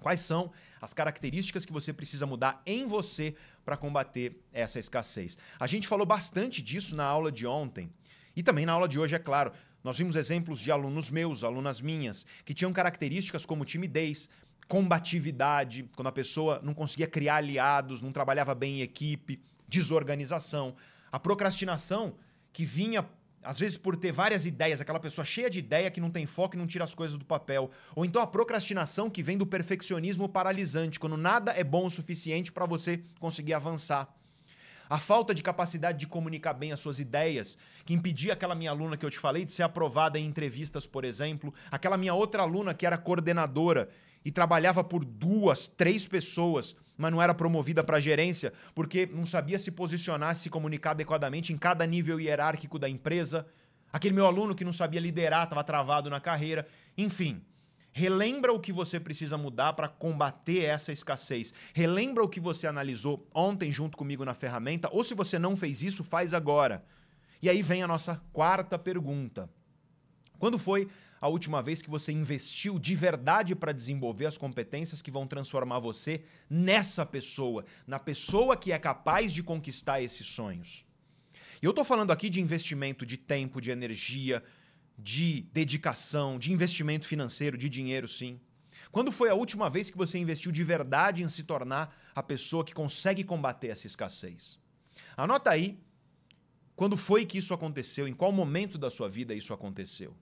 Quais 0.00 0.20
são 0.20 0.52
as 0.82 0.92
características 0.92 1.64
que 1.64 1.72
você 1.72 1.92
precisa 1.92 2.26
mudar 2.26 2.60
em 2.66 2.86
você 2.86 3.34
para 3.64 3.76
combater 3.76 4.38
essa 4.52 4.78
escassez? 4.78 5.38
A 5.58 5.66
gente 5.66 5.88
falou 5.88 6.04
bastante 6.04 6.60
disso 6.60 6.94
na 6.94 7.04
aula 7.04 7.32
de 7.32 7.46
ontem 7.46 7.90
e 8.36 8.42
também 8.42 8.66
na 8.66 8.72
aula 8.72 8.88
de 8.88 8.98
hoje, 8.98 9.14
é 9.14 9.18
claro. 9.18 9.52
Nós 9.84 9.98
vimos 9.98 10.16
exemplos 10.16 10.58
de 10.58 10.72
alunos 10.72 11.10
meus, 11.10 11.44
alunas 11.44 11.78
minhas, 11.82 12.24
que 12.42 12.54
tinham 12.54 12.72
características 12.72 13.44
como 13.44 13.66
timidez, 13.66 14.30
combatividade, 14.66 15.88
quando 15.94 16.08
a 16.08 16.12
pessoa 16.12 16.58
não 16.62 16.72
conseguia 16.72 17.06
criar 17.06 17.36
aliados, 17.36 18.00
não 18.00 18.10
trabalhava 18.10 18.54
bem 18.54 18.78
em 18.78 18.80
equipe, 18.80 19.42
desorganização, 19.68 20.74
a 21.12 21.20
procrastinação 21.20 22.16
que 22.50 22.64
vinha 22.64 23.06
às 23.42 23.58
vezes 23.58 23.76
por 23.76 23.94
ter 23.94 24.10
várias 24.10 24.46
ideias, 24.46 24.80
aquela 24.80 24.98
pessoa 24.98 25.22
cheia 25.22 25.50
de 25.50 25.58
ideia 25.58 25.90
que 25.90 26.00
não 26.00 26.10
tem 26.10 26.24
foco 26.24 26.56
e 26.56 26.58
não 26.58 26.66
tira 26.66 26.82
as 26.82 26.94
coisas 26.94 27.18
do 27.18 27.26
papel, 27.26 27.70
ou 27.94 28.02
então 28.02 28.22
a 28.22 28.26
procrastinação 28.26 29.10
que 29.10 29.22
vem 29.22 29.36
do 29.36 29.46
perfeccionismo 29.46 30.26
paralisante, 30.26 30.98
quando 30.98 31.18
nada 31.18 31.52
é 31.52 31.62
bom 31.62 31.84
o 31.84 31.90
suficiente 31.90 32.50
para 32.50 32.64
você 32.64 33.04
conseguir 33.20 33.52
avançar. 33.52 34.08
A 34.88 34.98
falta 34.98 35.34
de 35.34 35.42
capacidade 35.42 35.98
de 35.98 36.06
comunicar 36.06 36.52
bem 36.52 36.72
as 36.72 36.80
suas 36.80 36.98
ideias, 36.98 37.56
que 37.84 37.94
impedia 37.94 38.34
aquela 38.34 38.54
minha 38.54 38.70
aluna 38.70 38.96
que 38.96 39.04
eu 39.04 39.10
te 39.10 39.18
falei 39.18 39.44
de 39.44 39.52
ser 39.52 39.62
aprovada 39.62 40.18
em 40.18 40.26
entrevistas, 40.26 40.86
por 40.86 41.04
exemplo, 41.04 41.52
aquela 41.70 41.96
minha 41.96 42.14
outra 42.14 42.42
aluna 42.42 42.74
que 42.74 42.86
era 42.86 42.98
coordenadora 42.98 43.88
e 44.24 44.30
trabalhava 44.30 44.82
por 44.82 45.04
duas, 45.04 45.68
três 45.68 46.08
pessoas, 46.08 46.76
mas 46.96 47.10
não 47.10 47.20
era 47.20 47.34
promovida 47.34 47.82
para 47.82 48.00
gerência 48.00 48.52
porque 48.74 49.06
não 49.06 49.26
sabia 49.26 49.58
se 49.58 49.70
posicionar, 49.70 50.36
se 50.36 50.48
comunicar 50.48 50.92
adequadamente 50.92 51.52
em 51.52 51.56
cada 51.56 51.86
nível 51.86 52.20
hierárquico 52.20 52.78
da 52.78 52.88
empresa. 52.88 53.46
Aquele 53.92 54.14
meu 54.14 54.26
aluno 54.26 54.54
que 54.54 54.64
não 54.64 54.72
sabia 54.72 55.00
liderar, 55.00 55.44
estava 55.44 55.62
travado 55.62 56.10
na 56.10 56.20
carreira. 56.20 56.66
Enfim, 56.96 57.42
relembra 57.96 58.52
o 58.52 58.58
que 58.58 58.72
você 58.72 58.98
precisa 58.98 59.38
mudar 59.38 59.72
para 59.74 59.86
combater 59.88 60.64
essa 60.64 60.92
escassez. 60.92 61.54
Relembra 61.72 62.24
o 62.24 62.28
que 62.28 62.40
você 62.40 62.66
analisou 62.66 63.24
ontem 63.32 63.70
junto 63.70 63.96
comigo 63.96 64.24
na 64.24 64.34
ferramenta, 64.34 64.88
ou 64.92 65.04
se 65.04 65.14
você 65.14 65.38
não 65.38 65.56
fez 65.56 65.80
isso, 65.80 66.02
faz 66.02 66.34
agora. 66.34 66.84
E 67.40 67.48
aí 67.48 67.62
vem 67.62 67.84
a 67.84 67.86
nossa 67.86 68.20
quarta 68.32 68.76
pergunta. 68.76 69.48
Quando 70.40 70.58
foi 70.58 70.88
a 71.20 71.28
última 71.28 71.62
vez 71.62 71.80
que 71.80 71.88
você 71.88 72.10
investiu 72.10 72.80
de 72.80 72.96
verdade 72.96 73.54
para 73.54 73.70
desenvolver 73.70 74.26
as 74.26 74.36
competências 74.36 75.00
que 75.00 75.10
vão 75.10 75.24
transformar 75.24 75.78
você 75.78 76.24
nessa 76.50 77.06
pessoa, 77.06 77.64
na 77.86 78.00
pessoa 78.00 78.56
que 78.56 78.72
é 78.72 78.78
capaz 78.78 79.32
de 79.32 79.40
conquistar 79.40 80.02
esses 80.02 80.26
sonhos? 80.26 80.84
E 81.62 81.64
eu 81.64 81.70
estou 81.70 81.84
falando 81.84 82.10
aqui 82.10 82.28
de 82.28 82.40
investimento 82.40 83.06
de 83.06 83.16
tempo, 83.16 83.60
de 83.60 83.70
energia, 83.70 84.42
de 84.98 85.42
dedicação, 85.52 86.38
de 86.38 86.52
investimento 86.52 87.06
financeiro, 87.06 87.58
de 87.58 87.68
dinheiro, 87.68 88.08
sim. 88.08 88.40
Quando 88.92 89.10
foi 89.10 89.28
a 89.28 89.34
última 89.34 89.68
vez 89.68 89.90
que 89.90 89.96
você 89.96 90.18
investiu 90.18 90.52
de 90.52 90.62
verdade 90.62 91.22
em 91.22 91.28
se 91.28 91.42
tornar 91.42 91.96
a 92.14 92.22
pessoa 92.22 92.64
que 92.64 92.72
consegue 92.72 93.24
combater 93.24 93.68
essa 93.68 93.86
escassez? 93.86 94.58
Anota 95.16 95.50
aí 95.50 95.78
quando 96.76 96.96
foi 96.96 97.24
que 97.24 97.38
isso 97.38 97.54
aconteceu, 97.54 98.06
em 98.06 98.14
qual 98.14 98.32
momento 98.32 98.76
da 98.78 98.90
sua 98.90 99.08
vida 99.08 99.34
isso 99.34 99.52
aconteceu. 99.52 100.14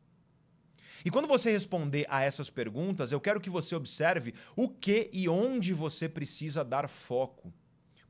E 1.04 1.10
quando 1.10 1.26
você 1.26 1.50
responder 1.50 2.06
a 2.08 2.22
essas 2.22 2.48
perguntas, 2.48 3.10
eu 3.10 3.20
quero 3.20 3.40
que 3.40 3.50
você 3.50 3.74
observe 3.74 4.34
o 4.54 4.68
que 4.68 5.10
e 5.12 5.28
onde 5.28 5.74
você 5.74 6.08
precisa 6.08 6.64
dar 6.64 6.88
foco. 6.88 7.52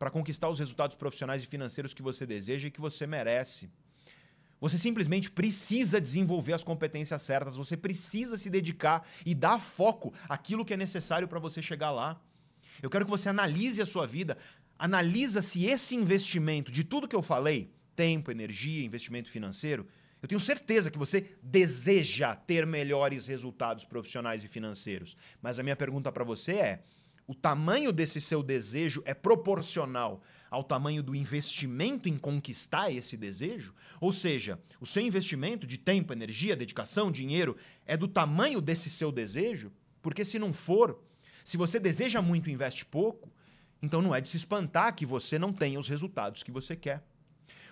para 0.03 0.11
conquistar 0.11 0.49
os 0.49 0.59
resultados 0.59 0.97
profissionais 0.97 1.45
e 1.45 1.47
financeiros 1.47 1.95
que 1.95 2.03
você 2.03 2.27
deseja 2.27 2.67
e 2.67 2.73
que 2.73 2.81
você 2.81 3.07
merece. 3.07 3.71
Você 4.63 4.79
simplesmente 4.79 5.29
precisa 5.29 6.01
desenvolver 6.01 6.53
as 6.53 6.63
competências 6.63 7.21
certas, 7.23 7.57
você 7.57 7.77
precisa 7.77 8.39
se 8.39 8.49
dedicar 8.49 9.05
e 9.27 9.35
dar 9.35 9.59
foco 9.59 10.15
àquilo 10.29 10.65
que 10.65 10.73
é 10.73 10.77
necessário 10.77 11.27
para 11.27 11.41
você 11.41 11.61
chegar 11.61 11.91
lá. 11.91 12.23
Eu 12.81 12.89
quero 12.89 13.05
que 13.05 13.11
você 13.11 13.29
analise 13.29 13.83
a 13.83 13.87
sua 13.87 14.07
vida, 14.07 14.39
analisa 14.79 15.43
se 15.43 15.67
esse 15.67 15.97
investimento 15.97 16.71
de 16.71 16.85
tudo 16.85 17.09
que 17.09 17.17
eu 17.17 17.23
falei, 17.23 17.73
tempo, 17.97 18.31
energia, 18.31 18.85
investimento 18.85 19.29
financeiro, 19.29 19.85
eu 20.23 20.29
tenho 20.29 20.41
certeza 20.41 20.93
que 20.93 20.99
você 20.99 21.37
deseja 21.43 22.33
ter 22.37 22.65
melhores 22.65 23.27
resultados 23.27 23.85
profissionais 23.85 24.45
e 24.45 24.49
financeiros. 24.49 25.17
Mas 25.43 25.59
a 25.59 25.65
minha 25.65 25.75
pergunta 25.75 26.13
para 26.13 26.23
você 26.23 26.53
é: 26.53 26.85
o 27.27 27.35
tamanho 27.35 27.91
desse 27.91 28.21
seu 28.21 28.45
desejo 28.45 29.03
é 29.05 29.13
proporcional 29.13 30.23
ao 30.53 30.63
tamanho 30.63 31.03
do 31.03 31.17
investimento 31.17 32.11
em 32.11 32.19
conquistar 32.19 32.93
esse 32.93 33.17
desejo? 33.17 33.75
Ou 33.99 34.13
seja, 34.13 34.61
o 34.79 34.85
seu 34.85 35.03
investimento 35.03 35.67
de 35.67 35.79
tempo, 35.79 36.13
energia, 36.13 36.55
dedicação, 36.55 37.11
dinheiro 37.11 37.57
é 37.87 37.97
do 37.97 38.07
tamanho 38.07 38.61
desse 38.61 38.91
seu 38.91 39.11
desejo? 39.11 39.73
Porque 40.03 40.27
se 40.27 40.39
não 40.39 40.53
for, 40.53 41.03
se 41.43 41.57
você 41.57 41.81
deseja 41.81 42.21
muito 42.21 42.51
e 42.51 42.53
investe 42.53 42.85
pouco, 42.85 43.33
então 43.83 44.03
não 44.03 44.15
é 44.15 44.21
de 44.21 44.29
se 44.29 44.37
espantar 44.37 44.95
que 44.95 45.07
você 45.07 45.39
não 45.39 45.55
tenha 45.55 45.79
os 45.79 45.89
resultados 45.89 46.43
que 46.43 46.53
você 46.53 46.77
quer. 46.77 47.03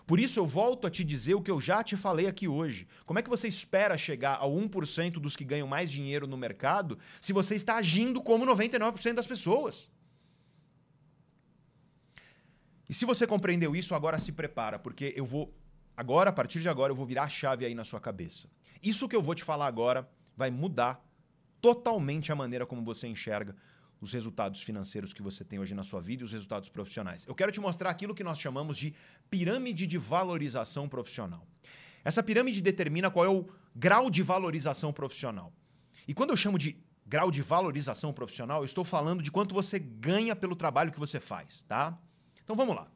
Por 0.06 0.18
isso 0.18 0.40
eu 0.40 0.46
volto 0.46 0.86
a 0.86 0.90
te 0.90 1.04
dizer 1.04 1.34
o 1.34 1.42
que 1.42 1.50
eu 1.50 1.60
já 1.60 1.84
te 1.84 1.96
falei 1.96 2.26
aqui 2.26 2.48
hoje. 2.48 2.88
Como 3.04 3.18
é 3.18 3.22
que 3.22 3.28
você 3.28 3.46
espera 3.46 3.98
chegar 3.98 4.36
ao 4.36 4.50
1% 4.52 5.20
dos 5.20 5.36
que 5.36 5.44
ganham 5.44 5.68
mais 5.68 5.90
dinheiro 5.90 6.26
no 6.26 6.38
mercado 6.38 6.98
se 7.20 7.34
você 7.34 7.54
está 7.56 7.76
agindo 7.76 8.22
como 8.22 8.46
99% 8.46 9.12
das 9.12 9.26
pessoas? 9.26 9.90
E 12.90 12.94
se 12.94 13.04
você 13.04 13.24
compreendeu 13.24 13.76
isso, 13.76 13.94
agora 13.94 14.18
se 14.18 14.32
prepara, 14.32 14.76
porque 14.76 15.14
eu 15.16 15.24
vou. 15.24 15.54
Agora, 15.96 16.30
a 16.30 16.32
partir 16.32 16.60
de 16.60 16.68
agora, 16.68 16.90
eu 16.90 16.96
vou 16.96 17.06
virar 17.06 17.22
a 17.22 17.28
chave 17.28 17.64
aí 17.64 17.72
na 17.72 17.84
sua 17.84 18.00
cabeça. 18.00 18.48
Isso 18.82 19.08
que 19.08 19.14
eu 19.14 19.22
vou 19.22 19.32
te 19.32 19.44
falar 19.44 19.68
agora 19.68 20.10
vai 20.36 20.50
mudar 20.50 21.00
totalmente 21.60 22.32
a 22.32 22.34
maneira 22.34 22.66
como 22.66 22.82
você 22.82 23.06
enxerga 23.06 23.54
os 24.00 24.12
resultados 24.12 24.60
financeiros 24.60 25.12
que 25.12 25.22
você 25.22 25.44
tem 25.44 25.60
hoje 25.60 25.72
na 25.72 25.84
sua 25.84 26.00
vida 26.00 26.22
e 26.22 26.24
os 26.24 26.32
resultados 26.32 26.68
profissionais. 26.68 27.24
Eu 27.28 27.34
quero 27.34 27.52
te 27.52 27.60
mostrar 27.60 27.90
aquilo 27.90 28.12
que 28.12 28.24
nós 28.24 28.40
chamamos 28.40 28.76
de 28.76 28.92
pirâmide 29.30 29.86
de 29.86 29.96
valorização 29.96 30.88
profissional. 30.88 31.46
Essa 32.04 32.24
pirâmide 32.24 32.60
determina 32.60 33.08
qual 33.08 33.24
é 33.24 33.28
o 33.28 33.48
grau 33.72 34.10
de 34.10 34.20
valorização 34.20 34.92
profissional. 34.92 35.52
E 36.08 36.12
quando 36.12 36.30
eu 36.30 36.36
chamo 36.36 36.58
de 36.58 36.76
grau 37.06 37.30
de 37.30 37.40
valorização 37.40 38.12
profissional, 38.12 38.62
eu 38.62 38.66
estou 38.66 38.84
falando 38.84 39.22
de 39.22 39.30
quanto 39.30 39.54
você 39.54 39.78
ganha 39.78 40.34
pelo 40.34 40.56
trabalho 40.56 40.90
que 40.90 40.98
você 40.98 41.20
faz, 41.20 41.62
tá? 41.68 41.96
Então 42.50 42.56
vamos 42.56 42.74
lá. 42.74 42.88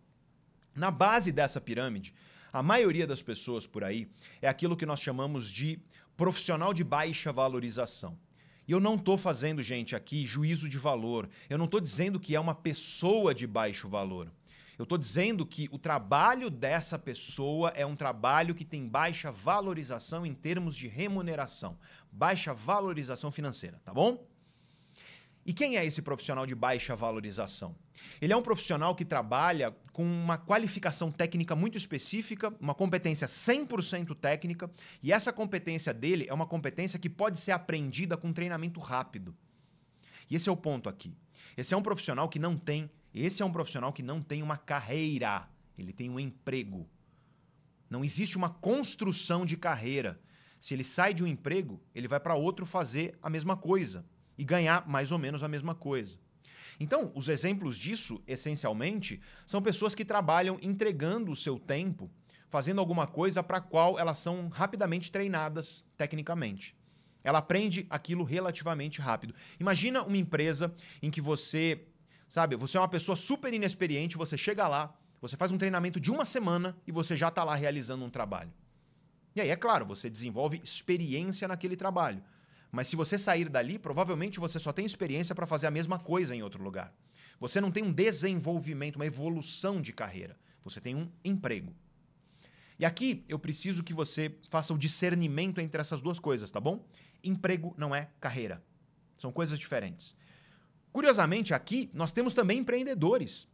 Na 0.75 0.91
base 0.91 1.31
dessa 1.31 1.61
pirâmide, 1.61 2.13
a 2.53 2.61
maioria 2.61 3.07
das 3.07 3.23
pessoas 3.23 3.69
por 3.69 3.85
aí 3.85 4.09
é 4.43 4.49
aquilo 4.49 4.77
que 4.77 4.85
nós 4.85 4.99
chamamos 4.99 5.49
de 5.49 5.79
profissional 6.17 6.75
de 6.75 6.83
baixa 6.83 7.33
valorização. 7.33 8.19
E 8.67 8.73
eu 8.73 8.81
não 8.81 8.97
estou 8.97 9.17
fazendo, 9.17 9.63
gente, 9.63 9.95
aqui 9.95 10.27
juízo 10.27 10.69
de 10.69 10.77
valor. 10.77 11.29
Eu 11.49 11.57
não 11.57 11.67
estou 11.67 11.81
dizendo 11.81 12.19
que 12.19 12.35
é 12.35 12.41
uma 12.41 12.53
pessoa 12.53 13.33
de 13.33 13.47
baixo 13.47 13.89
valor. 13.89 14.29
Eu 14.77 14.83
estou 14.83 14.99
dizendo 14.99 15.47
que 15.47 15.69
o 15.71 15.79
trabalho 15.79 16.51
dessa 16.51 16.99
pessoa 16.99 17.69
é 17.77 17.87
um 17.87 17.95
trabalho 17.95 18.57
que 18.57 18.65
tem 18.65 18.89
baixa 18.89 19.31
valorização 19.31 20.27
em 20.27 20.35
termos 20.35 20.75
de 20.75 20.89
remuneração, 20.89 21.79
baixa 22.11 22.53
valorização 22.53 23.31
financeira, 23.31 23.81
tá 23.85 23.95
bom? 23.95 24.27
E 25.47 25.53
quem 25.53 25.77
é 25.77 25.85
esse 25.85 26.01
profissional 26.01 26.47
de 26.47 26.55
baixa 26.55 26.97
valorização? 26.97 27.77
Ele 28.21 28.33
é 28.33 28.37
um 28.37 28.43
profissional 28.43 28.95
que 28.95 29.05
trabalha 29.05 29.77
com 29.93 30.03
uma 30.03 30.39
qualificação 30.39 31.11
técnica 31.11 31.55
muito 31.55 31.77
específica, 31.77 32.55
uma 32.59 32.75
competência 32.75 33.27
100% 33.27 34.15
técnica, 34.15 34.71
e 35.03 35.13
essa 35.13 35.33
competência 35.33 35.93
dele 35.93 36.27
é 36.29 36.33
uma 36.33 36.47
competência 36.47 36.99
que 36.99 37.11
pode 37.11 37.39
ser 37.39 37.53
aprendida 37.53 38.17
com 38.17 38.33
treinamento 38.33 38.81
rápido. 38.81 39.37
E 40.31 40.37
esse 40.37 40.49
é 40.49 40.53
o 40.53 40.57
ponto 40.57 40.89
aqui. 40.89 41.15
Esse 41.57 41.75
é 41.75 41.77
um 41.77 41.83
profissional 41.83 42.29
que 42.29 42.39
não 42.39 42.57
tem, 42.57 42.91
esse 43.13 43.43
é 43.43 43.45
um 43.45 43.53
profissional 43.53 43.93
que 43.93 44.03
não 44.03 44.23
tem 44.23 44.43
uma 44.43 44.57
carreira, 44.57 45.47
ele 45.77 45.93
tem 45.93 46.09
um 46.09 46.19
emprego. 46.19 46.89
Não 47.91 48.03
existe 48.03 48.37
uma 48.37 48.49
construção 48.49 49.45
de 49.45 49.59
carreira. 49.59 50.19
Se 50.59 50.73
ele 50.73 50.83
sai 50.83 51.13
de 51.13 51.23
um 51.23 51.27
emprego, 51.27 51.81
ele 51.95 52.09
vai 52.09 52.19
para 52.19 52.35
outro 52.35 52.65
fazer 52.65 53.17
a 53.23 53.29
mesma 53.29 53.57
coisa 53.57 54.07
e 54.37 54.45
ganhar 54.45 54.87
mais 54.89 55.13
ou 55.13 55.19
menos 55.19 55.43
a 55.43 55.49
mesma 55.49 55.75
coisa. 55.75 56.19
Então, 56.79 57.13
os 57.15 57.29
exemplos 57.29 57.77
disso, 57.77 58.23
essencialmente, 58.27 59.21
são 59.47 59.63
pessoas 59.63 59.95
que 59.95 60.05
trabalham 60.05 60.59
entregando 60.61 61.31
o 61.31 61.37
seu 61.37 61.59
tempo, 61.59 62.11
fazendo 62.49 62.81
alguma 62.81 63.07
coisa 63.07 63.43
para 63.43 63.59
a 63.59 63.61
qual 63.61 63.99
elas 63.99 64.19
são 64.19 64.49
rapidamente 64.49 65.11
treinadas 65.11 65.85
tecnicamente. 65.97 66.77
Ela 67.23 67.39
aprende 67.39 67.87
aquilo 67.89 68.23
relativamente 68.23 69.01
rápido. 69.01 69.35
Imagina 69.59 70.03
uma 70.03 70.17
empresa 70.17 70.75
em 71.03 71.11
que 71.11 71.21
você, 71.21 71.87
sabe, 72.29 72.55
você 72.55 72.77
é 72.77 72.81
uma 72.81 72.89
pessoa 72.89 73.17
super 73.17 73.53
inexperiente, 73.53 74.17
você 74.17 74.37
chega 74.37 74.69
lá, 74.69 74.95
você 75.21 75.37
faz 75.37 75.51
um 75.51 75.57
treinamento 75.57 75.99
de 75.99 76.11
uma 76.11 76.25
semana 76.25 76.77
e 76.87 76.93
você 76.93 77.17
já 77.17 77.29
está 77.29 77.43
lá 77.43 77.55
realizando 77.55 78.05
um 78.05 78.11
trabalho. 78.11 78.53
E 79.35 79.41
aí, 79.41 79.49
é 79.49 79.57
claro, 79.57 79.87
você 79.87 80.11
desenvolve 80.11 80.61
experiência 80.63 81.49
naquele 81.49 81.77
trabalho. 81.77 82.23
Mas 82.75 82.89
se 82.89 82.97
você 82.97 83.17
sair 83.17 83.49
dali, 83.49 83.79
provavelmente 83.79 84.41
você 84.41 84.59
só 84.59 84.73
tem 84.73 84.85
experiência 84.85 85.33
para 85.33 85.47
fazer 85.47 85.69
a 85.69 85.71
mesma 85.71 85.97
coisa 85.97 86.35
em 86.35 86.43
outro 86.43 86.63
lugar. 86.63 86.93
Você 87.39 87.61
não 87.61 87.71
tem 87.71 87.85
um 87.85 87.93
desenvolvimento, 87.93 88.97
uma 88.97 89.07
evolução 89.07 89.81
de 89.81 89.93
carreira. 89.93 90.37
Você 90.65 90.81
tem 90.81 90.95
um 90.97 91.09
emprego. 91.25 91.73
E 92.77 92.85
aqui 92.85 93.25
eu 93.29 93.39
preciso 93.39 93.85
que 93.85 93.95
você 93.95 94.37
faça 94.51 94.75
o 94.75 94.79
discernimento 94.79 95.61
entre 95.61 95.81
essas 95.81 96.01
duas 96.01 96.19
coisas, 96.19 96.51
tá 96.51 96.59
bom? 96.59 96.85
Emprego 97.23 97.73
não 97.79 97.95
é 97.95 98.11
carreira. 98.21 98.61
São 99.17 99.31
coisas 99.31 99.57
diferentes. 99.57 100.17
Curiosamente, 100.93 101.55
aqui 101.55 101.89
nós 101.95 102.13
temos 102.13 102.35
também 102.35 102.59
empreendedores. 102.59 103.47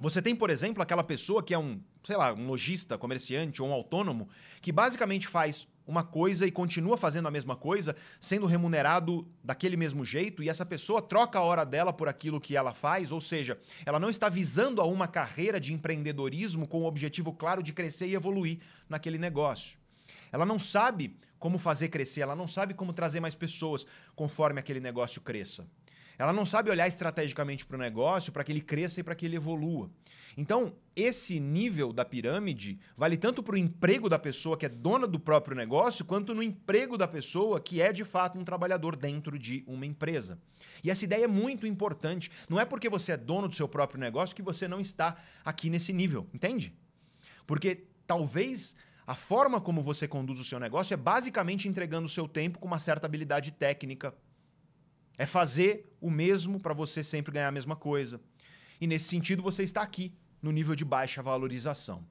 Você 0.00 0.20
tem, 0.20 0.34
por 0.34 0.50
exemplo, 0.50 0.82
aquela 0.82 1.04
pessoa 1.04 1.40
que 1.40 1.54
é 1.54 1.58
um, 1.58 1.80
sei 2.02 2.16
lá, 2.16 2.32
um 2.32 2.48
lojista, 2.48 2.98
comerciante 2.98 3.62
ou 3.62 3.68
um 3.68 3.72
autônomo, 3.72 4.28
que 4.60 4.72
basicamente 4.72 5.28
faz 5.28 5.68
uma 5.86 6.02
coisa 6.02 6.46
e 6.46 6.50
continua 6.50 6.96
fazendo 6.96 7.28
a 7.28 7.30
mesma 7.30 7.54
coisa, 7.54 7.94
sendo 8.20 8.46
remunerado 8.46 9.26
daquele 9.42 9.76
mesmo 9.76 10.04
jeito, 10.04 10.42
e 10.42 10.48
essa 10.48 10.66
pessoa 10.66 11.00
troca 11.00 11.38
a 11.38 11.42
hora 11.42 11.64
dela 11.64 11.92
por 11.92 12.08
aquilo 12.08 12.40
que 12.40 12.56
ela 12.56 12.74
faz, 12.74 13.12
ou 13.12 13.20
seja, 13.20 13.58
ela 13.84 14.00
não 14.00 14.10
está 14.10 14.28
visando 14.28 14.80
a 14.80 14.84
uma 14.84 15.06
carreira 15.06 15.60
de 15.60 15.72
empreendedorismo 15.72 16.66
com 16.66 16.82
o 16.82 16.86
objetivo 16.86 17.32
claro 17.32 17.62
de 17.62 17.72
crescer 17.72 18.06
e 18.06 18.14
evoluir 18.14 18.58
naquele 18.88 19.18
negócio. 19.18 19.78
Ela 20.32 20.44
não 20.44 20.58
sabe 20.58 21.16
como 21.38 21.58
fazer 21.58 21.88
crescer, 21.88 22.22
ela 22.22 22.34
não 22.34 22.48
sabe 22.48 22.74
como 22.74 22.92
trazer 22.92 23.20
mais 23.20 23.34
pessoas 23.34 23.86
conforme 24.14 24.58
aquele 24.58 24.80
negócio 24.80 25.20
cresça. 25.20 25.66
Ela 26.18 26.32
não 26.32 26.46
sabe 26.46 26.70
olhar 26.70 26.88
estrategicamente 26.88 27.64
para 27.64 27.76
o 27.76 27.80
negócio 27.80 28.32
para 28.32 28.42
que 28.42 28.52
ele 28.52 28.60
cresça 28.60 29.00
e 29.00 29.02
para 29.02 29.14
que 29.14 29.26
ele 29.26 29.36
evolua. 29.36 29.90
Então, 30.36 30.74
esse 30.94 31.40
nível 31.40 31.92
da 31.92 32.04
pirâmide 32.04 32.78
vale 32.94 33.16
tanto 33.16 33.42
para 33.42 33.54
o 33.54 33.58
emprego 33.58 34.08
da 34.08 34.18
pessoa 34.18 34.56
que 34.56 34.66
é 34.66 34.68
dona 34.68 35.06
do 35.06 35.18
próprio 35.18 35.56
negócio, 35.56 36.04
quanto 36.04 36.34
no 36.34 36.42
emprego 36.42 36.98
da 36.98 37.08
pessoa 37.08 37.58
que 37.58 37.80
é 37.80 37.90
de 37.90 38.04
fato 38.04 38.38
um 38.38 38.44
trabalhador 38.44 38.96
dentro 38.96 39.38
de 39.38 39.64
uma 39.66 39.86
empresa. 39.86 40.38
E 40.84 40.90
essa 40.90 41.04
ideia 41.04 41.24
é 41.24 41.28
muito 41.28 41.66
importante. 41.66 42.30
Não 42.50 42.60
é 42.60 42.66
porque 42.66 42.88
você 42.88 43.12
é 43.12 43.16
dono 43.16 43.48
do 43.48 43.54
seu 43.54 43.66
próprio 43.66 43.98
negócio 43.98 44.36
que 44.36 44.42
você 44.42 44.68
não 44.68 44.78
está 44.78 45.16
aqui 45.42 45.70
nesse 45.70 45.92
nível, 45.92 46.26
entende? 46.34 46.74
Porque 47.46 47.84
talvez 48.06 48.74
a 49.06 49.14
forma 49.14 49.60
como 49.60 49.82
você 49.82 50.06
conduz 50.06 50.38
o 50.38 50.44
seu 50.44 50.60
negócio 50.60 50.92
é 50.92 50.96
basicamente 50.96 51.68
entregando 51.68 52.06
o 52.06 52.10
seu 52.10 52.28
tempo 52.28 52.58
com 52.58 52.66
uma 52.66 52.80
certa 52.80 53.06
habilidade 53.06 53.52
técnica. 53.52 54.12
É 55.18 55.26
fazer 55.26 55.96
o 56.00 56.10
mesmo 56.10 56.60
para 56.60 56.74
você 56.74 57.02
sempre 57.02 57.32
ganhar 57.32 57.48
a 57.48 57.52
mesma 57.52 57.76
coisa. 57.76 58.20
E 58.80 58.86
nesse 58.86 59.08
sentido, 59.08 59.42
você 59.42 59.62
está 59.62 59.82
aqui, 59.82 60.12
no 60.42 60.52
nível 60.52 60.74
de 60.74 60.84
baixa 60.84 61.22
valorização. 61.22 62.04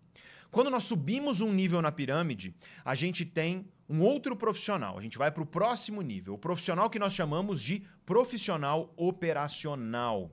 Quando 0.51 0.69
nós 0.69 0.83
subimos 0.85 1.41
um 1.41 1.51
nível 1.51 1.81
na 1.81 1.91
pirâmide, 1.91 2.55
a 2.83 2.95
gente 2.95 3.25
tem 3.25 3.67
um 3.89 4.01
outro 4.01 4.35
profissional. 4.35 4.97
A 4.97 5.01
gente 5.01 5.17
vai 5.17 5.31
para 5.31 5.43
o 5.43 5.45
próximo 5.45 6.01
nível, 6.01 6.33
o 6.33 6.37
profissional 6.37 6.89
que 6.89 6.99
nós 6.99 7.13
chamamos 7.13 7.61
de 7.61 7.85
profissional 8.05 8.93
operacional. 8.95 10.31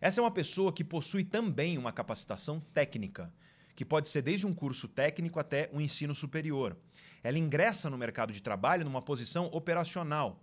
Essa 0.00 0.20
é 0.20 0.22
uma 0.22 0.30
pessoa 0.30 0.72
que 0.72 0.84
possui 0.84 1.24
também 1.24 1.78
uma 1.78 1.92
capacitação 1.92 2.60
técnica, 2.72 3.32
que 3.74 3.84
pode 3.84 4.08
ser 4.08 4.22
desde 4.22 4.46
um 4.46 4.54
curso 4.54 4.86
técnico 4.86 5.40
até 5.40 5.70
um 5.72 5.80
ensino 5.80 6.14
superior. 6.14 6.76
Ela 7.22 7.38
ingressa 7.38 7.88
no 7.88 7.98
mercado 7.98 8.32
de 8.32 8.42
trabalho 8.42 8.84
numa 8.84 9.00
posição 9.00 9.46
operacional. 9.46 10.40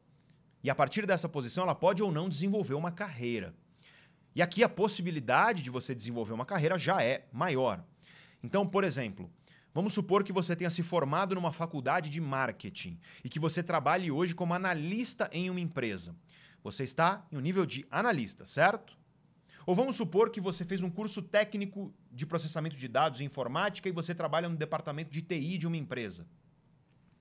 E 0.64 0.70
a 0.70 0.76
partir 0.76 1.06
dessa 1.06 1.28
posição, 1.28 1.64
ela 1.64 1.76
pode 1.76 2.04
ou 2.04 2.12
não 2.12 2.30
desenvolver 2.30 2.74
uma 2.74 2.92
carreira. 2.92 3.54
E 4.36 4.42
aqui 4.42 4.64
a 4.64 4.70
possibilidade 4.70 5.62
de 5.62 5.70
você 5.70 5.94
desenvolver 5.94 6.34
uma 6.34 6.46
carreira 6.46 6.80
já 6.80 7.04
é 7.04 7.26
maior. 7.32 7.84
Então, 8.44 8.66
por 8.66 8.84
exemplo, 8.84 9.30
vamos 9.74 9.94
supor 9.94 10.24
que 10.24 10.32
você 10.32 10.56
tenha 10.56 10.70
se 10.70 10.82
formado 10.82 11.36
numa 11.36 11.52
faculdade 11.52 12.10
de 12.10 12.22
marketing 12.22 13.00
e 13.24 13.30
que 13.30 13.40
você 13.40 13.62
trabalhe 13.62 14.12
hoje 14.12 14.34
como 14.34 14.54
analista 14.54 15.30
em 15.34 15.50
uma 15.50 15.60
empresa. 15.60 16.16
Você 16.64 16.84
está 16.84 17.26
em 17.32 17.38
um 17.38 17.42
nível 17.42 17.66
de 17.66 17.86
analista, 17.90 18.46
certo? 18.46 18.98
Ou 19.66 19.76
vamos 19.76 19.96
supor 19.96 20.30
que 20.32 20.42
você 20.42 20.64
fez 20.64 20.82
um 20.82 20.90
curso 20.90 21.22
técnico 21.22 21.94
de 22.12 22.26
processamento 22.26 22.76
de 22.76 22.88
dados 22.88 23.20
e 23.20 23.24
informática 23.24 23.90
e 23.90 23.92
você 23.92 24.16
trabalha 24.16 24.50
no 24.50 24.56
departamento 24.56 25.12
de 25.12 25.22
TI 25.22 25.58
de 25.58 25.68
uma 25.68 25.78
empresa. 25.78 26.26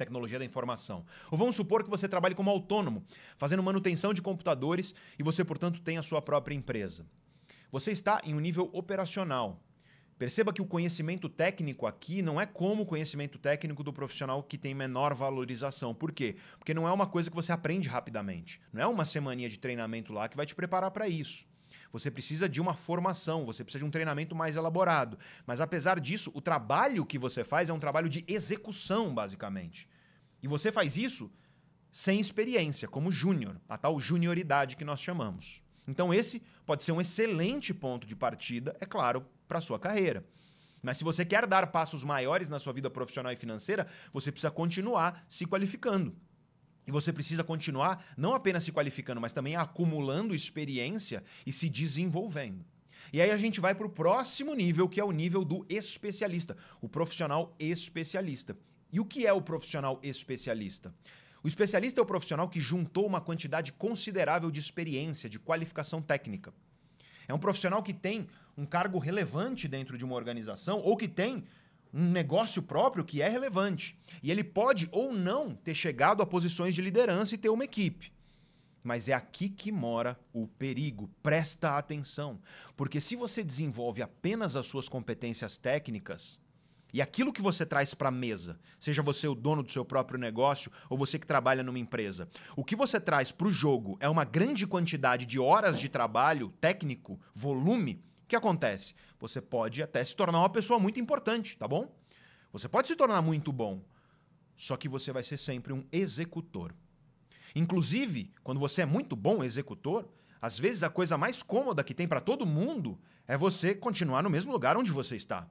Tecnologia 0.00 0.38
da 0.38 0.46
informação. 0.46 1.04
Ou 1.30 1.36
vamos 1.36 1.54
supor 1.54 1.84
que 1.84 1.90
você 1.90 2.08
trabalhe 2.08 2.34
como 2.34 2.48
autônomo, 2.48 3.04
fazendo 3.36 3.62
manutenção 3.62 4.14
de 4.14 4.22
computadores 4.22 4.94
e 5.18 5.22
você, 5.22 5.44
portanto, 5.44 5.82
tem 5.82 5.98
a 5.98 6.02
sua 6.02 6.22
própria 6.22 6.54
empresa. 6.54 7.04
Você 7.70 7.92
está 7.92 8.18
em 8.24 8.34
um 8.34 8.40
nível 8.40 8.70
operacional. 8.72 9.60
Perceba 10.16 10.54
que 10.54 10.62
o 10.62 10.64
conhecimento 10.64 11.28
técnico 11.28 11.86
aqui 11.86 12.22
não 12.22 12.40
é 12.40 12.46
como 12.46 12.84
o 12.84 12.86
conhecimento 12.86 13.38
técnico 13.38 13.84
do 13.84 13.92
profissional 13.92 14.42
que 14.42 14.56
tem 14.56 14.74
menor 14.74 15.14
valorização. 15.14 15.94
Por 15.94 16.12
quê? 16.12 16.34
Porque 16.58 16.72
não 16.72 16.88
é 16.88 16.92
uma 16.92 17.06
coisa 17.06 17.28
que 17.28 17.36
você 17.36 17.52
aprende 17.52 17.86
rapidamente. 17.86 18.58
Não 18.72 18.80
é 18.80 18.86
uma 18.86 19.04
semaninha 19.04 19.50
de 19.50 19.58
treinamento 19.58 20.14
lá 20.14 20.30
que 20.30 20.36
vai 20.36 20.46
te 20.46 20.54
preparar 20.54 20.90
para 20.92 21.08
isso. 21.08 21.44
Você 21.92 22.10
precisa 22.10 22.48
de 22.48 22.60
uma 22.60 22.74
formação, 22.74 23.44
você 23.44 23.64
precisa 23.64 23.80
de 23.80 23.84
um 23.84 23.90
treinamento 23.90 24.34
mais 24.34 24.56
elaborado. 24.56 25.18
Mas 25.46 25.60
apesar 25.60 25.98
disso, 25.98 26.30
o 26.34 26.40
trabalho 26.40 27.04
que 27.04 27.18
você 27.18 27.42
faz 27.42 27.68
é 27.68 27.72
um 27.72 27.80
trabalho 27.80 28.08
de 28.08 28.24
execução, 28.28 29.12
basicamente. 29.12 29.88
E 30.42 30.48
você 30.48 30.72
faz 30.72 30.96
isso 30.96 31.30
sem 31.92 32.20
experiência, 32.20 32.88
como 32.88 33.10
júnior, 33.10 33.60
a 33.68 33.76
tal 33.76 33.98
junioridade 34.00 34.76
que 34.76 34.84
nós 34.84 35.00
chamamos. 35.00 35.62
Então 35.86 36.14
esse 36.14 36.42
pode 36.64 36.84
ser 36.84 36.92
um 36.92 37.00
excelente 37.00 37.74
ponto 37.74 38.06
de 38.06 38.14
partida, 38.14 38.76
é 38.80 38.86
claro, 38.86 39.26
para 39.48 39.58
a 39.58 39.62
sua 39.62 39.78
carreira. 39.78 40.24
Mas 40.82 40.96
se 40.96 41.04
você 41.04 41.24
quer 41.24 41.46
dar 41.46 41.66
passos 41.66 42.04
maiores 42.04 42.48
na 42.48 42.58
sua 42.58 42.72
vida 42.72 42.88
profissional 42.88 43.32
e 43.32 43.36
financeira, 43.36 43.86
você 44.12 44.30
precisa 44.30 44.50
continuar 44.50 45.24
se 45.28 45.44
qualificando. 45.44 46.16
E 46.86 46.92
você 46.92 47.12
precisa 47.12 47.44
continuar 47.44 48.04
não 48.16 48.34
apenas 48.34 48.64
se 48.64 48.72
qualificando, 48.72 49.20
mas 49.20 49.32
também 49.32 49.56
acumulando 49.56 50.34
experiência 50.34 51.22
e 51.44 51.52
se 51.52 51.68
desenvolvendo. 51.68 52.64
E 53.12 53.20
aí 53.20 53.30
a 53.30 53.36
gente 53.36 53.60
vai 53.60 53.74
para 53.74 53.86
o 53.86 53.90
próximo 53.90 54.54
nível, 54.54 54.88
que 54.88 55.00
é 55.00 55.04
o 55.04 55.12
nível 55.12 55.44
do 55.44 55.66
especialista, 55.68 56.56
o 56.80 56.88
profissional 56.88 57.54
especialista. 57.58 58.56
E 58.92 58.98
o 58.98 59.04
que 59.04 59.26
é 59.26 59.32
o 59.32 59.42
profissional 59.42 59.98
especialista? 60.02 60.94
O 61.42 61.48
especialista 61.48 62.00
é 62.00 62.02
o 62.02 62.06
profissional 62.06 62.48
que 62.48 62.60
juntou 62.60 63.06
uma 63.06 63.20
quantidade 63.20 63.72
considerável 63.72 64.50
de 64.50 64.60
experiência, 64.60 65.28
de 65.28 65.38
qualificação 65.38 66.02
técnica. 66.02 66.52
É 67.26 67.32
um 67.32 67.38
profissional 67.38 67.82
que 67.82 67.94
tem 67.94 68.26
um 68.56 68.66
cargo 68.66 68.98
relevante 68.98 69.68
dentro 69.68 69.96
de 69.96 70.04
uma 70.04 70.16
organização 70.16 70.80
ou 70.80 70.96
que 70.96 71.08
tem 71.08 71.44
um 71.94 72.10
negócio 72.10 72.62
próprio 72.62 73.04
que 73.04 73.22
é 73.22 73.28
relevante. 73.28 73.96
E 74.22 74.30
ele 74.30 74.44
pode 74.44 74.88
ou 74.92 75.12
não 75.12 75.54
ter 75.54 75.74
chegado 75.74 76.22
a 76.22 76.26
posições 76.26 76.74
de 76.74 76.82
liderança 76.82 77.34
e 77.34 77.38
ter 77.38 77.48
uma 77.48 77.64
equipe. 77.64 78.12
Mas 78.82 79.08
é 79.08 79.12
aqui 79.12 79.48
que 79.48 79.70
mora 79.70 80.18
o 80.32 80.46
perigo. 80.46 81.10
Presta 81.22 81.76
atenção. 81.76 82.40
Porque 82.76 83.00
se 83.00 83.14
você 83.14 83.42
desenvolve 83.42 84.02
apenas 84.02 84.56
as 84.56 84.66
suas 84.66 84.88
competências 84.88 85.56
técnicas 85.56 86.39
e 86.92 87.00
aquilo 87.02 87.32
que 87.32 87.42
você 87.42 87.64
traz 87.66 87.94
para 87.94 88.08
a 88.08 88.12
mesa, 88.12 88.58
seja 88.78 89.02
você 89.02 89.28
o 89.28 89.34
dono 89.34 89.62
do 89.62 89.70
seu 89.70 89.84
próprio 89.84 90.18
negócio 90.18 90.70
ou 90.88 90.96
você 90.96 91.18
que 91.18 91.26
trabalha 91.26 91.62
numa 91.62 91.78
empresa, 91.78 92.28
o 92.56 92.64
que 92.64 92.76
você 92.76 93.00
traz 93.00 93.30
para 93.32 93.46
o 93.46 93.52
jogo 93.52 93.96
é 94.00 94.08
uma 94.08 94.24
grande 94.24 94.66
quantidade 94.66 95.26
de 95.26 95.38
horas 95.38 95.78
de 95.78 95.88
trabalho 95.88 96.52
técnico, 96.60 97.20
volume, 97.34 98.02
o 98.24 98.28
que 98.30 98.36
acontece? 98.36 98.94
você 99.20 99.40
pode 99.40 99.82
até 99.82 100.02
se 100.02 100.16
tornar 100.16 100.38
uma 100.38 100.48
pessoa 100.48 100.78
muito 100.78 100.98
importante, 100.98 101.56
tá 101.56 101.68
bom? 101.68 101.94
Você 102.52 102.68
pode 102.68 102.88
se 102.88 102.96
tornar 102.96 103.20
muito 103.20 103.52
bom, 103.52 103.84
só 104.56 104.76
que 104.76 104.88
você 104.88 105.12
vai 105.12 105.22
ser 105.22 105.36
sempre 105.36 105.72
um 105.72 105.84
executor. 105.92 106.74
Inclusive, 107.54 108.32
quando 108.42 108.58
você 108.58 108.82
é 108.82 108.86
muito 108.86 109.14
bom 109.14 109.44
executor, 109.44 110.08
às 110.40 110.58
vezes 110.58 110.82
a 110.82 110.88
coisa 110.88 111.18
mais 111.18 111.42
cômoda 111.42 111.84
que 111.84 111.94
tem 111.94 112.08
para 112.08 112.20
todo 112.20 112.46
mundo 112.46 112.98
é 113.28 113.36
você 113.36 113.74
continuar 113.74 114.22
no 114.22 114.30
mesmo 114.30 114.50
lugar 114.50 114.76
onde 114.76 114.90
você 114.90 115.16
está. 115.16 115.48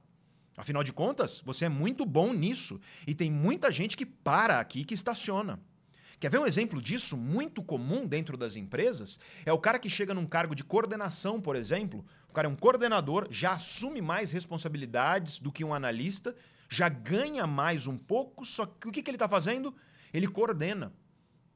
Afinal 0.60 0.84
de 0.84 0.92
contas, 0.92 1.40
você 1.42 1.64
é 1.64 1.68
muito 1.70 2.04
bom 2.04 2.34
nisso 2.34 2.78
e 3.06 3.14
tem 3.14 3.30
muita 3.30 3.70
gente 3.70 3.96
que 3.96 4.04
para 4.04 4.60
aqui 4.60 4.84
que 4.84 4.92
estaciona. 4.92 5.58
Quer 6.18 6.28
ver 6.28 6.38
um 6.38 6.46
exemplo 6.46 6.82
disso 6.82 7.16
muito 7.16 7.62
comum 7.62 8.06
dentro 8.06 8.36
das 8.36 8.56
empresas? 8.56 9.18
É 9.46 9.52
o 9.54 9.58
cara 9.58 9.78
que 9.78 9.88
chega 9.88 10.12
num 10.12 10.26
cargo 10.26 10.54
de 10.54 10.62
coordenação, 10.62 11.40
por 11.40 11.56
exemplo. 11.56 12.04
O 12.28 12.34
cara 12.34 12.46
é 12.46 12.50
um 12.50 12.54
coordenador, 12.54 13.26
já 13.30 13.52
assume 13.52 14.02
mais 14.02 14.32
responsabilidades 14.32 15.38
do 15.38 15.50
que 15.50 15.64
um 15.64 15.72
analista, 15.72 16.36
já 16.68 16.90
ganha 16.90 17.46
mais 17.46 17.86
um 17.86 17.96
pouco, 17.96 18.44
só 18.44 18.66
que 18.66 18.86
o 18.86 18.92
que, 18.92 19.00
ele 19.00 19.12
está 19.16 19.30
fazendo? 19.30 19.74
Ele 20.12 20.28
coordena. 20.28 20.92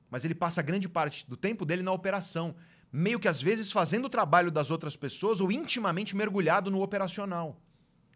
Mas 0.08 0.24
ele 0.24 0.34
passa 0.34 0.62
grande 0.62 0.88
parte 0.88 1.28
do 1.28 1.36
tempo 1.36 1.66
dele 1.66 1.82
na 1.82 1.92
operação, 1.92 2.56
meio 2.90 3.20
que 3.20 3.28
às 3.28 3.42
vezes 3.42 3.70
fazendo 3.70 4.06
o 4.06 4.10
trabalho 4.10 4.50
das 4.50 4.70
outras 4.70 4.96
pessoas 4.96 5.42
ou 5.42 5.52
intimamente 5.52 6.16
mergulhado 6.16 6.70
no 6.70 6.80
operacional. 6.80 7.60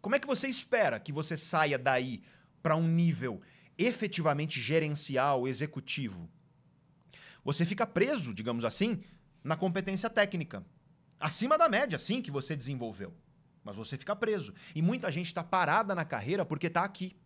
Como 0.01 0.15
é 0.15 0.19
que 0.19 0.27
você 0.27 0.49
espera 0.49 1.01
que 1.01 1.13
você 1.13 1.37
saia 1.37 1.79
daí 1.79 2.23
para 2.63 2.77
um 2.77 2.87
nível 2.87 3.41
efetivamente 3.77 4.61
gerencial, 4.61 5.47
executivo? 5.47 6.29
você 7.49 7.65
fica 7.65 7.87
preso, 7.87 8.35
digamos 8.35 8.63
assim, 8.63 9.03
na 9.43 9.57
competência 9.57 10.11
técnica. 10.11 10.63
Acima 11.19 11.57
da 11.57 11.67
média, 11.67 11.99
sim, 11.99 12.21
que 12.21 12.31
você 12.31 12.55
desenvolveu. 12.55 13.15
Mas 13.65 13.75
você 13.75 13.97
fica 13.97 14.15
preso. 14.15 14.53
E 14.75 14.83
muita 14.83 15.11
gente 15.11 15.29
está 15.29 15.43
parada 15.43 15.95
na 15.95 16.05
carreira 16.05 16.45
porque 16.45 16.67
está 16.67 16.85
aqui. 16.85 17.17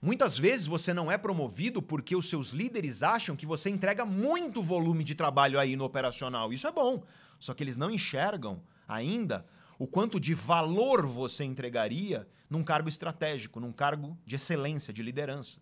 Muitas 0.00 0.38
vezes 0.38 0.68
você 0.68 0.94
não 0.94 1.10
é 1.10 1.18
promovido 1.18 1.82
porque 1.82 2.14
os 2.14 2.28
seus 2.28 2.50
líderes 2.50 3.02
acham 3.02 3.34
que 3.34 3.44
você 3.44 3.68
entrega 3.68 4.06
muito 4.06 4.62
volume 4.62 5.02
de 5.02 5.16
trabalho 5.16 5.58
aí 5.58 5.74
no 5.74 5.82
operacional. 5.82 6.52
Isso 6.52 6.68
é 6.68 6.72
bom. 6.72 7.04
Só 7.40 7.52
que 7.52 7.64
eles 7.64 7.76
não 7.76 7.90
enxergam 7.90 8.62
ainda 8.86 9.44
o 9.80 9.86
quanto 9.86 10.20
de 10.20 10.34
valor 10.34 11.06
você 11.06 11.42
entregaria 11.42 12.28
num 12.50 12.62
cargo 12.62 12.86
estratégico, 12.86 13.58
num 13.58 13.72
cargo 13.72 14.14
de 14.26 14.36
excelência, 14.36 14.92
de 14.92 15.02
liderança. 15.02 15.58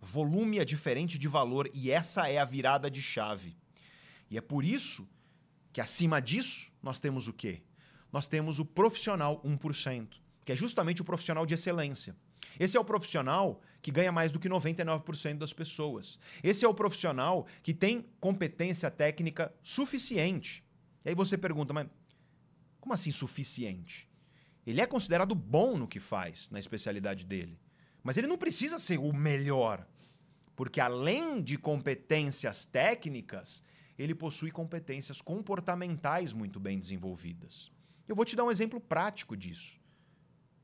Volume 0.00 0.60
é 0.60 0.64
diferente 0.64 1.18
de 1.18 1.26
valor 1.26 1.68
e 1.74 1.90
essa 1.90 2.28
é 2.28 2.38
a 2.38 2.44
virada 2.44 2.88
de 2.88 3.02
chave. 3.02 3.56
E 4.30 4.38
é 4.38 4.40
por 4.40 4.64
isso 4.64 5.04
que 5.72 5.80
acima 5.80 6.22
disso 6.22 6.70
nós 6.80 7.00
temos 7.00 7.26
o 7.26 7.32
quê? 7.32 7.60
Nós 8.12 8.28
temos 8.28 8.60
o 8.60 8.64
profissional 8.64 9.42
1%, 9.42 10.10
que 10.44 10.52
é 10.52 10.54
justamente 10.54 11.02
o 11.02 11.04
profissional 11.04 11.44
de 11.44 11.54
excelência. 11.54 12.14
Esse 12.56 12.76
é 12.76 12.80
o 12.80 12.84
profissional 12.84 13.60
que 13.82 13.90
ganha 13.90 14.12
mais 14.12 14.30
do 14.30 14.38
que 14.38 14.48
99% 14.48 15.38
das 15.38 15.52
pessoas. 15.52 16.20
Esse 16.40 16.64
é 16.64 16.68
o 16.68 16.74
profissional 16.74 17.48
que 17.64 17.74
tem 17.74 18.06
competência 18.20 18.88
técnica 18.92 19.52
suficiente. 19.60 20.62
E 21.04 21.08
aí 21.08 21.16
você 21.16 21.36
pergunta, 21.36 21.74
mas 21.74 21.88
como 22.80 22.94
assim 22.94 23.12
suficiente? 23.12 24.08
Ele 24.66 24.80
é 24.80 24.86
considerado 24.86 25.34
bom 25.34 25.76
no 25.76 25.88
que 25.88 26.00
faz, 26.00 26.50
na 26.50 26.58
especialidade 26.58 27.24
dele. 27.24 27.58
Mas 28.02 28.16
ele 28.16 28.26
não 28.26 28.38
precisa 28.38 28.78
ser 28.78 28.98
o 28.98 29.12
melhor, 29.12 29.86
porque 30.54 30.80
além 30.80 31.42
de 31.42 31.56
competências 31.56 32.66
técnicas, 32.66 33.62
ele 33.98 34.14
possui 34.14 34.50
competências 34.50 35.20
comportamentais 35.20 36.32
muito 36.32 36.60
bem 36.60 36.78
desenvolvidas. 36.78 37.72
Eu 38.06 38.14
vou 38.14 38.24
te 38.24 38.36
dar 38.36 38.44
um 38.44 38.50
exemplo 38.50 38.80
prático 38.80 39.36
disso. 39.36 39.78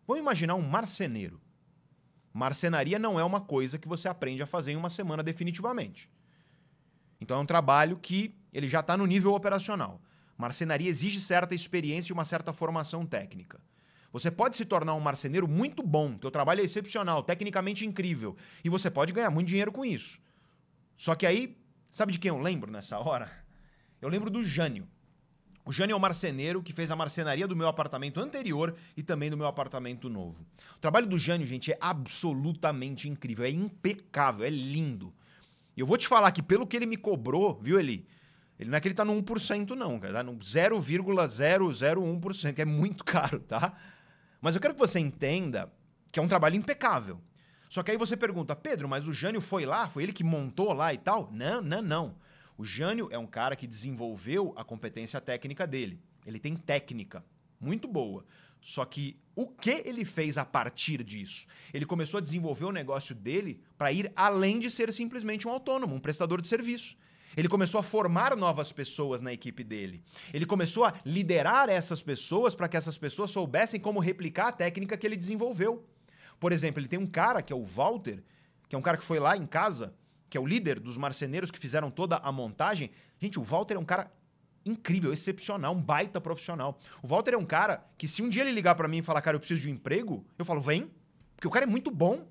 Vamos 0.07 0.23
imaginar 0.23 0.55
um 0.55 0.63
marceneiro. 0.63 1.41
Marcenaria 2.33 2.99
não 2.99 3.19
é 3.19 3.25
uma 3.25 3.41
coisa 3.41 3.79
que 3.79 3.89
você 3.89 4.09
aprende 4.09 4.43
a 4.43 4.47
fazer 4.47 4.73
em 4.73 4.77
uma 4.77 4.91
semana 4.91 5.23
definitivamente. 5.23 6.11
Então 7.21 7.39
é 7.39 7.41
um 7.41 7.47
trabalho 7.47 7.97
que 7.97 8.35
ele 8.53 8.69
já 8.69 8.81
está 8.81 8.97
no 8.97 9.07
nível 9.07 9.35
operacional. 9.35 10.01
Marcenaria 10.37 10.89
exige 10.89 11.21
certa 11.21 11.55
experiência 11.55 12.13
e 12.13 12.15
uma 12.15 12.25
certa 12.25 12.53
formação 12.53 13.07
técnica. 13.07 13.61
Você 14.13 14.31
pode 14.31 14.57
se 14.57 14.65
tornar 14.65 14.95
um 14.95 15.01
marceneiro 15.01 15.49
muito 15.49 15.83
bom, 15.83 16.17
teu 16.17 16.31
trabalho 16.31 16.61
é 16.61 16.65
excepcional, 16.65 17.23
tecnicamente 17.23 17.85
incrível, 17.85 18.37
e 18.65 18.69
você 18.69 18.89
pode 18.91 19.13
ganhar 19.13 19.31
muito 19.31 19.49
dinheiro 19.49 19.73
com 19.73 19.85
isso. 19.85 20.21
Só 20.97 21.15
que 21.15 21.27
aí, 21.27 21.57
sabe 21.91 22.13
de 22.13 22.19
quem 22.19 22.29
eu 22.29 22.39
lembro 22.39 22.71
nessa 22.71 22.99
hora? 22.99 23.31
Eu 24.01 24.09
lembro 24.09 24.31
do 24.31 24.45
Jânio. 24.45 24.87
O 25.67 25.73
Jânio 25.73 25.95
é 25.95 25.97
o 25.97 26.01
marceneiro 26.01 26.63
que 26.63 26.73
fez 26.73 26.91
a 26.91 26.97
marcenaria 26.97 27.49
do 27.49 27.57
meu 27.57 27.67
apartamento 27.67 28.21
anterior 28.21 28.77
e 28.97 29.03
também 29.03 29.31
do 29.31 29.37
meu 29.37 29.47
apartamento 29.47 30.11
novo. 30.11 30.45
O 30.77 30.79
trabalho 30.79 31.07
do 31.07 31.19
Jânio, 31.19 31.47
gente, 31.47 31.73
é 31.73 31.79
absolutamente 31.81 33.09
incrível, 33.09 33.47
é 33.47 33.51
impecável, 33.51 34.45
é 34.45 34.51
lindo. 34.51 35.13
E 35.75 35.81
eu 35.81 35.87
vou 35.87 35.97
te 35.97 36.07
falar 36.07 36.31
que 36.33 36.43
pelo 36.43 36.67
que 36.67 36.77
ele 36.77 36.87
me 36.87 36.99
cobrou, 36.99 37.59
viu, 37.61 37.81
Eli? 37.81 38.07
Ele 38.59 38.71
não 38.71 38.77
é 38.77 38.81
que 38.81 38.89
ele 38.89 38.95
tá 38.95 39.05
no 39.05 39.13
1% 39.13 39.71
não, 39.71 39.99
cara, 39.99 40.15
tá 40.15 40.23
no 40.23 40.37
0,001%, 40.37 42.55
que 42.55 42.63
é 42.63 42.65
muito 42.65 43.03
caro, 43.05 43.41
tá? 43.41 43.77
Mas 44.41 44.55
eu 44.55 44.61
quero 44.61 44.75
que 44.75 44.81
você 44.81 44.99
entenda 44.99 45.73
que 46.13 46.21
é 46.21 46.23
um 46.23 46.29
trabalho 46.29 46.57
impecável. 46.57 47.21
Só 47.69 47.83
que 47.83 47.91
aí 47.91 47.97
você 47.97 48.17
pergunta, 48.17 48.55
Pedro, 48.55 48.89
mas 48.89 49.09
o 49.09 49.13
Jânio 49.13 49.41
foi 49.41 49.67
lá? 49.67 49.89
Foi 49.89 50.05
ele 50.05 50.13
que 50.13 50.23
montou 50.23 50.73
lá 50.73 50.95
e 50.95 50.99
tal? 50.99 51.29
Não, 51.33 51.61
não, 51.61 51.83
não. 51.83 52.15
O 52.57 52.65
Jânio 52.65 53.09
é 53.11 53.19
um 53.19 53.27
cara 53.27 53.57
que 53.57 53.67
desenvolveu 53.67 54.55
a 54.57 54.63
competência 54.63 55.21
técnica 55.21 55.67
dele. 55.67 56.01
Ele 56.25 56.39
tem 56.39 56.55
técnica 56.55 57.25
muito 57.61 57.89
boa. 57.89 58.25
Só 58.61 58.85
que 58.85 59.19
o 59.35 59.47
que 59.47 59.83
ele 59.85 60.05
fez 60.05 60.39
a 60.39 60.45
partir 60.45 61.03
disso? 61.03 61.47
Ele 61.73 61.85
começou 61.85 62.19
a 62.19 62.21
desenvolver 62.21 62.65
o 62.65 62.73
negócio 62.73 63.15
dele 63.15 63.61
para 63.77 63.93
ir 63.93 64.13
além 64.15 64.61
de 64.61 64.71
ser 64.71 64.93
simplesmente 64.93 65.49
um 65.49 65.51
autônomo, 65.51 65.95
um 65.95 66.01
prestador 66.01 66.41
de 66.41 66.49
serviço. 66.49 66.97
Ele 67.37 67.49
começou 67.49 67.81
a 67.81 67.83
formar 67.83 68.37
novas 68.37 68.73
pessoas 68.73 69.21
na 69.21 69.33
equipe 69.33 69.65
dele. 69.65 70.03
Ele 70.33 70.47
começou 70.47 70.85
a 70.85 70.95
liderar 71.05 71.69
essas 71.69 72.03
pessoas 72.03 72.55
para 72.55 72.69
que 72.69 72.77
essas 72.77 72.99
pessoas 72.99 73.31
soubessem 73.31 73.81
como 73.81 74.01
replicar 74.01 74.49
a 74.49 74.53
técnica 74.53 74.97
que 74.97 75.07
ele 75.07 75.17
desenvolveu. 75.17 75.85
Por 76.39 76.53
exemplo, 76.53 76.81
ele 76.81 76.89
tem 76.89 76.99
um 76.99 77.07
cara 77.07 77.43
que 77.43 77.53
é 77.53 77.57
o 77.57 77.65
Walter, 77.65 78.23
que 78.69 78.75
é 78.75 78.79
um 78.79 78.83
cara 78.83 78.97
que 78.97 79.05
foi 79.05 79.19
lá 79.19 79.37
em 79.37 79.47
casa, 79.47 79.95
que 80.29 80.37
é 80.37 80.41
o 80.41 80.47
líder 80.47 80.81
dos 80.81 80.97
marceneiros 80.97 81.51
que 81.51 81.59
fizeram 81.59 81.91
toda 81.91 82.17
a 82.17 82.33
montagem. 82.33 82.91
Gente, 83.21 83.39
o 83.39 83.43
Walter 83.43 83.75
é 83.75 83.79
um 83.79 83.85
cara 83.85 84.11
incrível, 84.67 85.13
excepcional, 85.13 85.75
um 85.75 85.81
baita 85.81 86.21
profissional. 86.21 86.79
O 87.03 87.07
Walter 87.07 87.35
é 87.35 87.39
um 87.39 87.45
cara 87.45 87.85
que 87.99 88.09
se 88.09 88.23
um 88.23 88.29
dia 88.29 88.43
ele 88.43 88.53
ligar 88.53 88.75
para 88.75 88.89
mim 88.89 88.99
e 88.99 89.03
falar, 89.03 89.21
cara, 89.21 89.37
eu 89.37 89.41
preciso 89.41 89.61
de 89.61 89.69
um 89.69 89.73
emprego, 89.73 90.25
eu 90.39 90.45
falo, 90.45 90.61
vem, 90.61 90.91
porque 91.37 91.47
o 91.47 91.51
cara 91.51 91.67
é 91.67 91.69
muito 91.69 91.91
bom. 91.91 92.27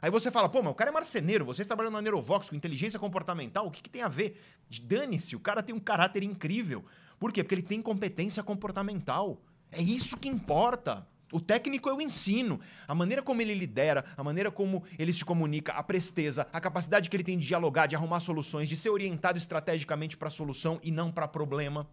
Aí 0.00 0.10
você 0.10 0.30
fala, 0.30 0.48
pô, 0.48 0.62
mas 0.62 0.72
o 0.72 0.74
cara 0.74 0.90
é 0.90 0.92
marceneiro, 0.92 1.44
vocês 1.44 1.66
trabalham 1.66 1.90
na 1.90 2.02
Neurovox 2.02 2.50
com 2.50 2.56
inteligência 2.56 2.98
comportamental, 2.98 3.66
o 3.66 3.70
que, 3.70 3.82
que 3.82 3.88
tem 3.88 4.02
a 4.02 4.08
ver? 4.08 4.40
Dane-se, 4.82 5.34
o 5.34 5.40
cara 5.40 5.62
tem 5.62 5.74
um 5.74 5.80
caráter 5.80 6.22
incrível. 6.22 6.84
Por 7.18 7.32
quê? 7.32 7.42
Porque 7.42 7.54
ele 7.54 7.62
tem 7.62 7.80
competência 7.80 8.42
comportamental. 8.42 9.40
É 9.72 9.80
isso 9.80 10.16
que 10.16 10.28
importa. 10.28 11.06
O 11.32 11.40
técnico 11.40 11.88
eu 11.88 12.00
ensino. 12.00 12.60
A 12.86 12.94
maneira 12.94 13.22
como 13.22 13.40
ele 13.42 13.54
lidera, 13.54 14.04
a 14.16 14.22
maneira 14.22 14.50
como 14.50 14.84
ele 14.98 15.12
se 15.12 15.24
comunica, 15.24 15.72
a 15.72 15.82
presteza, 15.82 16.46
a 16.52 16.60
capacidade 16.60 17.08
que 17.08 17.16
ele 17.16 17.24
tem 17.24 17.38
de 17.38 17.46
dialogar, 17.46 17.86
de 17.86 17.96
arrumar 17.96 18.20
soluções, 18.20 18.68
de 18.68 18.76
ser 18.76 18.90
orientado 18.90 19.38
estrategicamente 19.38 20.16
para 20.16 20.28
a 20.28 20.30
solução 20.30 20.78
e 20.82 20.90
não 20.90 21.10
para 21.10 21.26
problema. 21.26 21.88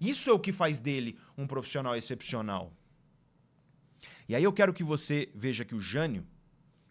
Isso 0.00 0.30
é 0.30 0.32
o 0.32 0.38
que 0.38 0.52
faz 0.52 0.78
dele 0.78 1.18
um 1.36 1.46
profissional 1.46 1.94
excepcional. 1.94 2.72
E 4.26 4.34
aí 4.34 4.44
eu 4.44 4.52
quero 4.52 4.72
que 4.72 4.84
você 4.84 5.28
veja 5.34 5.64
que 5.64 5.74
o 5.74 5.80
Jânio, 5.80 6.26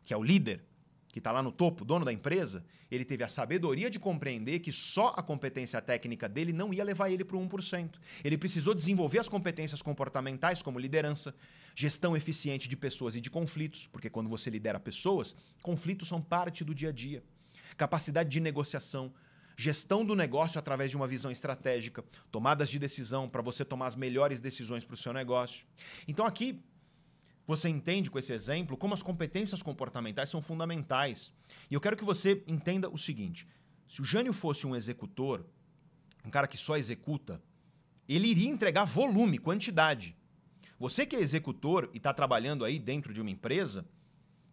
que 0.10 0.14
é 0.15 0.18
o 0.18 0.23
líder, 0.23 0.65
que 1.10 1.19
está 1.19 1.31
lá 1.31 1.44
no 1.44 1.52
topo, 1.52 1.86
dono 1.86 2.03
da 2.03 2.11
empresa, 2.11 2.65
ele 2.90 3.06
teve 3.06 3.23
a 3.23 3.27
sabedoria 3.27 3.91
de 3.91 3.99
compreender 3.99 4.57
que 4.57 4.72
só 4.72 5.14
a 5.15 5.22
competência 5.22 5.80
técnica 5.80 6.27
dele 6.27 6.52
não 6.52 6.73
ia 6.73 6.84
levar 6.84 7.11
ele 7.11 7.23
para 7.23 7.38
o 7.38 7.48
1%. 7.48 7.91
Ele 8.23 8.36
precisou 8.36 8.73
desenvolver 8.73 9.19
as 9.19 9.30
competências 9.30 9.84
comportamentais, 9.84 10.64
como 10.64 10.80
liderança, 10.80 11.36
gestão 11.76 12.18
eficiente 12.18 12.68
de 12.68 12.76
pessoas 12.76 13.15
e 13.15 13.22
de 13.22 13.30
conflitos, 13.30 13.86
porque 13.86 14.10
quando 14.10 14.27
você 14.27 14.49
lidera 14.49 14.80
pessoas, 14.80 15.36
conflitos 15.61 16.07
são 16.07 16.19
parte 16.19 16.64
do 16.64 16.73
dia 16.73 16.90
a 16.90 16.91
dia. 16.91 17.23
Capacidade 17.77 18.30
de 18.30 18.40
negociação, 18.40 19.14
gestão 19.56 20.03
do 20.03 20.15
negócio 20.15 20.57
através 20.57 20.90
de 20.90 20.98
uma 20.98 21.07
visão 21.07 21.30
estratégica, 21.30 22.03
tomadas 22.31 22.68
de 22.68 22.80
decisão 22.80 23.30
para 23.30 23.44
você 23.44 23.64
tomar 23.64 23.86
as 23.86 23.95
melhores 23.95 24.40
decisões 24.40 24.84
para 24.84 24.95
o 24.95 24.98
seu 24.98 25.14
negócio. 25.14 25.68
Então 26.07 26.26
aqui 26.26 26.60
você 27.50 27.68
entende 27.68 28.12
com 28.12 28.20
esse 28.20 28.32
exemplo 28.32 28.78
como 28.78 28.94
as 28.94 29.02
competências 29.02 29.64
comportamentais 29.64 30.30
são 30.30 30.40
fundamentais. 30.40 31.34
E 31.68 31.74
eu 31.74 31.82
quero 31.82 31.98
que 31.98 32.06
você 32.06 32.44
entenda 32.46 32.88
o 32.88 32.96
seguinte: 32.96 33.48
se 33.88 34.04
o 34.04 34.06
Jânio 34.06 34.32
fosse 34.32 34.68
um 34.68 34.76
executor, 34.76 35.44
um 36.24 36.30
cara 36.30 36.48
que 36.48 36.56
só 36.56 36.78
executa, 36.78 37.42
ele 38.08 38.28
iria 38.28 38.48
entregar 38.48 38.86
volume, 38.86 39.40
quantidade. 39.40 40.16
Você 40.78 41.08
que 41.08 41.16
é 41.16 41.20
executor 41.20 41.90
e 41.92 41.98
está 41.98 42.14
trabalhando 42.14 42.64
aí 42.64 42.78
dentro 42.78 43.12
de 43.12 43.20
uma 43.20 43.32
empresa, 43.32 43.84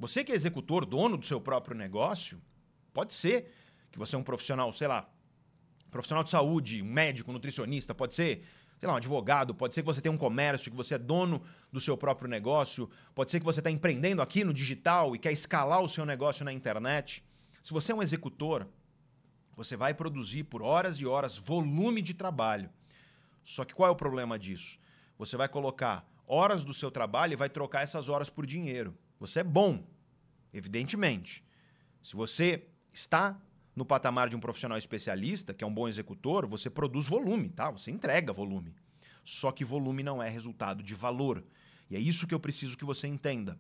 você 0.01 0.25
que 0.25 0.33
é 0.33 0.35
executor, 0.35 0.87
dono 0.87 1.19
do 1.19 1.27
seu 1.27 1.39
próprio 1.39 1.77
negócio, 1.77 2.41
pode 2.95 3.13
ser 3.13 3.53
que 3.93 3.99
você 3.99 4.17
é 4.17 4.19
um 4.19 4.23
profissional, 4.23 4.73
sei 4.73 4.89
lá, 4.89 5.07
profissional 5.91 6.25
de 6.25 6.31
saúde, 6.31 6.81
um 6.81 6.91
médico, 6.91 7.31
nutricionista, 7.31 7.95
pode 7.95 8.15
ser 8.15 8.43
sei 8.79 8.87
lá, 8.87 8.95
um 8.95 8.97
advogado, 8.97 9.55
pode 9.55 9.75
ser 9.75 9.83
que 9.83 9.87
você 9.87 10.01
tenha 10.01 10.13
um 10.13 10.19
comércio, 10.19 10.71
que 10.71 10.77
você 10.77 10.95
é 10.95 10.99
dono 10.99 11.43
do 11.73 11.81
seu 11.81 11.97
próprio 11.97 12.29
negócio, 12.29 12.91
pode 13.15 13.31
ser 13.31 13.41
que 13.41 13.47
você 13.47 13.61
está 13.61 13.71
empreendendo 13.71 14.21
aqui 14.21 14.45
no 14.45 14.53
digital 14.53 15.15
e 15.15 15.19
quer 15.19 15.33
escalar 15.33 15.81
o 15.81 15.89
seu 15.89 16.05
negócio 16.05 16.45
na 16.45 16.53
internet. 16.53 17.25
Se 17.63 17.73
você 17.73 17.93
é 17.93 17.95
um 17.95 18.03
executor, 18.03 18.69
você 19.57 19.77
vai 19.77 19.95
produzir 19.95 20.45
por 20.45 20.63
horas 20.63 20.99
e 20.99 21.07
horas 21.07 21.39
volume 21.39 22.03
de 22.03 22.13
trabalho. 22.13 22.69
Só 23.43 23.65
que 23.65 23.75
qual 23.75 23.89
é 23.89 23.93
o 23.93 23.97
problema 23.97 24.39
disso? 24.39 24.79
Você 25.19 25.37
vai 25.37 25.49
colocar 25.49 26.07
horas 26.27 26.63
do 26.63 26.75
seu 26.75 26.91
trabalho 26.91 27.33
e 27.33 27.37
vai 27.37 27.49
trocar 27.49 27.83
essas 27.83 28.09
horas 28.09 28.29
por 28.29 28.45
dinheiro. 28.45 28.97
Você 29.19 29.41
é 29.41 29.45
bom, 29.45 29.83
evidentemente. 30.53 31.43
Se 32.03 32.15
você 32.15 32.67
está 32.93 33.41
no 33.77 33.85
patamar 33.85 34.31
de 34.31 34.35
um 34.35 34.41
profissional 34.41 34.79
especialista, 34.79 35.53
que 35.53 35.63
é 35.63 35.67
um 35.67 35.73
bom 35.73 35.87
executor, 35.87 36.47
você 36.47 36.71
produz 36.71 37.07
volume, 37.07 37.51
tá? 37.51 37.71
Você 37.71 37.91
entrega 37.91 38.33
volume. 38.33 38.75
Só 39.23 39.53
que 39.53 39.67
volume 39.67 40.03
não 40.03 40.23
é 40.23 40.31
resultado 40.31 40.83
de 40.83 40.95
valor. 40.95 41.45
E 41.91 41.95
é 41.95 42.01
isso 42.01 42.27
que 42.27 42.35
eu 42.35 42.41
preciso 42.41 42.77
que 42.79 42.87
você 42.87 43.07
entenda. 43.07 43.59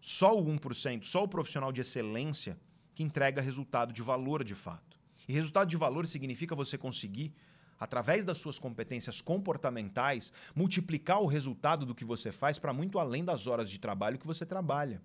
Só 0.00 0.38
o 0.38 0.44
1%, 0.44 1.04
só 1.04 1.24
o 1.24 1.28
profissional 1.28 1.70
de 1.70 1.82
excelência 1.82 2.58
que 2.94 3.02
entrega 3.02 3.42
resultado 3.42 3.92
de 3.92 4.00
valor 4.00 4.42
de 4.42 4.54
fato. 4.54 4.98
E 5.28 5.32
resultado 5.34 5.68
de 5.68 5.76
valor 5.76 6.06
significa 6.06 6.54
você 6.54 6.78
conseguir, 6.78 7.34
através 7.78 8.24
das 8.24 8.38
suas 8.38 8.58
competências 8.58 9.20
comportamentais, 9.20 10.32
multiplicar 10.54 11.20
o 11.20 11.26
resultado 11.26 11.84
do 11.84 11.94
que 11.94 12.06
você 12.06 12.32
faz 12.32 12.58
para 12.58 12.72
muito 12.72 12.98
além 12.98 13.22
das 13.22 13.46
horas 13.46 13.68
de 13.68 13.78
trabalho 13.78 14.18
que 14.18 14.26
você 14.26 14.46
trabalha. 14.46 15.02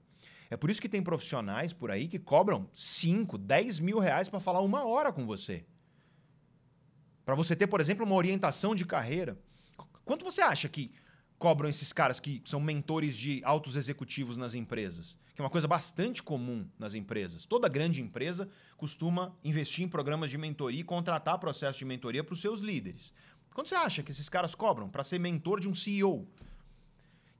É 0.54 0.56
por 0.56 0.70
isso 0.70 0.80
que 0.80 0.88
tem 0.88 1.02
profissionais 1.02 1.74
por 1.74 1.90
aí 1.90 2.08
que 2.08 2.20
cobram 2.20 2.70
5, 2.72 3.40
10 3.40 3.80
mil 3.80 3.98
reais 3.98 4.30
para 4.30 4.40
falar 4.40 4.62
uma 4.62 4.86
hora 4.86 5.12
com 5.12 5.26
você. 5.26 5.66
Para 7.26 7.34
você 7.34 7.56
ter, 7.56 7.66
por 7.66 7.82
exemplo, 7.82 8.06
uma 8.06 8.14
orientação 8.14 8.76
de 8.76 8.86
carreira. 8.86 9.36
Quanto 10.06 10.24
você 10.24 10.42
acha 10.42 10.70
que 10.70 10.92
cobram 11.40 11.68
esses 11.68 11.92
caras 11.92 12.20
que 12.20 12.40
são 12.46 12.60
mentores 12.60 13.18
de 13.18 13.42
altos 13.44 13.76
executivos 13.76 14.38
nas 14.38 14.54
empresas? 14.54 15.18
Que 15.34 15.42
é 15.42 15.44
uma 15.44 15.50
coisa 15.50 15.68
bastante 15.68 16.22
comum 16.22 16.70
nas 16.78 16.94
empresas. 16.94 17.46
Toda 17.46 17.68
grande 17.68 18.00
empresa 18.00 18.48
costuma 18.78 19.36
investir 19.44 19.84
em 19.84 19.90
programas 19.90 20.30
de 20.30 20.38
mentoria 20.38 20.82
e 20.82 20.84
contratar 20.84 21.40
processo 21.40 21.80
de 21.80 21.86
mentoria 21.86 22.24
para 22.24 22.34
os 22.34 22.42
seus 22.42 22.60
líderes. 22.60 23.12
Quanto 23.56 23.70
você 23.70 23.76
acha 23.76 24.04
que 24.04 24.12
esses 24.12 24.30
caras 24.30 24.54
cobram 24.54 24.88
para 24.88 25.04
ser 25.04 25.20
mentor 25.20 25.60
de 25.60 25.68
um 25.68 25.74
CEO? 25.74 26.28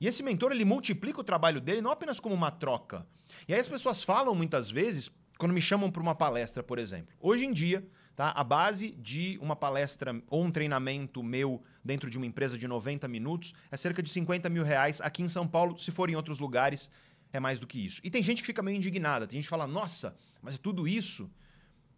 E 0.04 0.08
esse 0.08 0.22
mentor, 0.22 0.52
ele 0.52 0.66
multiplica 0.66 1.22
o 1.22 1.24
trabalho 1.24 1.62
dele 1.62 1.82
não 1.82 1.90
apenas 1.90 2.20
como 2.20 2.36
uma 2.36 2.52
troca. 2.52 3.08
E 3.48 3.54
aí 3.54 3.60
as 3.62 3.70
pessoas 3.70 4.04
falam 4.04 4.36
muitas 4.36 4.70
vezes, 4.70 5.10
quando 5.38 5.54
me 5.54 5.62
chamam 5.62 5.90
para 5.90 6.02
uma 6.02 6.14
palestra, 6.14 6.62
por 6.62 6.78
exemplo. 6.78 7.16
Hoje 7.22 7.46
em 7.46 7.54
dia, 7.54 7.88
tá, 8.14 8.32
a 8.32 8.44
base 8.44 8.92
de 8.92 9.40
uma 9.42 9.56
palestra 9.56 10.22
ou 10.30 10.44
um 10.44 10.52
treinamento 10.52 11.24
meu 11.24 11.64
dentro 11.82 12.10
de 12.10 12.18
uma 12.18 12.26
empresa 12.26 12.58
de 12.58 12.68
90 12.68 13.08
minutos 13.08 13.54
é 13.72 13.78
cerca 13.78 14.04
de 14.04 14.10
50 14.10 14.50
mil 14.50 14.66
reais. 14.66 15.00
Aqui 15.00 15.24
em 15.24 15.30
São 15.30 15.48
Paulo, 15.48 15.80
se 15.80 15.90
for 15.90 16.10
em 16.10 16.18
outros 16.18 16.38
lugares, 16.38 16.90
é 17.32 17.40
mais 17.40 17.58
do 17.58 17.66
que 17.66 17.80
isso. 17.80 18.02
E 18.04 18.12
tem 18.12 18.22
gente 18.22 18.42
que 18.42 18.48
fica 18.48 18.62
meio 18.62 18.76
indignada. 18.76 19.26
Tem 19.26 19.38
gente 19.38 19.46
que 19.46 19.50
fala, 19.50 19.66
nossa, 19.66 20.18
mas 20.42 20.56
é 20.56 20.58
tudo 20.58 20.86
isso? 20.86 21.32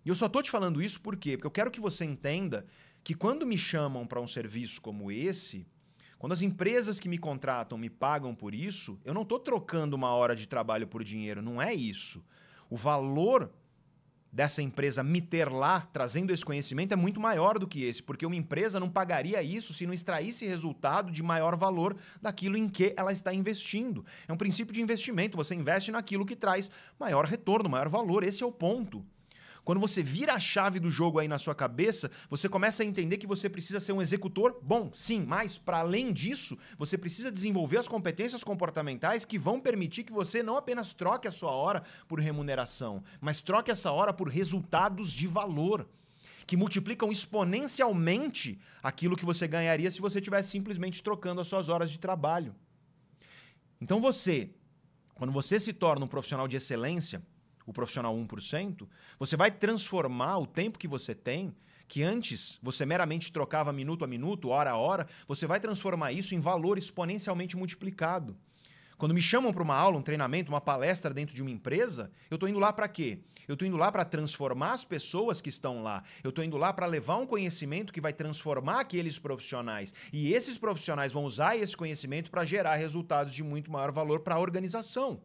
E 0.06 0.10
eu 0.10 0.16
só 0.16 0.30
tô 0.30 0.44
te 0.44 0.52
falando 0.52 0.80
isso 0.80 1.02
por 1.02 1.18
quê? 1.18 1.38
Porque 1.38 1.48
eu 1.48 1.52
quero 1.52 1.72
que 1.72 1.82
você 1.82 2.06
entenda 2.06 2.68
que 3.04 3.16
quando 3.16 3.48
me 3.48 3.58
chamam 3.58 4.06
para 4.06 4.22
um 4.22 4.28
serviço 4.28 4.80
como 4.80 5.12
esse, 5.12 5.66
quando 6.26 6.34
as 6.34 6.42
empresas 6.42 7.00
que 7.00 7.08
me 7.08 7.20
contratam 7.20 7.78
me 7.78 7.88
pagam 7.88 8.34
por 8.34 8.56
isso, 8.56 9.00
eu 9.06 9.14
não 9.14 9.22
estou 9.22 9.40
trocando 9.40 9.96
uma 9.96 10.10
hora 10.10 10.36
de 10.36 10.48
trabalho 10.48 10.88
por 10.88 11.04
dinheiro, 11.04 11.40
não 11.40 11.62
é 11.62 11.72
isso. 11.72 12.20
O 12.68 12.76
valor 12.76 13.52
dessa 14.32 14.60
empresa 14.60 15.04
me 15.04 15.22
ter 15.22 15.52
lá 15.52 15.82
trazendo 15.94 16.34
esse 16.34 16.44
conhecimento 16.44 16.94
é 16.94 16.96
muito 16.96 17.20
maior 17.20 17.60
do 17.60 17.68
que 17.68 17.84
esse, 17.84 18.02
porque 18.02 18.26
uma 18.26 18.36
empresa 18.36 18.80
não 18.80 18.90
pagaria 18.90 19.44
isso 19.44 19.72
se 19.72 19.86
não 19.86 19.94
extraísse 19.94 20.48
resultado 20.48 21.12
de 21.12 21.22
maior 21.22 21.56
valor 21.56 21.96
daquilo 22.20 22.58
em 22.58 22.68
que 22.68 22.92
ela 22.98 23.14
está 23.14 23.32
investindo. 23.32 24.04
É 24.28 24.34
um 24.34 24.38
princípio 24.38 24.74
de 24.74 24.82
investimento, 24.82 25.38
você 25.38 25.54
investe 25.54 25.92
naquilo 25.92 26.26
que 26.26 26.36
traz 26.36 26.72
maior 27.00 27.26
retorno, 27.26 27.70
maior 27.70 27.88
valor, 27.88 28.24
esse 28.24 28.42
é 28.42 28.46
o 28.48 28.52
ponto. 28.52 29.06
Quando 29.66 29.82
você 29.82 30.04
vira 30.04 30.34
a 30.34 30.40
chave 30.40 30.80
do 30.80 30.92
jogo 30.92 31.18
aí 31.18 31.28
na 31.28 31.40
sua 31.40 31.56
cabeça, 31.56 32.12
você 32.30 32.48
começa 32.48 32.84
a 32.84 32.86
entender 32.86 33.18
que 33.18 33.26
você 33.26 33.50
precisa 33.50 33.80
ser 33.80 33.94
um 33.94 34.02
executor 34.02 34.60
bom, 34.62 34.92
sim, 34.94 35.26
mas 35.26 35.58
para 35.58 35.80
além 35.80 36.14
disso, 36.14 36.56
você 36.78 36.96
precisa 37.00 37.32
desenvolver 37.32 37.80
as 37.80 37.88
competências 37.88 38.44
comportamentais 38.44 39.26
que 39.26 39.40
vão 39.40 39.60
permitir 39.60 40.04
que 40.04 40.14
você 40.14 40.44
não 40.44 40.56
apenas 40.56 40.94
troque 40.94 41.28
a 41.28 41.32
sua 41.32 41.50
hora 41.50 41.84
por 42.08 42.20
remuneração, 42.20 43.04
mas 43.20 43.42
troque 43.42 43.72
essa 43.72 43.92
hora 43.92 44.14
por 44.14 44.30
resultados 44.30 45.12
de 45.12 45.26
valor 45.26 45.90
que 46.46 46.56
multiplicam 46.56 47.12
exponencialmente 47.12 48.60
aquilo 48.84 49.18
que 49.18 49.26
você 49.26 49.48
ganharia 49.48 49.90
se 49.90 50.00
você 50.00 50.22
tivesse 50.22 50.52
simplesmente 50.52 51.02
trocando 51.02 51.42
as 51.42 51.48
suas 51.48 51.70
horas 51.70 51.90
de 51.90 51.98
trabalho. 51.98 52.56
Então 53.82 54.00
você, 54.00 54.52
quando 55.16 55.34
você 55.34 55.60
se 55.60 55.74
torna 55.74 56.06
um 56.06 56.08
profissional 56.08 56.48
de 56.48 56.56
excelência, 56.56 57.24
o 57.66 57.74
profissional 57.74 58.16
1%, 58.16 58.88
você 59.18 59.36
vai 59.36 59.52
transformar 59.52 60.38
o 60.38 60.46
tempo 60.46 60.80
que 60.80 60.88
você 60.88 61.16
tem, 61.16 61.54
que 61.88 62.04
antes 62.04 62.58
você 62.62 62.86
meramente 62.86 63.32
trocava 63.32 63.72
minuto 63.72 64.04
a 64.04 64.08
minuto, 64.08 64.50
hora 64.50 64.72
a 64.72 64.78
hora, 64.78 65.08
você 65.28 65.46
vai 65.46 65.60
transformar 65.60 66.12
isso 66.12 66.34
em 66.34 66.40
valor 66.40 66.78
exponencialmente 66.78 67.56
multiplicado. 67.58 68.36
Quando 68.98 69.14
me 69.14 69.22
chamam 69.22 69.52
para 69.52 69.64
uma 69.64 69.76
aula, 69.76 69.98
um 69.98 70.02
treinamento, 70.02 70.52
uma 70.52 70.62
palestra 70.62 71.14
dentro 71.14 71.36
de 71.36 71.42
uma 71.42 71.52
empresa, 71.52 72.12
eu 72.32 72.36
estou 72.36 72.48
indo 72.48 72.60
lá 72.60 72.72
para 72.72 72.88
quê? 72.88 73.20
Eu 73.48 73.54
estou 73.54 73.68
indo 73.68 73.78
lá 73.78 73.92
para 73.92 74.06
transformar 74.06 74.72
as 74.72 74.86
pessoas 74.86 75.42
que 75.42 75.50
estão 75.50 75.84
lá. 75.84 76.02
Eu 76.24 76.30
estou 76.30 76.44
indo 76.44 76.58
lá 76.58 76.72
para 76.72 76.86
levar 76.86 77.18
um 77.18 77.28
conhecimento 77.28 77.92
que 77.92 78.02
vai 78.02 78.14
transformar 78.14 78.80
aqueles 78.80 79.20
profissionais. 79.20 79.94
E 80.14 80.34
esses 80.34 80.58
profissionais 80.58 81.12
vão 81.12 81.26
usar 81.26 81.58
esse 81.58 81.76
conhecimento 81.76 82.32
para 82.32 82.46
gerar 82.46 82.76
resultados 82.76 83.34
de 83.34 83.44
muito 83.44 83.70
maior 83.70 83.92
valor 83.92 84.22
para 84.22 84.36
a 84.36 84.40
organização. 84.40 85.22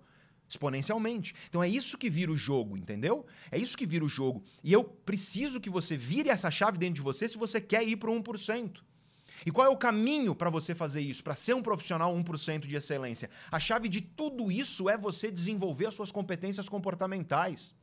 Exponencialmente. 0.51 1.35
Então 1.49 1.63
é 1.63 1.69
isso 1.69 1.97
que 1.97 2.11
vira 2.11 2.31
o 2.31 2.37
jogo, 2.37 2.77
entendeu? 2.77 3.25
É 3.51 3.59
isso 3.59 3.77
que 3.77 3.87
vira 3.87 4.05
o 4.05 4.09
jogo. 4.09 4.43
E 4.63 4.73
eu 4.73 4.85
preciso 4.85 5.61
que 5.61 5.71
você 5.71 5.97
vire 5.97 6.29
essa 6.29 6.51
chave 6.51 6.77
dentro 6.77 6.97
de 6.97 7.03
você 7.03 7.29
se 7.29 7.39
você 7.39 7.61
quer 7.61 7.87
ir 7.87 7.97
para 7.97 8.11
o 8.11 8.23
1%. 8.23 8.81
E 9.47 9.51
qual 9.51 9.67
é 9.67 9.71
o 9.71 9.77
caminho 9.77 10.35
para 10.35 10.51
você 10.51 10.75
fazer 10.75 11.01
isso, 11.01 11.25
para 11.25 11.35
ser 11.35 11.55
um 11.55 11.63
profissional 11.63 12.15
1% 12.15 12.67
de 12.67 12.77
excelência? 12.77 13.31
A 13.51 13.59
chave 13.59 13.89
de 13.89 14.03
tudo 14.03 14.53
isso 14.53 14.91
é 14.91 14.99
você 14.99 15.31
desenvolver 15.31 15.87
as 15.87 15.95
suas 15.95 16.11
competências 16.11 16.69
comportamentais. 16.69 17.75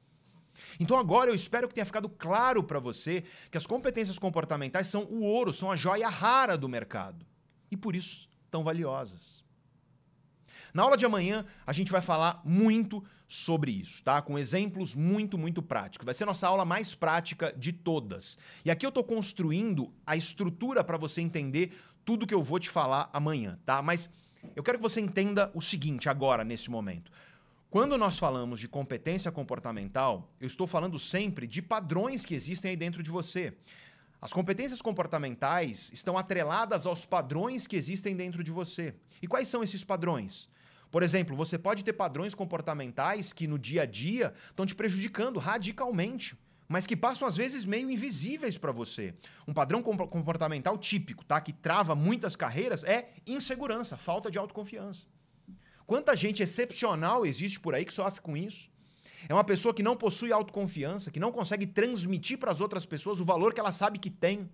Então 0.80 0.98
agora 0.98 1.32
eu 1.32 1.36
espero 1.36 1.68
que 1.68 1.74
tenha 1.74 1.86
ficado 1.86 2.10
claro 2.10 2.64
para 2.64 2.80
você 2.80 3.24
que 3.50 3.58
as 3.58 3.66
competências 3.66 4.20
comportamentais 4.20 4.88
são 4.88 5.04
o 5.06 5.24
ouro, 5.24 5.54
são 5.54 5.72
a 5.72 5.76
joia 5.76 6.10
rara 6.10 6.58
do 6.58 6.70
mercado. 6.70 7.26
E 7.72 7.78
por 7.78 7.96
isso 7.96 8.28
tão 8.50 8.64
valiosas. 8.64 9.44
Na 10.74 10.84
aula 10.84 10.98
de 10.98 11.06
amanhã, 11.06 11.46
a 11.66 11.74
gente 11.74 11.92
vai 11.92 12.02
falar 12.02 12.42
muito 12.44 13.04
sobre 13.28 13.72
isso, 13.72 14.02
tá? 14.04 14.22
Com 14.22 14.38
exemplos 14.38 14.96
muito, 14.96 15.38
muito 15.38 15.62
práticos. 15.62 16.06
Vai 16.06 16.14
ser 16.14 16.26
nossa 16.26 16.48
aula 16.48 16.64
mais 16.64 16.96
prática 16.96 17.54
de 17.58 17.74
todas. 17.74 18.38
E 18.64 18.72
aqui 18.72 18.86
eu 18.86 18.90
estou 18.90 19.04
construindo 19.04 19.92
a 20.06 20.16
estrutura 20.16 20.84
para 20.84 20.98
você 20.98 21.22
entender 21.22 21.78
tudo 22.06 22.26
que 22.26 22.34
eu 22.34 22.42
vou 22.42 22.60
te 22.60 22.70
falar 22.70 23.10
amanhã, 23.12 23.60
tá? 23.66 23.82
Mas 23.82 24.10
eu 24.56 24.64
quero 24.64 24.78
que 24.78 24.84
você 24.84 25.02
entenda 25.02 25.52
o 25.54 25.62
seguinte 25.62 26.08
agora, 26.08 26.44
nesse 26.44 26.70
momento. 26.70 27.12
Quando 27.70 27.98
nós 27.98 28.18
falamos 28.18 28.62
de 28.62 28.68
competência 28.68 29.30
comportamental, 29.30 30.32
eu 30.40 30.48
estou 30.48 30.66
falando 30.66 30.98
sempre 30.98 31.46
de 31.46 31.62
padrões 31.62 32.26
que 32.26 32.34
existem 32.34 32.72
aí 32.72 32.78
dentro 32.78 33.04
de 33.04 33.12
você. 33.12 33.54
As 34.22 34.32
competências 34.32 34.82
comportamentais 34.82 35.92
estão 35.94 36.18
atreladas 36.18 36.86
aos 36.86 37.06
padrões 37.06 37.68
que 37.68 37.76
existem 37.76 38.16
dentro 38.16 38.42
de 38.42 38.52
você. 38.52 38.96
E 39.22 39.28
quais 39.28 39.50
são 39.50 39.62
esses 39.62 39.84
padrões? 39.84 40.50
Por 40.98 41.04
exemplo, 41.04 41.36
você 41.36 41.60
pode 41.60 41.84
ter 41.84 41.94
padrões 41.94 42.34
comportamentais 42.34 43.32
que 43.32 43.46
no 43.46 43.60
dia 43.60 43.84
a 43.84 43.86
dia 43.86 44.34
estão 44.50 44.66
te 44.66 44.74
prejudicando 44.74 45.38
radicalmente, 45.38 46.36
mas 46.68 46.88
que 46.88 46.98
passam 46.98 47.28
às 47.28 47.38
vezes 47.38 47.66
meio 47.66 47.92
invisíveis 47.92 48.58
para 48.58 48.72
você. 48.72 49.14
Um 49.48 49.54
padrão 49.54 49.84
comportamental 49.84 50.76
típico, 50.76 51.24
tá, 51.24 51.40
que 51.40 51.54
trava 51.54 51.94
muitas 51.94 52.36
carreiras 52.36 52.84
é 52.84 53.12
insegurança, 53.28 53.96
falta 53.96 54.32
de 54.32 54.40
autoconfiança. 54.40 55.06
Quanta 55.86 56.16
gente 56.16 56.42
excepcional 56.42 57.28
existe 57.28 57.60
por 57.60 57.76
aí 57.76 57.86
que 57.86 57.94
sofre 57.94 58.20
com 58.20 58.36
isso? 58.36 58.68
É 59.30 59.34
uma 59.36 59.44
pessoa 59.44 59.76
que 59.76 59.84
não 59.84 59.96
possui 59.96 60.32
autoconfiança, 60.32 61.12
que 61.12 61.20
não 61.20 61.32
consegue 61.32 61.68
transmitir 61.68 62.40
para 62.40 62.52
as 62.52 62.60
outras 62.60 62.88
pessoas 62.88 63.20
o 63.20 63.24
valor 63.24 63.54
que 63.54 63.60
ela 63.60 63.72
sabe 63.72 64.00
que 64.00 64.10
tem. 64.10 64.50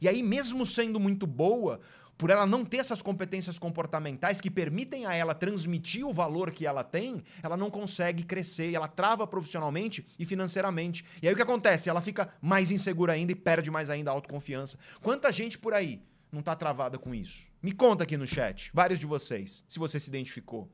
E 0.00 0.08
aí, 0.08 0.22
mesmo 0.22 0.66
sendo 0.66 0.98
muito 0.98 1.26
boa, 1.26 1.80
por 2.16 2.30
ela 2.30 2.46
não 2.46 2.64
ter 2.64 2.78
essas 2.78 3.02
competências 3.02 3.58
comportamentais 3.58 4.40
que 4.40 4.50
permitem 4.50 5.06
a 5.06 5.14
ela 5.14 5.34
transmitir 5.34 6.06
o 6.06 6.12
valor 6.12 6.52
que 6.52 6.66
ela 6.66 6.84
tem, 6.84 7.22
ela 7.42 7.56
não 7.56 7.70
consegue 7.70 8.22
crescer, 8.22 8.72
ela 8.72 8.88
trava 8.88 9.26
profissionalmente 9.26 10.06
e 10.18 10.24
financeiramente. 10.24 11.04
E 11.22 11.26
aí 11.26 11.32
o 11.32 11.36
que 11.36 11.42
acontece? 11.42 11.88
Ela 11.88 12.00
fica 12.00 12.32
mais 12.40 12.70
insegura 12.70 13.12
ainda 13.12 13.32
e 13.32 13.36
perde 13.36 13.70
mais 13.70 13.90
ainda 13.90 14.10
a 14.10 14.14
autoconfiança. 14.14 14.78
Quanta 15.00 15.32
gente 15.32 15.58
por 15.58 15.74
aí 15.74 16.02
não 16.30 16.40
está 16.40 16.54
travada 16.54 16.98
com 16.98 17.14
isso? 17.14 17.46
Me 17.62 17.72
conta 17.72 18.04
aqui 18.04 18.16
no 18.16 18.26
chat, 18.26 18.70
vários 18.72 19.00
de 19.00 19.06
vocês, 19.06 19.64
se 19.68 19.78
você 19.78 19.98
se 19.98 20.08
identificou. 20.08 20.68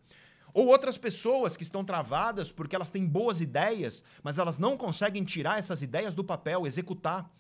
Ou 0.52 0.66
outras 0.66 0.98
pessoas 0.98 1.56
que 1.56 1.62
estão 1.62 1.84
travadas 1.84 2.50
porque 2.50 2.74
elas 2.74 2.90
têm 2.90 3.06
boas 3.06 3.40
ideias, 3.40 4.02
mas 4.22 4.38
elas 4.38 4.58
não 4.58 4.76
conseguem 4.76 5.24
tirar 5.24 5.58
essas 5.58 5.80
ideias 5.82 6.14
do 6.14 6.24
papel, 6.24 6.66
executar. 6.66 7.30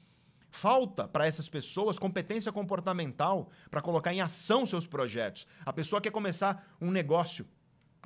Falta 0.50 1.06
para 1.06 1.26
essas 1.26 1.48
pessoas 1.48 1.98
competência 1.98 2.50
comportamental 2.50 3.50
para 3.70 3.80
colocar 3.80 4.12
em 4.12 4.20
ação 4.20 4.66
seus 4.66 4.86
projetos. 4.86 5.46
A 5.64 5.72
pessoa 5.72 6.00
quer 6.00 6.10
começar 6.10 6.76
um 6.80 6.90
negócio, 6.90 7.46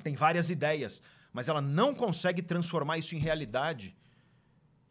tem 0.03 0.15
várias 0.15 0.49
ideias, 0.49 1.01
mas 1.33 1.49
ela 1.49 1.61
não 1.61 1.93
consegue 1.95 2.41
transformar 2.41 2.99
isso 2.99 3.15
em 3.15 3.19
realidade. 3.19 3.95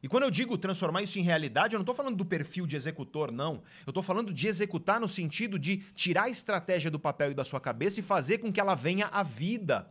E 0.02 0.08
quando 0.08 0.24
eu 0.24 0.30
digo 0.30 0.58
transformar 0.58 1.00
isso 1.00 1.18
em 1.18 1.22
realidade, 1.22 1.74
eu 1.74 1.78
não 1.78 1.82
estou 1.82 1.94
falando 1.94 2.16
do 2.16 2.26
perfil 2.26 2.66
de 2.66 2.76
executor, 2.76 3.32
não. 3.32 3.62
Eu 3.86 3.90
estou 3.90 4.02
falando 4.02 4.34
de 4.34 4.46
executar 4.46 5.00
no 5.00 5.08
sentido 5.08 5.58
de 5.58 5.78
tirar 5.94 6.24
a 6.24 6.28
estratégia 6.28 6.90
do 6.90 7.00
papel 7.00 7.30
e 7.30 7.34
da 7.34 7.44
sua 7.44 7.60
cabeça 7.60 8.00
e 8.00 8.02
fazer 8.02 8.38
com 8.38 8.52
que 8.52 8.60
ela 8.60 8.74
venha 8.74 9.06
à 9.06 9.22
vida. 9.22 9.90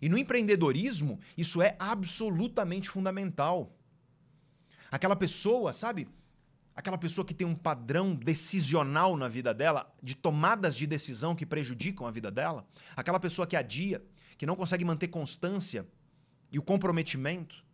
E 0.00 0.08
no 0.08 0.16
empreendedorismo, 0.16 1.20
isso 1.36 1.60
é 1.60 1.76
absolutamente 1.78 2.88
fundamental. 2.88 3.76
Aquela 4.90 5.14
pessoa, 5.14 5.74
sabe? 5.74 6.08
Aquela 6.74 6.98
pessoa 6.98 7.24
que 7.24 7.34
tem 7.34 7.46
um 7.46 7.54
padrão 7.54 8.14
decisional 8.14 9.16
na 9.16 9.28
vida 9.28 9.52
dela, 9.52 9.92
de 10.02 10.14
tomadas 10.14 10.74
de 10.74 10.86
decisão 10.86 11.34
que 11.34 11.44
prejudicam 11.44 12.06
a 12.06 12.10
vida 12.10 12.30
dela, 12.30 12.66
aquela 12.96 13.20
pessoa 13.20 13.46
que 13.46 13.56
adia, 13.56 14.02
que 14.38 14.46
não 14.46 14.56
consegue 14.56 14.84
manter 14.84 15.08
constância 15.08 15.86
e 16.50 16.58
o 16.58 16.62
comprometimento, 16.62 17.64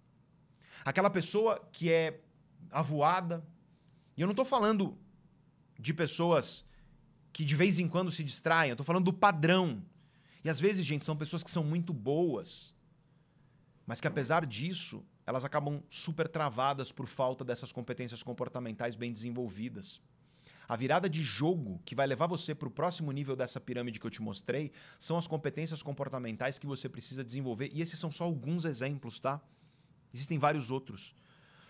aquela 0.85 1.11
pessoa 1.11 1.67
que 1.73 1.91
é 1.91 2.21
avoada. 2.71 3.47
E 4.17 4.21
eu 4.21 4.27
não 4.27 4.33
estou 4.33 4.45
falando 4.45 4.99
de 5.79 5.93
pessoas 5.95 6.65
que 7.33 7.45
de 7.45 7.55
vez 7.55 7.79
em 7.79 7.87
quando 7.89 8.11
se 8.11 8.25
distraem, 8.25 8.71
eu 8.71 8.75
estou 8.75 8.85
falando 8.85 9.05
do 9.05 9.13
padrão. 9.13 9.85
E 10.43 10.49
às 10.49 10.59
vezes, 10.59 10.85
gente, 10.87 11.05
são 11.05 11.17
pessoas 11.17 11.43
que 11.43 11.51
são 11.51 11.63
muito 11.63 11.93
boas, 11.93 12.75
mas 13.87 14.01
que 14.01 14.07
apesar 14.07 14.47
disso, 14.47 15.05
elas 15.27 15.45
acabam 15.45 15.83
super 15.91 16.29
travadas 16.29 16.93
por 16.93 17.09
falta 17.09 17.45
dessas 17.45 17.73
competências 17.73 18.23
comportamentais 18.23 18.95
bem 18.95 19.13
desenvolvidas. 19.13 20.01
A 20.69 20.77
virada 20.77 21.09
de 21.09 21.23
jogo 21.23 21.81
que 21.85 21.95
vai 21.95 22.07
levar 22.07 22.27
você 22.29 22.55
para 22.55 22.69
o 22.69 22.71
próximo 22.71 23.11
nível 23.11 23.35
dessa 23.35 23.61
pirâmide 23.61 23.99
que 23.99 24.07
eu 24.07 24.11
te 24.11 24.23
mostrei 24.23 24.73
são 24.99 25.17
as 25.17 25.27
competências 25.27 25.83
comportamentais 25.83 26.59
que 26.59 26.67
você 26.67 26.89
precisa 26.89 27.25
desenvolver. 27.25 27.71
E 27.73 27.81
esses 27.81 27.99
são 27.99 28.11
só 28.11 28.25
alguns 28.25 28.65
exemplos, 28.65 29.19
tá? 29.19 29.41
Existem 30.15 30.39
vários 30.39 30.71
outros. 30.71 31.15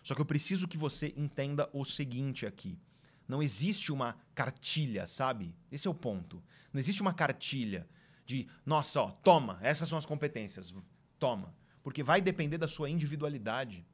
Só 0.02 0.14
que 0.14 0.20
eu 0.20 0.26
preciso 0.26 0.68
que 0.68 0.78
você 0.78 1.12
entenda 1.16 1.68
o 1.72 1.84
seguinte 1.84 2.46
aqui. 2.46 2.78
Não 3.26 3.42
existe 3.42 3.90
uma 3.90 4.16
cartilha, 4.34 5.06
sabe? 5.06 5.54
Esse 5.70 5.88
é 5.88 5.90
o 5.90 5.94
ponto. 5.94 6.42
Não 6.72 6.78
existe 6.78 7.02
uma 7.02 7.12
cartilha 7.12 7.86
de, 8.24 8.46
nossa, 8.64 9.00
ó, 9.00 9.10
toma, 9.10 9.58
essas 9.62 9.88
são 9.88 9.98
as 9.98 10.06
competências, 10.06 10.74
toma 11.18 11.52
porque 11.86 12.02
vai 12.02 12.20
depender 12.20 12.58
da 12.58 12.66
sua 12.66 12.90
individualidade. 12.90 13.86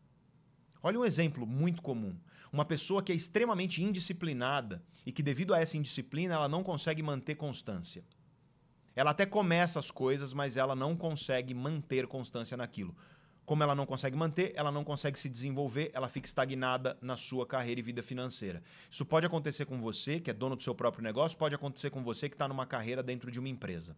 Olha 0.82 0.98
um 0.98 1.04
exemplo 1.04 1.46
muito 1.46 1.82
comum. 1.82 2.16
Uma 2.50 2.64
pessoa 2.64 3.02
que 3.02 3.12
é 3.12 3.14
extremamente 3.14 3.82
indisciplinada 3.82 4.82
e 5.04 5.12
que, 5.12 5.22
devido 5.22 5.52
a 5.52 5.58
essa 5.58 5.76
indisciplina, 5.76 6.32
ela 6.32 6.48
não 6.48 6.62
consegue 6.62 7.02
manter 7.02 7.34
constância. 7.34 8.02
Ela 8.96 9.10
até 9.10 9.26
começa 9.26 9.78
as 9.78 9.90
coisas, 9.90 10.32
mas 10.32 10.56
ela 10.56 10.74
não 10.74 10.96
consegue 10.96 11.52
manter 11.52 12.06
constância 12.06 12.56
naquilo. 12.56 12.96
Como 13.44 13.62
ela 13.62 13.74
não 13.74 13.84
consegue 13.84 14.16
manter, 14.16 14.54
ela 14.56 14.72
não 14.72 14.84
consegue 14.84 15.18
se 15.18 15.28
desenvolver, 15.28 15.90
ela 15.92 16.08
fica 16.08 16.26
estagnada 16.26 16.96
na 17.02 17.18
sua 17.18 17.46
carreira 17.46 17.80
e 17.80 17.82
vida 17.82 18.02
financeira. 18.02 18.62
Isso 18.90 19.04
pode 19.04 19.26
acontecer 19.26 19.66
com 19.66 19.78
você, 19.78 20.18
que 20.18 20.30
é 20.30 20.32
dono 20.32 20.56
do 20.56 20.62
seu 20.62 20.74
próprio 20.74 21.04
negócio, 21.04 21.36
pode 21.36 21.54
acontecer 21.54 21.90
com 21.90 22.02
você 22.02 22.30
que 22.30 22.36
está 22.36 22.48
numa 22.48 22.64
carreira 22.64 23.02
dentro 23.02 23.30
de 23.30 23.38
uma 23.38 23.50
empresa. 23.50 23.94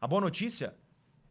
A 0.00 0.06
boa 0.06 0.20
notícia 0.20 0.76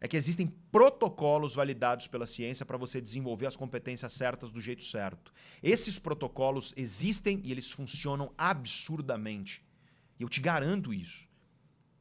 é 0.03 0.07
que 0.07 0.17
existem 0.17 0.47
protocolos 0.69 1.55
validados 1.55 2.07
pela 2.07 2.27
ciência 2.27 2.65
para 2.65 2.75
você 2.77 2.99
desenvolver 2.99 3.45
as 3.45 3.55
competências 3.55 4.11
certas 4.11 4.51
do 4.51 4.59
jeito 4.59 4.83
certo. 4.83 5.33
Esses 5.63 5.97
protocolos 5.97 6.73
existem 6.75 7.39
e 7.41 7.53
eles 7.53 7.71
funcionam 7.71 8.33
absurdamente. 8.37 9.63
Eu 10.19 10.27
te 10.27 10.41
garanto 10.41 10.93
isso. 10.93 11.25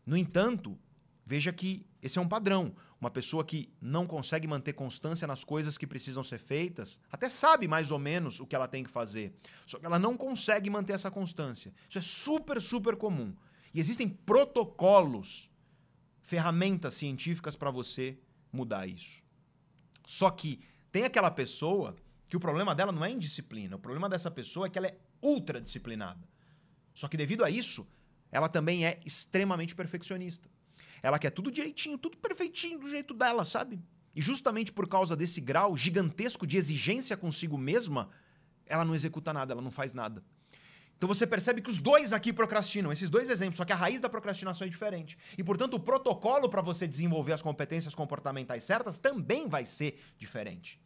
No 0.05 0.17
entanto, 0.17 0.77
veja 1.25 1.53
que 1.53 1.87
esse 2.03 2.19
é 2.19 2.21
um 2.21 2.27
padrão. 2.27 2.75
Uma 3.01 3.09
pessoa 3.09 3.45
que 3.45 3.73
não 3.81 4.05
consegue 4.05 4.49
manter 4.49 4.73
constância 4.73 5.25
nas 5.25 5.45
coisas 5.45 5.79
que 5.79 5.87
precisam 5.87 6.25
ser 6.25 6.41
feitas, 6.41 6.99
até 7.09 7.29
sabe 7.31 7.69
mais 7.69 7.93
ou 7.93 8.01
menos 8.01 8.41
o 8.41 8.47
que 8.49 8.57
ela 8.57 8.67
tem 8.67 8.83
que 8.83 8.91
fazer, 8.91 9.33
só 9.65 9.79
que 9.79 9.87
ela 9.87 9.99
não 10.01 10.17
consegue 10.17 10.69
manter 10.69 10.95
essa 10.95 11.11
constância. 11.11 11.73
Isso 11.89 11.99
é 11.99 12.03
super, 12.03 12.61
super 12.61 12.97
comum. 12.97 13.33
E 13.73 13.79
existem 13.79 14.09
protocolos 14.09 15.52
ferramentas 16.33 16.95
científicas 16.95 17.55
para 17.55 17.71
você 17.71 18.19
mudar 18.51 18.87
isso. 18.87 19.23
Só 20.07 20.31
que 20.31 20.61
tem 20.91 21.05
aquela 21.05 21.31
pessoa 21.31 21.95
que 22.27 22.39
o 22.39 22.41
problema 22.41 22.75
dela 22.75 22.91
não 22.91 23.05
é 23.05 23.11
indisciplina, 23.11 23.77
o 23.77 23.79
problema 23.79 24.09
dessa 24.09 24.31
pessoa 24.31 24.67
é 24.67 24.71
que 24.71 24.79
ela 24.79 24.87
é 24.87 24.97
ultra 25.21 25.61
disciplinada. 25.61 26.27
Só 26.95 27.07
que 27.07 27.19
devido 27.19 27.45
a 27.45 27.51
isso, 27.51 27.87
ela 28.31 28.49
também 28.49 28.87
é 28.87 28.99
extremamente 29.05 29.75
perfeccionista. 29.75 30.49
Ela 31.03 31.19
quer 31.19 31.29
tudo 31.29 31.51
direitinho, 31.51 31.99
tudo 31.99 32.17
perfeitinho 32.17 32.79
do 32.79 32.89
jeito 32.89 33.13
dela, 33.13 33.45
sabe? 33.45 33.79
E 34.15 34.23
justamente 34.23 34.73
por 34.73 34.89
causa 34.89 35.15
desse 35.15 35.39
grau 35.39 35.77
gigantesco 35.77 36.47
de 36.47 36.57
exigência 36.57 37.15
consigo 37.15 37.59
mesma, 37.59 38.09
ela 38.65 38.87
não 38.87 38.95
executa 38.95 39.35
nada, 39.35 39.53
ela 39.53 39.61
não 39.61 39.71
faz 39.71 39.93
nada. 39.93 40.25
Então 41.03 41.13
você 41.13 41.27
percebe 41.27 41.61
que 41.61 41.69
os 41.69 41.79
dois 41.79 42.13
aqui 42.13 42.33
procrastinam, 42.33 42.93
esses 42.93 43.11
dois 43.11 43.29
exemplos, 43.29 43.57
só 43.57 43.65
que 43.65 43.73
a 43.73 43.77
raiz 43.77 43.99
da 43.99 44.09
procrastinação 44.09 44.65
é 44.65 44.71
diferente. 44.71 45.19
E, 45.37 45.43
portanto, 45.43 45.75
o 45.75 45.81
protocolo 45.81 46.49
para 46.49 46.63
você 46.63 46.87
desenvolver 46.87 47.33
as 47.33 47.43
competências 47.43 47.93
comportamentais 47.93 48.63
certas 48.63 48.99
também 48.99 49.49
vai 49.49 49.67
ser 49.67 49.99
diferente. 50.17 50.81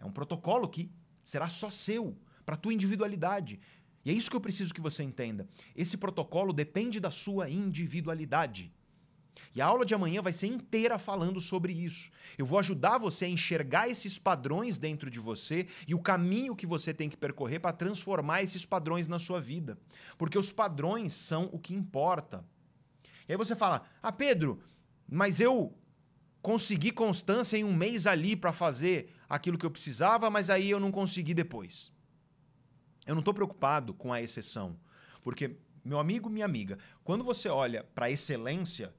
É 0.00 0.04
um 0.04 0.10
protocolo 0.10 0.68
que 0.68 0.90
será 1.22 1.48
só 1.48 1.70
seu, 1.70 2.18
para 2.44 2.56
a 2.56 2.58
tua 2.58 2.74
individualidade. 2.74 3.60
E 4.04 4.10
é 4.10 4.12
isso 4.12 4.28
que 4.28 4.34
eu 4.34 4.40
preciso 4.40 4.74
que 4.74 4.80
você 4.80 5.04
entenda. 5.04 5.46
Esse 5.76 5.96
protocolo 5.96 6.52
depende 6.52 6.98
da 6.98 7.12
sua 7.12 7.48
individualidade. 7.48 8.74
E 9.54 9.60
a 9.60 9.66
aula 9.66 9.84
de 9.84 9.94
amanhã 9.94 10.22
vai 10.22 10.32
ser 10.32 10.46
inteira 10.46 10.98
falando 10.98 11.40
sobre 11.40 11.72
isso. 11.72 12.10
Eu 12.38 12.46
vou 12.46 12.58
ajudar 12.58 12.98
você 12.98 13.24
a 13.24 13.28
enxergar 13.28 13.88
esses 13.88 14.18
padrões 14.18 14.78
dentro 14.78 15.10
de 15.10 15.18
você 15.18 15.66
e 15.86 15.94
o 15.94 16.00
caminho 16.00 16.54
que 16.54 16.66
você 16.66 16.94
tem 16.94 17.08
que 17.08 17.16
percorrer 17.16 17.60
para 17.60 17.72
transformar 17.72 18.42
esses 18.42 18.64
padrões 18.64 19.08
na 19.08 19.18
sua 19.18 19.40
vida. 19.40 19.78
Porque 20.16 20.38
os 20.38 20.52
padrões 20.52 21.12
são 21.14 21.48
o 21.52 21.58
que 21.58 21.74
importa. 21.74 22.44
E 23.28 23.32
aí 23.32 23.36
você 23.36 23.56
fala: 23.56 23.82
"Ah, 24.02 24.12
Pedro, 24.12 24.62
mas 25.08 25.40
eu 25.40 25.76
consegui 26.42 26.90
constância 26.90 27.56
em 27.56 27.64
um 27.64 27.74
mês 27.74 28.06
ali 28.06 28.36
para 28.36 28.52
fazer 28.52 29.14
aquilo 29.28 29.56
que 29.56 29.64
eu 29.64 29.70
precisava, 29.70 30.30
mas 30.30 30.50
aí 30.50 30.70
eu 30.70 30.80
não 30.80 30.90
consegui 30.90 31.34
depois". 31.34 31.92
Eu 33.06 33.14
não 33.14 33.20
estou 33.20 33.34
preocupado 33.34 33.92
com 33.92 34.12
a 34.12 34.22
exceção, 34.22 34.78
porque 35.22 35.58
meu 35.84 35.98
amigo, 35.98 36.30
minha 36.30 36.46
amiga, 36.46 36.78
quando 37.04 37.22
você 37.22 37.48
olha 37.48 37.84
para 37.94 38.06
a 38.06 38.10
excelência, 38.10 38.94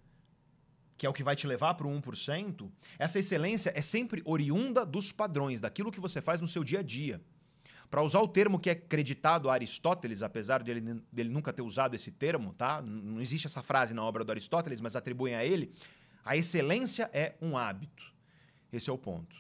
que 0.97 1.05
é 1.05 1.09
o 1.09 1.13
que 1.13 1.23
vai 1.23 1.35
te 1.35 1.45
levar 1.45 1.73
para 1.73 1.87
o 1.87 2.01
1%, 2.01 2.69
essa 2.97 3.19
excelência 3.19 3.71
é 3.75 3.81
sempre 3.81 4.21
oriunda 4.25 4.85
dos 4.85 5.11
padrões, 5.11 5.59
daquilo 5.59 5.91
que 5.91 5.99
você 5.99 6.21
faz 6.21 6.39
no 6.39 6.47
seu 6.47 6.63
dia 6.63 6.79
a 6.79 6.83
dia. 6.83 7.21
Para 7.89 8.01
usar 8.01 8.19
o 8.19 8.27
termo 8.27 8.59
que 8.59 8.69
é 8.69 8.75
creditado 8.75 9.49
a 9.49 9.53
Aristóteles, 9.53 10.21
apesar 10.21 10.63
dele, 10.63 11.01
dele 11.11 11.29
nunca 11.29 11.53
ter 11.53 11.61
usado 11.61 11.95
esse 11.95 12.11
termo, 12.11 12.53
tá? 12.53 12.81
Não 12.81 13.21
existe 13.21 13.45
essa 13.45 13.61
frase 13.61 13.93
na 13.93 14.03
obra 14.03 14.23
do 14.23 14.31
Aristóteles, 14.31 14.81
mas 14.81 14.95
atribuem 14.95 15.35
a 15.35 15.45
ele. 15.45 15.71
A 16.23 16.35
excelência 16.35 17.09
é 17.13 17.35
um 17.41 17.57
hábito. 17.57 18.03
Esse 18.71 18.89
é 18.89 18.93
o 18.93 18.97
ponto. 18.97 19.35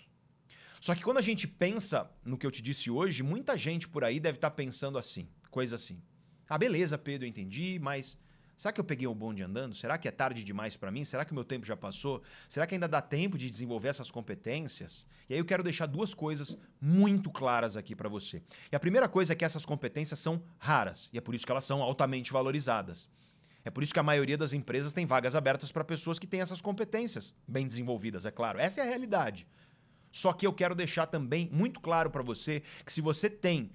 Só 0.79 0.93
que 0.93 1.01
quando 1.01 1.17
a 1.17 1.21
gente 1.21 1.47
pensa 1.47 2.09
no 2.23 2.37
que 2.37 2.45
eu 2.45 2.51
te 2.51 2.61
disse 2.61 2.91
hoje, 2.91 3.23
muita 3.23 3.57
gente 3.57 3.87
por 3.87 4.03
aí 4.03 4.19
deve 4.19 4.37
estar 4.37 4.51
pensando 4.51 4.99
assim, 4.99 5.27
coisa 5.49 5.75
assim. 5.77 5.99
Ah, 6.47 6.59
beleza, 6.59 6.95
Pedro, 6.97 7.25
eu 7.25 7.29
entendi, 7.29 7.79
mas 7.81 8.17
Será 8.55 8.71
que 8.71 8.79
eu 8.79 8.85
peguei 8.85 9.05
o 9.07 9.13
bonde 9.13 9.43
andando? 9.43 9.75
Será 9.75 9.97
que 9.97 10.07
é 10.07 10.11
tarde 10.11 10.43
demais 10.43 10.77
para 10.77 10.91
mim? 10.91 11.03
Será 11.03 11.25
que 11.25 11.31
o 11.31 11.35
meu 11.35 11.43
tempo 11.43 11.65
já 11.65 11.75
passou? 11.75 12.23
Será 12.47 12.65
que 12.65 12.73
ainda 12.73 12.87
dá 12.87 13.01
tempo 13.01 13.37
de 13.37 13.49
desenvolver 13.49 13.89
essas 13.89 14.09
competências? 14.09 15.05
E 15.29 15.33
aí 15.33 15.39
eu 15.39 15.45
quero 15.45 15.61
deixar 15.61 15.85
duas 15.85 16.13
coisas 16.13 16.57
muito 16.79 17.29
claras 17.29 17.75
aqui 17.75 17.95
para 17.95 18.07
você. 18.07 18.41
E 18.71 18.75
a 18.75 18.79
primeira 18.79 19.09
coisa 19.09 19.33
é 19.33 19.35
que 19.35 19.43
essas 19.43 19.65
competências 19.65 20.19
são 20.19 20.41
raras 20.57 21.09
e 21.11 21.17
é 21.17 21.21
por 21.21 21.35
isso 21.35 21.45
que 21.45 21.51
elas 21.51 21.65
são 21.65 21.81
altamente 21.81 22.31
valorizadas. 22.31 23.09
É 23.65 23.69
por 23.71 23.83
isso 23.83 23.93
que 23.93 23.99
a 23.99 24.03
maioria 24.03 24.37
das 24.37 24.53
empresas 24.53 24.93
tem 24.93 25.05
vagas 25.05 25.33
abertas 25.35 25.71
para 25.71 25.83
pessoas 25.83 26.19
que 26.19 26.27
têm 26.27 26.39
essas 26.39 26.61
competências 26.61 27.33
bem 27.47 27.67
desenvolvidas, 27.67 28.25
é 28.25 28.31
claro. 28.31 28.59
Essa 28.59 28.79
é 28.79 28.83
a 28.83 28.87
realidade. 28.87 29.47
Só 30.11 30.31
que 30.31 30.47
eu 30.47 30.53
quero 30.53 30.75
deixar 30.75 31.07
também 31.07 31.49
muito 31.51 31.81
claro 31.81 32.09
para 32.09 32.23
você 32.23 32.61
que 32.85 32.93
se 32.93 33.01
você 33.01 33.29
tem 33.29 33.71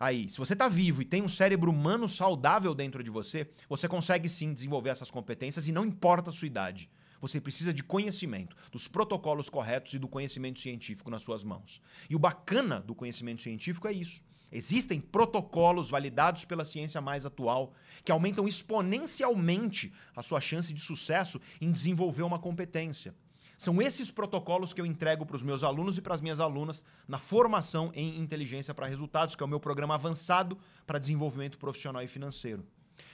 aí, 0.00 0.30
se 0.30 0.38
você 0.38 0.54
está 0.54 0.66
vivo 0.66 1.02
e 1.02 1.04
tem 1.04 1.22
um 1.22 1.28
cérebro 1.28 1.70
humano 1.70 2.08
saudável 2.08 2.74
dentro 2.74 3.04
de 3.04 3.10
você, 3.10 3.48
você 3.68 3.86
consegue 3.86 4.28
sim 4.28 4.52
desenvolver 4.52 4.90
essas 4.90 5.10
competências 5.10 5.68
e 5.68 5.72
não 5.72 5.84
importa 5.84 6.30
a 6.30 6.32
sua 6.32 6.46
idade. 6.46 6.90
Você 7.20 7.38
precisa 7.38 7.72
de 7.72 7.82
conhecimento, 7.82 8.56
dos 8.72 8.88
protocolos 8.88 9.50
corretos 9.50 9.92
e 9.92 9.98
do 9.98 10.08
conhecimento 10.08 10.58
científico 10.58 11.10
nas 11.10 11.22
suas 11.22 11.44
mãos. 11.44 11.80
E 12.08 12.16
o 12.16 12.18
bacana 12.18 12.80
do 12.80 12.94
conhecimento 12.94 13.42
científico 13.42 13.86
é 13.86 13.92
isso. 13.92 14.22
Existem 14.50 15.00
protocolos 15.00 15.90
validados 15.90 16.44
pela 16.44 16.64
ciência 16.64 17.00
mais 17.00 17.24
atual 17.24 17.72
que 18.04 18.10
aumentam 18.10 18.48
exponencialmente 18.48 19.92
a 20.16 20.22
sua 20.22 20.40
chance 20.40 20.72
de 20.72 20.80
sucesso 20.80 21.40
em 21.60 21.70
desenvolver 21.70 22.22
uma 22.22 22.38
competência. 22.38 23.14
São 23.60 23.82
esses 23.82 24.10
protocolos 24.10 24.72
que 24.72 24.80
eu 24.80 24.86
entrego 24.86 25.26
para 25.26 25.36
os 25.36 25.42
meus 25.42 25.62
alunos 25.62 25.98
e 25.98 26.00
para 26.00 26.14
as 26.14 26.22
minhas 26.22 26.40
alunas 26.40 26.82
na 27.06 27.18
formação 27.18 27.92
em 27.94 28.18
inteligência 28.18 28.72
para 28.72 28.86
resultados, 28.86 29.34
que 29.34 29.42
é 29.42 29.44
o 29.44 29.48
meu 29.48 29.60
programa 29.60 29.96
avançado 29.96 30.56
para 30.86 30.98
desenvolvimento 30.98 31.58
profissional 31.58 32.02
e 32.02 32.08
financeiro. 32.08 32.66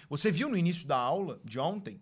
Você 0.09 0.31
viu 0.31 0.49
no 0.49 0.57
início 0.57 0.87
da 0.87 0.97
aula 0.97 1.41
de 1.45 1.59
ontem 1.59 2.01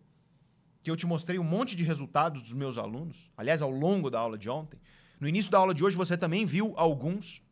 que 0.83 0.91
eu 0.91 0.97
te 0.97 1.07
mostrei 1.07 1.39
um 1.39 1.43
monte 1.43 1.75
de 1.75 1.85
resultados 1.85 2.43
dos 2.43 2.53
meus 2.53 2.77
alunos, 2.77 3.31
aliás, 3.35 3.63
ao 3.63 3.71
longo 3.71 4.11
da 4.11 4.21
aula 4.21 4.37
de 4.37 4.51
ontem. 4.51 4.79
No 5.19 5.27
início 5.27 5.51
da 5.51 5.57
aula 5.57 5.73
de 5.73 5.83
hoje 5.83 5.97
você 5.97 6.15
também 6.15 6.45
viu 6.45 6.75
alguns. 6.77 7.43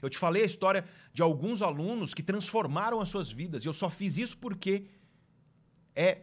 Eu 0.00 0.08
te 0.08 0.16
falei 0.16 0.44
a 0.44 0.46
história 0.46 0.84
de 1.12 1.22
alguns 1.22 1.60
alunos 1.60 2.14
que 2.14 2.22
transformaram 2.22 3.00
as 3.00 3.08
suas 3.08 3.32
vidas, 3.32 3.64
e 3.64 3.66
eu 3.66 3.72
só 3.72 3.90
fiz 3.90 4.16
isso 4.16 4.38
porque 4.38 4.86
é 5.92 6.20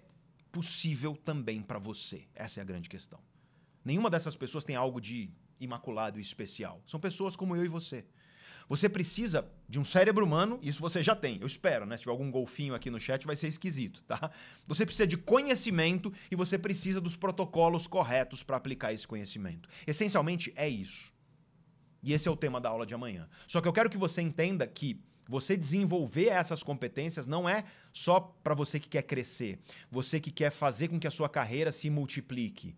possível 0.49 1.13
também 1.25 1.61
para 1.61 1.77
você. 1.77 2.25
Essa 2.33 2.61
é 2.61 2.63
a 2.63 2.65
grande 2.65 2.87
questão. 2.87 3.19
Nenhuma 3.83 4.09
dessas 4.09 4.35
pessoas 4.35 4.63
tem 4.63 4.75
algo 4.75 5.01
de 5.01 5.29
imaculado 5.59 6.19
e 6.19 6.21
especial. 6.21 6.81
São 6.85 6.99
pessoas 6.99 7.35
como 7.35 7.55
eu 7.55 7.63
e 7.65 7.67
você. 7.67 8.05
Você 8.69 8.87
precisa 8.87 9.45
de 9.67 9.79
um 9.79 9.83
cérebro 9.83 10.25
humano, 10.25 10.57
isso 10.61 10.79
você 10.79 11.03
já 11.03 11.13
tem, 11.13 11.37
eu 11.41 11.47
espero, 11.47 11.85
né? 11.85 11.97
Se 11.97 12.03
tiver 12.03 12.11
algum 12.11 12.31
golfinho 12.31 12.73
aqui 12.73 12.89
no 12.89 12.99
chat, 12.99 13.25
vai 13.25 13.35
ser 13.35 13.47
esquisito, 13.47 14.01
tá? 14.03 14.31
Você 14.65 14.85
precisa 14.85 15.05
de 15.05 15.17
conhecimento 15.17 16.11
e 16.29 16.37
você 16.37 16.57
precisa 16.57 17.01
dos 17.01 17.15
protocolos 17.15 17.85
corretos 17.85 18.43
para 18.43 18.55
aplicar 18.55 18.93
esse 18.93 19.05
conhecimento. 19.05 19.67
Essencialmente 19.85 20.53
é 20.55 20.69
isso. 20.69 21.13
E 22.01 22.13
esse 22.13 22.27
é 22.27 22.31
o 22.31 22.37
tema 22.37 22.61
da 22.61 22.69
aula 22.69 22.85
de 22.85 22.93
amanhã. 22.93 23.27
Só 23.45 23.59
que 23.59 23.67
eu 23.67 23.73
quero 23.73 23.89
que 23.89 23.97
você 23.97 24.21
entenda 24.21 24.65
que 24.65 24.99
você 25.27 25.55
desenvolver 25.55 26.27
essas 26.27 26.63
competências 26.63 27.25
não 27.25 27.47
é 27.47 27.63
só 27.93 28.19
para 28.43 28.53
você 28.53 28.79
que 28.79 28.89
quer 28.89 29.03
crescer, 29.03 29.59
você 29.89 30.19
que 30.19 30.31
quer 30.31 30.49
fazer 30.49 30.87
com 30.87 30.99
que 30.99 31.07
a 31.07 31.11
sua 31.11 31.29
carreira 31.29 31.71
se 31.71 31.89
multiplique. 31.89 32.75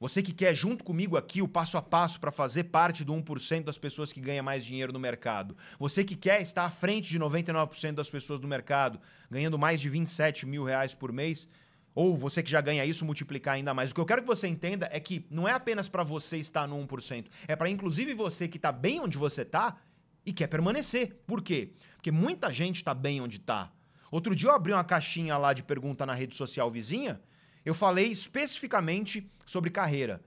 Você 0.00 0.22
que 0.22 0.32
quer 0.32 0.54
junto 0.54 0.84
comigo 0.84 1.16
aqui 1.16 1.42
o 1.42 1.48
passo 1.48 1.76
a 1.76 1.82
passo 1.82 2.20
para 2.20 2.30
fazer 2.30 2.64
parte 2.64 3.04
do 3.04 3.12
1% 3.12 3.64
das 3.64 3.78
pessoas 3.78 4.12
que 4.12 4.20
ganham 4.20 4.44
mais 4.44 4.64
dinheiro 4.64 4.92
no 4.92 4.98
mercado. 4.98 5.56
Você 5.78 6.04
que 6.04 6.14
quer 6.14 6.40
estar 6.40 6.64
à 6.64 6.70
frente 6.70 7.08
de 7.08 7.18
99% 7.18 7.94
das 7.94 8.08
pessoas 8.08 8.38
do 8.38 8.46
mercado, 8.46 9.00
ganhando 9.28 9.58
mais 9.58 9.80
de 9.80 9.88
27 9.88 10.46
mil 10.46 10.62
reais 10.62 10.94
por 10.94 11.12
mês. 11.12 11.48
Ou 11.96 12.16
você 12.16 12.44
que 12.44 12.50
já 12.50 12.60
ganha 12.60 12.84
isso, 12.84 13.04
multiplicar 13.04 13.54
ainda 13.54 13.74
mais. 13.74 13.90
O 13.90 13.94
que 13.94 14.00
eu 14.00 14.06
quero 14.06 14.22
que 14.22 14.28
você 14.28 14.46
entenda 14.46 14.88
é 14.92 15.00
que 15.00 15.26
não 15.28 15.48
é 15.48 15.52
apenas 15.52 15.88
para 15.88 16.04
você 16.04 16.36
estar 16.36 16.68
no 16.68 16.76
1%. 16.86 17.26
É 17.48 17.56
para 17.56 17.68
inclusive 17.68 18.14
você 18.14 18.46
que 18.46 18.56
está 18.56 18.70
bem 18.70 19.00
onde 19.00 19.18
você 19.18 19.42
está 19.42 19.78
e 20.24 20.32
quer 20.32 20.46
permanecer. 20.46 21.20
Por 21.26 21.42
quê? 21.42 21.72
Porque 21.96 22.12
muita 22.12 22.52
gente 22.52 22.76
está 22.76 22.94
bem 22.94 23.20
onde 23.20 23.38
está. 23.38 23.72
Outro 24.12 24.32
dia 24.32 24.48
eu 24.48 24.54
abri 24.54 24.72
uma 24.72 24.84
caixinha 24.84 25.36
lá 25.36 25.52
de 25.52 25.64
pergunta 25.64 26.06
na 26.06 26.14
rede 26.14 26.36
social 26.36 26.70
vizinha 26.70 27.20
eu 27.64 27.74
falei 27.74 28.06
especificamente 28.06 29.28
sobre 29.46 29.70
carreira. 29.70 30.22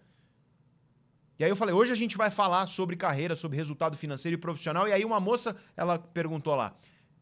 E 1.39 1.43
aí 1.43 1.49
eu 1.49 1.55
falei, 1.55 1.73
hoje 1.73 1.91
a 1.91 1.95
gente 1.95 2.17
vai 2.17 2.29
falar 2.29 2.67
sobre 2.67 2.95
carreira, 2.95 3.35
sobre 3.35 3.57
resultado 3.57 3.97
financeiro 3.97 4.35
e 4.35 4.39
profissional. 4.39 4.87
E 4.87 4.93
aí 4.93 5.03
uma 5.03 5.19
moça, 5.19 5.55
ela 5.75 5.97
perguntou 5.97 6.53
lá, 6.55 6.77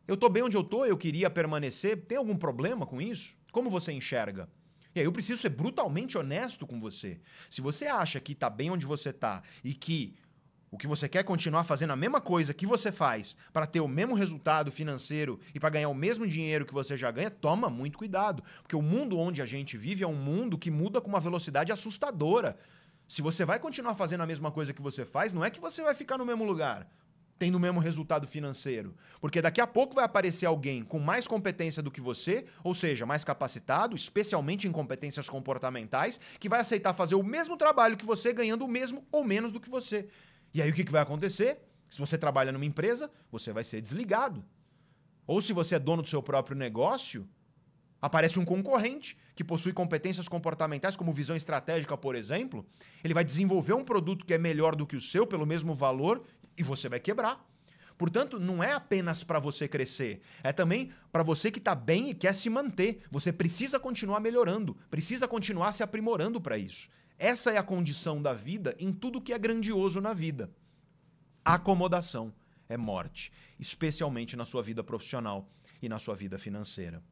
eu 0.08 0.18
tô 0.18 0.28
bem 0.28 0.44
onde 0.44 0.58
eu 0.58 0.64
tô, 0.64 0.86
eu 0.86 0.98
queria 0.98 1.30
permanecer, 1.30 2.06
tem 2.06 2.18
algum 2.18 2.36
problema 2.36 2.86
com 2.86 3.02
isso? 3.02 3.34
Como 3.52 3.70
você 3.70 3.92
enxerga? 3.92 4.50
E 4.94 5.00
aí 5.00 5.06
eu 5.06 5.12
preciso 5.12 5.40
ser 5.40 5.50
brutalmente 5.50 6.18
honesto 6.18 6.66
com 6.66 6.80
você. 6.80 7.20
Se 7.50 7.62
você 7.62 7.86
acha 7.86 8.20
que 8.20 8.36
tá 8.36 8.50
bem 8.50 8.70
onde 8.72 8.86
você 8.86 9.14
tá 9.14 9.44
e 9.64 9.74
que 9.74 10.16
o 10.72 10.78
que 10.78 10.88
você 10.88 11.10
quer 11.10 11.24
continuar 11.24 11.64
fazendo 11.64 11.92
a 11.92 11.96
mesma 11.96 12.22
coisa 12.22 12.54
que 12.54 12.66
você 12.66 12.92
faz 12.92 13.36
para 13.52 13.66
ter 13.66 13.80
o 13.80 13.88
mesmo 13.88 14.14
resultado 14.14 14.72
financeiro 14.72 15.40
e 15.54 15.60
para 15.60 15.70
ganhar 15.70 15.90
o 15.90 15.96
mesmo 15.96 16.28
dinheiro 16.28 16.66
que 16.66 16.74
você 16.74 16.96
já 16.96 17.10
ganha, 17.10 17.32
toma 17.32 17.70
muito 17.70 17.98
cuidado. 17.98 18.44
Porque 18.62 18.76
o 18.76 18.82
mundo 18.82 19.18
onde 19.18 19.42
a 19.42 19.46
gente 19.46 19.78
vive 19.78 20.04
é 20.04 20.08
um 20.08 20.16
mundo 20.16 20.58
que 20.58 20.70
muda 20.70 21.02
com 21.02 21.10
uma 21.10 21.20
velocidade 21.20 21.72
assustadora. 21.72 22.58
Se 23.08 23.22
você 23.22 23.44
vai 23.44 23.58
continuar 23.58 23.96
fazendo 23.96 24.22
a 24.22 24.28
mesma 24.28 24.52
coisa 24.52 24.74
que 24.74 24.82
você 24.82 25.04
faz, 25.04 25.34
não 25.34 25.44
é 25.44 25.50
que 25.50 25.60
você 25.60 25.82
vai 25.82 25.96
ficar 25.96 26.18
no 26.18 26.26
mesmo 26.26 26.44
lugar, 26.44 26.88
tendo 27.40 27.56
o 27.56 27.60
mesmo 27.60 27.80
resultado 27.80 28.28
financeiro. 28.28 28.96
Porque 29.20 29.42
daqui 29.42 29.60
a 29.60 29.66
pouco 29.66 29.96
vai 29.96 30.04
aparecer 30.04 30.46
alguém 30.46 30.84
com 30.84 31.00
mais 31.00 31.26
competência 31.26 31.82
do 31.82 31.90
que 31.90 32.00
você, 32.00 32.46
ou 32.64 32.76
seja, 32.76 33.08
mais 33.08 33.24
capacitado, 33.24 33.96
especialmente 33.96 34.68
em 34.68 34.72
competências 34.72 35.28
comportamentais, 35.28 36.20
que 36.40 36.48
vai 36.48 36.60
aceitar 36.60 36.94
fazer 36.94 37.16
o 37.16 37.24
mesmo 37.24 37.58
trabalho 37.58 37.98
que 37.98 38.06
você, 38.06 38.32
ganhando 38.32 38.64
o 38.64 38.68
mesmo 38.68 39.04
ou 39.12 39.24
menos 39.24 39.52
do 39.52 39.60
que 39.60 39.72
você. 39.72 40.08
E 40.54 40.62
aí 40.62 40.70
o 40.70 40.74
que, 40.74 40.84
que 40.84 40.92
vai 40.92 41.02
acontecer? 41.02 41.60
Se 41.90 42.00
você 42.00 42.18
trabalha 42.18 42.52
numa 42.52 42.66
empresa, 42.66 43.12
você 43.32 43.52
vai 43.52 43.64
ser 43.64 43.82
desligado. 43.82 44.44
Ou 45.26 45.42
se 45.42 45.54
você 45.54 45.76
é 45.76 45.80
dono 45.80 46.02
do 46.02 46.10
seu 46.10 46.24
próprio 46.24 46.58
negócio, 46.58 47.28
aparece 48.02 48.40
um 48.40 48.46
concorrente 48.46 49.18
que 49.36 49.44
possui 49.44 49.74
competências 49.74 50.28
comportamentais, 50.28 50.96
como 50.96 51.14
visão 51.14 51.36
estratégica, 51.36 51.98
por 51.98 52.16
exemplo. 52.16 52.66
Ele 53.04 53.14
vai 53.14 53.24
desenvolver 53.24 53.74
um 53.74 53.84
produto 53.84 54.26
que 54.26 54.34
é 54.34 54.38
melhor 54.38 54.76
do 54.76 54.86
que 54.88 54.96
o 54.96 55.02
seu, 55.02 55.26
pelo 55.26 55.46
mesmo 55.46 55.74
valor, 55.74 56.24
e 56.58 56.64
você 56.64 56.90
vai 56.90 57.00
quebrar. 57.00 57.48
Portanto, 57.98 58.40
não 58.40 58.64
é 58.64 58.72
apenas 58.72 59.26
para 59.26 59.40
você 59.40 59.68
crescer, 59.68 60.22
é 60.42 60.54
também 60.54 60.92
para 61.12 61.22
você 61.22 61.52
que 61.52 61.60
está 61.60 61.76
bem 61.76 62.10
e 62.10 62.16
quer 62.16 62.34
se 62.34 62.50
manter. 62.50 63.04
Você 63.12 63.34
precisa 63.34 63.78
continuar 63.78 64.22
melhorando, 64.22 64.78
precisa 64.90 65.28
continuar 65.28 65.74
se 65.74 65.84
aprimorando 65.84 66.40
para 66.40 66.58
isso. 66.58 66.90
Essa 67.20 67.52
é 67.52 67.58
a 67.58 67.64
condição 67.64 68.22
da 68.22 68.34
vida 68.34 68.74
em 68.80 68.94
tudo 68.94 69.20
que 69.20 69.34
é 69.34 69.38
grandioso 69.38 70.00
na 70.00 70.14
vida. 70.14 70.50
acomodação 71.44 72.34
é 72.70 72.78
morte, 72.78 73.30
especialmente 73.60 74.38
na 74.38 74.46
sua 74.46 74.64
vida 74.64 74.82
profissional 74.82 75.50
e 75.82 75.90
na 75.90 76.00
sua 76.00 76.16
vida 76.16 76.40
financeira. 76.40 77.04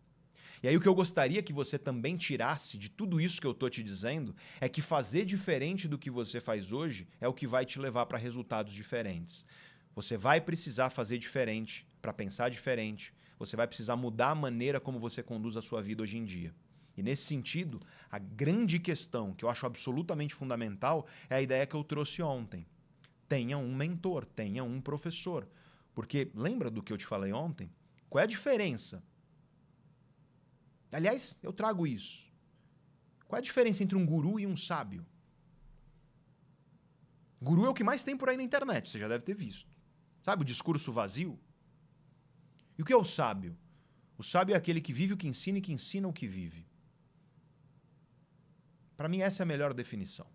E 0.64 0.68
aí 0.68 0.78
o 0.78 0.80
que 0.80 0.88
eu 0.88 0.96
gostaria 0.96 1.44
que 1.44 1.52
você 1.52 1.78
também 1.78 2.16
tirasse 2.16 2.78
de 2.78 2.88
tudo 2.88 3.20
isso 3.20 3.42
que 3.42 3.48
eu 3.48 3.52
estou 3.52 3.70
te 3.70 3.84
dizendo 3.84 4.34
é 4.62 4.70
que 4.70 4.82
fazer 4.82 5.26
diferente 5.26 5.90
do 5.90 5.98
que 5.98 6.10
você 6.10 6.40
faz 6.40 6.72
hoje 6.72 7.06
é 7.20 7.28
o 7.28 7.34
que 7.34 7.46
vai 7.46 7.66
te 7.66 7.78
levar 7.78 8.06
para 8.06 8.18
resultados 8.18 8.74
diferentes. 8.74 9.44
Você 9.94 10.16
vai 10.16 10.40
precisar 10.40 10.90
fazer 10.90 11.18
diferente 11.18 11.86
para 12.02 12.14
pensar 12.14 12.50
diferente. 12.50 13.14
Você 13.38 13.58
vai 13.58 13.68
precisar 13.68 13.98
mudar 13.98 14.30
a 14.30 14.36
maneira 14.36 14.80
como 14.80 15.00
você 15.00 15.22
conduz 15.22 15.58
a 15.58 15.62
sua 15.62 15.82
vida 15.82 16.02
hoje 16.02 16.18
em 16.18 16.24
dia. 16.24 16.56
E 16.98 17.04
nesse 17.04 17.24
sentido, 17.24 17.80
a 18.12 18.18
grande 18.18 18.80
questão 18.80 19.32
que 19.32 19.46
eu 19.46 19.50
acho 19.50 19.68
absolutamente 19.68 20.34
fundamental 20.34 21.06
é 21.30 21.36
a 21.36 21.42
ideia 21.42 21.68
que 21.68 21.76
eu 21.76 21.84
trouxe 21.84 22.24
ontem. 22.24 22.66
Tenha 23.30 23.58
um 23.58 23.74
mentor, 23.76 24.26
tenha 24.26 24.64
um 24.64 24.82
professor. 24.82 25.48
Porque 25.94 26.32
lembra 26.34 26.72
do 26.72 26.82
que 26.82 26.92
eu 26.92 26.98
te 26.98 27.06
falei 27.06 27.32
ontem? 27.32 27.70
Qual 28.10 28.20
é 28.20 28.24
a 28.24 28.28
diferença? 28.28 29.04
Aliás, 30.92 31.38
eu 31.44 31.54
trago 31.54 31.86
isso. 31.86 32.26
Qual 33.28 33.38
é 33.38 33.42
a 33.42 33.44
diferença 33.44 33.84
entre 33.84 33.96
um 33.96 34.06
guru 34.06 34.40
e 34.40 34.48
um 34.48 34.58
sábio? 34.58 35.06
Guru 37.40 37.66
é 37.66 37.70
o 37.70 37.74
que 37.74 37.84
mais 37.84 38.04
tem 38.04 38.18
por 38.18 38.30
aí 38.30 38.38
na 38.38 38.44
internet, 38.44 38.90
você 38.90 38.98
já 38.98 39.08
deve 39.08 39.24
ter 39.24 39.36
visto. 39.36 39.70
Sabe 40.22 40.42
o 40.42 40.46
discurso 40.46 40.92
vazio? 40.92 41.40
E 42.78 42.82
o 42.82 42.86
que 42.86 42.94
é 42.94 42.98
o 42.98 43.04
sábio? 43.04 43.56
O 44.18 44.24
sábio 44.24 44.56
é 44.56 44.58
aquele 44.58 44.82
que 44.82 44.94
vive 44.94 45.14
o 45.14 45.18
que 45.18 45.28
ensina 45.28 45.60
e 45.60 45.62
que 45.62 45.72
ensina 45.72 46.08
o 46.08 46.14
que 46.14 46.28
vive. 46.28 46.66
Para 48.98 49.08
mim, 49.08 49.22
essa 49.22 49.44
é 49.44 49.46
a 49.46 49.48
melhor 49.48 49.74
definição. 49.74 50.26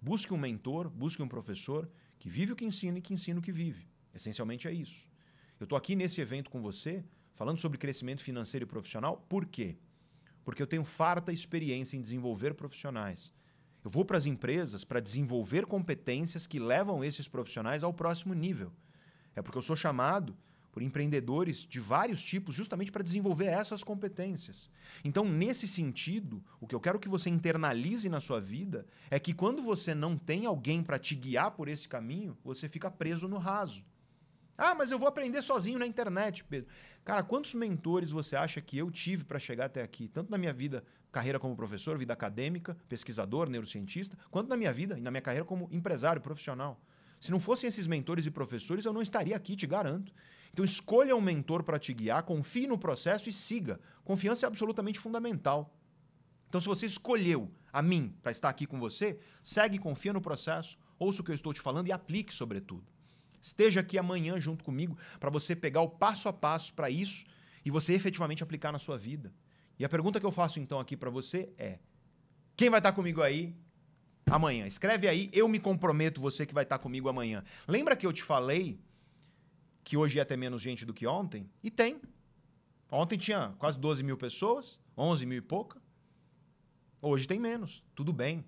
Busque 0.00 0.32
um 0.32 0.38
mentor, 0.38 0.88
busque 0.88 1.20
um 1.20 1.28
professor 1.28 1.90
que 2.18 2.30
vive 2.30 2.52
o 2.52 2.56
que 2.56 2.64
ensina 2.64 2.98
e 2.98 3.02
que 3.02 3.12
ensina 3.12 3.40
o 3.40 3.42
que 3.42 3.50
vive. 3.50 3.88
Essencialmente 4.14 4.68
é 4.68 4.72
isso. 4.72 5.04
Eu 5.58 5.64
estou 5.64 5.76
aqui 5.76 5.96
nesse 5.96 6.20
evento 6.20 6.48
com 6.48 6.62
você, 6.62 7.04
falando 7.34 7.58
sobre 7.58 7.76
crescimento 7.76 8.22
financeiro 8.22 8.64
e 8.64 8.68
profissional, 8.68 9.26
por 9.28 9.44
quê? 9.44 9.76
Porque 10.44 10.62
eu 10.62 10.66
tenho 10.66 10.84
farta 10.84 11.32
experiência 11.32 11.96
em 11.96 12.00
desenvolver 12.00 12.54
profissionais. 12.54 13.34
Eu 13.84 13.90
vou 13.90 14.04
para 14.04 14.16
as 14.16 14.26
empresas 14.26 14.84
para 14.84 15.00
desenvolver 15.00 15.66
competências 15.66 16.46
que 16.46 16.60
levam 16.60 17.02
esses 17.02 17.26
profissionais 17.26 17.82
ao 17.82 17.92
próximo 17.92 18.34
nível. 18.34 18.72
É 19.34 19.42
porque 19.42 19.58
eu 19.58 19.62
sou 19.62 19.76
chamado 19.76 20.36
por 20.78 20.82
empreendedores 20.82 21.66
de 21.66 21.80
vários 21.80 22.22
tipos, 22.22 22.54
justamente 22.54 22.92
para 22.92 23.02
desenvolver 23.02 23.46
essas 23.46 23.82
competências. 23.82 24.70
Então, 25.04 25.24
nesse 25.24 25.66
sentido, 25.66 26.40
o 26.60 26.68
que 26.68 26.74
eu 26.74 26.78
quero 26.78 27.00
que 27.00 27.08
você 27.08 27.28
internalize 27.28 28.08
na 28.08 28.20
sua 28.20 28.40
vida 28.40 28.86
é 29.10 29.18
que 29.18 29.34
quando 29.34 29.60
você 29.60 29.92
não 29.92 30.16
tem 30.16 30.46
alguém 30.46 30.80
para 30.80 30.96
te 30.96 31.16
guiar 31.16 31.50
por 31.50 31.66
esse 31.66 31.88
caminho, 31.88 32.38
você 32.44 32.68
fica 32.68 32.88
preso 32.88 33.26
no 33.26 33.38
raso. 33.38 33.82
Ah, 34.56 34.72
mas 34.72 34.92
eu 34.92 35.00
vou 35.00 35.08
aprender 35.08 35.42
sozinho 35.42 35.80
na 35.80 35.86
internet, 35.86 36.44
Pedro. 36.44 36.70
Cara, 37.04 37.24
quantos 37.24 37.54
mentores 37.54 38.12
você 38.12 38.36
acha 38.36 38.60
que 38.60 38.78
eu 38.78 38.88
tive 38.88 39.24
para 39.24 39.40
chegar 39.40 39.64
até 39.64 39.82
aqui? 39.82 40.06
Tanto 40.06 40.30
na 40.30 40.38
minha 40.38 40.52
vida, 40.52 40.84
carreira 41.10 41.40
como 41.40 41.56
professor, 41.56 41.98
vida 41.98 42.12
acadêmica, 42.12 42.76
pesquisador, 42.88 43.48
neurocientista, 43.48 44.16
quanto 44.30 44.48
na 44.48 44.56
minha 44.56 44.72
vida 44.72 44.96
e 44.96 45.00
na 45.00 45.10
minha 45.10 45.22
carreira 45.22 45.44
como 45.44 45.68
empresário 45.72 46.22
profissional. 46.22 46.80
Se 47.20 47.32
não 47.32 47.40
fossem 47.40 47.66
esses 47.66 47.86
mentores 47.86 48.26
e 48.26 48.30
professores, 48.30 48.84
eu 48.84 48.92
não 48.92 49.02
estaria 49.02 49.34
aqui, 49.34 49.56
te 49.56 49.66
garanto. 49.66 50.12
Então 50.58 50.64
escolha 50.64 51.14
um 51.14 51.20
mentor 51.20 51.62
para 51.62 51.78
te 51.78 51.94
guiar, 51.94 52.24
confie 52.24 52.66
no 52.66 52.76
processo 52.76 53.28
e 53.28 53.32
siga. 53.32 53.78
Confiança 54.02 54.44
é 54.44 54.48
absolutamente 54.48 54.98
fundamental. 54.98 55.72
Então, 56.48 56.60
se 56.60 56.66
você 56.66 56.84
escolheu 56.84 57.48
a 57.72 57.80
mim 57.80 58.12
para 58.20 58.32
estar 58.32 58.48
aqui 58.48 58.66
com 58.66 58.76
você, 58.80 59.20
segue, 59.40 59.78
confia 59.78 60.12
no 60.12 60.20
processo, 60.20 60.76
ouça 60.98 61.22
o 61.22 61.24
que 61.24 61.30
eu 61.30 61.34
estou 61.36 61.52
te 61.52 61.60
falando 61.60 61.86
e 61.86 61.92
aplique, 61.92 62.34
sobretudo. 62.34 62.84
Esteja 63.40 63.78
aqui 63.78 63.96
amanhã 63.96 64.36
junto 64.36 64.64
comigo 64.64 64.98
para 65.20 65.30
você 65.30 65.54
pegar 65.54 65.80
o 65.82 65.88
passo 65.88 66.28
a 66.28 66.32
passo 66.32 66.74
para 66.74 66.90
isso 66.90 67.24
e 67.64 67.70
você 67.70 67.92
efetivamente 67.92 68.42
aplicar 68.42 68.72
na 68.72 68.80
sua 68.80 68.98
vida. 68.98 69.32
E 69.78 69.84
a 69.84 69.88
pergunta 69.88 70.18
que 70.18 70.26
eu 70.26 70.32
faço 70.32 70.58
então 70.58 70.80
aqui 70.80 70.96
para 70.96 71.08
você 71.08 71.52
é: 71.56 71.78
quem 72.56 72.68
vai 72.68 72.80
estar 72.80 72.90
comigo 72.90 73.22
aí 73.22 73.54
amanhã? 74.26 74.66
Escreve 74.66 75.06
aí, 75.06 75.30
eu 75.32 75.48
me 75.48 75.60
comprometo, 75.60 76.20
você 76.20 76.44
que 76.44 76.52
vai 76.52 76.64
estar 76.64 76.80
comigo 76.80 77.08
amanhã. 77.08 77.44
Lembra 77.68 77.94
que 77.94 78.04
eu 78.04 78.12
te 78.12 78.24
falei 78.24 78.80
que 79.88 79.96
hoje 79.96 80.18
ia 80.18 80.24
ter 80.24 80.36
menos 80.36 80.60
gente 80.60 80.84
do 80.84 80.92
que 80.92 81.06
ontem? 81.06 81.48
E 81.64 81.70
tem. 81.70 81.98
Ontem 82.90 83.16
tinha 83.16 83.54
quase 83.58 83.78
12 83.78 84.02
mil 84.02 84.18
pessoas, 84.18 84.78
11 84.94 85.24
mil 85.24 85.38
e 85.38 85.40
pouca. 85.40 85.80
Hoje 87.00 87.26
tem 87.26 87.40
menos. 87.40 87.82
Tudo 87.94 88.12
bem. 88.12 88.44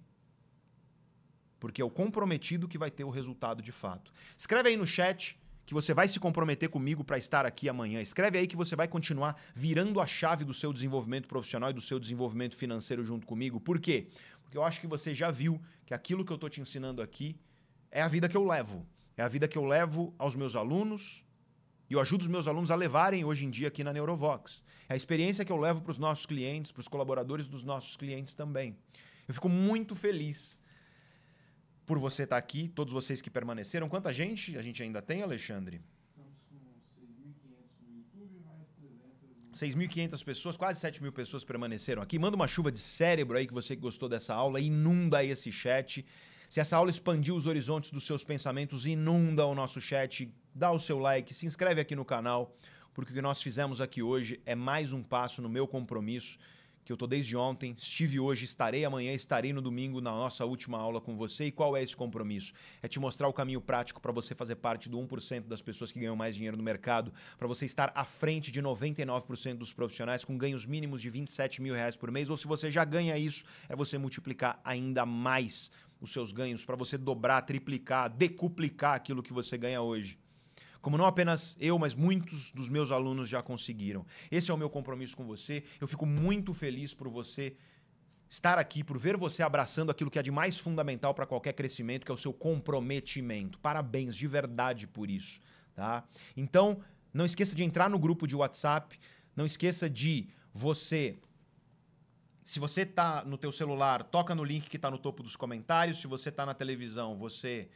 Porque 1.59 1.81
é 1.81 1.85
o 1.85 1.89
comprometido 1.89 2.69
que 2.69 2.77
vai 2.77 2.91
ter 2.91 3.05
o 3.05 3.09
resultado 3.09 3.63
de 3.63 3.73
fato. 3.73 4.13
Escreve 4.37 4.69
aí 4.69 4.77
no 4.77 4.87
chat 4.87 5.41
que 5.65 5.73
você 5.73 5.95
vai 5.95 6.09
se 6.09 6.21
comprometer 6.21 6.69
comigo 6.69 7.03
para 7.03 7.17
estar 7.17 7.47
aqui 7.47 7.71
amanhã. 7.71 8.03
Escreve 8.03 8.37
aí 8.37 8.47
que 8.47 8.57
você 8.57 8.77
vai 8.77 8.87
continuar 8.87 9.41
virando 9.55 9.99
a 9.99 10.07
chave 10.07 10.45
do 10.45 10.53
seu 10.53 10.75
desenvolvimento 10.75 11.27
profissional 11.27 11.71
e 11.71 11.73
do 11.73 11.81
seu 11.81 11.99
desenvolvimento 11.99 12.55
financeiro 12.55 13.03
junto 13.03 13.27
comigo. 13.27 13.59
Por 13.59 13.81
quê? 13.81 14.09
Porque 14.43 14.59
eu 14.59 14.63
acho 14.63 14.79
que 14.79 14.87
você 14.87 15.15
já 15.15 15.31
viu 15.31 15.59
que 15.87 15.95
aquilo 15.95 16.23
que 16.23 16.33
eu 16.33 16.35
estou 16.35 16.51
te 16.51 16.61
ensinando 16.61 17.01
aqui 17.01 17.35
é 17.91 18.03
a 18.03 18.09
vida 18.09 18.29
que 18.29 18.37
eu 18.37 18.47
levo. 18.47 18.87
É 19.17 19.23
a 19.23 19.29
vida 19.29 19.49
que 19.49 19.57
eu 19.57 19.65
levo 19.65 20.15
aos 20.19 20.35
meus 20.35 20.55
alunos, 20.55 21.25
e 21.91 21.95
eu 21.95 22.01
ajudo 22.01 22.21
os 22.21 22.29
meus 22.29 22.47
alunos 22.47 22.71
a 22.71 22.77
levarem 22.77 23.25
hoje 23.25 23.45
em 23.45 23.51
dia 23.51 23.67
aqui 23.67 23.83
na 23.83 23.93
Neurovox. 23.93 24.63
É 24.89 24.95
a 24.95 24.97
experiência 24.97 25.45
que 25.45 25.51
eu 25.51 25.57
levo 25.57 25.81
para 25.81 25.91
os 25.91 25.99
nossos 25.99 26.25
clientes, 26.25 26.71
para 26.71 26.81
os 26.81 26.87
colaboradores 26.87 27.49
dos 27.49 27.65
nossos 27.65 27.97
clientes 27.97 28.33
também. 28.33 28.77
Eu 29.27 29.35
fico 29.35 29.49
muito 29.49 29.97
feliz 29.97 30.57
por 31.85 31.99
você 31.99 32.23
estar 32.23 32.37
aqui, 32.37 32.69
todos 32.69 32.93
vocês 32.93 33.21
que 33.21 33.29
permaneceram. 33.29 33.89
Quanta 33.89 34.13
gente 34.13 34.57
a 34.57 34.63
gente 34.63 34.81
ainda 34.81 35.03
tem, 35.03 35.23
Alexandre? 35.23 35.83
Estamos 36.09 36.37
com 36.49 36.55
6.500 37.01 37.35
no 37.83 37.97
YouTube, 37.97 38.41
mais 38.47 38.69
300 38.79 39.81
no... 39.83 39.89
6.500 39.89 40.25
pessoas, 40.25 40.57
quase 40.57 40.79
7 40.79 41.03
mil 41.03 41.13
pessoas 41.13 41.43
permaneceram 41.43 42.01
aqui. 42.03 42.21
Manda 42.21 42.37
uma 42.37 42.47
chuva 42.47 42.71
de 42.71 42.79
cérebro 42.79 43.37
aí 43.37 43.49
que 43.49 43.53
você 43.53 43.75
gostou 43.75 44.09
dessa 44.09 44.33
aula, 44.33 44.61
inunda 44.61 45.25
esse 45.25 45.51
chat. 45.51 46.07
Se 46.49 46.61
essa 46.61 46.77
aula 46.77 46.91
expandiu 46.91 47.35
os 47.35 47.47
horizontes 47.47 47.91
dos 47.91 48.05
seus 48.05 48.23
pensamentos, 48.23 48.87
inunda 48.87 49.45
o 49.45 49.57
nosso 49.57 49.81
chat, 49.81 50.33
dá 50.55 50.71
o 50.71 50.79
seu 50.79 50.99
like, 50.99 51.33
se 51.33 51.47
inscreve 51.47 51.81
aqui 51.81 51.95
no 51.95 52.05
canal, 52.05 52.55
porque 52.93 53.13
o 53.13 53.15
que 53.15 53.23
nós 53.23 53.41
fizemos 53.41 53.81
aqui 53.81 54.03
hoje 54.03 54.41
é 54.45 54.55
mais 54.55 54.93
um 54.93 55.03
passo 55.03 55.41
no 55.41 55.49
meu 55.49 55.67
compromisso, 55.67 56.39
que 56.85 56.93
eu 56.93 56.97
estou 56.97 57.07
desde 57.07 57.37
ontem, 57.37 57.77
estive 57.79 58.19
hoje, 58.19 58.45
estarei 58.45 58.85
amanhã, 58.85 59.13
estarei 59.13 59.53
no 59.53 59.63
domingo 59.63 60.01
na 60.01 60.11
nossa 60.11 60.45
última 60.45 60.77
aula 60.77 61.01
com 61.01 61.17
você. 61.17 61.45
E 61.45 61.53
qual 61.53 61.77
é 61.77 61.83
esse 61.83 61.95
compromisso? 61.95 62.53
É 62.83 62.89
te 62.89 62.99
mostrar 62.99 63.29
o 63.29 63.33
caminho 63.33 63.61
prático 63.61 64.01
para 64.01 64.11
você 64.11 64.35
fazer 64.35 64.57
parte 64.57 64.89
do 64.89 64.99
1% 64.99 65.47
das 65.47 65.63
pessoas 65.63 65.93
que 65.93 66.01
ganham 66.01 66.17
mais 66.17 66.35
dinheiro 66.35 66.57
no 66.57 66.65
mercado, 66.65 67.13
para 67.39 67.47
você 67.47 67.65
estar 67.65 67.93
à 67.95 68.05
frente 68.05 68.51
de 68.51 68.61
99% 68.61 69.57
dos 69.57 69.73
profissionais 69.73 70.25
com 70.25 70.37
ganhos 70.37 70.67
mínimos 70.67 71.01
de 71.01 71.11
27 71.11 71.63
mil 71.63 71.75
reais 71.75 71.97
por 71.97 72.11
mês, 72.11 72.29
ou 72.29 72.37
se 72.37 72.49
você 72.49 72.73
já 72.73 72.85
ganha 72.85 73.17
isso, 73.17 73.45
é 73.69 73.77
você 73.77 73.97
multiplicar 73.97 74.61
ainda 74.65 75.07
mais 75.07 75.71
os 76.01 76.13
seus 76.13 76.33
ganhos 76.33 76.65
para 76.65 76.75
você 76.75 76.99
dobrar, 76.99 77.43
triplicar, 77.43 78.09
decuplicar 78.11 78.97
aquilo 78.97 79.23
que 79.23 79.33
você 79.33 79.57
ganha 79.57 79.81
hoje. 79.81 80.19
Como 80.81 80.97
não 80.97 81.05
apenas 81.05 81.57
eu, 81.61 81.79
mas 81.79 81.95
muitos 81.95 82.51
dos 82.53 82.69
meus 82.69 82.91
alunos 82.91 83.29
já 83.29 83.43
conseguiram. 83.43 84.07
Esse 84.31 84.51
é 84.51 84.55
o 84.55 84.57
meu 84.57 84.71
compromisso 84.71 85.17
com 85.17 85.27
você. 85.27 85.63
Eu 85.81 85.87
fico 85.87 86.07
muito 86.07 86.55
feliz 86.55 86.95
por 86.95 87.09
você 87.09 87.55
estar 88.29 88.59
aqui, 88.59 88.83
por 88.85 88.97
ver 88.97 89.17
você 89.17 89.43
abraçando 89.43 89.91
aquilo 89.91 90.11
que 90.11 90.19
é 90.19 90.23
de 90.23 90.31
mais 90.31 90.59
fundamental 90.59 91.13
para 91.13 91.27
qualquer 91.27 91.53
crescimento, 91.53 92.07
que 92.07 92.13
é 92.13 92.15
o 92.15 92.19
seu 92.19 92.33
comprometimento. 92.33 93.59
Parabéns 93.59 94.15
de 94.15 94.27
verdade 94.27 94.87
por 94.87 95.11
isso, 95.11 95.41
tá? 95.75 96.05
Então, 96.37 96.81
não 97.13 97.25
esqueça 97.25 97.55
de 97.55 97.65
entrar 97.65 97.91
no 97.91 97.99
grupo 97.99 98.27
de 98.27 98.37
WhatsApp, 98.37 98.99
não 99.35 99.45
esqueça 99.45 99.91
de 99.91 100.29
você 100.55 101.19
se 102.43 102.59
você 102.59 102.85
tá 102.85 103.25
no 103.25 103.39
teu 103.39 103.53
celular, 103.53 104.03
toca 104.03 104.35
no 104.35 104.43
link 104.43 104.69
que 104.69 104.77
está 104.77 104.91
no 104.91 104.99
topo 104.99 105.23
dos 105.23 105.37
comentários. 105.37 106.01
Se 106.01 106.09
você 106.09 106.31
está 106.31 106.45
na 106.45 106.55
televisão, 106.55 107.17
você 107.17 107.69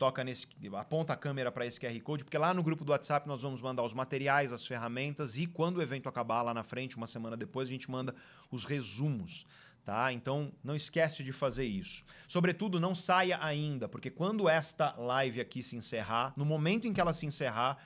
toca 0.00 0.24
nesse, 0.24 0.46
aponta 0.78 1.12
a 1.12 1.16
câmera 1.16 1.52
para 1.52 1.66
esse 1.66 1.78
QR 1.78 2.00
Code, 2.00 2.24
porque 2.24 2.38
lá 2.38 2.54
no 2.54 2.62
grupo 2.62 2.86
do 2.86 2.90
WhatsApp 2.90 3.28
nós 3.28 3.42
vamos 3.42 3.60
mandar 3.60 3.82
os 3.82 3.92
materiais, 3.92 4.50
as 4.50 4.66
ferramentas 4.66 5.36
e 5.36 5.46
quando 5.46 5.76
o 5.76 5.82
evento 5.82 6.08
acabar 6.08 6.40
lá 6.40 6.54
na 6.54 6.64
frente, 6.64 6.96
uma 6.96 7.06
semana 7.06 7.36
depois, 7.36 7.68
a 7.68 7.70
gente 7.70 7.90
manda 7.90 8.14
os 8.50 8.64
resumos. 8.64 9.44
Tá? 9.84 10.10
Então 10.10 10.52
não 10.64 10.74
esquece 10.74 11.22
de 11.22 11.32
fazer 11.32 11.66
isso. 11.66 12.02
Sobretudo, 12.26 12.80
não 12.80 12.94
saia 12.94 13.38
ainda, 13.42 13.90
porque 13.90 14.08
quando 14.08 14.48
esta 14.48 14.94
live 14.96 15.38
aqui 15.38 15.62
se 15.62 15.76
encerrar, 15.76 16.32
no 16.34 16.46
momento 16.46 16.86
em 16.86 16.94
que 16.94 17.00
ela 17.00 17.12
se 17.12 17.26
encerrar, 17.26 17.76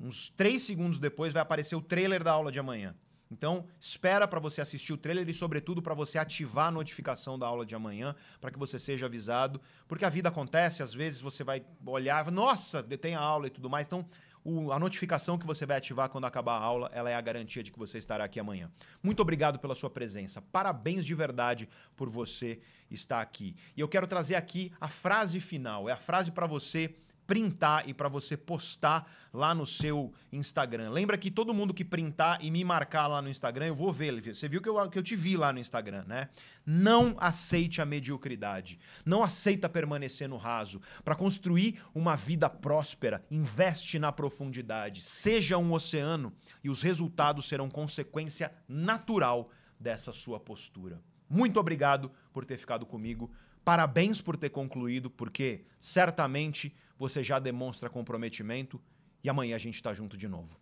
uns 0.00 0.30
três 0.30 0.62
segundos 0.62 0.98
depois 0.98 1.30
vai 1.30 1.42
aparecer 1.42 1.76
o 1.76 1.82
trailer 1.82 2.24
da 2.24 2.32
aula 2.32 2.50
de 2.50 2.58
amanhã. 2.58 2.94
Então, 3.30 3.64
espera 3.78 4.26
para 4.26 4.40
você 4.40 4.60
assistir 4.60 4.92
o 4.92 4.96
trailer 4.96 5.28
e, 5.28 5.32
sobretudo, 5.32 5.80
para 5.80 5.94
você 5.94 6.18
ativar 6.18 6.66
a 6.66 6.70
notificação 6.70 7.38
da 7.38 7.46
aula 7.46 7.64
de 7.64 7.74
amanhã, 7.74 8.14
para 8.40 8.50
que 8.50 8.58
você 8.58 8.78
seja 8.78 9.06
avisado. 9.06 9.60
Porque 9.86 10.04
a 10.04 10.08
vida 10.08 10.28
acontece, 10.28 10.82
às 10.82 10.92
vezes 10.92 11.20
você 11.20 11.44
vai 11.44 11.62
olhar, 11.86 12.30
nossa, 12.30 12.82
detém 12.82 13.14
a 13.14 13.20
aula 13.20 13.46
e 13.46 13.50
tudo 13.50 13.70
mais. 13.70 13.86
Então, 13.86 14.04
o, 14.42 14.72
a 14.72 14.78
notificação 14.78 15.38
que 15.38 15.46
você 15.46 15.64
vai 15.64 15.76
ativar 15.76 16.08
quando 16.08 16.24
acabar 16.24 16.54
a 16.54 16.62
aula, 16.62 16.90
ela 16.92 17.10
é 17.10 17.14
a 17.14 17.20
garantia 17.20 17.62
de 17.62 17.70
que 17.70 17.78
você 17.78 17.98
estará 17.98 18.24
aqui 18.24 18.40
amanhã. 18.40 18.70
Muito 19.02 19.20
obrigado 19.20 19.58
pela 19.58 19.74
sua 19.74 19.90
presença. 19.90 20.42
Parabéns 20.42 21.04
de 21.04 21.14
verdade 21.14 21.68
por 21.96 22.08
você 22.08 22.58
estar 22.90 23.20
aqui. 23.20 23.54
E 23.76 23.80
eu 23.80 23.88
quero 23.88 24.06
trazer 24.06 24.34
aqui 24.34 24.72
a 24.80 24.88
frase 24.88 25.40
final. 25.40 25.88
É 25.88 25.92
a 25.92 25.96
frase 25.96 26.32
para 26.32 26.46
você 26.46 26.96
printar 27.30 27.88
e 27.88 27.94
para 27.94 28.08
você 28.08 28.36
postar 28.36 29.08
lá 29.32 29.54
no 29.54 29.64
seu 29.64 30.12
Instagram. 30.32 30.90
Lembra 30.90 31.16
que 31.16 31.30
todo 31.30 31.54
mundo 31.54 31.72
que 31.72 31.84
printar 31.84 32.44
e 32.44 32.50
me 32.50 32.64
marcar 32.64 33.06
lá 33.06 33.22
no 33.22 33.28
Instagram, 33.28 33.66
eu 33.66 33.74
vou 33.76 33.92
ver. 33.92 34.20
Você 34.20 34.48
viu 34.48 34.60
que 34.60 34.68
eu, 34.68 34.90
que 34.90 34.98
eu 34.98 35.02
te 35.04 35.14
vi 35.14 35.36
lá 35.36 35.52
no 35.52 35.60
Instagram, 35.60 36.02
né? 36.08 36.28
Não 36.66 37.14
aceite 37.20 37.80
a 37.80 37.86
mediocridade. 37.86 38.80
Não 39.06 39.22
aceita 39.22 39.68
permanecer 39.68 40.28
no 40.28 40.36
raso. 40.36 40.82
Para 41.04 41.14
construir 41.14 41.80
uma 41.94 42.16
vida 42.16 42.50
próspera, 42.50 43.24
investe 43.30 43.96
na 44.00 44.10
profundidade. 44.10 45.00
Seja 45.00 45.56
um 45.56 45.72
oceano 45.72 46.32
e 46.64 46.68
os 46.68 46.82
resultados 46.82 47.46
serão 47.46 47.70
consequência 47.70 48.52
natural 48.68 49.52
dessa 49.78 50.12
sua 50.12 50.40
postura. 50.40 51.00
Muito 51.28 51.60
obrigado 51.60 52.10
por 52.32 52.44
ter 52.44 52.56
ficado 52.56 52.84
comigo. 52.84 53.30
Parabéns 53.64 54.20
por 54.20 54.36
ter 54.36 54.50
concluído, 54.50 55.08
porque 55.08 55.64
certamente 55.80 56.74
você 57.00 57.22
já 57.22 57.38
demonstra 57.38 57.88
comprometimento 57.88 58.78
e 59.24 59.30
amanhã 59.30 59.56
a 59.56 59.58
gente 59.58 59.76
está 59.76 59.94
junto 59.94 60.18
de 60.18 60.28
novo. 60.28 60.60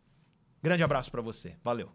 Grande 0.63 0.85
abraço 0.85 1.11
para 1.11 1.21
você. 1.21 1.57
Valeu. 1.65 1.91